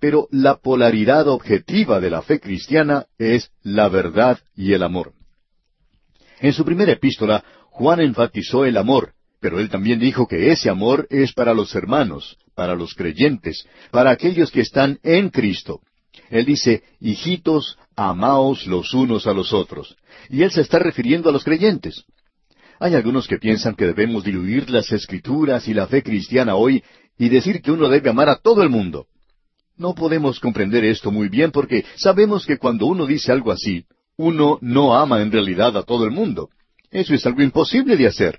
pero 0.01 0.27
la 0.31 0.57
polaridad 0.57 1.29
objetiva 1.29 2.01
de 2.01 2.11
la 2.11 2.23
fe 2.23 2.41
cristiana 2.41 3.07
es 3.17 3.51
la 3.63 3.89
verdad 3.89 4.39
y 4.57 4.73
el 4.73 4.83
amor. 4.83 5.13
En 6.41 6.53
su 6.53 6.65
primera 6.65 6.93
epístola, 6.93 7.45
Juan 7.71 8.01
enfatizó 8.01 8.65
el 8.65 8.77
amor, 8.77 9.13
pero 9.41 9.61
él 9.61 9.69
también 9.69 10.01
dijo 10.01 10.27
que 10.27 10.51
ese 10.51 10.69
amor 10.69 11.07
es 11.11 11.33
para 11.33 11.55
los 11.55 11.75
hermanos, 11.77 12.37
para 12.55 12.75
los 12.75 12.95
creyentes, 12.95 13.67
para 13.93 14.11
aquellos 14.11 14.51
que 14.51 14.61
están 14.61 14.99
en 15.05 15.31
Cristo. 15.31 15.81
Él 16.31 16.45
dice, 16.45 16.83
hijitos, 17.01 17.79
amaos 17.99 18.65
los 18.69 18.95
unos 18.95 19.27
a 19.27 19.33
los 19.33 19.53
otros. 19.53 19.97
Y 20.31 20.43
él 20.43 20.53
se 20.53 20.61
está 20.61 20.79
refiriendo 20.79 21.29
a 21.29 21.33
los 21.33 21.43
creyentes. 21.43 22.05
Hay 22.79 22.95
algunos 22.95 23.27
que 23.27 23.39
piensan 23.39 23.75
que 23.75 23.87
debemos 23.87 24.23
diluir 24.23 24.71
las 24.71 24.93
escrituras 24.93 25.67
y 25.67 25.75
la 25.75 25.89
fe 25.89 26.05
cristiana 26.05 26.55
hoy 26.55 26.85
y 27.19 27.29
decir 27.29 27.61
que 27.61 27.73
uno 27.73 27.89
debe 27.89 28.11
amar 28.11 28.29
a 28.29 28.37
todo 28.37 28.63
el 28.63 28.71
mundo. 28.71 29.07
No 29.77 29.97
podemos 29.97 30.39
comprender 30.39 30.85
esto 30.85 31.11
muy 31.11 31.29
bien 31.29 31.51
porque 31.51 31.85
sabemos 31.97 32.47
que 32.47 32.57
cuando 32.57 32.87
uno 32.87 33.05
dice 33.05 33.33
algo 33.33 33.51
así, 33.51 33.85
uno 34.17 34.59
no 34.61 34.97
ama 34.97 35.21
en 35.21 35.33
realidad 35.33 35.77
a 35.77 35.83
todo 35.83 36.05
el 36.05 36.13
mundo. 36.13 36.51
Eso 36.93 37.15
es 37.15 37.27
algo 37.27 37.43
imposible 37.43 37.97
de 37.97 38.07
hacer. 38.07 38.39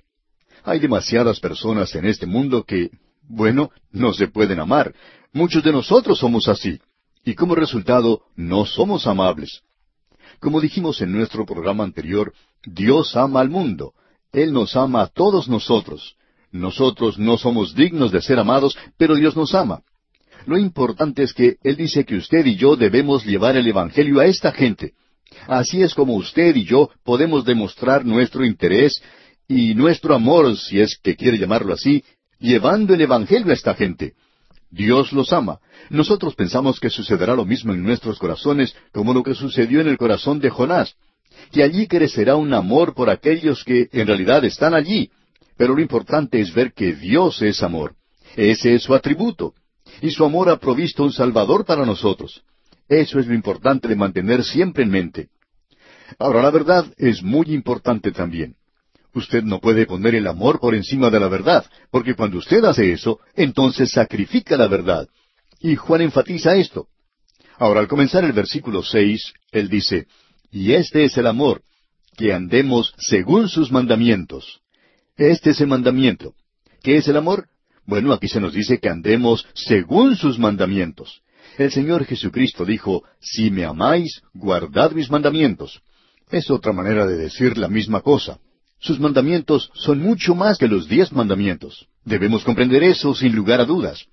Hay 0.64 0.80
demasiadas 0.80 1.41
personas 1.41 1.93
en 1.95 2.05
este 2.05 2.26
mundo 2.26 2.64
que, 2.64 2.91
bueno, 3.24 3.72
no 3.91 4.14
se 4.14 4.30
pueden 4.30 4.62
amar. 4.62 4.93
Muchos 5.34 5.64
de 5.64 5.74
nosotros 5.74 6.18
somos 6.18 6.47
así 6.47 6.80
y 7.24 7.36
como 7.36 7.55
resultado 7.55 8.22
no 8.36 8.65
somos 8.65 9.07
amables. 9.07 9.61
Como 10.39 10.61
dijimos 10.61 11.01
en 11.01 11.11
nuestro 11.11 11.45
programa 11.45 11.84
anterior, 11.84 12.34
Dios 12.65 13.15
ama 13.15 13.41
al 13.41 13.49
mundo. 13.49 13.93
Él 14.32 14.53
nos 14.53 14.76
ama 14.76 15.01
a 15.01 15.07
todos 15.07 15.49
nosotros. 15.49 16.15
Nosotros 16.51 17.20
no 17.20 17.38
somos 17.38 17.76
dignos 17.76 18.11
de 18.11 18.22
ser 18.22 18.39
amados, 18.39 18.78
pero 18.97 19.15
Dios 19.15 19.36
nos 19.36 19.53
ama. 19.53 19.82
Lo 20.45 20.57
importante 20.57 21.24
es 21.24 21.34
que 21.34 21.57
Él 21.63 21.76
dice 21.76 22.05
que 22.05 22.15
usted 22.15 22.45
y 22.45 22.55
yo 22.55 22.76
debemos 22.76 23.26
llevar 23.26 23.57
el 23.57 23.67
Evangelio 23.67 24.20
a 24.20 24.26
esta 24.26 24.51
gente. 24.51 24.93
Así 25.47 25.82
es 25.84 25.93
como 25.93 26.15
usted 26.15 26.55
y 26.55 26.63
yo 26.63 26.89
podemos 27.03 27.45
demostrar 27.45 28.05
nuestro 28.05 28.45
interés 28.45 29.01
y 29.47 29.76
nuestro 29.76 30.15
amor, 30.15 30.57
si 30.57 30.80
es 30.80 30.97
que 31.01 31.15
quiere 31.15 31.38
llamarlo 31.38 31.74
así, 31.74 32.03
llevando 32.39 32.93
el 32.93 33.01
Evangelio 33.01 33.51
a 33.51 33.53
esta 33.53 33.74
gente. 33.74 34.13
Dios 34.72 35.11
los 35.13 35.34
ama. 35.34 35.59
Nosotros 35.89 36.36
pensamos 36.36 36.80
que 36.80 36.89
sucederá 36.89 37.36
lo 37.36 37.45
mismo 37.45 37.74
en 37.74 37.84
nuestros 37.84 38.20
corazones 38.20 38.76
como 38.91 39.13
lo 39.13 39.24
que 39.24 39.34
sucedió 39.34 39.82
en 39.82 39.88
el 39.88 39.97
corazón 39.97 40.39
de 40.39 40.49
Jonás, 40.49 40.95
que 41.51 41.63
allí 41.63 41.88
crecerá 41.88 42.36
un 42.36 42.53
amor 42.53 42.93
por 42.93 43.09
aquellos 43.09 43.63
que 43.63 43.89
en 43.91 44.07
realidad 44.07 44.45
están 44.45 44.74
allí. 44.74 45.09
Pero 45.57 45.76
lo 45.76 45.82
importante 45.82 46.39
es 46.39 46.53
ver 46.53 46.74
que 46.74 46.93
Dios 46.93 47.41
es 47.41 47.63
amor. 47.63 47.95
Ese 48.36 48.76
es 48.76 48.84
su 48.84 48.93
atributo. 48.93 49.53
Y 50.01 50.11
su 50.11 50.24
amor 50.24 50.49
ha 50.49 50.57
provisto 50.57 51.03
un 51.03 51.11
Salvador 51.11 51.65
para 51.65 51.86
nosotros. 51.86 52.43
Eso 52.88 53.20
es 53.20 53.28
lo 53.28 53.34
importante 53.34 53.88
de 53.88 53.95
mantener 53.95 54.43
siempre 54.43 54.84
en 54.84 54.89
mente. 54.89 55.30
Ahora, 56.17 56.41
la 56.41 56.51
verdad 56.51 56.86
es 56.97 57.22
muy 57.22 57.53
importante 57.53 58.11
también. 58.11 58.55
Usted 59.14 59.43
no 59.43 59.60
puede 59.60 59.86
poner 59.86 60.16
el 60.16 60.28
amor 60.28 60.60
por 60.60 60.76
encima 60.76 61.10
de 61.10 61.20
la 61.20 61.28
verdad, 61.28 61.66
porque 61.91 62.16
cuando 62.16 62.38
usted 62.38 62.64
hace 62.64 62.91
eso, 62.91 63.20
entonces 63.36 63.91
sacrifica 63.91 64.55
la 64.55 64.68
verdad. 64.68 65.07
Y 65.60 65.76
Juan 65.76 66.01
enfatiza 66.01 66.55
esto. 66.55 66.88
Ahora, 67.57 67.82
al 67.82 67.88
comenzar 67.88 68.24
el 68.24 68.34
versículo 68.34 68.84
seis, 68.84 69.34
él 69.51 69.68
dice, 69.68 70.07
Y 70.51 70.74
este 70.74 71.03
es 71.05 71.18
el 71.18 71.28
amor, 71.28 71.62
que 72.16 72.34
andemos 72.34 72.93
según 72.97 73.49
sus 73.49 73.72
mandamientos. 73.72 74.62
Este 75.18 75.49
es 75.49 75.62
el 75.62 75.68
mandamiento. 75.68 76.34
¿Qué 76.82 76.97
es 76.97 77.07
el 77.07 77.18
amor? 77.18 77.47
Bueno, 77.86 78.14
aquí 78.14 78.28
se 78.28 78.39
nos 78.39 78.53
dice 78.53 78.80
que 78.80 78.89
andemos 78.89 79.47
según 79.53 80.16
sus 80.16 80.38
mandamientos. 80.38 81.22
El 81.57 81.72
Señor 81.72 82.05
Jesucristo 82.05 82.64
dijo, 82.64 83.03
Si 83.20 83.49
me 83.49 83.66
amáis, 83.66 84.22
guardad 84.34 84.91
mis 84.91 85.10
mandamientos. 85.10 85.82
Es 86.32 86.49
otra 86.51 86.72
manera 86.72 87.05
de 87.05 87.18
decir 87.18 87.57
la 87.57 87.68
misma 87.68 88.01
cosa. 88.01 88.39
Sus 88.80 88.99
mandamientos 88.99 89.71
son 89.73 89.99
mucho 89.99 90.36
más 90.36 90.57
que 90.57 90.67
los 90.67 90.88
diez 90.88 91.11
mandamientos. 91.11 91.88
Debemos 92.05 92.43
comprender 92.43 92.82
eso 92.84 93.13
sin 93.13 93.36
lugar 93.36 93.59
a 93.59 93.65
dudas. 93.65 94.05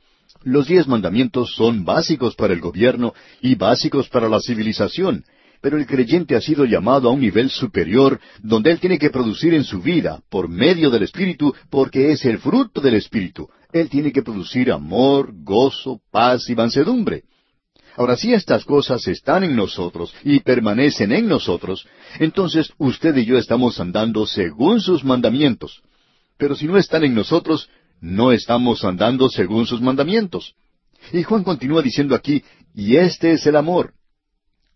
Los 0.43 0.67
diez 0.67 0.87
mandamientos 0.87 1.55
son 1.55 1.85
básicos 1.85 2.35
para 2.35 2.53
el 2.53 2.61
gobierno 2.61 3.15
y 3.41 3.55
básicos 3.55 4.09
para 4.09 4.29
la 4.29 4.41
civilización, 4.41 5.25
pero 5.61 5.79
el 5.79 5.87
creyente 5.87 6.37
ha 6.37 6.41
sido 6.41 6.65
llamado 6.65 7.09
a 7.09 7.13
un 7.13 7.21
nivel 7.21 7.49
superior 7.49 8.21
donde 8.43 8.73
él 8.73 8.81
tiene 8.81 8.99
que 8.99 9.11
producir 9.11 9.55
en 9.55 9.65
su 9.65 9.81
vida, 9.81 10.21
por 10.29 10.49
medio 10.49 10.91
del 10.91 11.05
Espíritu, 11.05 11.55
porque 11.71 12.11
es 12.11 12.25
el 12.25 12.39
fruto 12.39 12.81
del 12.81 12.95
Espíritu. 12.95 13.49
Él 13.73 13.89
tiene 13.89 14.13
que 14.13 14.23
producir 14.23 14.73
amor, 14.73 15.33
gozo, 15.33 16.01
paz 16.11 16.49
y 16.49 16.55
mansedumbre. 16.55 17.23
Ahora, 17.97 18.17
si 18.17 18.35
estas 18.35 18.65
cosas 18.65 19.09
están 19.09 19.43
en 19.43 19.57
nosotros 19.57 20.15
y 20.23 20.41
permanecen 20.41 21.13
en 21.13 21.27
nosotros, 21.29 21.87
entonces 22.19 22.71
usted 22.77 23.17
y 23.17 23.25
yo 23.25 23.39
estamos 23.39 23.81
andando 23.81 24.27
según 24.27 24.81
sus 24.81 25.03
mandamientos. 25.03 25.83
Pero 26.37 26.55
si 26.55 26.67
no 26.67 26.77
están 26.77 27.05
en 27.05 27.15
nosotros, 27.15 27.71
no 28.03 28.33
estamos 28.33 28.85
andando 28.85 29.31
según 29.31 29.67
sus 29.67 29.81
mandamientos. 29.81 30.55
Y 31.11 31.23
Juan 31.23 31.43
continúa 31.43 31.81
diciendo 31.81 32.15
aquí, 32.15 32.45
y 32.75 32.97
este 32.97 33.33
es 33.33 33.47
el 33.47 33.57
amor. 33.57 33.95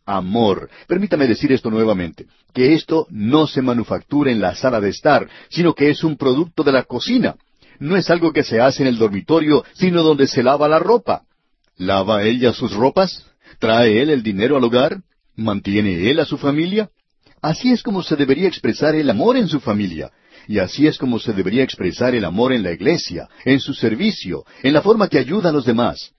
amor. 0.07 0.71
Permítame 0.89 1.27
decir 1.27 1.53
esto 1.53 1.71
nuevamente, 1.71 2.27
que 2.55 2.73
esto 2.73 3.07
no 3.11 3.47
se 3.47 3.61
manufactura 3.61 4.33
en 4.33 4.41
la 4.41 4.55
sala 4.55 4.81
de 4.81 4.89
estar, 4.89 5.29
sino 5.51 5.75
que 5.75 5.91
es 5.91 6.03
un 6.03 6.17
producto 6.17 6.63
de 6.63 6.73
la 6.73 6.85
cocina. 6.85 7.37
No 7.79 7.97
es 7.97 8.09
algo 8.09 8.33
que 8.33 8.43
se 8.43 8.61
hace 8.61 8.83
en 8.83 8.89
el 8.89 8.99
dormitorio, 8.99 9.63
sino 9.75 10.03
donde 10.03 10.27
se 10.27 10.43
lava 10.43 10.69
la 10.69 10.79
ropa. 10.79 11.25
¿Lava 11.81 12.25
ella 12.25 12.53
sus 12.53 12.75
ropas? 12.75 13.25
¿Trae 13.59 14.03
él 14.03 14.11
el 14.11 14.23
dinero 14.23 14.59
al 14.59 14.65
hogar? 14.65 15.01
¿Mantiene 15.35 16.11
él 16.11 16.21
a 16.21 16.27
su 16.27 16.37
familia? 16.37 16.91
Así 17.41 17.73
es 17.73 17.83
como 17.83 18.03
se 18.03 18.17
debería 18.17 18.49
expresar 18.49 18.95
el 18.95 19.09
amor 19.09 19.39
en 19.39 19.49
su 19.49 19.61
familia. 19.61 20.11
Y 20.47 20.59
así 20.59 20.87
es 20.87 20.99
como 20.99 21.19
se 21.19 21.33
debería 21.33 21.63
expresar 21.63 22.15
el 22.15 22.27
amor 22.27 22.53
en 22.53 22.65
la 22.65 22.73
iglesia, 22.73 23.31
en 23.47 23.61
su 23.61 23.73
servicio, 23.73 24.45
en 24.63 24.75
la 24.75 24.83
forma 24.83 25.09
que 25.09 25.19
ayuda 25.19 25.49
a 25.49 25.53
los 25.53 25.65
demás. 25.65 26.13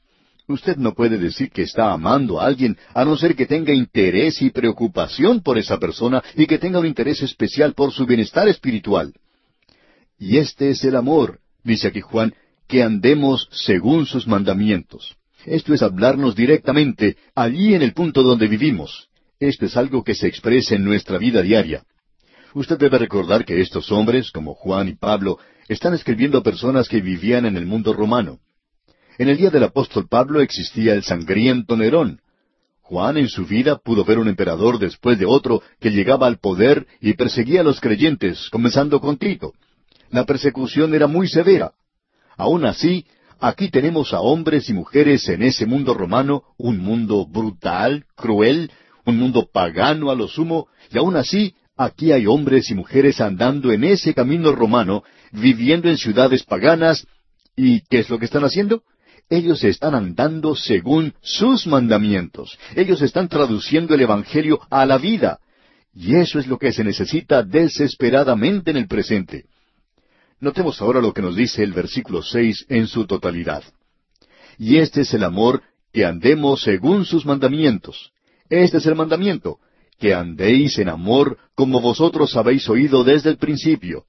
Usted 0.48 0.78
no 0.78 0.96
puede 0.96 1.20
decir 1.20 1.52
que 1.52 1.62
está 1.62 1.92
amando 1.92 2.42
a 2.42 2.48
alguien 2.48 2.76
a 2.96 3.06
no 3.06 3.16
ser 3.16 3.36
que 3.36 3.46
tenga 3.46 3.72
interés 3.72 4.42
y 4.42 4.50
preocupación 4.50 5.44
por 5.44 5.60
esa 5.60 5.78
persona 5.78 6.24
y 6.36 6.48
que 6.48 6.58
tenga 6.58 6.80
un 6.80 6.88
interés 6.88 7.22
especial 7.22 7.76
por 7.76 7.92
su 7.92 8.08
bienestar 8.08 8.48
espiritual. 8.48 9.14
Y 10.18 10.38
este 10.38 10.72
es 10.72 10.84
el 10.84 10.96
amor, 10.96 11.40
dice 11.64 11.90
aquí 11.90 12.02
Juan, 12.02 12.34
que 12.68 12.82
andemos 12.82 13.48
según 13.52 14.08
sus 14.08 14.26
mandamientos. 14.26 15.21
Esto 15.46 15.74
es 15.74 15.82
hablarnos 15.82 16.36
directamente 16.36 17.18
allí 17.36 17.74
en 17.74 17.82
el 17.82 17.94
punto 17.94 18.24
donde 18.24 18.48
vivimos. 18.48 19.10
Esto 19.40 19.66
es 19.66 19.76
algo 19.76 20.04
que 20.04 20.14
se 20.14 20.28
expresa 20.28 20.76
en 20.76 20.84
nuestra 20.84 21.18
vida 21.18 21.42
diaria. 21.42 21.84
Usted 22.54 22.78
debe 22.78 23.00
recordar 23.00 23.46
que 23.46 23.62
estos 23.62 23.92
hombres, 23.92 24.32
como 24.32 24.54
Juan 24.54 24.90
y 24.90 24.96
Pablo, 24.96 25.40
están 25.68 25.94
escribiendo 25.94 26.40
a 26.40 26.44
personas 26.44 26.88
que 26.88 27.02
vivían 27.02 27.46
en 27.46 27.58
el 27.58 27.66
mundo 27.66 27.94
romano. 27.94 28.40
En 29.18 29.30
el 29.30 29.38
día 29.38 29.50
del 29.50 29.64
apóstol 29.64 30.08
Pablo 30.08 30.42
existía 30.42 30.94
el 30.94 31.04
sangriento 31.04 31.76
Nerón. 31.76 32.20
Juan 32.82 33.18
en 33.18 33.30
su 33.30 33.46
vida 33.46 33.78
pudo 33.78 34.04
ver 34.04 34.20
un 34.20 34.28
emperador 34.28 34.78
después 34.78 35.18
de 35.18 35.26
otro 35.26 35.64
que 35.80 35.92
llegaba 35.92 36.28
al 36.28 36.40
poder 36.40 36.86
y 37.00 37.14
perseguía 37.14 37.62
a 37.62 37.64
los 37.64 37.80
creyentes, 37.80 38.50
comenzando 38.52 39.00
con 39.00 39.18
Tito. 39.18 39.54
La 40.10 40.26
persecución 40.26 40.94
era 40.94 41.08
muy 41.08 41.28
severa. 41.28 41.72
Aún 42.36 42.66
así, 42.66 43.06
aquí 43.42 43.70
tenemos 43.70 44.14
a 44.14 44.22
hombres 44.22 44.70
y 44.70 44.74
mujeres 44.74 45.28
en 45.28 45.42
ese 45.44 45.66
mundo 45.66 45.94
romano, 45.94 46.44
un 46.58 46.78
mundo 46.78 47.26
brutal, 47.26 48.06
cruel, 48.16 48.72
un 49.06 49.18
mundo 49.18 49.50
pagano 49.52 50.12
a 50.12 50.16
lo 50.16 50.28
sumo, 50.28 50.68
y 50.92 50.98
aún 50.98 51.18
así 51.18 51.56
aquí 51.76 52.12
hay 52.12 52.28
hombres 52.28 52.70
y 52.70 52.76
mujeres 52.76 53.20
andando 53.20 53.72
en 53.72 53.84
ese 53.84 54.14
camino 54.14 54.52
romano, 54.52 55.04
viviendo 55.32 55.90
en 55.90 55.98
ciudades 55.98 56.44
paganas, 56.44 57.08
¿y 57.56 57.82
qué 57.82 58.00
es 58.00 58.10
lo 58.10 58.20
que 58.20 58.26
están 58.26 58.44
haciendo? 58.44 58.84
Ellos 59.30 59.64
están 59.64 59.96
andando 59.96 60.56
según 60.56 61.14
sus 61.22 61.66
mandamientos. 61.66 62.60
Ellos 62.76 63.02
están 63.02 63.30
traduciendo 63.30 63.96
el 63.96 64.02
Evangelio 64.02 64.60
a 64.70 64.86
la 64.86 64.98
vida. 64.98 65.40
Y 65.94 66.16
eso 66.16 66.38
es 66.38 66.48
lo 66.48 66.58
que 66.58 66.74
se 66.74 66.84
necesita 66.84 67.42
desesperadamente 67.42 68.72
en 68.72 68.78
el 68.78 68.88
presente. 68.88 69.46
Notemos 70.42 70.82
ahora 70.82 71.02
lo 71.02 71.14
que 71.14 71.22
nos 71.22 71.36
dice 71.36 71.64
el 71.64 71.72
versículo 71.72 72.24
seis 72.24 72.66
en 72.68 72.88
su 72.88 73.06
totalidad. 73.06 73.64
Y 74.58 74.78
este 74.78 75.02
es 75.02 75.14
el 75.14 75.24
amor, 75.24 75.62
que 75.94 76.04
andemos 76.04 76.64
según 76.64 77.06
sus 77.06 77.26
mandamientos. 77.28 78.12
Este 78.50 78.80
es 78.80 78.86
el 78.88 78.96
mandamiento, 78.96 79.60
que 80.00 80.16
andéis 80.16 80.80
en 80.80 80.90
amor 80.90 81.38
como 81.54 81.80
vosotros 81.80 82.36
habéis 82.36 82.68
oído 82.70 83.04
desde 83.04 83.30
el 83.30 83.38
principio. 83.38 84.06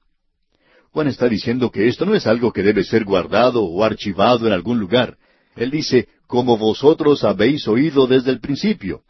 Juan 0.91 1.09
está 1.09 1.29
diciendo 1.29 1.71
que 1.71 1.87
esto 1.89 2.07
no 2.07 2.15
es 2.15 2.27
algo 2.27 2.51
que 2.51 2.63
debe 2.63 2.83
ser 2.83 3.05
guardado 3.05 3.65
o 3.65 3.85
archivado 3.85 4.47
en 4.47 4.55
algún 4.55 4.79
lugar. 4.79 5.19
Él 5.55 5.71
dice, 5.71 6.09
como 6.27 6.57
vosotros 6.57 7.25
habéis 7.25 7.69
oído 7.69 8.07
desde 8.07 8.31
el 8.31 8.41
principio. 8.41 9.03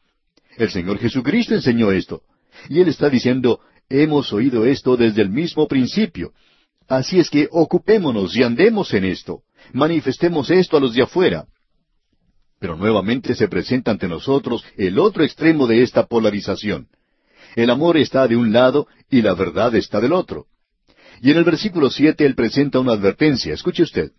El 0.56 0.70
Señor 0.70 0.98
Jesucristo 0.98 1.54
enseñó 1.54 1.92
esto. 1.92 2.22
Y 2.68 2.80
Él 2.80 2.88
está 2.88 3.08
diciendo, 3.08 3.60
hemos 3.88 4.32
oído 4.32 4.66
esto 4.66 4.96
desde 4.96 5.22
el 5.22 5.30
mismo 5.30 5.68
principio. 5.68 6.32
Así 6.92 7.18
es 7.18 7.30
que 7.30 7.48
ocupémonos 7.50 8.36
y 8.36 8.42
andemos 8.42 8.92
en 8.92 9.06
esto. 9.06 9.40
Manifestemos 9.72 10.50
esto 10.50 10.76
a 10.76 10.80
los 10.80 10.92
de 10.92 11.02
afuera. 11.02 11.46
Pero 12.60 12.76
nuevamente 12.76 13.34
se 13.34 13.48
presenta 13.48 13.92
ante 13.92 14.06
nosotros 14.06 14.62
el 14.76 14.98
otro 14.98 15.24
extremo 15.24 15.66
de 15.66 15.82
esta 15.82 16.04
polarización. 16.04 16.88
El 17.56 17.70
amor 17.70 17.96
está 17.96 18.28
de 18.28 18.36
un 18.36 18.52
lado 18.52 18.88
y 19.08 19.22
la 19.22 19.32
verdad 19.32 19.74
está 19.74 20.02
del 20.02 20.12
otro. 20.12 20.44
Y 21.22 21.30
en 21.30 21.38
el 21.38 21.44
versículo 21.44 21.88
siete 21.88 22.26
él 22.26 22.34
presenta 22.34 22.78
una 22.78 22.92
advertencia. 22.92 23.54
Escuche 23.54 23.84
usted. 23.84 24.10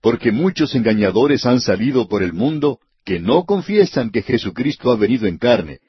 Porque 0.00 0.32
muchos 0.32 0.74
engañadores 0.74 1.44
han 1.44 1.60
salido 1.60 2.08
por 2.08 2.22
el 2.22 2.32
mundo 2.32 2.78
que 3.04 3.20
no 3.20 3.44
confiesan 3.44 4.10
que 4.10 4.22
Jesucristo 4.22 4.90
ha 4.90 4.96
venido 4.96 5.26
en 5.26 5.36
carne. 5.36 5.80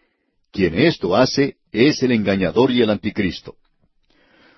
Quien 0.52 0.78
esto 0.78 1.16
hace 1.16 1.56
es 1.72 2.04
el 2.04 2.12
engañador 2.12 2.72
y 2.72 2.82
el 2.82 2.90
anticristo. 2.90 3.56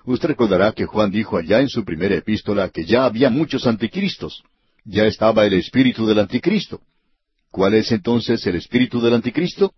Usted 0.07 0.29
recordará 0.29 0.71
que 0.71 0.85
Juan 0.85 1.11
dijo 1.11 1.37
allá 1.37 1.59
en 1.59 1.67
su 1.67 1.83
primera 1.83 2.15
epístola 2.15 2.69
que 2.69 2.85
ya 2.85 3.03
había 3.03 3.29
muchos 3.29 3.67
anticristos. 3.67 4.41
Ya 4.85 5.03
estaba 5.03 5.45
el 5.45 5.51
espíritu 5.51 6.07
del 6.07 6.19
anticristo. 6.19 6.79
¿Cuál 7.51 7.73
es 7.73 7.91
entonces 7.91 8.47
el 8.47 8.55
espíritu 8.55 9.01
del 9.01 9.15
anticristo? 9.15 9.73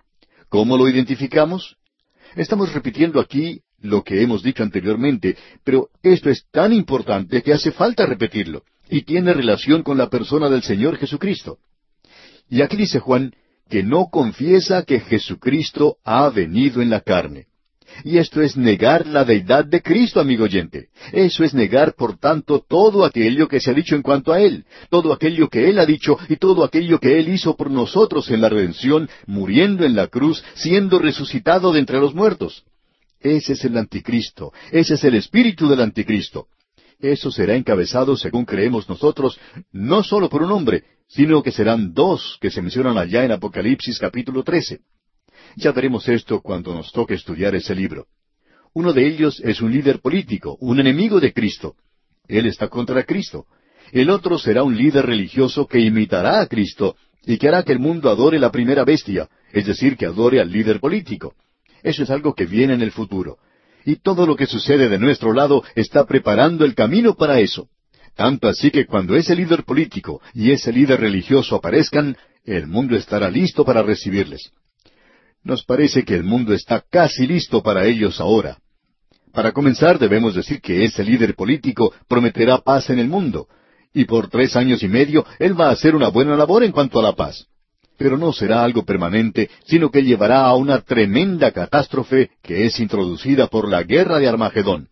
¿Cómo 0.48 0.78
lo 0.78 0.88
identificamos? 0.88 1.78
Estamos 2.36 2.72
repitiendo 2.72 3.20
aquí 3.20 3.62
lo 3.80 4.04
que 4.04 4.22
hemos 4.22 4.44
dicho 4.44 4.62
anteriormente, 4.62 5.36
pero 5.64 5.90
esto 6.04 6.30
es 6.30 6.46
tan 6.52 6.74
importante 6.74 7.42
que 7.42 7.54
hace 7.54 7.72
falta 7.72 8.06
repetirlo, 8.06 8.62
y 8.88 9.02
tiene 9.02 9.34
relación 9.34 9.82
con 9.82 9.98
la 9.98 10.12
persona 10.12 10.48
del 10.48 10.62
Señor 10.62 10.98
Jesucristo. 10.98 11.58
Y 12.48 12.62
aquí 12.62 12.78
dice 12.78 13.00
Juan 13.00 13.34
que 13.68 13.82
no 13.82 14.10
confiesa 14.12 14.84
que 14.84 15.00
Jesucristo 15.00 15.98
ha 16.04 16.30
venido 16.30 16.84
en 16.84 16.92
la 16.92 17.02
carne. 17.02 17.48
Y 18.04 18.18
esto 18.18 18.42
es 18.42 18.56
negar 18.56 19.08
la 19.08 19.26
deidad 19.26 19.66
de 19.66 19.82
Cristo, 19.82 20.20
amigo 20.20 20.46
oyente. 20.46 20.90
Eso 21.12 21.44
es 21.44 21.54
negar, 21.54 21.94
por 21.94 22.18
tanto, 22.18 22.64
todo 22.68 23.06
aquello 23.06 23.48
que 23.48 23.60
se 23.60 23.72
ha 23.72 23.74
dicho 23.74 23.96
en 23.96 24.02
cuanto 24.02 24.32
a 24.32 24.42
Él, 24.42 24.66
todo 24.90 25.14
aquello 25.14 25.50
que 25.50 25.70
Él 25.70 25.80
ha 25.80 25.86
dicho 25.86 26.18
y 26.28 26.38
todo 26.38 26.64
aquello 26.64 27.00
que 27.00 27.20
Él 27.20 27.30
hizo 27.30 27.56
por 27.56 27.70
nosotros 27.70 28.30
en 28.32 28.42
la 28.42 28.50
redención, 28.50 29.10
muriendo 29.26 29.86
en 29.86 29.96
la 29.96 30.08
cruz, 30.08 30.44
siendo 30.54 31.00
resucitado 31.00 31.74
de 31.74 31.80
entre 31.80 32.00
los 32.00 32.14
muertos. 32.14 32.64
Ese 33.20 33.54
es 33.54 33.66
el 33.66 33.78
anticristo, 33.78 34.54
ese 34.72 34.94
es 34.94 35.04
el 35.04 35.16
espíritu 35.16 35.68
del 35.68 35.82
anticristo. 35.82 36.48
Eso 37.00 37.32
será 37.32 37.56
encabezado, 37.56 38.18
según 38.18 38.46
creemos 38.46 38.88
nosotros, 38.90 39.40
no 39.72 40.04
solo 40.04 40.30
por 40.30 40.44
un 40.44 40.52
hombre, 40.52 40.84
sino 41.08 41.42
que 41.42 41.52
serán 41.52 41.94
dos 41.94 42.38
que 42.40 42.52
se 42.52 42.62
mencionan 42.62 42.98
allá 42.98 43.24
en 43.24 43.32
Apocalipsis 43.32 44.00
capítulo 44.00 44.44
13. 44.44 44.82
Ya 45.56 45.72
veremos 45.72 46.08
esto 46.08 46.42
cuando 46.42 46.74
nos 46.74 46.92
toque 46.92 47.16
estudiar 47.16 47.56
ese 47.56 47.76
libro. 47.76 48.08
Uno 48.74 48.94
de 48.94 49.08
ellos 49.08 49.42
es 49.44 49.62
un 49.62 49.72
líder 49.72 50.00
político, 50.00 50.58
un 50.60 50.80
enemigo 50.80 51.20
de 51.20 51.34
Cristo. 51.34 51.76
Él 52.28 52.46
está 52.46 52.68
contra 52.68 53.04
Cristo. 53.04 53.46
El 53.92 54.10
otro 54.10 54.38
será 54.38 54.64
un 54.64 54.78
líder 54.78 55.06
religioso 55.06 55.66
que 55.66 55.80
imitará 55.80 56.42
a 56.42 56.48
Cristo 56.48 56.96
y 57.26 57.38
que 57.38 57.48
hará 57.48 57.64
que 57.64 57.72
el 57.72 57.80
mundo 57.80 58.10
adore 58.10 58.40
la 58.40 58.52
primera 58.52 58.84
bestia, 58.84 59.28
es 59.52 59.66
decir, 59.66 59.98
que 59.98 60.06
adore 60.06 60.40
al 60.40 60.52
líder 60.52 60.80
político. 60.80 61.34
Eso 61.82 62.04
es 62.04 62.10
algo 62.10 62.34
que 62.34 62.46
viene 62.46 62.74
en 62.74 62.82
el 62.82 62.92
futuro. 62.92 63.38
Y 63.86 63.96
todo 63.96 64.26
lo 64.28 64.36
que 64.36 64.46
sucede 64.46 64.90
de 64.90 65.00
nuestro 65.00 65.34
lado 65.34 65.64
está 65.76 66.06
preparando 66.06 66.66
el 66.66 66.76
camino 66.76 67.16
para 67.16 67.40
eso. 67.40 67.70
Tanto 68.16 68.48
así 68.48 68.70
que 68.70 68.86
cuando 68.86 69.16
ese 69.16 69.36
líder 69.36 69.64
político 69.64 70.22
y 70.34 70.52
ese 70.52 70.72
líder 70.72 71.00
religioso 71.00 71.56
aparezcan, 71.56 72.18
el 72.44 72.68
mundo 72.68 72.96
estará 72.96 73.30
listo 73.30 73.64
para 73.64 73.82
recibirles. 73.82 74.52
Nos 75.44 75.64
parece 75.64 76.04
que 76.04 76.16
el 76.16 76.24
mundo 76.24 76.54
está 76.54 76.84
casi 76.90 77.26
listo 77.26 77.64
para 77.64 77.86
ellos 77.86 78.20
ahora. 78.20 78.58
Para 79.34 79.52
comenzar, 79.52 80.00
debemos 80.00 80.36
decir 80.36 80.60
que 80.62 80.84
ese 80.84 81.04
líder 81.04 81.36
político 81.36 81.94
prometerá 82.08 82.58
paz 82.58 82.90
en 82.90 83.00
el 83.00 83.08
mundo, 83.08 83.48
y 83.94 84.06
por 84.06 84.30
tres 84.30 84.56
años 84.56 84.84
y 84.84 84.88
medio 84.88 85.26
él 85.40 85.60
va 85.60 85.70
a 85.70 85.72
hacer 85.72 85.96
una 85.96 86.10
buena 86.10 86.36
labor 86.36 86.64
en 86.64 86.72
cuanto 86.72 87.00
a 87.00 87.04
la 87.04 87.14
paz. 87.16 87.46
Pero 87.98 88.18
no 88.18 88.32
será 88.34 88.64
algo 88.64 88.86
permanente, 88.86 89.50
sino 89.66 89.92
que 89.92 90.04
llevará 90.04 90.46
a 90.46 90.56
una 90.56 90.82
tremenda 90.82 91.52
catástrofe 91.52 92.32
que 92.42 92.66
es 92.66 92.80
introducida 92.80 93.48
por 93.48 93.68
la 93.68 93.84
guerra 93.84 94.20
de 94.20 94.28
Armagedón. 94.28 94.88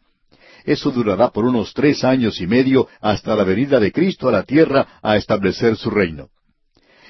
Eso 0.66 0.91
durará 0.91 1.30
por 1.30 1.45
unos 1.45 1.74
tres 1.74 2.04
años 2.04 2.41
y 2.41 2.48
medio 2.48 2.89
hasta 3.00 3.36
la 3.36 3.45
venida 3.45 3.80
de 3.80 3.91
Cristo 3.93 4.28
a 4.28 4.34
la 4.34 4.43
tierra 4.43 5.00
a 5.02 5.16
establecer 5.16 5.78
su 5.78 5.89
reino. 5.89 6.28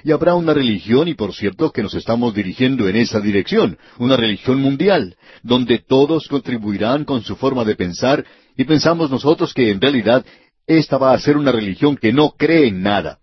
Y 0.04 0.12
habrá 0.12 0.36
una 0.36 0.54
religión, 0.54 1.08
y 1.08 1.14
por 1.14 1.34
cierto 1.34 1.72
que 1.72 1.84
nos 1.84 1.94
estamos 1.94 2.34
dirigiendo 2.34 2.88
en 2.88 2.96
esa 2.96 3.20
dirección, 3.20 3.78
una 3.98 4.16
religión 4.16 4.62
mundial, 4.62 5.16
donde 5.44 5.80
todos 5.80 6.28
contribuirán 6.28 7.06
con 7.06 7.24
su 7.24 7.36
forma 7.36 7.66
de 7.66 7.76
pensar, 7.76 8.26
y 8.56 8.64
pensamos 8.64 9.10
nosotros 9.10 9.54
que 9.54 9.72
en 9.72 9.82
realidad 9.82 10.26
esta 10.66 10.98
va 10.98 11.14
a 11.14 11.20
ser 11.20 11.38
una 11.38 11.52
religión 11.52 11.96
que 11.96 12.14
no 12.14 12.32
cree 12.32 12.68
en 12.68 12.82
nada. 12.82 13.20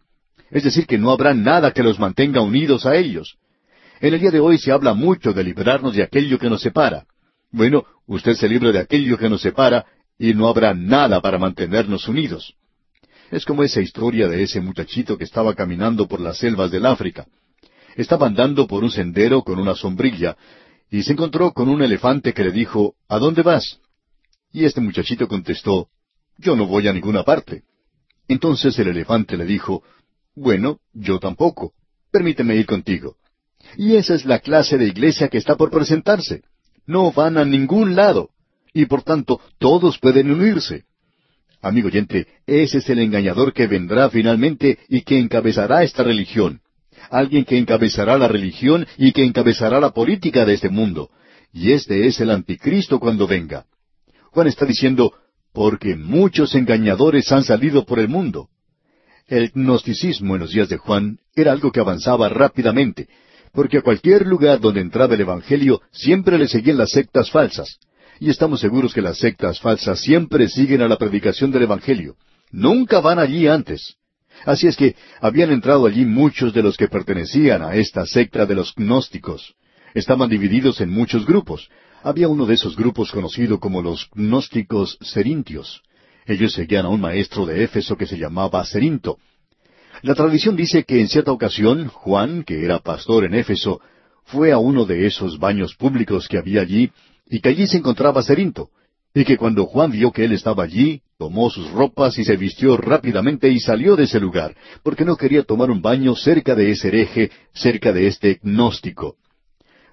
Es 0.50 0.64
decir, 0.64 0.86
que 0.86 0.98
no 0.98 1.10
habrá 1.10 1.34
nada 1.34 1.72
que 1.72 1.82
los 1.82 1.98
mantenga 1.98 2.40
unidos 2.40 2.86
a 2.86 2.96
ellos. 2.96 3.36
En 4.00 4.14
el 4.14 4.20
día 4.20 4.30
de 4.30 4.40
hoy 4.40 4.58
se 4.58 4.72
habla 4.72 4.94
mucho 4.94 5.32
de 5.32 5.44
librarnos 5.44 5.94
de 5.94 6.02
aquello 6.02 6.38
que 6.38 6.50
nos 6.50 6.62
separa. 6.62 7.06
Bueno, 7.50 7.84
usted 8.06 8.34
se 8.34 8.48
libra 8.48 8.72
de 8.72 8.80
aquello 8.80 9.16
que 9.16 9.28
nos 9.28 9.42
separa 9.42 9.84
y 10.18 10.34
no 10.34 10.48
habrá 10.48 10.74
nada 10.74 11.20
para 11.20 11.38
mantenernos 11.38 12.08
unidos. 12.08 12.54
Es 13.30 13.44
como 13.44 13.62
esa 13.62 13.80
historia 13.80 14.28
de 14.28 14.42
ese 14.42 14.60
muchachito 14.60 15.16
que 15.16 15.24
estaba 15.24 15.54
caminando 15.54 16.06
por 16.06 16.20
las 16.20 16.38
selvas 16.38 16.70
del 16.70 16.86
África. 16.86 17.26
estaba 17.96 18.26
andando 18.26 18.66
por 18.66 18.82
un 18.82 18.90
sendero 18.90 19.42
con 19.42 19.58
una 19.60 19.74
sombrilla, 19.74 20.36
y 20.90 21.02
se 21.02 21.12
encontró 21.12 21.52
con 21.52 21.68
un 21.68 21.82
elefante 21.82 22.32
que 22.32 22.44
le 22.44 22.52
dijo, 22.52 22.94
¿A 23.08 23.18
dónde 23.18 23.42
vas? 23.42 23.80
Y 24.52 24.64
este 24.64 24.80
muchachito 24.80 25.26
contestó, 25.28 25.88
Yo 26.38 26.56
no 26.56 26.66
voy 26.66 26.88
a 26.88 26.92
ninguna 26.92 27.22
parte. 27.24 27.62
Entonces 28.28 28.78
el 28.78 28.88
elefante 28.88 29.36
le 29.36 29.44
dijo, 29.44 29.82
Bueno, 30.34 30.78
yo 30.92 31.18
tampoco. 31.18 31.72
Permíteme 32.10 32.56
ir 32.56 32.66
contigo. 32.66 33.16
Y 33.76 33.96
esa 33.96 34.14
es 34.14 34.24
la 34.24 34.38
clase 34.38 34.78
de 34.78 34.86
iglesia 34.86 35.28
que 35.28 35.38
está 35.38 35.56
por 35.56 35.70
presentarse. 35.70 36.42
No 36.86 37.12
van 37.12 37.38
a 37.38 37.44
ningún 37.44 37.96
lado. 37.96 38.30
Y 38.72 38.86
por 38.86 39.02
tanto, 39.02 39.40
todos 39.58 39.98
pueden 39.98 40.30
unirse. 40.30 40.84
Amigo 41.64 41.88
oyente, 41.88 42.26
ese 42.46 42.76
es 42.76 42.90
el 42.90 42.98
engañador 42.98 43.54
que 43.54 43.66
vendrá 43.66 44.10
finalmente 44.10 44.80
y 44.86 45.00
que 45.00 45.18
encabezará 45.18 45.82
esta 45.82 46.02
religión. 46.02 46.60
Alguien 47.10 47.46
que 47.46 47.56
encabezará 47.56 48.18
la 48.18 48.28
religión 48.28 48.86
y 48.98 49.12
que 49.12 49.24
encabezará 49.24 49.80
la 49.80 49.88
política 49.88 50.44
de 50.44 50.52
este 50.52 50.68
mundo. 50.68 51.08
Y 51.54 51.72
este 51.72 52.06
es 52.06 52.20
el 52.20 52.28
anticristo 52.28 53.00
cuando 53.00 53.26
venga. 53.26 53.64
Juan 54.32 54.46
está 54.46 54.66
diciendo, 54.66 55.14
porque 55.54 55.96
muchos 55.96 56.54
engañadores 56.54 57.32
han 57.32 57.44
salido 57.44 57.86
por 57.86 57.98
el 57.98 58.08
mundo. 58.08 58.50
El 59.26 59.50
gnosticismo 59.54 60.34
en 60.34 60.42
los 60.42 60.50
días 60.50 60.68
de 60.68 60.76
Juan 60.76 61.18
era 61.34 61.52
algo 61.52 61.72
que 61.72 61.80
avanzaba 61.80 62.28
rápidamente, 62.28 63.08
porque 63.54 63.78
a 63.78 63.82
cualquier 63.82 64.26
lugar 64.26 64.60
donde 64.60 64.82
entraba 64.82 65.14
el 65.14 65.22
Evangelio 65.22 65.80
siempre 65.92 66.36
le 66.36 66.46
seguían 66.46 66.76
las 66.76 66.90
sectas 66.90 67.30
falsas. 67.30 67.78
Y 68.24 68.30
estamos 68.30 68.60
seguros 68.60 68.94
que 68.94 69.02
las 69.02 69.18
sectas 69.18 69.60
falsas 69.60 70.00
siempre 70.00 70.48
siguen 70.48 70.80
a 70.80 70.88
la 70.88 70.96
predicación 70.96 71.50
del 71.50 71.64
Evangelio. 71.64 72.16
Nunca 72.50 73.00
van 73.00 73.18
allí 73.18 73.48
antes. 73.48 73.96
Así 74.46 74.66
es 74.66 74.78
que 74.78 74.96
habían 75.20 75.50
entrado 75.50 75.84
allí 75.84 76.06
muchos 76.06 76.54
de 76.54 76.62
los 76.62 76.78
que 76.78 76.88
pertenecían 76.88 77.60
a 77.60 77.74
esta 77.74 78.06
secta 78.06 78.46
de 78.46 78.54
los 78.54 78.74
gnósticos. 78.76 79.56
Estaban 79.92 80.30
divididos 80.30 80.80
en 80.80 80.88
muchos 80.88 81.26
grupos. 81.26 81.68
Había 82.02 82.28
uno 82.28 82.46
de 82.46 82.54
esos 82.54 82.76
grupos 82.76 83.12
conocido 83.12 83.60
como 83.60 83.82
los 83.82 84.08
gnósticos 84.14 84.96
serintios. 85.02 85.82
Ellos 86.24 86.54
seguían 86.54 86.86
a 86.86 86.88
un 86.88 87.02
maestro 87.02 87.44
de 87.44 87.62
Éfeso 87.62 87.94
que 87.94 88.06
se 88.06 88.16
llamaba 88.16 88.64
Serinto. 88.64 89.18
La 90.00 90.14
tradición 90.14 90.56
dice 90.56 90.84
que 90.84 90.98
en 90.98 91.08
cierta 91.08 91.30
ocasión 91.30 91.88
Juan, 91.88 92.42
que 92.42 92.64
era 92.64 92.78
pastor 92.78 93.26
en 93.26 93.34
Éfeso, 93.34 93.82
fue 94.24 94.50
a 94.50 94.56
uno 94.56 94.86
de 94.86 95.04
esos 95.04 95.38
baños 95.38 95.74
públicos 95.74 96.26
que 96.26 96.38
había 96.38 96.62
allí 96.62 96.90
y 97.26 97.40
que 97.40 97.48
allí 97.48 97.66
se 97.66 97.78
encontraba 97.78 98.22
Serinto, 98.22 98.70
y 99.14 99.24
que 99.24 99.36
cuando 99.36 99.66
Juan 99.66 99.92
vio 99.92 100.10
que 100.10 100.24
él 100.24 100.32
estaba 100.32 100.64
allí, 100.64 101.02
tomó 101.18 101.48
sus 101.48 101.70
ropas 101.70 102.18
y 102.18 102.24
se 102.24 102.36
vistió 102.36 102.76
rápidamente 102.76 103.48
y 103.48 103.60
salió 103.60 103.94
de 103.94 104.04
ese 104.04 104.18
lugar, 104.18 104.56
porque 104.82 105.04
no 105.04 105.16
quería 105.16 105.44
tomar 105.44 105.70
un 105.70 105.80
baño 105.80 106.16
cerca 106.16 106.54
de 106.54 106.70
ese 106.72 106.88
hereje, 106.88 107.30
cerca 107.52 107.92
de 107.92 108.08
este 108.08 108.40
gnóstico. 108.42 109.16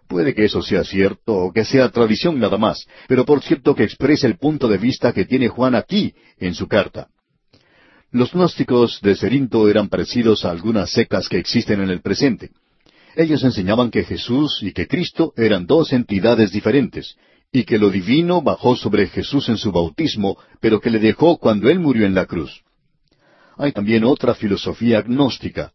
Puede 0.08 0.34
que 0.34 0.46
eso 0.46 0.62
sea 0.62 0.84
cierto 0.84 1.36
o 1.38 1.54
que 1.54 1.64
sea 1.64 1.88
tradición 1.90 2.40
nada 2.40 2.58
más, 2.58 2.86
pero 3.08 3.24
por 3.24 3.42
cierto 3.42 3.76
que 3.76 3.84
expresa 3.84 4.28
el 4.28 4.38
punto 4.38 4.68
de 4.68 4.78
vista 4.78 5.14
que 5.14 5.26
tiene 5.26 5.48
Juan 5.48 5.76
aquí 5.76 6.14
en 6.38 6.54
su 6.54 6.68
carta. 6.68 7.08
Los 8.12 8.34
gnósticos 8.34 9.00
de 9.02 9.16
Cerinto 9.16 9.70
eran 9.70 9.88
parecidos 9.88 10.44
a 10.44 10.52
algunas 10.52 10.92
sectas 10.92 11.30
que 11.30 11.38
existen 11.38 11.80
en 11.80 11.90
el 11.90 12.02
presente. 12.02 12.50
Ellos 13.16 13.44
enseñaban 13.44 13.92
que 13.92 14.04
Jesús 14.04 14.60
y 14.62 14.72
que 14.72 14.88
Cristo 14.88 15.34
eran 15.36 15.66
dos 15.66 15.92
entidades 15.94 16.52
diferentes, 16.52 17.16
y 17.52 17.64
que 17.66 17.78
lo 17.78 17.90
divino 17.90 18.42
bajó 18.42 18.76
sobre 18.76 19.08
Jesús 19.08 19.50
en 19.50 19.58
su 19.58 19.72
bautismo, 19.72 20.38
pero 20.62 20.80
que 20.80 20.90
le 20.90 21.00
dejó 21.00 21.38
cuando 21.38 21.70
Él 21.70 21.80
murió 21.80 22.06
en 22.06 22.16
la 22.16 22.26
cruz. 22.26 22.64
Hay 23.58 23.74
también 23.74 24.06
otra 24.06 24.34
filosofía 24.34 25.00
agnóstica. 25.00 25.74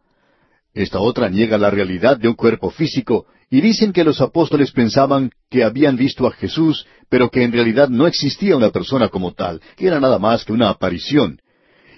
Esta 0.73 1.01
otra 1.01 1.29
niega 1.29 1.59
la 1.59 1.71
realidad 1.71 2.19
de 2.19 2.29
un 2.29 2.35
cuerpo 2.35 2.71
físico 2.71 3.27
y 3.51 3.61
dicen 3.61 3.93
que 3.93 4.05
los 4.05 4.21
apóstoles 4.21 4.73
pensaban 4.73 5.31
que 5.51 5.63
habían 5.63 5.97
visto 5.97 6.27
a 6.27 6.33
Jesús, 6.33 6.87
pero 7.09 7.31
que 7.31 7.43
en 7.43 7.53
realidad 7.53 7.89
no 7.89 8.07
existía 8.07 8.57
una 8.57 8.71
persona 8.71 9.09
como 9.09 9.35
tal, 9.35 9.61
que 9.77 9.87
era 9.87 10.01
nada 10.01 10.19
más 10.19 10.45
que 10.45 10.53
una 10.53 10.71
aparición. 10.71 11.41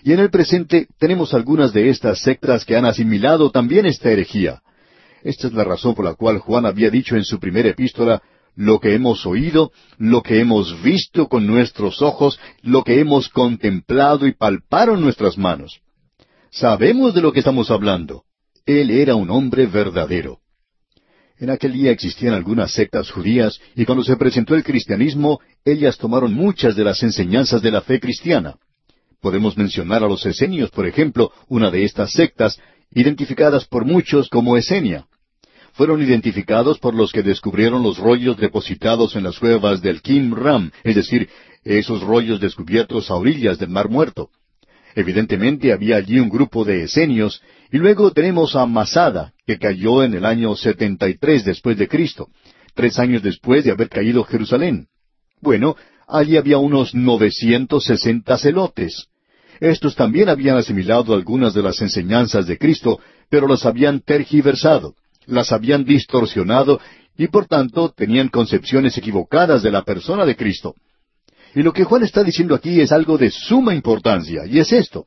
Y 0.05 0.12
en 0.12 0.20
el 0.20 0.30
presente 0.30 0.89
tenemos 0.99 1.34
algunas 1.34 1.72
de 1.72 1.89
estas 1.89 2.20
sectas 2.20 2.64
que 2.64 2.76
han 2.76 2.84
asimilado 2.84 3.51
también 3.51 3.86
esta 3.86 4.11
herejía. 4.11 4.61
Esta 5.22 5.48
es 5.48 5.52
la 5.52 5.64
razón 5.64 5.94
por 5.94 6.04
la 6.04 6.14
cual 6.14 6.38
Juan 6.38 6.66
había 6.66 6.90
dicho 6.90 7.16
en 7.16 7.24
su 7.24 7.38
primera 7.38 7.68
epístola, 7.68 8.22
lo 8.54 8.80
que 8.80 8.94
hemos 8.94 9.24
oído, 9.24 9.70
lo 9.98 10.22
que 10.22 10.40
hemos 10.40 10.82
visto 10.82 11.28
con 11.28 11.46
nuestros 11.46 12.02
ojos, 12.02 12.40
lo 12.62 12.82
que 12.82 12.98
hemos 12.98 13.28
contemplado 13.28 14.26
y 14.26 14.32
palparon 14.32 15.00
nuestras 15.00 15.38
manos. 15.38 15.80
Sabemos 16.50 17.14
de 17.14 17.20
lo 17.20 17.32
que 17.32 17.38
estamos 17.38 17.70
hablando. 17.70 18.24
Él 18.66 18.90
era 18.90 19.14
un 19.14 19.30
hombre 19.30 19.66
verdadero. 19.66 20.40
En 21.38 21.50
aquel 21.50 21.72
día 21.72 21.92
existían 21.92 22.34
algunas 22.34 22.72
sectas 22.72 23.10
judías 23.12 23.60
y 23.76 23.84
cuando 23.84 24.02
se 24.02 24.16
presentó 24.16 24.56
el 24.56 24.64
cristianismo, 24.64 25.40
ellas 25.64 25.96
tomaron 25.96 26.34
muchas 26.34 26.74
de 26.74 26.82
las 26.82 27.00
enseñanzas 27.04 27.62
de 27.62 27.70
la 27.70 27.80
fe 27.80 28.00
cristiana. 28.00 28.56
Podemos 29.20 29.56
mencionar 29.56 30.02
a 30.02 30.08
los 30.08 30.26
esenios, 30.26 30.70
por 30.70 30.86
ejemplo, 30.86 31.30
una 31.48 31.70
de 31.70 31.84
estas 31.84 32.12
sectas, 32.12 32.58
identificadas 32.93 33.66
por 33.66 33.84
muchos 33.84 34.28
como 34.28 34.57
Esenia. 34.57 35.07
Fueron 35.72 36.03
identificados 36.03 36.78
por 36.78 36.95
los 36.95 37.12
que 37.12 37.22
descubrieron 37.22 37.82
los 37.82 37.99
rollos 37.99 38.36
depositados 38.36 39.14
en 39.14 39.24
las 39.24 39.39
cuevas 39.39 39.80
del 39.80 40.03
Kim 40.03 40.34
Ram, 40.34 40.72
es 40.82 40.97
decir, 40.97 41.28
esos 41.64 42.03
rollos 42.03 42.41
descubiertos 42.41 43.11
a 43.11 43.14
orillas 43.14 43.59
del 43.59 43.68
Mar 43.68 43.89
Muerto. 43.89 44.30
Evidentemente 44.95 45.72
había 45.72 45.97
allí 45.97 46.18
un 46.18 46.28
grupo 46.28 46.64
de 46.64 46.82
esenios, 46.82 47.43
y 47.70 47.78
luego 47.78 48.11
tenemos 48.11 48.57
a 48.57 48.66
Masada, 48.66 49.32
que 49.47 49.59
cayó 49.59 50.03
en 50.03 50.14
el 50.14 50.24
año 50.24 50.57
73 50.57 51.45
después 51.45 51.76
de 51.76 51.86
Cristo, 51.86 52.28
tres 52.74 52.99
años 52.99 53.22
después 53.22 53.64
de 53.64 53.70
haber 53.70 53.89
caído 53.89 54.24
Jerusalén. 54.24 54.89
Bueno, 55.41 55.76
allí 56.09 56.36
había 56.36 56.59
unos 56.59 56.95
960 56.95 58.39
celotes. 58.39 59.09
Estos 59.61 59.96
también 59.96 60.28
habían 60.28 60.56
asimilado 60.56 61.14
algunas 61.14 61.54
de 61.54 61.62
las 61.62 61.80
enseñanzas 61.80 62.46
de 62.46 62.59
Cristo, 62.59 63.00
pero 63.28 63.48
las 63.48 63.66
habían 63.66 64.00
tergiversado, 64.00 64.94
las 65.26 65.52
habían 65.52 65.84
distorsionado 65.84 66.80
y 67.16 67.26
por 67.26 67.46
tanto 67.46 67.90
tenían 67.90 68.28
concepciones 68.28 68.96
equivocadas 68.96 69.62
de 69.62 69.72
la 69.72 69.82
persona 69.82 70.24
de 70.24 70.36
Cristo. 70.36 70.74
Y 71.54 71.62
lo 71.62 71.72
que 71.72 71.84
Juan 71.84 72.04
está 72.04 72.22
diciendo 72.22 72.54
aquí 72.54 72.80
es 72.80 72.92
algo 72.92 73.18
de 73.18 73.30
suma 73.30 73.74
importancia, 73.74 74.46
y 74.46 74.61
es 74.61 74.72
esto. 74.72 75.06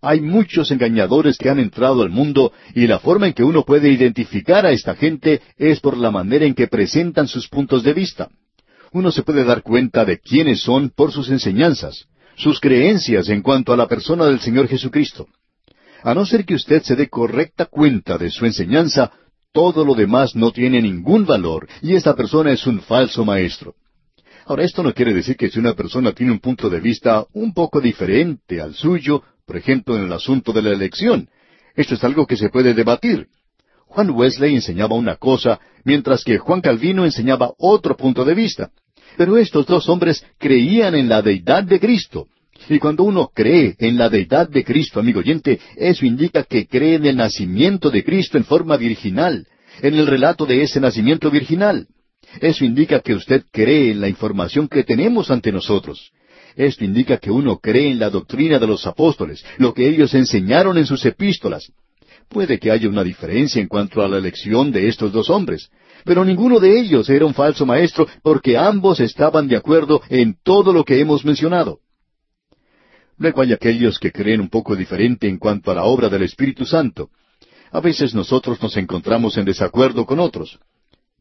Hay 0.00 0.20
muchos 0.20 0.70
engañadores 0.70 1.36
que 1.38 1.48
han 1.48 1.60
entrado 1.60 2.02
al 2.02 2.10
mundo 2.10 2.52
y 2.74 2.86
la 2.86 2.98
forma 2.98 3.28
en 3.28 3.34
que 3.34 3.44
uno 3.44 3.64
puede 3.64 3.88
identificar 3.90 4.66
a 4.66 4.72
esta 4.72 4.96
gente 4.96 5.40
es 5.58 5.78
por 5.80 5.96
la 5.96 6.10
manera 6.10 6.44
en 6.44 6.54
que 6.54 6.66
presentan 6.66 7.28
sus 7.28 7.48
puntos 7.48 7.84
de 7.84 7.92
vista. 7.92 8.28
Uno 8.92 9.12
se 9.12 9.22
puede 9.22 9.44
dar 9.44 9.62
cuenta 9.62 10.04
de 10.04 10.18
quiénes 10.18 10.60
son 10.62 10.90
por 10.90 11.12
sus 11.12 11.30
enseñanzas, 11.30 12.06
sus 12.36 12.60
creencias 12.60 13.28
en 13.28 13.42
cuanto 13.42 13.72
a 13.72 13.76
la 13.76 13.86
persona 13.86 14.26
del 14.26 14.40
Señor 14.40 14.68
Jesucristo. 14.68 15.28
A 16.02 16.14
no 16.14 16.26
ser 16.26 16.44
que 16.44 16.54
usted 16.54 16.82
se 16.82 16.96
dé 16.96 17.08
correcta 17.08 17.66
cuenta 17.66 18.18
de 18.18 18.30
su 18.30 18.44
enseñanza, 18.44 19.12
todo 19.52 19.84
lo 19.84 19.94
demás 19.94 20.34
no 20.34 20.50
tiene 20.50 20.80
ningún 20.80 21.26
valor 21.26 21.68
y 21.80 21.94
esta 21.94 22.16
persona 22.16 22.52
es 22.52 22.66
un 22.66 22.80
falso 22.80 23.24
maestro. 23.24 23.74
Ahora, 24.46 24.64
esto 24.64 24.82
no 24.82 24.92
quiere 24.92 25.14
decir 25.14 25.36
que 25.36 25.50
si 25.50 25.60
una 25.60 25.74
persona 25.74 26.12
tiene 26.12 26.32
un 26.32 26.40
punto 26.40 26.68
de 26.68 26.80
vista 26.80 27.24
un 27.32 27.54
poco 27.54 27.80
diferente 27.80 28.60
al 28.60 28.74
suyo, 28.74 29.22
por 29.46 29.56
ejemplo, 29.56 29.96
en 29.96 30.04
el 30.04 30.12
asunto 30.12 30.52
de 30.52 30.62
la 30.62 30.70
elección, 30.70 31.28
esto 31.76 31.94
es 31.94 32.02
algo 32.02 32.26
que 32.26 32.36
se 32.36 32.48
puede 32.48 32.74
debatir. 32.74 33.28
Juan 33.86 34.10
Wesley 34.10 34.54
enseñaba 34.54 34.96
una 34.96 35.16
cosa, 35.16 35.60
mientras 35.84 36.24
que 36.24 36.38
Juan 36.38 36.60
Calvino 36.60 37.04
enseñaba 37.04 37.52
otro 37.58 37.96
punto 37.96 38.24
de 38.24 38.34
vista. 38.34 38.70
Pero 39.16 39.36
estos 39.36 39.66
dos 39.66 39.88
hombres 39.88 40.24
creían 40.38 40.94
en 40.94 41.08
la 41.08 41.22
deidad 41.22 41.64
de 41.64 41.78
Cristo. 41.78 42.28
Y 42.68 42.78
cuando 42.78 43.04
uno 43.04 43.30
cree 43.34 43.74
en 43.78 43.98
la 43.98 44.08
deidad 44.08 44.48
de 44.48 44.64
Cristo, 44.64 45.00
amigo 45.00 45.20
oyente, 45.20 45.58
eso 45.76 46.06
indica 46.06 46.44
que 46.44 46.66
cree 46.66 46.94
en 46.94 47.06
el 47.06 47.16
nacimiento 47.16 47.90
de 47.90 48.04
Cristo 48.04 48.38
en 48.38 48.44
forma 48.44 48.76
virginal, 48.76 49.46
en 49.80 49.94
el 49.94 50.06
relato 50.06 50.46
de 50.46 50.62
ese 50.62 50.80
nacimiento 50.80 51.30
virginal. 51.30 51.86
Eso 52.40 52.64
indica 52.64 53.00
que 53.00 53.14
usted 53.14 53.44
cree 53.50 53.90
en 53.90 54.00
la 54.00 54.08
información 54.08 54.68
que 54.68 54.84
tenemos 54.84 55.30
ante 55.30 55.52
nosotros. 55.52 56.12
Esto 56.56 56.84
indica 56.84 57.18
que 57.18 57.30
uno 57.30 57.58
cree 57.58 57.90
en 57.90 57.98
la 57.98 58.10
doctrina 58.10 58.58
de 58.58 58.66
los 58.66 58.86
apóstoles, 58.86 59.44
lo 59.58 59.72
que 59.74 59.88
ellos 59.88 60.14
enseñaron 60.14 60.78
en 60.78 60.86
sus 60.86 61.04
epístolas. 61.04 61.72
Puede 62.28 62.58
que 62.58 62.70
haya 62.70 62.88
una 62.88 63.04
diferencia 63.04 63.60
en 63.60 63.68
cuanto 63.68 64.02
a 64.02 64.08
la 64.08 64.18
elección 64.18 64.70
de 64.70 64.88
estos 64.88 65.12
dos 65.12 65.28
hombres, 65.30 65.70
pero 66.04 66.24
ninguno 66.24 66.60
de 66.60 66.78
ellos 66.78 67.08
era 67.08 67.26
un 67.26 67.34
falso 67.34 67.66
maestro 67.66 68.06
porque 68.22 68.56
ambos 68.56 69.00
estaban 69.00 69.48
de 69.48 69.56
acuerdo 69.56 70.02
en 70.08 70.36
todo 70.42 70.72
lo 70.72 70.84
que 70.84 71.00
hemos 71.00 71.24
mencionado. 71.24 71.80
Luego 73.18 73.42
hay 73.42 73.52
aquellos 73.52 73.98
que 73.98 74.10
creen 74.10 74.40
un 74.40 74.48
poco 74.48 74.74
diferente 74.74 75.28
en 75.28 75.38
cuanto 75.38 75.70
a 75.70 75.74
la 75.74 75.84
obra 75.84 76.08
del 76.08 76.22
Espíritu 76.22 76.64
Santo. 76.64 77.10
A 77.70 77.80
veces 77.80 78.14
nosotros 78.14 78.60
nos 78.62 78.76
encontramos 78.76 79.36
en 79.36 79.44
desacuerdo 79.44 80.04
con 80.04 80.18
otros. 80.20 80.58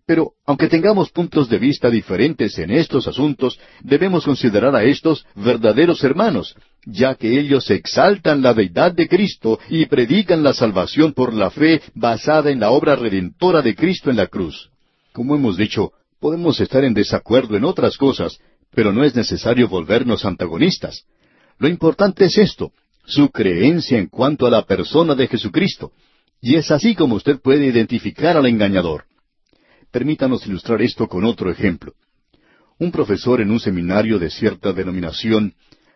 Pero, 0.05 0.33
aunque 0.45 0.67
tengamos 0.67 1.11
puntos 1.11 1.47
de 1.47 1.59
vista 1.59 1.89
diferentes 1.89 2.57
en 2.57 2.71
estos 2.71 3.07
asuntos, 3.07 3.59
debemos 3.81 4.25
considerar 4.25 4.75
a 4.75 4.83
estos 4.83 5.25
verdaderos 5.35 6.03
hermanos, 6.03 6.55
ya 6.85 7.15
que 7.15 7.39
ellos 7.39 7.69
exaltan 7.69 8.41
la 8.41 8.53
deidad 8.53 8.93
de 8.93 9.07
Cristo 9.07 9.59
y 9.69 9.85
predican 9.85 10.43
la 10.43 10.53
salvación 10.53 11.13
por 11.13 11.33
la 11.33 11.51
fe 11.51 11.81
basada 11.93 12.49
en 12.51 12.59
la 12.59 12.71
obra 12.71 12.95
redentora 12.95 13.61
de 13.61 13.75
Cristo 13.75 14.09
en 14.09 14.17
la 14.17 14.27
cruz. 14.27 14.69
Como 15.13 15.35
hemos 15.35 15.57
dicho, 15.57 15.91
podemos 16.19 16.59
estar 16.59 16.83
en 16.83 16.93
desacuerdo 16.93 17.55
en 17.55 17.65
otras 17.65 17.97
cosas, 17.97 18.39
pero 18.73 18.91
no 18.91 19.03
es 19.03 19.15
necesario 19.15 19.67
volvernos 19.67 20.25
antagonistas. 20.25 21.05
Lo 21.59 21.67
importante 21.67 22.25
es 22.25 22.37
esto, 22.37 22.71
su 23.05 23.29
creencia 23.29 23.97
en 23.97 24.07
cuanto 24.07 24.47
a 24.47 24.49
la 24.49 24.65
persona 24.65 25.15
de 25.15 25.27
Jesucristo. 25.27 25.91
Y 26.41 26.55
es 26.55 26.71
así 26.71 26.95
como 26.95 27.15
usted 27.15 27.39
puede 27.39 27.67
identificar 27.67 28.35
al 28.37 28.47
engañador. 28.47 29.05
Permítanos 29.91 30.47
ilustrar 30.47 30.81
esto 30.81 31.07
con 31.07 31.25
otro 31.25 31.51
ejemplo. 31.51 31.93
Un 32.79 32.91
profesor 32.91 33.41
en 33.41 33.51
un 33.51 33.59
seminario 33.59 34.17
de 34.17 34.31
cierta 34.31 34.73
denominación 34.73 35.53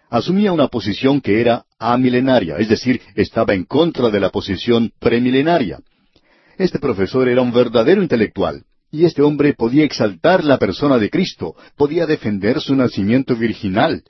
asumía 0.09 0.51
una 0.51 0.67
posición 0.67 1.21
que 1.21 1.41
era 1.41 1.65
amilenaria, 1.79 2.57
es 2.57 2.69
decir, 2.69 3.01
estaba 3.15 3.53
en 3.53 3.65
contra 3.65 4.09
de 4.09 4.19
la 4.19 4.29
posición 4.29 4.91
premilenaria. 4.99 5.79
Este 6.57 6.79
profesor 6.79 7.27
era 7.27 7.41
un 7.41 7.51
verdadero 7.51 8.01
intelectual, 8.01 8.63
y 8.91 9.05
este 9.05 9.21
hombre 9.21 9.53
podía 9.53 9.83
exaltar 9.83 10.43
la 10.43 10.57
persona 10.57 10.97
de 10.97 11.09
Cristo, 11.09 11.55
podía 11.75 12.05
defender 12.05 12.61
su 12.61 12.75
nacimiento 12.75 13.35
virginal, 13.35 14.03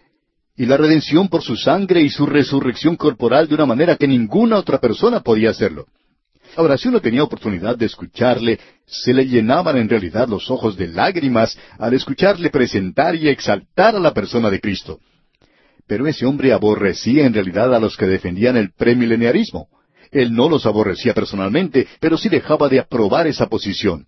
y 0.56 0.66
la 0.66 0.78
redención 0.78 1.28
por 1.28 1.42
su 1.42 1.56
sangre 1.56 2.02
y 2.02 2.10
su 2.10 2.26
resurrección 2.26 2.96
corporal 2.96 3.48
de 3.48 3.56
una 3.56 3.66
manera 3.66 3.98
que 3.98 4.08
ninguna 4.08 4.58
otra 4.58 4.80
persona 4.80 5.22
podía 5.22 5.50
hacerlo. 5.50 5.86
Ahora, 6.56 6.78
si 6.78 6.88
uno 6.88 7.02
tenía 7.02 7.24
oportunidad 7.24 7.76
de 7.78 7.88
escucharle, 7.88 8.60
se 8.86 9.14
le 9.14 9.26
llenaban 9.26 9.76
en 9.78 9.90
realidad 9.90 10.30
los 10.30 10.50
ojos 10.50 10.78
de 10.78 10.88
lágrimas 10.88 11.58
al 11.78 11.94
escucharle 11.94 12.50
presentar 12.50 13.16
y 13.16 13.28
exaltar 13.28 13.96
a 13.96 14.00
la 14.00 14.14
persona 14.14 14.50
de 14.50 14.62
Cristo. 14.62 15.00
Pero 15.88 16.08
ese 16.08 16.26
hombre 16.26 16.52
aborrecía 16.52 17.26
en 17.26 17.34
realidad 17.34 17.74
a 17.74 17.80
los 17.80 17.96
que 17.98 18.08
defendían 18.08 18.58
el 18.58 18.72
premileniarismo. 18.72 19.68
Él 20.12 20.34
no 20.34 20.50
los 20.50 20.66
aborrecía 20.66 21.14
personalmente, 21.14 21.88
pero 22.00 22.18
sí 22.18 22.30
dejaba 22.30 22.70
de 22.70 22.80
aprobar 22.80 23.28
esa 23.28 23.48
posición. 23.48 24.08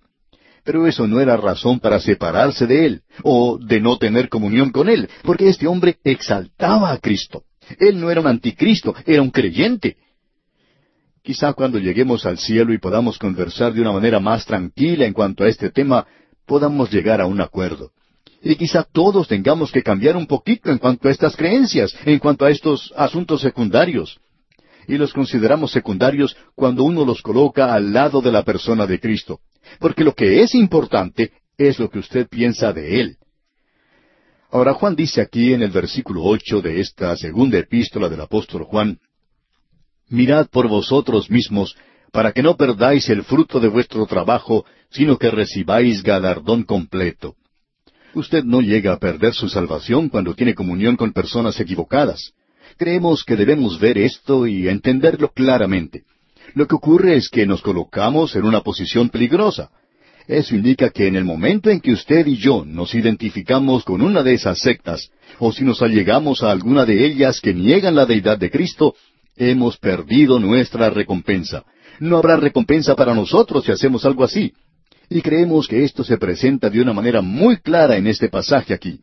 Pero 0.63 0.87
eso 0.87 1.07
no 1.07 1.21
era 1.21 1.37
razón 1.37 1.79
para 1.79 1.99
separarse 1.99 2.67
de 2.67 2.85
él, 2.85 3.01
o 3.23 3.57
de 3.57 3.79
no 3.79 3.97
tener 3.97 4.27
comunión 4.29 4.71
con 4.71 4.89
él, 4.89 5.09
porque 5.23 5.47
este 5.49 5.67
hombre 5.67 5.97
exaltaba 6.03 6.91
a 6.91 6.97
Cristo. 6.97 7.43
Él 7.79 7.99
no 7.99 8.09
era 8.09 8.21
un 8.21 8.27
anticristo, 8.27 8.95
era 9.05 9.21
un 9.21 9.29
creyente. 9.29 9.97
Quizá 11.21 11.53
cuando 11.53 11.77
lleguemos 11.77 12.25
al 12.25 12.37
cielo 12.37 12.73
y 12.73 12.77
podamos 12.77 13.17
conversar 13.17 13.73
de 13.73 13.81
una 13.81 13.91
manera 13.91 14.19
más 14.19 14.45
tranquila 14.45 15.05
en 15.05 15.13
cuanto 15.13 15.43
a 15.43 15.49
este 15.49 15.69
tema, 15.69 16.07
podamos 16.45 16.91
llegar 16.91 17.19
a 17.21 17.25
un 17.25 17.41
acuerdo. 17.41 17.91
Y 18.41 18.55
quizá 18.55 18.83
todos 18.83 19.27
tengamos 19.27 19.71
que 19.71 19.83
cambiar 19.83 20.15
un 20.15 20.27
poquito 20.27 20.71
en 20.71 20.77
cuanto 20.77 21.07
a 21.07 21.11
estas 21.11 21.35
creencias, 21.35 21.95
en 22.05 22.19
cuanto 22.19 22.45
a 22.45 22.51
estos 22.51 22.93
asuntos 22.95 23.41
secundarios. 23.41 24.19
Y 24.87 24.97
los 24.97 25.11
consideramos 25.11 25.71
secundarios 25.71 26.37
cuando 26.55 26.83
uno 26.83 27.03
los 27.03 27.21
coloca 27.21 27.73
al 27.73 27.91
lado 27.91 28.21
de 28.21 28.31
la 28.31 28.43
persona 28.43 28.85
de 28.85 28.99
Cristo. 28.99 29.39
Porque 29.79 30.03
lo 30.03 30.13
que 30.13 30.41
es 30.41 30.55
importante 30.55 31.31
es 31.57 31.79
lo 31.79 31.89
que 31.89 31.99
usted 31.99 32.27
piensa 32.27 32.71
de 32.71 33.01
Él. 33.01 33.17
Ahora 34.49 34.73
Juan 34.73 34.95
dice 34.95 35.19
aquí 35.19 35.53
en 35.53 35.61
el 35.61 35.71
versículo 35.71 36.23
ocho 36.23 36.61
de 36.61 36.79
esta 36.79 37.17
segunda 37.17 37.57
epístola 37.57 38.07
del 38.07 38.21
apóstol 38.21 38.63
Juan, 38.63 38.97
Mirad 40.09 40.47
por 40.47 40.69
vosotros 40.69 41.29
mismos, 41.29 41.75
para 42.13 42.31
que 42.31 42.41
no 42.41 42.55
perdáis 42.55 43.09
el 43.09 43.23
fruto 43.23 43.59
de 43.59 43.67
vuestro 43.67 44.05
trabajo, 44.05 44.65
sino 44.89 45.17
que 45.17 45.29
recibáis 45.29 46.01
galardón 46.01 46.63
completo. 46.63 47.35
Usted 48.13 48.43
no 48.43 48.61
llega 48.61 48.93
a 48.93 48.99
perder 48.99 49.33
su 49.33 49.49
salvación 49.49 50.09
cuando 50.09 50.33
tiene 50.33 50.55
comunión 50.55 50.95
con 50.95 51.13
personas 51.13 51.59
equivocadas. 51.59 52.33
Creemos 52.77 53.23
que 53.23 53.35
debemos 53.35 53.79
ver 53.79 53.97
esto 53.97 54.47
y 54.47 54.67
entenderlo 54.67 55.29
claramente. 55.29 56.03
Lo 56.53 56.67
que 56.67 56.75
ocurre 56.75 57.15
es 57.15 57.29
que 57.29 57.45
nos 57.45 57.61
colocamos 57.61 58.35
en 58.35 58.45
una 58.45 58.61
posición 58.61 59.09
peligrosa. 59.09 59.69
Eso 60.27 60.55
indica 60.55 60.89
que 60.89 61.07
en 61.07 61.15
el 61.15 61.23
momento 61.23 61.69
en 61.69 61.79
que 61.79 61.93
usted 61.93 62.27
y 62.27 62.35
yo 62.37 62.65
nos 62.65 62.93
identificamos 62.93 63.83
con 63.85 64.01
una 64.01 64.23
de 64.23 64.33
esas 64.33 64.59
sectas, 64.59 65.09
o 65.39 65.53
si 65.53 65.63
nos 65.63 65.81
allegamos 65.81 66.43
a 66.43 66.51
alguna 66.51 66.85
de 66.85 67.05
ellas 67.05 67.39
que 67.39 67.53
niegan 67.53 67.95
la 67.95 68.05
deidad 68.05 68.37
de 68.37 68.51
Cristo, 68.51 68.95
hemos 69.37 69.77
perdido 69.77 70.39
nuestra 70.39 70.89
recompensa. 70.89 71.63
No 71.99 72.17
habrá 72.17 72.35
recompensa 72.35 72.95
para 72.95 73.15
nosotros 73.15 73.63
si 73.65 73.71
hacemos 73.71 74.05
algo 74.05 74.23
así. 74.23 74.53
Y 75.09 75.21
creemos 75.21 75.67
que 75.67 75.83
esto 75.83 76.03
se 76.03 76.17
presenta 76.17 76.69
de 76.69 76.81
una 76.81 76.93
manera 76.93 77.21
muy 77.21 77.57
clara 77.57 77.97
en 77.97 78.07
este 78.07 78.29
pasaje 78.29 78.73
aquí. 78.73 78.99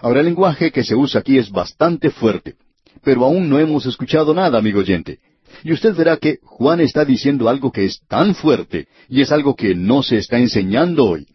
Ahora 0.00 0.20
el 0.20 0.26
lenguaje 0.26 0.70
que 0.70 0.84
se 0.84 0.94
usa 0.94 1.20
aquí 1.20 1.36
es 1.36 1.50
bastante 1.50 2.10
fuerte, 2.10 2.54
pero 3.02 3.24
aún 3.24 3.48
no 3.48 3.58
hemos 3.58 3.86
escuchado 3.86 4.32
nada, 4.32 4.58
amigo 4.58 4.80
oyente. 4.80 5.18
Y 5.64 5.72
usted 5.72 5.94
verá 5.94 6.16
que 6.16 6.38
Juan 6.42 6.80
está 6.80 7.04
diciendo 7.04 7.48
algo 7.48 7.72
que 7.72 7.84
es 7.84 8.00
tan 8.08 8.34
fuerte 8.34 8.86
y 9.08 9.20
es 9.20 9.32
algo 9.32 9.56
que 9.56 9.74
no 9.74 10.02
se 10.02 10.18
está 10.18 10.38
enseñando 10.38 11.04
hoy. 11.04 11.26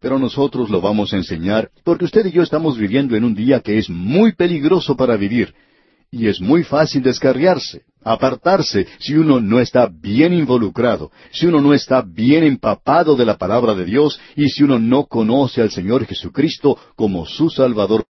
Pero 0.00 0.18
nosotros 0.18 0.70
lo 0.70 0.80
vamos 0.80 1.12
a 1.12 1.18
enseñar 1.18 1.70
porque 1.84 2.06
usted 2.06 2.24
y 2.26 2.32
yo 2.32 2.42
estamos 2.42 2.78
viviendo 2.78 3.16
en 3.16 3.24
un 3.24 3.34
día 3.34 3.60
que 3.60 3.78
es 3.78 3.90
muy 3.90 4.32
peligroso 4.32 4.96
para 4.96 5.16
vivir, 5.16 5.54
y 6.10 6.26
es 6.26 6.40
muy 6.40 6.64
fácil 6.64 7.02
descarriarse, 7.02 7.82
apartarse, 8.02 8.86
si 8.98 9.14
uno 9.14 9.40
no 9.40 9.60
está 9.60 9.88
bien 9.90 10.32
involucrado, 10.32 11.10
si 11.32 11.46
uno 11.46 11.60
no 11.60 11.74
está 11.74 12.02
bien 12.02 12.44
empapado 12.44 13.16
de 13.16 13.24
la 13.24 13.36
palabra 13.36 13.74
de 13.74 13.84
Dios 13.84 14.20
y 14.36 14.48
si 14.48 14.62
uno 14.62 14.78
no 14.78 15.06
conoce 15.06 15.62
al 15.62 15.70
Señor 15.70 16.06
Jesucristo 16.06 16.78
como 16.96 17.26
su 17.26 17.50
Salvador. 17.50 18.04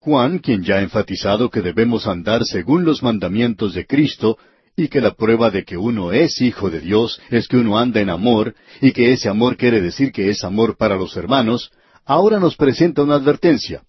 Juan, 0.00 0.38
quien 0.38 0.62
ya 0.62 0.76
ha 0.76 0.82
enfatizado 0.82 1.50
que 1.50 1.62
debemos 1.62 2.06
andar 2.06 2.44
según 2.44 2.84
los 2.84 3.02
mandamientos 3.02 3.74
de 3.74 3.86
Cristo, 3.86 4.38
y 4.76 4.88
que 4.88 5.00
la 5.00 5.14
prueba 5.14 5.50
de 5.50 5.64
que 5.64 5.76
uno 5.76 6.12
es 6.12 6.40
hijo 6.40 6.70
de 6.70 6.80
Dios 6.80 7.20
es 7.30 7.48
que 7.48 7.56
uno 7.56 7.78
anda 7.78 8.00
en 8.00 8.10
amor, 8.10 8.54
y 8.80 8.92
que 8.92 9.12
ese 9.12 9.28
amor 9.28 9.56
quiere 9.56 9.80
decir 9.80 10.12
que 10.12 10.28
es 10.30 10.44
amor 10.44 10.76
para 10.76 10.96
los 10.96 11.16
hermanos, 11.16 11.72
ahora 12.04 12.38
nos 12.38 12.56
presenta 12.56 13.02
una 13.02 13.16
advertencia. 13.16 13.82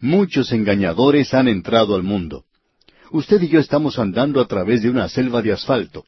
Muchos 0.00 0.52
engañadores 0.52 1.32
han 1.32 1.48
entrado 1.48 1.94
al 1.94 2.02
mundo. 2.02 2.44
Usted 3.10 3.40
y 3.42 3.48
yo 3.48 3.60
estamos 3.60 3.98
andando 3.98 4.40
a 4.40 4.46
través 4.46 4.82
de 4.82 4.90
una 4.90 5.08
selva 5.08 5.40
de 5.40 5.52
asfalto. 5.52 6.04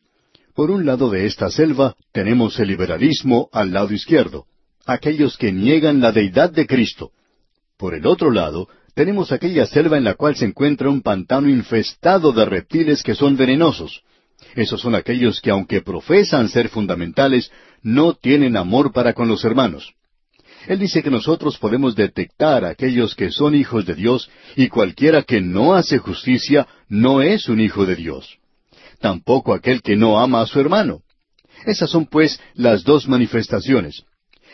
Por 0.55 0.71
un 0.71 0.85
lado 0.85 1.09
de 1.09 1.25
esta 1.25 1.51
selva 1.51 1.95
tenemos 2.13 2.59
el 2.59 2.69
liberalismo 2.69 3.49
al 3.53 3.73
lado 3.73 3.95
izquierdo, 3.95 4.45
aquellos 4.85 5.39
que 5.39 5.53
niegan 5.53 6.01
la 6.01 6.13
deidad 6.13 6.51
de 6.51 6.67
Cristo. 6.67 7.13
Por 7.79 7.95
el 7.95 8.07
otro 8.07 8.31
lado 8.31 8.69
tenemos 8.95 9.33
aquella 9.33 9.65
selva 9.67 9.97
en 9.97 10.05
la 10.05 10.15
cual 10.15 10.37
se 10.37 10.45
encuentra 10.45 10.91
un 10.91 11.01
pantano 11.01 11.49
infestado 11.49 12.33
de 12.33 12.45
reptiles 12.45 13.03
que 13.03 13.15
son 13.15 13.37
venenosos. 13.37 14.03
Esos 14.55 14.81
son 14.81 14.95
aquellos 14.95 15.41
que 15.41 15.51
aunque 15.51 15.81
profesan 15.81 16.49
ser 16.49 16.69
fundamentales, 16.69 17.51
no 17.83 18.15
tienen 18.15 18.57
amor 18.57 18.93
para 18.93 19.15
con 19.15 19.29
los 19.29 19.45
hermanos. 19.45 19.95
Él 20.69 20.79
dice 20.79 21.03
que 21.03 21.11
nosotros 21.11 21.57
podemos 21.57 21.97
detectar 21.97 22.63
a 22.63 22.69
aquellos 22.69 23.15
que 23.15 23.31
son 23.31 23.55
hijos 23.55 23.87
de 23.87 23.95
Dios 23.95 24.29
y 24.55 24.69
cualquiera 24.69 25.23
que 25.23 25.41
no 25.41 25.75
hace 25.75 25.97
justicia 25.97 26.69
no 26.91 27.23
es 27.23 27.49
un 27.49 27.59
hijo 27.59 27.87
de 27.87 27.97
Dios. 27.97 28.37
Tampoco 29.01 29.55
aquel 29.55 29.81
que 29.81 29.97
no 29.97 30.21
ama 30.21 30.43
a 30.43 30.47
su 30.47 30.61
hermano. 30.61 31.01
Esas 31.65 31.89
son 31.89 32.05
pues 32.05 32.39
las 32.53 32.85
dos 32.85 33.09
manifestaciones. 33.09 34.05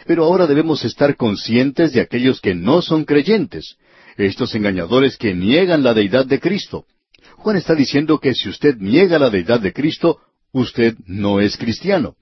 Pero 0.06 0.22
ahora 0.22 0.46
debemos 0.46 0.84
estar 0.84 1.16
conscientes 1.16 1.92
de 1.92 2.00
aquellos 2.00 2.40
que 2.40 2.54
no 2.54 2.80
son 2.80 3.04
creyentes, 3.04 3.74
estos 4.16 4.54
engañadores 4.54 5.16
que 5.16 5.34
niegan 5.34 5.82
la 5.82 5.94
deidad 5.94 6.26
de 6.26 6.38
Cristo. 6.38 6.84
Juan 7.38 7.56
está 7.56 7.74
diciendo 7.74 8.20
que 8.20 8.34
si 8.34 8.48
usted 8.48 8.76
niega 8.78 9.18
la 9.18 9.30
deidad 9.30 9.58
de 9.58 9.72
Cristo, 9.72 10.20
usted 10.52 10.94
no 11.06 11.40
es 11.40 11.56
cristiano. 11.56 12.14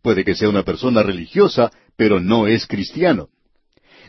Puede 0.00 0.24
que 0.24 0.36
sea 0.36 0.48
una 0.48 0.62
persona 0.62 1.02
religiosa, 1.02 1.72
pero 1.96 2.20
no 2.20 2.46
es 2.46 2.66
cristiano. 2.66 3.28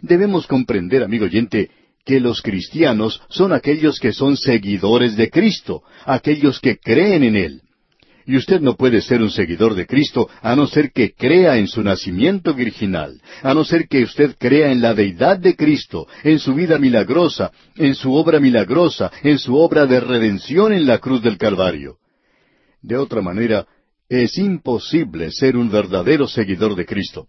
Debemos 0.02 0.48
comprender, 0.48 1.04
amigo 1.04 1.26
oyente, 1.26 1.70
que 2.06 2.20
los 2.20 2.42
cristianos 2.42 3.22
son 3.30 3.54
aquellos 3.54 4.00
que 4.00 4.12
son 4.12 4.36
seguidores 4.36 5.16
de 5.16 5.30
Cristo, 5.30 5.84
aquellos 6.06 6.60
que 6.60 6.78
creen 6.78 7.24
en 7.24 7.36
Él. 7.36 7.62
Y 8.26 8.38
usted 8.38 8.62
no 8.62 8.76
puede 8.76 9.02
ser 9.02 9.22
un 9.22 9.30
seguidor 9.30 9.76
de 9.76 9.86
Cristo 9.86 10.30
a 10.42 10.56
no 10.56 10.68
ser 10.68 10.92
que 10.92 11.14
crea 11.14 11.58
en 11.58 11.68
su 11.68 11.84
nacimiento 11.84 12.54
virginal, 12.54 13.22
a 13.42 13.54
no 13.54 13.66
ser 13.66 13.88
que 13.88 14.04
usted 14.04 14.36
crea 14.38 14.72
en 14.72 14.82
la 14.82 14.94
deidad 14.94 15.38
de 15.38 15.56
Cristo, 15.56 16.08
en 16.24 16.40
su 16.40 16.54
vida 16.54 16.78
milagrosa, 16.78 17.52
en 17.76 17.96
su 17.96 18.14
obra 18.14 18.40
milagrosa, 18.40 19.12
en 19.24 19.40
su 19.40 19.56
obra 19.56 19.86
de 19.86 20.00
redención 20.00 20.72
en 20.72 20.86
la 20.86 21.00
cruz 21.00 21.22
del 21.22 21.38
Calvario. 21.38 21.98
De 22.82 22.96
otra 22.96 23.22
manera, 23.22 23.68
es 24.08 24.38
imposible 24.38 25.32
ser 25.32 25.58
un 25.58 25.70
verdadero 25.70 26.28
seguidor 26.28 26.76
de 26.76 26.86
Cristo. 26.86 27.28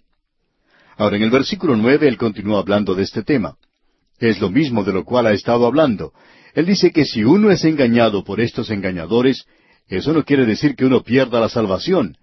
Ahora, 0.97 1.17
en 1.17 1.23
el 1.23 1.31
versículo 1.31 1.77
nueve 1.77 2.09
él 2.09 2.17
continúa 2.17 2.61
hablando 2.61 2.95
de 2.95 3.03
este 3.03 3.23
tema. 3.23 3.57
Es 4.19 4.41
lo 4.41 4.51
mismo 4.51 4.85
de 4.85 4.93
lo 4.93 5.05
cual 5.05 5.27
ha 5.27 5.33
estado 5.33 5.67
hablando. 5.67 6.13
Él 6.55 6.67
dice 6.67 6.93
que 6.93 7.05
si 7.05 7.25
uno 7.25 7.51
es 7.51 7.65
engañado 7.65 8.23
por 8.23 8.41
estos 8.41 8.71
engañadores, 8.71 9.45
eso 9.89 10.13
no 10.13 10.25
quiere 10.25 10.47
decir 10.47 10.77
que 10.77 10.85
uno 10.85 11.03
pierda 11.03 11.41
la 11.41 11.49
salvación, 11.49 12.17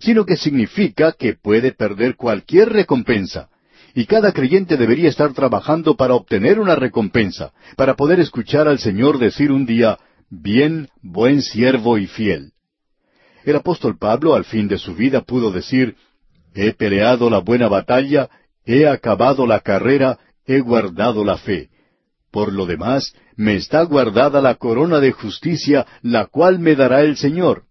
sino 0.00 0.26
que 0.26 0.36
significa 0.36 1.12
que 1.12 1.34
puede 1.34 1.72
perder 1.72 2.16
cualquier 2.16 2.70
recompensa. 2.70 3.48
Y 3.94 4.06
cada 4.06 4.32
creyente 4.32 4.76
debería 4.76 5.08
estar 5.08 5.32
trabajando 5.32 5.96
para 5.96 6.14
obtener 6.14 6.60
una 6.60 6.76
recompensa, 6.76 7.52
para 7.76 7.94
poder 7.94 8.20
escuchar 8.20 8.68
al 8.68 8.78
Señor 8.78 9.18
decir 9.18 9.50
un 9.50 9.64
día, 9.64 9.98
bien, 10.28 10.88
buen 11.00 11.40
siervo 11.40 11.98
y 11.98 12.06
fiel. 12.06 12.52
El 13.44 13.56
apóstol 13.56 13.96
Pablo 13.96 14.34
al 14.34 14.44
fin 14.44 14.68
de 14.68 14.78
su 14.78 14.94
vida 14.94 15.22
pudo 15.22 15.50
decir, 15.50 15.96
He 16.54 16.72
peleado 16.72 17.30
la 17.30 17.38
buena 17.38 17.68
batalla, 17.68 18.28
he 18.64 18.86
acabado 18.86 19.46
la 19.46 19.60
carrera, 19.60 20.18
he 20.46 20.60
guardado 20.60 21.24
la 21.24 21.36
fe. 21.36 21.68
Por 22.30 22.52
lo 22.52 22.66
demás, 22.66 23.14
me 23.36 23.56
está 23.56 23.82
guardada 23.82 24.40
la 24.40 24.56
corona 24.56 25.00
de 25.00 25.12
justicia, 25.12 25.86
la 26.02 26.26
cual 26.26 26.58
me 26.58 26.74
dará 26.74 27.02
el 27.02 27.16
Señor. 27.16 27.64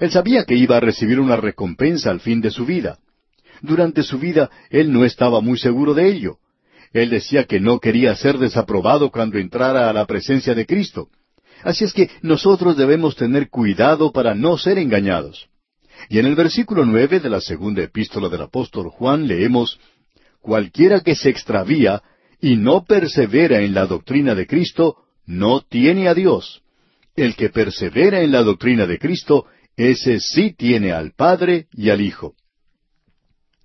Él 0.00 0.10
sabía 0.10 0.44
que 0.44 0.54
iba 0.54 0.76
a 0.76 0.80
recibir 0.80 1.20
una 1.20 1.36
recompensa 1.36 2.10
al 2.10 2.20
fin 2.20 2.40
de 2.40 2.50
su 2.50 2.66
vida. 2.66 2.98
Durante 3.60 4.02
su 4.02 4.18
vida, 4.18 4.50
él 4.70 4.92
no 4.92 5.04
estaba 5.04 5.40
muy 5.40 5.58
seguro 5.58 5.94
de 5.94 6.08
ello. 6.08 6.38
Él 6.92 7.10
decía 7.10 7.44
que 7.44 7.60
no 7.60 7.78
quería 7.78 8.14
ser 8.16 8.38
desaprobado 8.38 9.10
cuando 9.10 9.38
entrara 9.38 9.88
a 9.88 9.92
la 9.92 10.06
presencia 10.06 10.54
de 10.54 10.66
Cristo. 10.66 11.08
Así 11.62 11.84
es 11.84 11.92
que 11.92 12.10
nosotros 12.22 12.76
debemos 12.76 13.14
tener 13.14 13.48
cuidado 13.48 14.12
para 14.12 14.34
no 14.34 14.58
ser 14.58 14.78
engañados. 14.78 15.48
Y 16.08 16.18
en 16.18 16.26
el 16.26 16.34
versículo 16.34 16.84
nueve 16.84 17.20
de 17.20 17.30
la 17.30 17.40
segunda 17.40 17.82
epístola 17.82 18.28
del 18.28 18.42
apóstol 18.42 18.88
Juan 18.90 19.26
leemos 19.26 19.78
Cualquiera 20.40 21.00
que 21.00 21.14
se 21.14 21.30
extravía 21.30 22.02
y 22.40 22.56
no 22.56 22.84
persevera 22.84 23.60
en 23.60 23.74
la 23.74 23.86
doctrina 23.86 24.34
de 24.34 24.48
Cristo, 24.48 24.96
no 25.24 25.60
tiene 25.60 26.08
a 26.08 26.14
Dios. 26.14 26.62
El 27.14 27.36
que 27.36 27.48
persevera 27.48 28.22
en 28.22 28.32
la 28.32 28.42
doctrina 28.42 28.86
de 28.86 28.98
Cristo, 28.98 29.46
ese 29.76 30.18
sí 30.18 30.52
tiene 30.52 30.92
al 30.92 31.12
Padre 31.12 31.68
y 31.72 31.90
al 31.90 32.00
Hijo. 32.00 32.34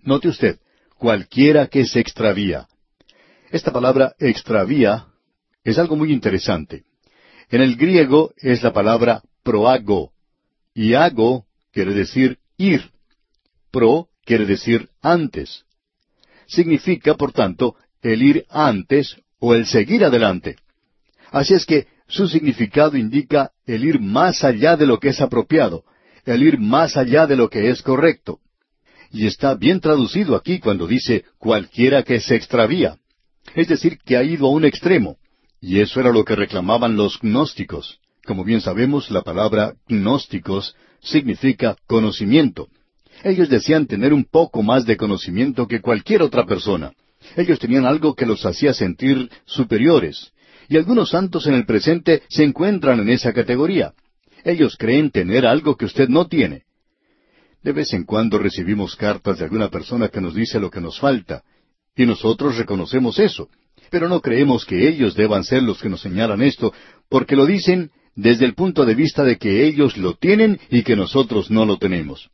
Note 0.04 0.28
usted, 0.28 0.60
cualquiera 0.98 1.68
que 1.68 1.86
se 1.86 2.00
extravía. 2.00 2.68
Esta 3.50 3.74
palabra 3.74 4.14
extravía 4.20 5.08
es 5.64 5.80
algo 5.80 5.96
muy 5.96 6.14
interesante. 6.14 6.84
En 7.50 7.62
el 7.62 7.76
griego 7.76 8.34
es 8.38 8.62
la 8.62 8.72
palabra 8.72 9.24
proago, 9.44 10.12
y 10.76 10.94
ago 10.94 11.47
quiere 11.78 11.94
decir 11.94 12.40
ir. 12.58 12.90
Pro 13.70 14.08
quiere 14.26 14.48
decir 14.48 14.90
antes. 15.00 15.64
Significa, 16.48 17.14
por 17.14 17.34
tanto, 17.34 17.76
el 18.02 18.24
ir 18.24 18.46
antes 18.50 19.16
o 19.38 19.54
el 19.54 19.68
seguir 19.68 20.04
adelante. 20.04 20.56
Así 21.30 21.54
es 21.54 21.68
que 21.68 21.86
su 22.08 22.28
significado 22.28 22.98
indica 22.98 23.52
el 23.68 23.86
ir 23.86 24.00
más 24.00 24.44
allá 24.44 24.76
de 24.76 24.88
lo 24.88 25.00
que 25.00 25.10
es 25.10 25.22
apropiado, 25.22 25.84
el 26.26 26.42
ir 26.42 26.58
más 26.58 26.98
allá 26.98 27.28
de 27.28 27.36
lo 27.36 27.48
que 27.48 27.70
es 27.70 27.84
correcto. 27.84 28.40
Y 29.12 29.28
está 29.28 29.54
bien 29.54 29.80
traducido 29.80 30.36
aquí 30.36 30.58
cuando 30.58 30.88
dice 30.88 31.26
cualquiera 31.38 32.02
que 32.02 32.20
se 32.20 32.36
extravía. 32.36 32.98
Es 33.54 33.68
decir, 33.68 34.00
que 34.04 34.18
ha 34.18 34.24
ido 34.24 34.48
a 34.48 34.50
un 34.50 34.66
extremo. 34.66 35.18
Y 35.62 35.80
eso 35.80 36.00
era 36.00 36.12
lo 36.12 36.26
que 36.26 36.36
reclamaban 36.36 36.96
los 36.96 37.20
gnósticos. 37.20 38.00
Como 38.26 38.44
bien 38.44 38.62
sabemos, 38.62 39.12
la 39.12 39.22
palabra 39.22 39.76
gnósticos 39.88 40.76
significa 41.02 41.76
conocimiento. 41.88 42.68
Ellos 43.24 43.50
decían 43.50 43.88
tener 43.88 44.14
un 44.14 44.26
poco 44.26 44.62
más 44.62 44.86
de 44.86 44.98
conocimiento 44.98 45.68
que 45.68 45.82
cualquier 45.82 46.22
otra 46.22 46.46
persona. 46.46 46.94
Ellos 47.36 47.60
tenían 47.60 47.86
algo 47.86 48.16
que 48.16 48.26
los 48.26 48.46
hacía 48.46 48.74
sentir 48.74 49.30
superiores. 49.46 50.32
Y 50.70 50.78
algunos 50.78 51.10
santos 51.10 51.48
en 51.48 51.54
el 51.54 51.66
presente 51.66 52.24
se 52.30 52.44
encuentran 52.44 53.00
en 53.00 53.10
esa 53.10 53.34
categoría. 53.34 53.94
Ellos 54.44 54.76
creen 54.78 55.12
tener 55.12 55.46
algo 55.46 55.76
que 55.76 55.86
usted 55.86 56.10
no 56.10 56.28
tiene. 56.28 56.64
De 57.64 57.72
vez 57.72 57.94
en 57.94 58.04
cuando 58.04 58.38
recibimos 58.38 58.96
cartas 58.96 59.40
de 59.40 59.46
alguna 59.46 59.70
persona 59.70 60.10
que 60.10 60.22
nos 60.22 60.36
dice 60.36 60.60
lo 60.60 60.70
que 60.70 60.80
nos 60.80 61.00
falta, 61.00 61.44
y 61.96 62.06
nosotros 62.06 62.58
reconocemos 62.58 63.18
eso. 63.20 63.50
Pero 63.90 64.08
no 64.08 64.22
creemos 64.22 64.66
que 64.66 64.88
ellos 64.88 65.16
deban 65.16 65.44
ser 65.44 65.64
los 65.64 65.82
que 65.82 65.90
nos 65.90 66.02
señalan 66.02 66.42
esto, 66.42 66.74
porque 67.10 67.36
lo 67.36 67.46
dicen 67.46 67.92
desde 68.18 68.46
el 68.46 68.56
punto 68.56 68.84
de 68.84 68.96
vista 68.96 69.24
de 69.24 69.38
que 69.38 69.66
ellos 69.66 69.96
lo 69.96 70.16
tienen 70.16 70.60
y 70.72 70.82
que 70.82 70.96
nosotros 70.96 71.52
no 71.52 71.66
lo 71.66 71.78
tenemos. 71.78 72.30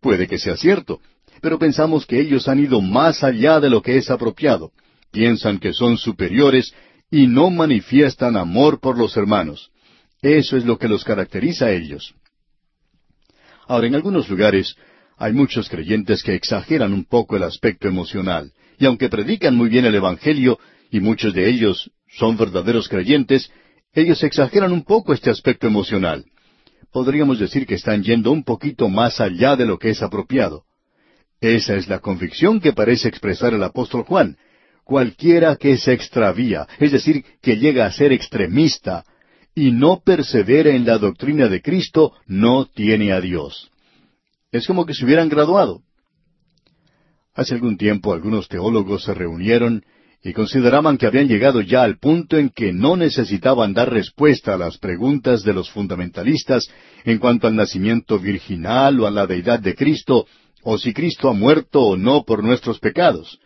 Puede 0.00 0.26
que 0.26 0.38
sea 0.38 0.56
cierto, 0.56 1.00
pero 1.42 1.58
pensamos 1.58 2.06
que 2.06 2.18
ellos 2.18 2.48
han 2.48 2.58
ido 2.58 2.80
más 2.80 3.22
allá 3.22 3.60
de 3.60 3.68
lo 3.68 3.82
que 3.82 3.98
es 3.98 4.10
apropiado. 4.10 4.72
Piensan 5.12 5.58
que 5.58 5.74
son 5.74 5.98
superiores 5.98 6.74
y 7.10 7.26
no 7.26 7.50
manifiestan 7.50 8.36
amor 8.36 8.80
por 8.80 8.98
los 8.98 9.14
hermanos. 9.16 9.70
Eso 10.22 10.56
es 10.56 10.64
lo 10.64 10.78
que 10.78 10.88
los 10.88 11.04
caracteriza 11.04 11.66
a 11.66 11.72
ellos. 11.72 12.14
Ahora, 13.68 13.86
en 13.86 13.94
algunos 13.94 14.30
lugares 14.30 14.74
hay 15.18 15.34
muchos 15.34 15.68
creyentes 15.68 16.22
que 16.22 16.34
exageran 16.34 16.94
un 16.94 17.04
poco 17.04 17.36
el 17.36 17.42
aspecto 17.42 17.88
emocional, 17.88 18.52
y 18.78 18.86
aunque 18.86 19.10
predican 19.10 19.54
muy 19.54 19.68
bien 19.68 19.84
el 19.84 19.94
Evangelio, 19.94 20.58
y 20.90 21.00
muchos 21.00 21.34
de 21.34 21.48
ellos 21.48 21.90
son 22.08 22.38
verdaderos 22.38 22.88
creyentes, 22.88 23.50
ellos 23.96 24.22
exageran 24.22 24.72
un 24.72 24.84
poco 24.84 25.14
este 25.14 25.30
aspecto 25.30 25.66
emocional. 25.66 26.26
Podríamos 26.92 27.38
decir 27.38 27.66
que 27.66 27.76
están 27.76 28.02
yendo 28.02 28.30
un 28.30 28.44
poquito 28.44 28.90
más 28.90 29.20
allá 29.20 29.56
de 29.56 29.64
lo 29.64 29.78
que 29.78 29.88
es 29.88 30.02
apropiado. 30.02 30.64
Esa 31.40 31.74
es 31.74 31.88
la 31.88 32.00
convicción 32.00 32.60
que 32.60 32.74
parece 32.74 33.08
expresar 33.08 33.54
el 33.54 33.62
apóstol 33.62 34.04
Juan. 34.04 34.36
Cualquiera 34.84 35.56
que 35.56 35.78
se 35.78 35.94
extravía, 35.94 36.68
es 36.78 36.92
decir, 36.92 37.24
que 37.40 37.56
llega 37.56 37.86
a 37.86 37.92
ser 37.92 38.12
extremista, 38.12 39.04
y 39.54 39.72
no 39.72 40.02
persevera 40.04 40.70
en 40.70 40.84
la 40.84 40.98
doctrina 40.98 41.48
de 41.48 41.62
Cristo, 41.62 42.12
no 42.26 42.66
tiene 42.66 43.12
a 43.12 43.22
Dios. 43.22 43.70
Es 44.52 44.66
como 44.66 44.84
que 44.84 44.92
se 44.92 45.06
hubieran 45.06 45.30
graduado. 45.30 45.80
Hace 47.34 47.54
algún 47.54 47.78
tiempo 47.78 48.12
algunos 48.12 48.48
teólogos 48.48 49.04
se 49.04 49.14
reunieron 49.14 49.82
y 50.22 50.32
consideraban 50.32 50.98
que 50.98 51.06
habían 51.06 51.28
llegado 51.28 51.60
ya 51.60 51.82
al 51.82 51.98
punto 51.98 52.36
en 52.36 52.50
que 52.50 52.72
no 52.72 52.96
necesitaban 52.96 53.72
dar 53.72 53.92
respuesta 53.92 54.54
a 54.54 54.58
las 54.58 54.78
preguntas 54.78 55.42
de 55.42 55.52
los 55.52 55.70
fundamentalistas 55.70 56.68
en 57.04 57.18
cuanto 57.18 57.46
al 57.46 57.54
nacimiento 57.54 58.18
virginal 58.18 58.98
o 59.00 59.06
a 59.06 59.10
la 59.10 59.26
deidad 59.26 59.60
de 59.60 59.74
Cristo, 59.74 60.26
o 60.62 60.78
si 60.78 60.92
Cristo 60.92 61.28
ha 61.28 61.32
muerto 61.32 61.80
o 61.80 61.96
no 61.96 62.24
por 62.24 62.42
nuestros 62.42 62.80
pecados. 62.80 63.38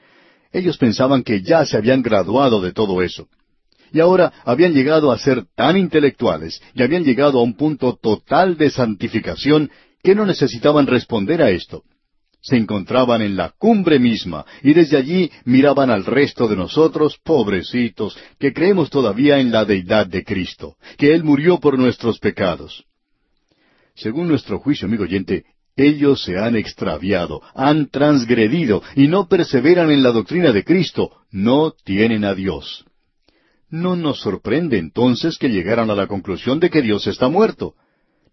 Ellos 0.52 0.78
pensaban 0.78 1.22
que 1.22 1.42
ya 1.42 1.64
se 1.66 1.76
habían 1.76 2.02
graduado 2.02 2.60
de 2.60 2.72
todo 2.72 3.02
eso. 3.02 3.28
Y 3.92 4.00
ahora 4.00 4.32
habían 4.44 4.72
llegado 4.72 5.12
a 5.12 5.18
ser 5.18 5.44
tan 5.54 5.76
intelectuales 5.76 6.62
y 6.74 6.82
habían 6.82 7.04
llegado 7.04 7.40
a 7.40 7.42
un 7.42 7.54
punto 7.54 7.98
total 8.00 8.56
de 8.56 8.70
santificación 8.70 9.70
que 10.02 10.14
no 10.14 10.24
necesitaban 10.24 10.86
responder 10.86 11.42
a 11.42 11.50
esto 11.50 11.82
se 12.42 12.56
encontraban 12.56 13.22
en 13.22 13.36
la 13.36 13.50
cumbre 13.50 13.98
misma 13.98 14.46
y 14.62 14.72
desde 14.72 14.96
allí 14.96 15.30
miraban 15.44 15.90
al 15.90 16.04
resto 16.04 16.48
de 16.48 16.56
nosotros, 16.56 17.18
pobrecitos, 17.22 18.18
que 18.38 18.52
creemos 18.52 18.90
todavía 18.90 19.38
en 19.38 19.50
la 19.50 19.64
deidad 19.64 20.06
de 20.06 20.24
Cristo, 20.24 20.76
que 20.96 21.12
Él 21.12 21.24
murió 21.24 21.60
por 21.60 21.78
nuestros 21.78 22.18
pecados. 22.18 22.84
Según 23.94 24.28
nuestro 24.28 24.58
juicio, 24.58 24.88
amigo 24.88 25.04
oyente, 25.04 25.44
ellos 25.76 26.22
se 26.22 26.38
han 26.38 26.56
extraviado, 26.56 27.42
han 27.54 27.88
transgredido 27.88 28.82
y 28.96 29.08
no 29.08 29.28
perseveran 29.28 29.90
en 29.90 30.02
la 30.02 30.10
doctrina 30.10 30.52
de 30.52 30.64
Cristo, 30.64 31.10
no 31.30 31.72
tienen 31.84 32.24
a 32.24 32.34
Dios. 32.34 32.84
No 33.68 33.96
nos 33.96 34.20
sorprende 34.20 34.78
entonces 34.78 35.38
que 35.38 35.48
llegaran 35.48 35.90
a 35.90 35.94
la 35.94 36.06
conclusión 36.06 36.58
de 36.58 36.70
que 36.70 36.82
Dios 36.82 37.06
está 37.06 37.28
muerto. 37.28 37.74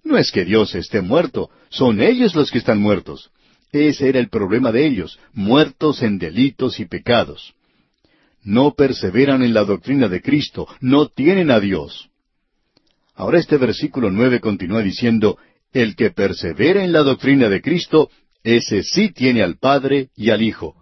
No 0.03 0.17
es 0.17 0.31
que 0.31 0.45
Dios 0.45 0.73
esté 0.73 1.01
muerto, 1.01 1.49
son 1.69 2.01
ellos 2.01 2.33
los 2.33 2.49
que 2.49 2.57
están 2.57 2.79
muertos. 2.79 3.29
Ese 3.71 4.09
era 4.09 4.19
el 4.19 4.29
problema 4.29 4.71
de 4.71 4.85
ellos, 4.85 5.19
muertos 5.33 6.01
en 6.01 6.17
delitos 6.17 6.79
y 6.79 6.85
pecados. 6.85 7.53
No 8.43 8.73
perseveran 8.75 9.43
en 9.43 9.53
la 9.53 9.65
doctrina 9.65 10.07
de 10.07 10.21
Cristo, 10.21 10.67
no 10.79 11.09
tienen 11.09 11.51
a 11.51 11.59
Dios. 11.59 12.09
Ahora 13.13 13.39
este 13.39 13.57
versículo 13.57 14.09
nueve 14.09 14.39
continúa 14.39 14.81
diciendo, 14.81 15.37
El 15.73 15.95
que 15.95 16.11
persevera 16.11 16.83
en 16.83 16.93
la 16.93 17.03
doctrina 17.03 17.49
de 17.49 17.61
Cristo, 17.61 18.09
ese 18.43 18.83
sí 18.83 19.09
tiene 19.09 19.43
al 19.43 19.57
Padre 19.57 20.09
y 20.15 20.29
al 20.29 20.41
Hijo. 20.41 20.75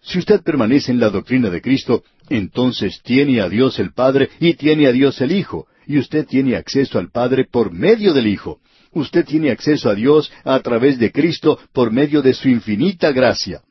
Si 0.00 0.18
usted 0.18 0.42
permanece 0.42 0.92
en 0.92 1.00
la 1.00 1.10
doctrina 1.10 1.50
de 1.50 1.60
Cristo, 1.60 2.04
entonces 2.28 3.00
tiene 3.02 3.40
a 3.40 3.48
Dios 3.48 3.78
el 3.78 3.92
Padre 3.92 4.30
y 4.38 4.54
tiene 4.54 4.86
a 4.86 4.92
Dios 4.92 5.20
el 5.20 5.32
Hijo, 5.32 5.66
y 5.86 5.98
usted 5.98 6.26
tiene 6.26 6.54
acceso 6.56 6.98
al 6.98 7.10
Padre 7.10 7.46
por 7.50 7.72
medio 7.72 8.12
del 8.12 8.26
Hijo. 8.26 8.60
Usted 8.92 9.24
tiene 9.24 9.50
acceso 9.50 9.90
a 9.90 9.94
Dios 9.94 10.32
a 10.44 10.60
través 10.60 10.98
de 10.98 11.12
Cristo 11.12 11.58
por 11.72 11.92
medio 11.92 12.22
de 12.22 12.34
su 12.34 12.48
infinita 12.48 13.12
gracia. 13.12 13.62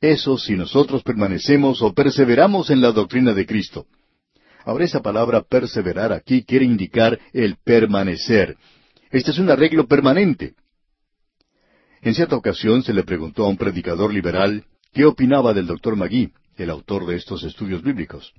Eso 0.00 0.38
si 0.38 0.54
nosotros 0.54 1.02
permanecemos 1.02 1.82
o 1.82 1.92
perseveramos 1.92 2.70
en 2.70 2.80
la 2.80 2.92
doctrina 2.92 3.34
de 3.34 3.44
Cristo. 3.44 3.86
Ahora 4.64 4.84
esa 4.84 5.00
palabra 5.00 5.42
perseverar 5.42 6.12
aquí 6.12 6.44
quiere 6.44 6.64
indicar 6.64 7.18
el 7.32 7.56
permanecer. 7.62 8.56
Este 9.10 9.30
es 9.32 9.38
un 9.38 9.50
arreglo 9.50 9.86
permanente. 9.86 10.54
En 12.02 12.14
cierta 12.14 12.36
ocasión 12.36 12.82
se 12.82 12.94
le 12.94 13.02
preguntó 13.02 13.44
a 13.44 13.48
un 13.48 13.56
predicador 13.56 14.12
liberal 14.12 14.64
qué 14.92 15.04
opinaba 15.04 15.52
del 15.52 15.66
doctor 15.66 15.96
Magui, 15.96 16.32
el 16.56 16.70
autor 16.70 17.06
de 17.06 17.16
estos 17.16 17.42
estudios 17.42 17.82
bíblicos. 17.82 18.32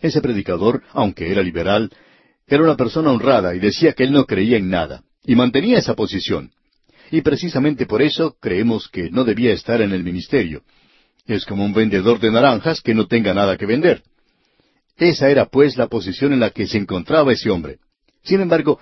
Ese 0.00 0.20
predicador, 0.20 0.82
aunque 0.92 1.30
era 1.30 1.42
liberal, 1.42 1.90
Era 2.52 2.64
una 2.64 2.76
persona 2.76 3.10
honrada 3.10 3.54
y 3.54 3.60
decía 3.60 3.94
que 3.94 4.04
él 4.04 4.12
no 4.12 4.26
creía 4.26 4.58
en 4.58 4.68
nada, 4.68 5.04
y 5.24 5.34
mantenía 5.34 5.78
esa 5.78 5.94
posición. 5.94 6.50
Y 7.10 7.22
precisamente 7.22 7.86
por 7.86 8.02
eso 8.02 8.36
creemos 8.38 8.90
que 8.90 9.08
no 9.10 9.24
debía 9.24 9.54
estar 9.54 9.80
en 9.80 9.92
el 9.92 10.04
ministerio. 10.04 10.60
Es 11.26 11.46
como 11.46 11.64
un 11.64 11.72
vendedor 11.72 12.20
de 12.20 12.30
naranjas 12.30 12.82
que 12.82 12.92
no 12.92 13.06
tenga 13.06 13.32
nada 13.32 13.56
que 13.56 13.64
vender. 13.64 14.02
Esa 14.98 15.30
era 15.30 15.46
pues 15.46 15.78
la 15.78 15.86
posición 15.86 16.34
en 16.34 16.40
la 16.40 16.50
que 16.50 16.66
se 16.66 16.76
encontraba 16.76 17.32
ese 17.32 17.48
hombre. 17.48 17.78
Sin 18.22 18.42
embargo, 18.42 18.78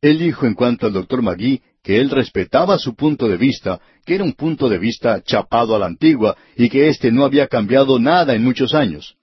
él 0.00 0.18
dijo 0.18 0.44
en 0.44 0.54
cuanto 0.54 0.88
al 0.88 0.92
doctor 0.92 1.22
Magui 1.22 1.62
que 1.80 2.00
él 2.00 2.10
respetaba 2.10 2.76
su 2.76 2.96
punto 2.96 3.28
de 3.28 3.36
vista, 3.36 3.80
que 4.04 4.16
era 4.16 4.24
un 4.24 4.32
punto 4.32 4.68
de 4.68 4.78
vista 4.78 5.22
chapado 5.22 5.76
a 5.76 5.78
la 5.78 5.86
antigua 5.86 6.36
y 6.56 6.68
que 6.68 6.88
éste 6.88 7.12
no 7.12 7.24
había 7.24 7.46
cambiado 7.46 8.00
nada 8.00 8.34
en 8.34 8.42
muchos 8.42 8.74
años. 8.74 9.14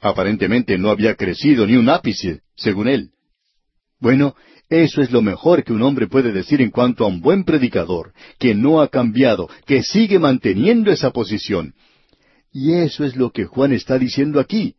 Aparentemente 0.00 0.78
no 0.78 0.90
había 0.90 1.14
crecido 1.14 1.66
ni 1.66 1.76
un 1.76 1.88
ápice, 1.88 2.40
según 2.54 2.88
él. 2.88 3.10
Bueno, 3.98 4.34
eso 4.68 5.00
es 5.00 5.10
lo 5.10 5.22
mejor 5.22 5.64
que 5.64 5.72
un 5.72 5.82
hombre 5.82 6.06
puede 6.08 6.32
decir 6.32 6.60
en 6.60 6.70
cuanto 6.70 7.04
a 7.04 7.08
un 7.08 7.20
buen 7.20 7.44
predicador, 7.44 8.12
que 8.38 8.54
no 8.54 8.80
ha 8.80 8.88
cambiado, 8.88 9.48
que 9.64 9.82
sigue 9.82 10.18
manteniendo 10.18 10.90
esa 10.90 11.10
posición. 11.10 11.74
Y 12.52 12.72
eso 12.72 13.04
es 13.04 13.16
lo 13.16 13.30
que 13.30 13.44
Juan 13.44 13.72
está 13.72 13.98
diciendo 13.98 14.40
aquí. 14.40 14.74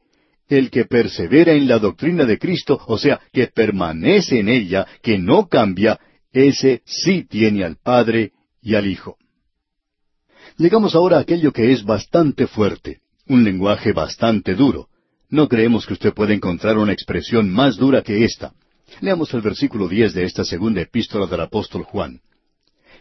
El 0.49 0.69
que 0.69 0.85
persevera 0.85 1.53
en 1.53 1.67
la 1.67 1.79
doctrina 1.79 2.25
de 2.25 2.37
Cristo, 2.37 2.79
o 2.87 2.97
sea, 2.97 3.19
que 3.33 3.47
permanece 3.47 4.39
en 4.39 4.49
ella, 4.49 4.87
que 5.01 5.17
no 5.17 5.47
cambia, 5.47 5.99
ese 6.31 6.81
sí 6.85 7.25
tiene 7.29 7.63
al 7.63 7.77
Padre 7.77 8.31
y 8.61 8.75
al 8.75 8.87
Hijo. 8.87 9.17
Llegamos 10.57 10.95
ahora 10.95 11.17
a 11.17 11.21
aquello 11.21 11.51
que 11.51 11.71
es 11.71 11.83
bastante 11.83 12.47
fuerte, 12.47 13.01
un 13.27 13.43
lenguaje 13.43 13.93
bastante 13.93 14.55
duro. 14.55 14.87
No 15.29 15.49
creemos 15.49 15.85
que 15.85 15.93
usted 15.93 16.13
pueda 16.13 16.33
encontrar 16.33 16.77
una 16.77 16.93
expresión 16.93 17.49
más 17.49 17.75
dura 17.75 18.01
que 18.01 18.23
esta. 18.23 18.53
Leamos 19.01 19.33
el 19.33 19.41
versículo 19.41 19.89
diez 19.89 20.13
de 20.13 20.23
esta 20.23 20.45
segunda 20.45 20.81
epístola 20.81 21.27
del 21.27 21.41
apóstol 21.41 21.83
Juan. 21.83 22.21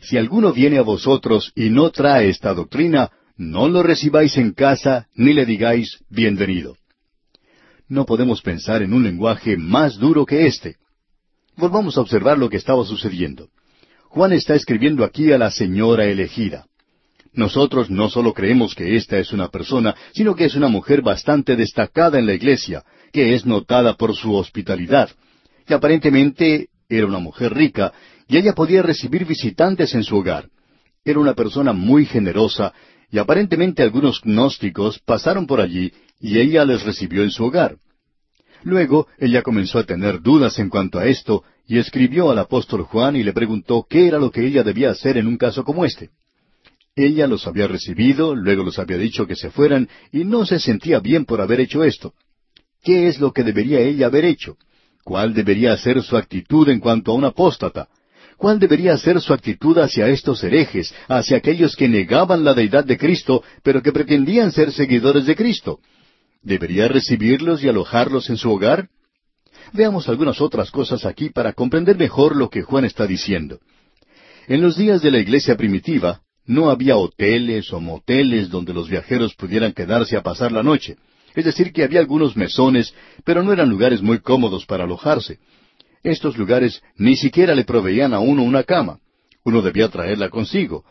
Si 0.01 0.17
alguno 0.17 0.53
viene 0.53 0.79
a 0.79 0.83
vosotros 0.83 1.53
y 1.55 1.71
no 1.71 1.91
trae 1.91 2.29
esta 2.29 2.53
doctrina, 2.53 3.11
no 3.37 3.69
lo 3.69 3.83
recibáis 3.83 4.37
en 4.39 4.53
casa, 4.53 5.07
ni 5.15 5.33
le 5.33 5.47
digáis 5.47 5.99
bienvenido. 6.11 6.77
No 7.89 8.05
podemos 8.05 8.43
pensar 8.43 8.83
en 8.83 8.93
un 8.93 9.05
lenguaje 9.05 9.57
más 9.57 9.97
duro 9.97 10.27
que 10.27 10.47
este. 10.47 10.77
Volvamos 11.57 11.97
a 11.97 12.01
observar 12.01 12.39
lo 12.39 12.51
que 12.51 12.57
estaba 12.57 12.85
sucediendo. 12.85 13.49
Juan 14.09 14.33
está 14.33 14.55
escribiendo 14.55 15.05
aquí 15.05 15.31
a 15.31 15.39
la 15.39 15.51
señora 15.51 16.07
elegida. 16.07 16.67
Nosotros 17.37 17.91
no 17.91 18.09
solo 18.09 18.33
creemos 18.33 18.75
que 18.75 18.97
esta 18.97 19.19
es 19.19 19.31
una 19.31 19.49
persona, 19.49 19.95
sino 20.15 20.35
que 20.35 20.47
es 20.47 20.57
una 20.57 20.69
mujer 20.69 21.03
bastante 21.03 21.55
destacada 21.55 22.19
en 22.19 22.25
la 22.25 22.33
iglesia, 22.33 22.83
que 23.13 23.35
es 23.35 23.45
notada 23.45 23.95
por 23.95 24.17
su 24.17 24.35
hospitalidad. 24.35 25.11
Y 25.69 25.75
aparentemente 25.75 26.71
era 26.89 27.07
una 27.07 27.19
mujer 27.19 27.53
rica, 27.55 27.93
y 28.27 28.39
ella 28.39 28.55
podía 28.55 28.81
recibir 28.81 29.27
visitantes 29.27 29.95
en 29.95 30.03
su 30.03 30.17
hogar. 30.17 30.49
Era 31.05 31.21
una 31.21 31.35
persona 31.35 31.75
muy 31.75 32.07
generosa, 32.07 32.73
y 33.11 33.19
aparentemente 33.19 33.83
algunos 33.83 34.23
gnósticos 34.23 34.99
pasaron 35.01 35.47
por 35.47 35.61
allí, 35.61 35.93
y 36.19 36.39
ella 36.39 36.65
les 36.65 36.85
recibió 36.85 37.23
en 37.23 37.31
su 37.31 37.45
hogar. 37.45 37.77
Luego 38.63 39.09
ella 39.19 39.43
comenzó 39.43 39.79
a 39.79 39.85
tener 39.85 40.23
dudas 40.23 40.59
en 40.59 40.71
cuanto 40.71 40.99
a 40.99 41.05
esto, 41.05 41.45
y 41.67 41.77
escribió 41.77 42.31
al 42.31 42.39
apóstol 42.39 42.85
Juan 42.85 43.15
y 43.15 43.23
le 43.23 43.35
preguntó 43.35 43.87
qué 43.87 44.07
era 44.09 44.19
lo 44.19 44.31
que 44.31 44.47
ella 44.47 44.63
debía 44.63 44.91
hacer 44.91 45.19
en 45.19 45.27
un 45.27 45.37
caso 45.37 45.65
como 45.65 45.85
este. 45.85 46.09
Ella 46.97 47.27
los 47.27 47.47
había 47.47 47.69
recibido, 47.69 48.35
luego 48.35 48.65
los 48.65 48.79
había 48.79 48.97
dicho 48.97 49.27
que 49.27 49.37
se 49.37 49.51
fueran, 49.51 49.87
y 50.11 50.25
no 50.25 50.47
se 50.47 50.59
sentía 50.59 50.99
bien 50.99 51.27
por 51.27 51.43
haber 51.43 51.61
hecho 51.61 51.85
esto. 51.85 52.15
¿Qué 52.83 53.07
es 53.07 53.21
lo 53.21 53.33
que 53.33 53.45
debería 53.45 53.81
ella 53.81 54.07
haber 54.07 54.25
hecho? 54.25 54.57
¿Cuál 55.05 55.35
debería 55.35 55.77
ser 55.77 56.03
su 56.03 56.17
actitud 56.17 56.71
en 56.71 56.81
cuanto 56.81 57.13
a 57.13 57.15
un 57.15 57.27
apóstata? 57.27 57.89
¿Cuál 58.39 58.59
debería 58.59 58.97
ser 58.97 59.21
su 59.21 59.35
actitud 59.35 59.77
hacia 59.77 60.09
estos 60.09 60.43
herejes, 60.43 60.95
hacia 61.07 61.37
aquellos 61.37 61.77
que 61.77 61.87
negaban 61.87 62.45
la 62.45 62.55
deidad 62.55 62.85
de 62.85 62.97
Cristo, 62.97 63.45
pero 63.63 63.83
que 63.83 63.93
pretendían 63.93 64.51
ser 64.51 64.73
seguidores 64.73 65.27
de 65.27 65.37
Cristo? 65.37 65.81
¿Debería 66.43 66.89
recibirlos 66.89 67.63
y 67.63 67.69
alojarlos 67.69 68.31
en 68.31 68.39
su 68.39 68.51
hogar? 68.51 68.89
Veamos 69.75 70.09
algunas 70.09 70.41
otras 70.41 70.71
cosas 70.71 71.05
aquí 71.05 71.29
para 71.29 71.53
comprender 71.53 71.99
mejor 71.99 72.37
lo 72.37 72.49
que 72.49 72.63
Juan 72.63 72.87
está 72.87 73.07
diciendo. 73.07 73.61
En 74.49 74.63
los 74.63 74.77
días 74.77 75.03
de 75.03 75.11
la 75.11 75.19
iglesia 75.19 75.57
primitiva, 75.57 76.23
no 76.47 76.71
había 76.71 76.97
hoteles 76.97 77.73
o 77.73 77.81
moteles 77.81 78.49
donde 78.49 78.73
los 78.73 78.89
viajeros 78.89 79.35
pudieran 79.35 79.73
quedarse 79.73 80.17
a 80.17 80.23
pasar 80.23 80.53
la 80.53 80.63
noche. 80.63 80.97
Es 81.35 81.45
decir, 81.45 81.73
que 81.73 81.85
había 81.85 82.01
algunos 82.01 82.37
mesones, 82.37 82.95
pero 83.25 83.43
no 83.43 83.53
eran 83.53 83.69
lugares 83.69 84.01
muy 84.01 84.21
cómodos 84.21 84.65
para 84.65 84.85
alojarse. 84.85 85.39
Estos 86.03 86.39
lugares 86.39 86.83
ni 86.97 87.17
siquiera 87.17 87.55
le 87.55 87.65
proveían 87.65 88.15
a 88.15 88.21
uno 88.21 88.43
una 88.43 88.63
cama. 88.63 89.01
Uno 89.45 89.61
debía 89.61 89.89
traerla 89.89 90.31
consigo. 90.31 90.85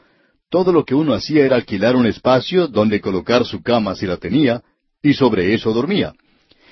Todo 0.50 0.72
lo 0.72 0.86
que 0.86 0.94
uno 0.94 1.14
hacía 1.14 1.46
era 1.46 1.56
alquilar 1.56 1.96
un 1.96 2.06
espacio 2.06 2.68
donde 2.68 3.02
colocar 3.02 3.46
su 3.46 3.64
cama 3.64 3.96
si 3.96 4.06
la 4.06 4.18
tenía, 4.18 4.62
y 5.02 5.14
sobre 5.14 5.54
eso 5.54 5.74
dormía. 5.74 6.14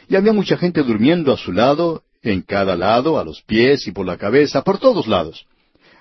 Y 0.07 0.15
había 0.15 0.33
mucha 0.33 0.57
gente 0.57 0.83
durmiendo 0.83 1.33
a 1.33 1.37
su 1.37 1.51
lado, 1.51 2.03
en 2.21 2.41
cada 2.41 2.75
lado, 2.75 3.17
a 3.17 3.23
los 3.23 3.41
pies 3.41 3.87
y 3.87 3.91
por 3.91 4.05
la 4.05 4.17
cabeza, 4.17 4.63
por 4.63 4.77
todos 4.77 5.07
lados. 5.07 5.45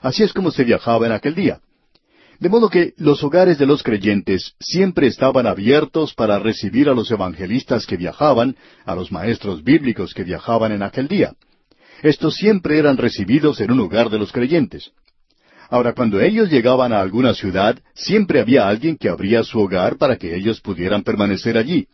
Así 0.00 0.22
es 0.22 0.32
como 0.32 0.50
se 0.50 0.64
viajaba 0.64 1.06
en 1.06 1.12
aquel 1.12 1.34
día. 1.34 1.60
De 2.42 2.48
modo 2.48 2.68
que 2.68 2.92
los 2.96 3.22
hogares 3.22 3.56
de 3.56 3.66
los 3.66 3.84
creyentes 3.84 4.56
siempre 4.58 5.06
estaban 5.06 5.46
abiertos 5.46 6.12
para 6.12 6.40
recibir 6.40 6.88
a 6.88 6.92
los 6.92 7.08
evangelistas 7.08 7.86
que 7.86 7.96
viajaban, 7.96 8.56
a 8.84 8.96
los 8.96 9.12
maestros 9.12 9.62
bíblicos 9.62 10.12
que 10.12 10.24
viajaban 10.24 10.72
en 10.72 10.82
aquel 10.82 11.06
día. 11.06 11.34
Estos 12.02 12.34
siempre 12.34 12.78
eran 12.78 12.96
recibidos 12.96 13.60
en 13.60 13.70
un 13.70 13.78
hogar 13.78 14.10
de 14.10 14.18
los 14.18 14.32
creyentes. 14.32 14.90
Ahora, 15.70 15.92
cuando 15.92 16.20
ellos 16.20 16.50
llegaban 16.50 16.92
a 16.92 17.00
alguna 17.00 17.32
ciudad, 17.32 17.78
siempre 17.94 18.40
había 18.40 18.66
alguien 18.66 18.96
que 18.96 19.08
abría 19.08 19.44
su 19.44 19.60
hogar 19.60 19.96
para 19.96 20.16
que 20.16 20.34
ellos 20.34 20.60
pudieran 20.60 21.04
permanecer 21.04 21.56
allí. 21.56 21.86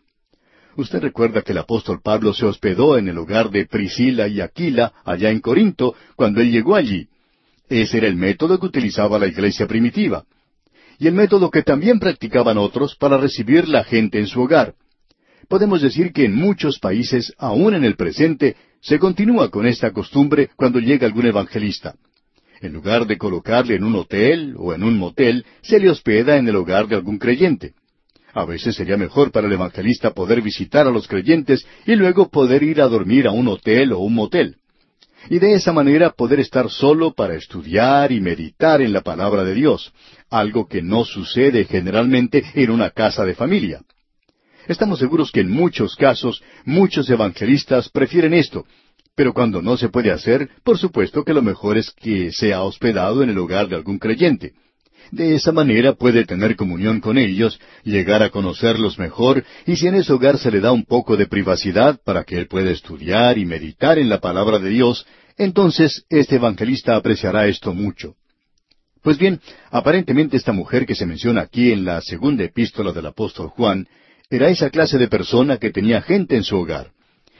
Usted 0.76 1.00
recuerda 1.00 1.42
que 1.42 1.52
el 1.52 1.58
apóstol 1.58 2.00
Pablo 2.02 2.32
se 2.32 2.46
hospedó 2.46 2.96
en 2.96 3.08
el 3.08 3.18
hogar 3.18 3.50
de 3.50 3.66
Priscila 3.66 4.28
y 4.28 4.40
Aquila, 4.40 4.94
allá 5.04 5.30
en 5.30 5.40
Corinto, 5.40 5.94
cuando 6.16 6.40
él 6.40 6.50
llegó 6.50 6.74
allí. 6.74 7.06
Ese 7.68 7.98
era 7.98 8.06
el 8.06 8.16
método 8.16 8.58
que 8.58 8.64
utilizaba 8.64 9.18
la 9.18 9.26
iglesia 9.26 9.66
primitiva. 9.66 10.24
Y 10.98 11.06
el 11.06 11.14
método 11.14 11.50
que 11.50 11.62
también 11.62 12.00
practicaban 12.00 12.58
otros 12.58 12.96
para 12.96 13.18
recibir 13.18 13.68
la 13.68 13.84
gente 13.84 14.18
en 14.18 14.26
su 14.26 14.42
hogar. 14.42 14.74
Podemos 15.48 15.80
decir 15.80 16.12
que 16.12 16.24
en 16.24 16.34
muchos 16.34 16.78
países, 16.78 17.32
aún 17.38 17.74
en 17.74 17.84
el 17.84 17.96
presente, 17.96 18.56
se 18.80 18.98
continúa 18.98 19.50
con 19.50 19.66
esta 19.66 19.92
costumbre 19.92 20.50
cuando 20.56 20.78
llega 20.78 21.06
algún 21.06 21.26
evangelista. 21.26 21.94
En 22.60 22.72
lugar 22.72 23.06
de 23.06 23.16
colocarle 23.16 23.76
en 23.76 23.84
un 23.84 23.94
hotel 23.94 24.54
o 24.58 24.74
en 24.74 24.82
un 24.82 24.98
motel, 24.98 25.46
se 25.62 25.78
le 25.78 25.88
hospeda 25.88 26.36
en 26.36 26.48
el 26.48 26.56
hogar 26.56 26.88
de 26.88 26.96
algún 26.96 27.18
creyente. 27.18 27.74
A 28.34 28.44
veces 28.44 28.74
sería 28.74 28.96
mejor 28.96 29.30
para 29.30 29.46
el 29.46 29.52
evangelista 29.52 30.10
poder 30.10 30.42
visitar 30.42 30.86
a 30.86 30.90
los 30.90 31.08
creyentes 31.08 31.66
y 31.86 31.94
luego 31.94 32.28
poder 32.28 32.62
ir 32.62 32.80
a 32.82 32.88
dormir 32.88 33.26
a 33.26 33.30
un 33.30 33.48
hotel 33.48 33.92
o 33.92 34.00
un 34.00 34.14
motel. 34.14 34.56
Y 35.30 35.38
de 35.38 35.54
esa 35.54 35.72
manera 35.72 36.10
poder 36.10 36.40
estar 36.40 36.70
solo 36.70 37.12
para 37.12 37.34
estudiar 37.34 38.12
y 38.12 38.20
meditar 38.20 38.80
en 38.80 38.92
la 38.92 39.00
palabra 39.00 39.44
de 39.44 39.54
Dios, 39.54 39.92
algo 40.30 40.66
que 40.66 40.82
no 40.82 41.04
sucede 41.04 41.64
generalmente 41.64 42.44
en 42.54 42.70
una 42.70 42.90
casa 42.90 43.24
de 43.24 43.34
familia. 43.34 43.82
Estamos 44.66 44.98
seguros 44.98 45.32
que 45.32 45.40
en 45.40 45.50
muchos 45.50 45.96
casos 45.96 46.42
muchos 46.64 47.08
evangelistas 47.08 47.88
prefieren 47.88 48.34
esto, 48.34 48.66
pero 49.14 49.32
cuando 49.32 49.62
no 49.62 49.76
se 49.76 49.88
puede 49.88 50.12
hacer, 50.12 50.48
por 50.62 50.78
supuesto 50.78 51.24
que 51.24 51.34
lo 51.34 51.42
mejor 51.42 51.78
es 51.78 51.90
que 51.90 52.30
sea 52.30 52.62
hospedado 52.62 53.22
en 53.22 53.30
el 53.30 53.38
hogar 53.38 53.68
de 53.68 53.76
algún 53.76 53.98
creyente. 53.98 54.52
De 55.10 55.34
esa 55.34 55.52
manera 55.52 55.94
puede 55.94 56.24
tener 56.24 56.54
comunión 56.54 57.00
con 57.00 57.16
ellos, 57.16 57.58
llegar 57.82 58.22
a 58.22 58.30
conocerlos 58.30 58.98
mejor, 58.98 59.42
y 59.66 59.76
si 59.76 59.86
en 59.86 59.94
ese 59.94 60.12
hogar 60.12 60.38
se 60.38 60.50
le 60.50 60.60
da 60.60 60.70
un 60.70 60.84
poco 60.84 61.16
de 61.16 61.26
privacidad 61.26 61.98
para 62.04 62.24
que 62.24 62.36
él 62.36 62.46
pueda 62.46 62.70
estudiar 62.70 63.38
y 63.38 63.46
meditar 63.46 63.98
en 63.98 64.08
la 64.08 64.20
palabra 64.20 64.58
de 64.58 64.68
Dios, 64.68 65.06
entonces 65.38 66.04
este 66.10 66.36
evangelista 66.36 66.94
apreciará 66.94 67.46
esto 67.46 67.72
mucho. 67.72 68.17
Pues 69.08 69.16
bien, 69.16 69.40
aparentemente 69.70 70.36
esta 70.36 70.52
mujer 70.52 70.84
que 70.84 70.94
se 70.94 71.06
menciona 71.06 71.40
aquí 71.40 71.72
en 71.72 71.86
la 71.86 72.02
segunda 72.02 72.44
epístola 72.44 72.92
del 72.92 73.06
apóstol 73.06 73.48
Juan, 73.48 73.88
era 74.28 74.50
esa 74.50 74.68
clase 74.68 74.98
de 74.98 75.08
persona 75.08 75.56
que 75.56 75.70
tenía 75.70 76.02
gente 76.02 76.36
en 76.36 76.44
su 76.44 76.58
hogar. 76.58 76.90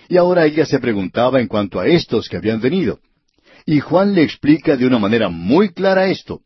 Y 0.08 0.16
ahora 0.16 0.46
ella 0.46 0.64
se 0.64 0.78
preguntaba 0.78 1.42
en 1.42 1.46
cuanto 1.46 1.78
a 1.78 1.86
estos 1.86 2.26
que 2.30 2.38
habían 2.38 2.62
venido. 2.62 3.00
Y 3.66 3.80
Juan 3.80 4.14
le 4.14 4.22
explica 4.22 4.78
de 4.78 4.86
una 4.86 4.98
manera 4.98 5.28
muy 5.28 5.68
clara 5.68 6.08
esto. 6.08 6.40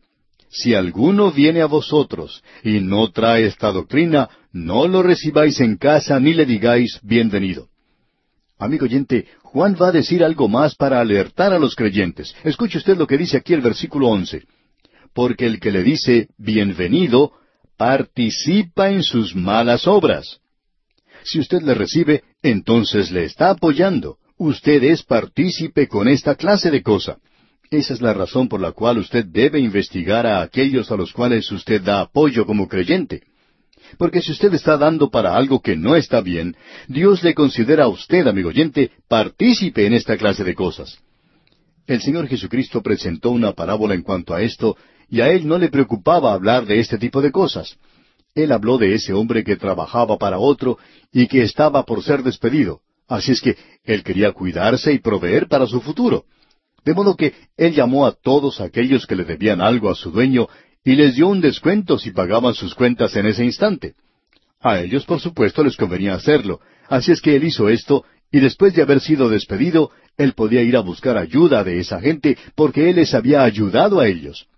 Si 0.51 0.74
alguno 0.74 1.31
viene 1.31 1.61
a 1.61 1.66
vosotros 1.66 2.43
y 2.65 2.81
no 2.81 3.12
trae 3.12 3.47
esta 3.47 3.70
doctrina, 3.70 4.28
no 4.51 4.89
lo 4.89 5.05
recibáis 5.05 5.61
en 5.61 5.77
casa 5.77 6.19
ni 6.19 6.35
le 6.35 6.47
digáis 6.47 6.99
bienvenido. 7.01 7.69
Amigo 8.59 8.86
oyente, 8.86 9.28
Juan 9.44 9.77
va 9.81 9.90
a 9.90 9.93
decir 9.93 10.24
algo 10.24 10.49
más 10.49 10.74
para 10.74 11.01
alertar 11.01 11.53
a 11.53 11.61
los 11.61 11.77
creyentes. 11.77 12.35
Escuche 12.43 12.78
usted 12.78 12.97
lo 12.97 13.07
que 13.07 13.19
dice 13.19 13.36
aquí 13.36 13.55
el 13.55 13.61
versículo 13.61 14.09
once. 14.09 14.43
Porque 15.14 15.47
el 15.47 15.60
que 15.60 15.70
le 15.70 15.82
dice 15.82 16.28
bienvenido 16.39 17.32
participa 17.76 18.90
en 18.90 19.02
sus 19.02 19.34
malas 19.34 19.86
obras. 19.86 20.40
Si 21.24 21.39
usted 21.39 21.62
le 21.62 21.74
recibe, 21.74 22.22
entonces 22.43 23.10
le 23.10 23.24
está 23.24 23.51
apoyando. 23.51 24.18
Usted 24.39 24.82
es 24.84 25.02
partícipe 25.02 25.86
con 25.86 26.09
esta 26.09 26.34
clase 26.34 26.70
de 26.70 26.82
cosa. 26.82 27.18
Esa 27.70 27.94
es 27.94 28.02
la 28.02 28.12
razón 28.12 28.48
por 28.48 28.60
la 28.60 28.72
cual 28.72 28.98
usted 28.98 29.24
debe 29.24 29.59
investigar 29.59 30.26
a 30.26 30.43
aquellos 30.43 30.90
a 30.90 30.97
los 30.97 31.12
cuales 31.12 31.51
usted 31.52 31.80
da 31.80 32.01
apoyo 32.01 32.44
como 32.44 32.68
creyente. 32.68 33.22
Porque 33.98 34.20
si 34.20 34.32
usted 34.32 34.52
está 34.55 34.76
dando 34.76 35.10
para 35.10 35.36
algo 35.36 35.60
que 35.60 35.76
no 35.76 35.97
está 35.97 36.20
bien, 36.20 36.56
Dios 36.89 37.22
le 37.22 37.34
considera 37.34 37.84
a 37.84 37.89
usted, 37.89 38.26
amigo 38.26 38.48
oyente, 38.48 38.90
partícipe 39.09 39.86
en 39.86 39.94
esta 39.94 40.16
clase 40.16 40.44
de 40.44 40.55
cosas. 40.55 40.98
El 41.86 42.01
Señor 42.01 42.28
Jesucristo 42.28 42.82
presentó 42.82 43.30
una 43.30 43.52
parábola 43.52 43.94
en 43.94 44.02
cuanto 44.02 44.34
a 44.34 44.43
esto, 44.43 44.76
y 45.12 45.20
a 45.20 45.30
él 45.30 45.47
no 45.47 45.59
le 45.59 45.68
preocupaba 45.68 46.32
hablar 46.32 46.64
de 46.64 46.80
este 46.80 46.97
tipo 46.97 47.20
de 47.20 47.30
cosas. 47.30 47.76
Él 48.34 48.51
habló 48.51 48.78
de 48.78 48.94
ese 48.94 49.12
hombre 49.12 49.44
que 49.44 49.56
trabajaba 49.56 50.16
para 50.16 50.39
otro 50.39 50.78
y 51.12 51.26
que 51.26 51.43
estaba 51.43 51.84
por 51.84 52.02
ser 52.02 52.22
despedido. 52.22 52.80
Así 53.06 53.32
es 53.32 53.43
que 53.43 53.59
él 53.84 54.02
quería 54.02 54.32
cuidarse 54.32 54.90
y 54.90 55.01
proveer 55.01 55.48
para 55.48 55.66
su 55.66 55.82
futuro. 55.82 56.24
De 56.82 56.94
modo 56.94 57.14
que 57.14 57.34
él 57.59 57.74
llamó 57.74 58.06
a 58.06 58.12
todos 58.12 58.62
aquellos 58.62 59.06
que 59.06 59.14
le 59.14 59.24
debían 59.24 59.60
algo 59.60 59.90
a 59.90 59.94
su 59.94 60.10
dueño 60.10 60.48
y 60.82 60.97
les 60.97 61.14
dio 61.14 61.28
un 61.28 61.43
descuento 61.43 61.98
si 61.98 62.12
pagaban 62.12 62.55
sus 62.55 62.74
cuentas 62.74 63.14
en 63.14 63.26
ese 63.26 63.44
instante. 63.44 63.93
A 64.60 64.80
ellos, 64.80 65.05
por 65.05 65.20
supuesto, 65.20 65.62
les 65.62 65.76
convenía 65.76 66.14
hacerlo, 66.14 66.60
así 66.89 67.12
es 67.12 67.20
que 67.20 67.36
él 67.36 67.44
hizo 67.44 67.68
esto, 67.68 68.06
y 68.30 68.40
después 68.40 68.74
de 68.74 68.80
haber 68.80 69.01
sido 69.01 69.28
despedido, 69.28 69.90
él 70.16 70.32
podía 70.32 70.62
ir 70.62 70.74
a 70.74 70.80
buscar 70.80 71.18
ayuda 71.18 71.62
de 71.64 71.80
esa 71.80 72.01
gente 72.01 72.39
porque 72.55 72.89
él 72.89 72.97
les 72.97 73.12
había 73.12 73.43
ayudado 73.43 74.01
a 74.01 74.09
ellos. 74.09 74.48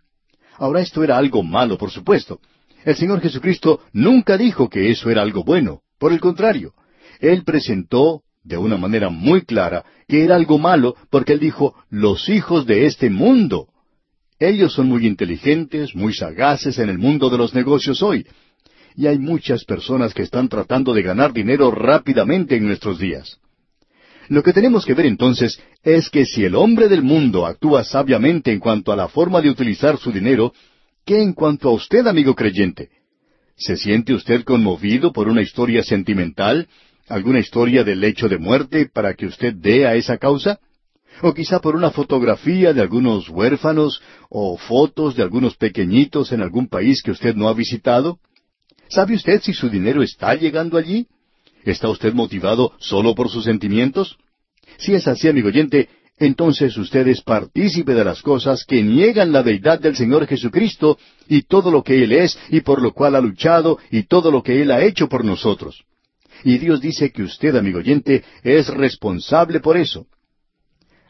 Ahora 0.59 0.81
esto 0.81 1.02
era 1.02 1.16
algo 1.16 1.43
malo, 1.43 1.76
por 1.76 1.90
supuesto. 1.90 2.40
El 2.85 2.97
Señor 2.97 3.20
Jesucristo 3.20 3.81
nunca 3.93 4.36
dijo 4.36 4.68
que 4.68 4.90
eso 4.90 5.10
era 5.10 5.22
algo 5.22 5.43
bueno. 5.44 5.81
Por 5.98 6.12
el 6.12 6.20
contrario, 6.20 6.72
Él 7.20 7.44
presentó 7.44 8.22
de 8.43 8.59
una 8.59 8.76
manera 8.76 9.09
muy 9.09 9.43
clara 9.43 9.85
que 10.06 10.22
era 10.22 10.36
algo 10.36 10.59
malo 10.59 10.94
porque 11.10 11.32
Él 11.32 11.40
dijo 11.40 11.74
los 11.89 12.28
hijos 12.28 12.66
de 12.66 12.86
este 12.86 13.09
mundo. 13.10 13.68
Ellos 14.39 14.74
son 14.74 14.89
muy 14.89 15.06
inteligentes, 15.06 15.94
muy 15.94 16.12
sagaces 16.12 16.78
en 16.78 16.90
el 16.90 16.98
mundo 16.98 17.31
de 17.31 17.39
los 17.39 17.55
negocios 17.55 18.02
hoy. 18.02 18.26
Y 18.97 19.06
hay 19.06 19.18
muchas 19.18 19.64
personas 19.64 20.12
que 20.12 20.22
están 20.22 20.48
tratando 20.48 20.93
de 20.93 21.02
ganar 21.02 21.32
dinero 21.32 21.70
rápidamente 21.70 22.56
en 22.56 22.66
nuestros 22.66 22.98
días. 22.98 23.40
Lo 24.28 24.42
que 24.42 24.52
tenemos 24.52 24.84
que 24.84 24.94
ver 24.94 25.06
entonces 25.06 25.60
es 25.82 26.09
que 26.09 26.24
si 26.24 26.44
el 26.44 26.55
hombre 26.55 26.88
del 26.88 27.02
mundo 27.02 27.46
actúa 27.46 27.84
sabiamente 27.84 28.52
en 28.52 28.60
cuanto 28.60 28.92
a 28.92 28.96
la 28.96 29.09
forma 29.09 29.40
de 29.40 29.51
utilizar 29.51 29.98
su 29.98 30.12
dinero, 30.12 30.52
¿qué 31.05 31.22
en 31.22 31.34
cuanto 31.34 31.68
a 31.68 31.72
usted, 31.72 32.06
amigo 32.06 32.34
creyente? 32.34 32.88
¿Se 33.56 33.76
siente 33.76 34.14
usted 34.14 34.42
conmovido 34.44 35.12
por 35.12 35.28
una 35.28 35.42
historia 35.42 35.82
sentimental, 35.82 36.68
alguna 37.09 37.38
historia 37.38 37.84
del 37.84 38.01
lecho 38.01 38.28
de 38.28 38.38
muerte 38.38 38.88
para 38.92 39.14
que 39.14 39.26
usted 39.26 39.55
dé 39.55 39.86
a 39.86 39.94
esa 39.94 40.16
causa? 40.16 40.59
¿O 41.22 41.32
quizá 41.32 41.60
por 41.60 41.76
una 41.76 41.90
fotografía 41.90 42.72
de 42.72 42.80
algunos 42.80 43.28
huérfanos 43.28 44.02
o 44.30 44.56
fotos 44.56 45.14
de 45.14 45.22
algunos 45.22 45.56
pequeñitos 45.56 46.32
en 46.32 46.40
algún 46.40 46.66
país 46.66 47.02
que 47.02 47.12
usted 47.12 47.36
no 47.36 47.48
ha 47.48 47.55
visitado? 47.55 48.18
¿Sabe 48.88 49.14
usted 49.14 49.40
si 49.42 49.52
su 49.52 49.68
dinero 49.68 50.02
está 50.02 50.34
llegando 50.34 50.76
allí? 50.76 51.06
¿Está 51.65 51.89
usted 51.89 52.12
motivado 52.12 52.73
solo 52.78 53.15
por 53.15 53.31
sus 53.31 53.45
sentimientos? 53.45 54.16
Si 54.78 54.95
es 54.95 55.07
así, 55.09 55.28
amigo 55.28 55.49
oyente, 55.49 55.89
entonces 56.19 56.77
usted 56.77 57.09
es 57.09 57.23
partícipe 57.23 57.95
de 57.95 58.05
las 58.05 58.23
cosas 58.23 58.65
que 58.65 58.82
niegan 58.82 59.32
la 59.32 59.43
deidad 59.43 59.81
del 59.81 59.97
Señor 59.97 60.27
Jesucristo 60.27 60.99
y 61.28 61.43
todo 61.43 61.70
lo 61.70 61.82
que 61.82 62.05
Él 62.05 62.12
es 62.12 62.39
y 62.51 62.61
por 62.61 62.81
lo 62.81 62.93
cual 62.93 63.16
ha 63.16 63.20
luchado 63.20 63.78
y 63.91 64.05
todo 64.05 64.31
lo 64.31 64.43
que 64.43 64.62
Él 64.62 64.70
ha 64.70 64.85
hecho 64.85 65.09
por 65.09 65.24
nosotros. 65.24 65.85
Y 66.45 66.59
Dios 66.59 66.81
dice 66.81 67.11
que 67.11 67.23
usted, 67.23 67.57
amigo 67.57 67.78
oyente, 67.78 68.23
es 68.43 68.69
responsable 68.69 69.61
por 69.61 69.77
eso. 69.77 70.07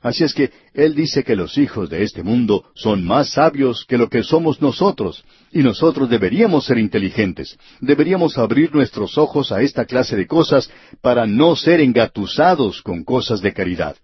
Así 0.05 0.23
es 0.23 0.35
que 0.35 0.51
Él 0.75 0.95
dice 0.95 1.25
que 1.25 1.35
los 1.35 1.57
hijos 1.57 1.89
de 1.89 2.03
este 2.03 2.23
mundo 2.23 2.67
son 2.75 3.07
más 3.07 3.31
sabios 3.31 3.87
que 3.89 3.97
lo 3.97 4.11
que 4.11 4.23
somos 4.23 4.61
nosotros, 4.61 5.25
y 5.51 5.61
nosotros 5.61 6.11
deberíamos 6.11 6.67
ser 6.67 6.77
inteligentes, 6.77 7.59
deberíamos 7.81 8.37
abrir 8.37 8.75
nuestros 8.75 9.17
ojos 9.17 9.51
a 9.51 9.63
esta 9.63 9.87
clase 9.87 10.15
de 10.15 10.27
cosas 10.27 10.71
para 11.01 11.27
no 11.27 11.57
ser 11.57 11.81
engatusados 11.81 12.83
con 12.83 13.03
cosas 13.03 13.41
de 13.41 13.55
caridad. 13.55 13.97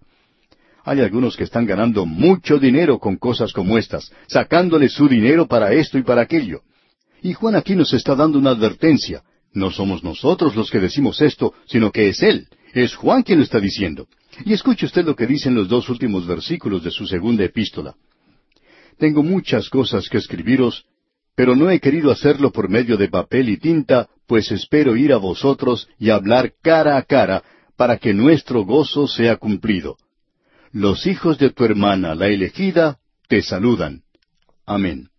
Hay 0.83 1.01
algunos 1.01 1.37
que 1.37 1.43
están 1.43 1.67
ganando 1.67 2.07
mucho 2.07 2.57
dinero 2.57 2.97
con 2.97 3.17
cosas 3.17 3.53
como 3.53 3.77
estas, 3.77 4.11
sacándole 4.25 4.89
su 4.89 5.07
dinero 5.07 5.45
para 5.45 5.71
esto 5.71 5.99
y 5.99 6.01
para 6.01 6.23
aquello. 6.23 6.61
Y 7.21 7.33
Juan 7.33 7.53
aquí 7.53 7.75
nos 7.75 7.93
está 7.93 8.15
dando 8.15 8.39
una 8.39 8.49
advertencia. 8.49 9.21
No 9.53 9.69
somos 9.69 10.03
nosotros 10.03 10.55
los 10.55 10.71
que 10.71 10.79
decimos 10.79 11.21
esto, 11.21 11.53
sino 11.67 11.91
que 11.91 12.09
es 12.09 12.23
Él. 12.23 12.47
Es 12.73 12.95
Juan 12.95 13.21
quien 13.21 13.37
lo 13.37 13.43
está 13.43 13.59
diciendo. 13.59 14.07
Y 14.45 14.53
escuche 14.53 14.85
usted 14.85 15.05
lo 15.05 15.15
que 15.15 15.27
dicen 15.27 15.55
los 15.55 15.67
dos 15.67 15.89
últimos 15.89 16.25
versículos 16.25 16.83
de 16.83 16.91
su 16.91 17.05
segunda 17.05 17.43
epístola. 17.43 17.95
Tengo 18.97 19.23
muchas 19.23 19.69
cosas 19.69 20.09
que 20.09 20.17
escribiros, 20.17 20.85
pero 21.35 21.55
no 21.55 21.69
he 21.69 21.79
querido 21.79 22.11
hacerlo 22.11 22.51
por 22.51 22.69
medio 22.69 22.97
de 22.97 23.07
papel 23.07 23.49
y 23.49 23.57
tinta, 23.57 24.09
pues 24.27 24.51
espero 24.51 24.95
ir 24.95 25.13
a 25.13 25.17
vosotros 25.17 25.87
y 25.97 26.09
hablar 26.09 26.53
cara 26.61 26.97
a 26.97 27.03
cara, 27.03 27.43
para 27.75 27.97
que 27.97 28.13
nuestro 28.13 28.63
gozo 28.63 29.07
sea 29.07 29.37
cumplido. 29.37 29.97
Los 30.71 31.07
hijos 31.07 31.37
de 31.37 31.49
tu 31.49 31.65
hermana, 31.65 32.15
la 32.15 32.27
elegida, 32.27 32.99
te 33.27 33.41
saludan. 33.41 34.03
Amén. 34.65 35.09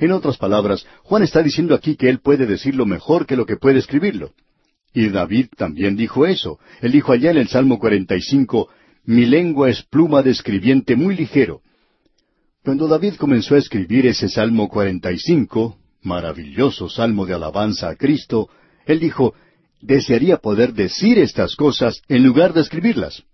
En 0.00 0.12
otras 0.12 0.36
palabras, 0.36 0.86
Juan 1.04 1.22
está 1.22 1.42
diciendo 1.42 1.74
aquí 1.74 1.96
que 1.96 2.08
él 2.08 2.20
puede 2.20 2.46
decirlo 2.46 2.84
mejor 2.84 3.26
que 3.26 3.36
lo 3.36 3.46
que 3.46 3.56
puede 3.56 3.78
escribirlo. 3.78 4.32
Y 4.94 5.08
David 5.08 5.48
también 5.56 5.96
dijo 5.96 6.24
eso. 6.24 6.60
Él 6.80 6.92
dijo 6.92 7.12
allá 7.12 7.32
en 7.32 7.38
el 7.38 7.48
Salmo 7.48 7.78
45, 7.80 8.68
Mi 9.04 9.26
lengua 9.26 9.68
es 9.68 9.82
pluma 9.82 10.22
de 10.22 10.30
escribiente 10.30 10.94
muy 10.94 11.16
ligero. 11.16 11.62
Cuando 12.64 12.86
David 12.86 13.16
comenzó 13.16 13.56
a 13.56 13.58
escribir 13.58 14.06
ese 14.06 14.28
Salmo 14.28 14.68
45, 14.68 15.76
maravilloso 16.02 16.88
salmo 16.88 17.26
de 17.26 17.34
alabanza 17.34 17.88
a 17.88 17.96
Cristo, 17.96 18.48
él 18.86 19.00
dijo, 19.00 19.34
desearía 19.80 20.38
poder 20.38 20.72
decir 20.72 21.18
estas 21.18 21.56
cosas 21.56 22.00
en 22.08 22.22
lugar 22.22 22.52
de 22.52 22.60
escribirlas. 22.60 23.24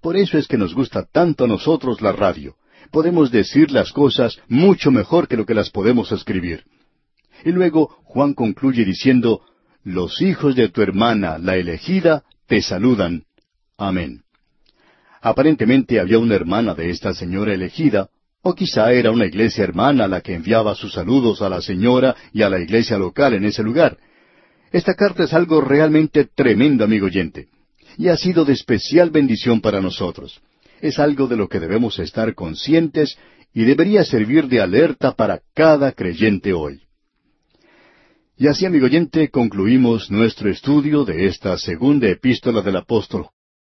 Por 0.00 0.16
eso 0.16 0.36
es 0.36 0.46
que 0.48 0.58
nos 0.58 0.74
gusta 0.74 1.04
tanto 1.04 1.44
a 1.44 1.48
nosotros 1.48 2.02
la 2.02 2.12
radio. 2.12 2.56
Podemos 2.90 3.30
decir 3.30 3.70
las 3.70 3.92
cosas 3.92 4.38
mucho 4.48 4.90
mejor 4.90 5.28
que 5.28 5.36
lo 5.36 5.46
que 5.46 5.54
las 5.54 5.70
podemos 5.70 6.12
escribir. 6.12 6.64
Y 7.44 7.52
luego 7.52 7.96
Juan 8.04 8.34
concluye 8.34 8.84
diciendo, 8.84 9.42
los 9.84 10.20
hijos 10.20 10.54
de 10.54 10.68
tu 10.68 10.82
hermana, 10.82 11.38
la 11.38 11.56
elegida, 11.56 12.24
te 12.46 12.62
saludan. 12.62 13.24
Amén. 13.76 14.22
Aparentemente 15.20 16.00
había 16.00 16.18
una 16.18 16.34
hermana 16.34 16.74
de 16.74 16.90
esta 16.90 17.14
señora 17.14 17.52
elegida, 17.52 18.08
o 18.42 18.54
quizá 18.54 18.92
era 18.92 19.10
una 19.10 19.26
iglesia 19.26 19.64
hermana 19.64 20.06
la 20.06 20.20
que 20.20 20.34
enviaba 20.34 20.74
sus 20.74 20.92
saludos 20.92 21.42
a 21.42 21.48
la 21.48 21.60
señora 21.60 22.14
y 22.32 22.42
a 22.42 22.48
la 22.48 22.60
iglesia 22.60 22.98
local 22.98 23.34
en 23.34 23.44
ese 23.44 23.62
lugar. 23.62 23.98
Esta 24.72 24.94
carta 24.94 25.24
es 25.24 25.32
algo 25.32 25.60
realmente 25.60 26.24
tremendo, 26.24 26.84
amigo 26.84 27.06
oyente, 27.06 27.48
y 27.96 28.08
ha 28.08 28.16
sido 28.16 28.44
de 28.44 28.52
especial 28.52 29.10
bendición 29.10 29.60
para 29.60 29.80
nosotros. 29.80 30.40
Es 30.80 30.98
algo 30.98 31.26
de 31.26 31.36
lo 31.36 31.48
que 31.48 31.58
debemos 31.58 31.98
estar 31.98 32.34
conscientes 32.34 33.18
y 33.52 33.64
debería 33.64 34.04
servir 34.04 34.46
de 34.46 34.60
alerta 34.60 35.12
para 35.12 35.40
cada 35.54 35.92
creyente 35.92 36.52
hoy. 36.52 36.87
Y 38.40 38.46
así, 38.46 38.66
amigo 38.66 38.86
oyente, 38.86 39.30
concluimos 39.30 40.12
nuestro 40.12 40.48
estudio 40.48 41.04
de 41.04 41.26
esta 41.26 41.58
segunda 41.58 42.08
epístola 42.08 42.62
del 42.62 42.76
apóstol 42.76 43.30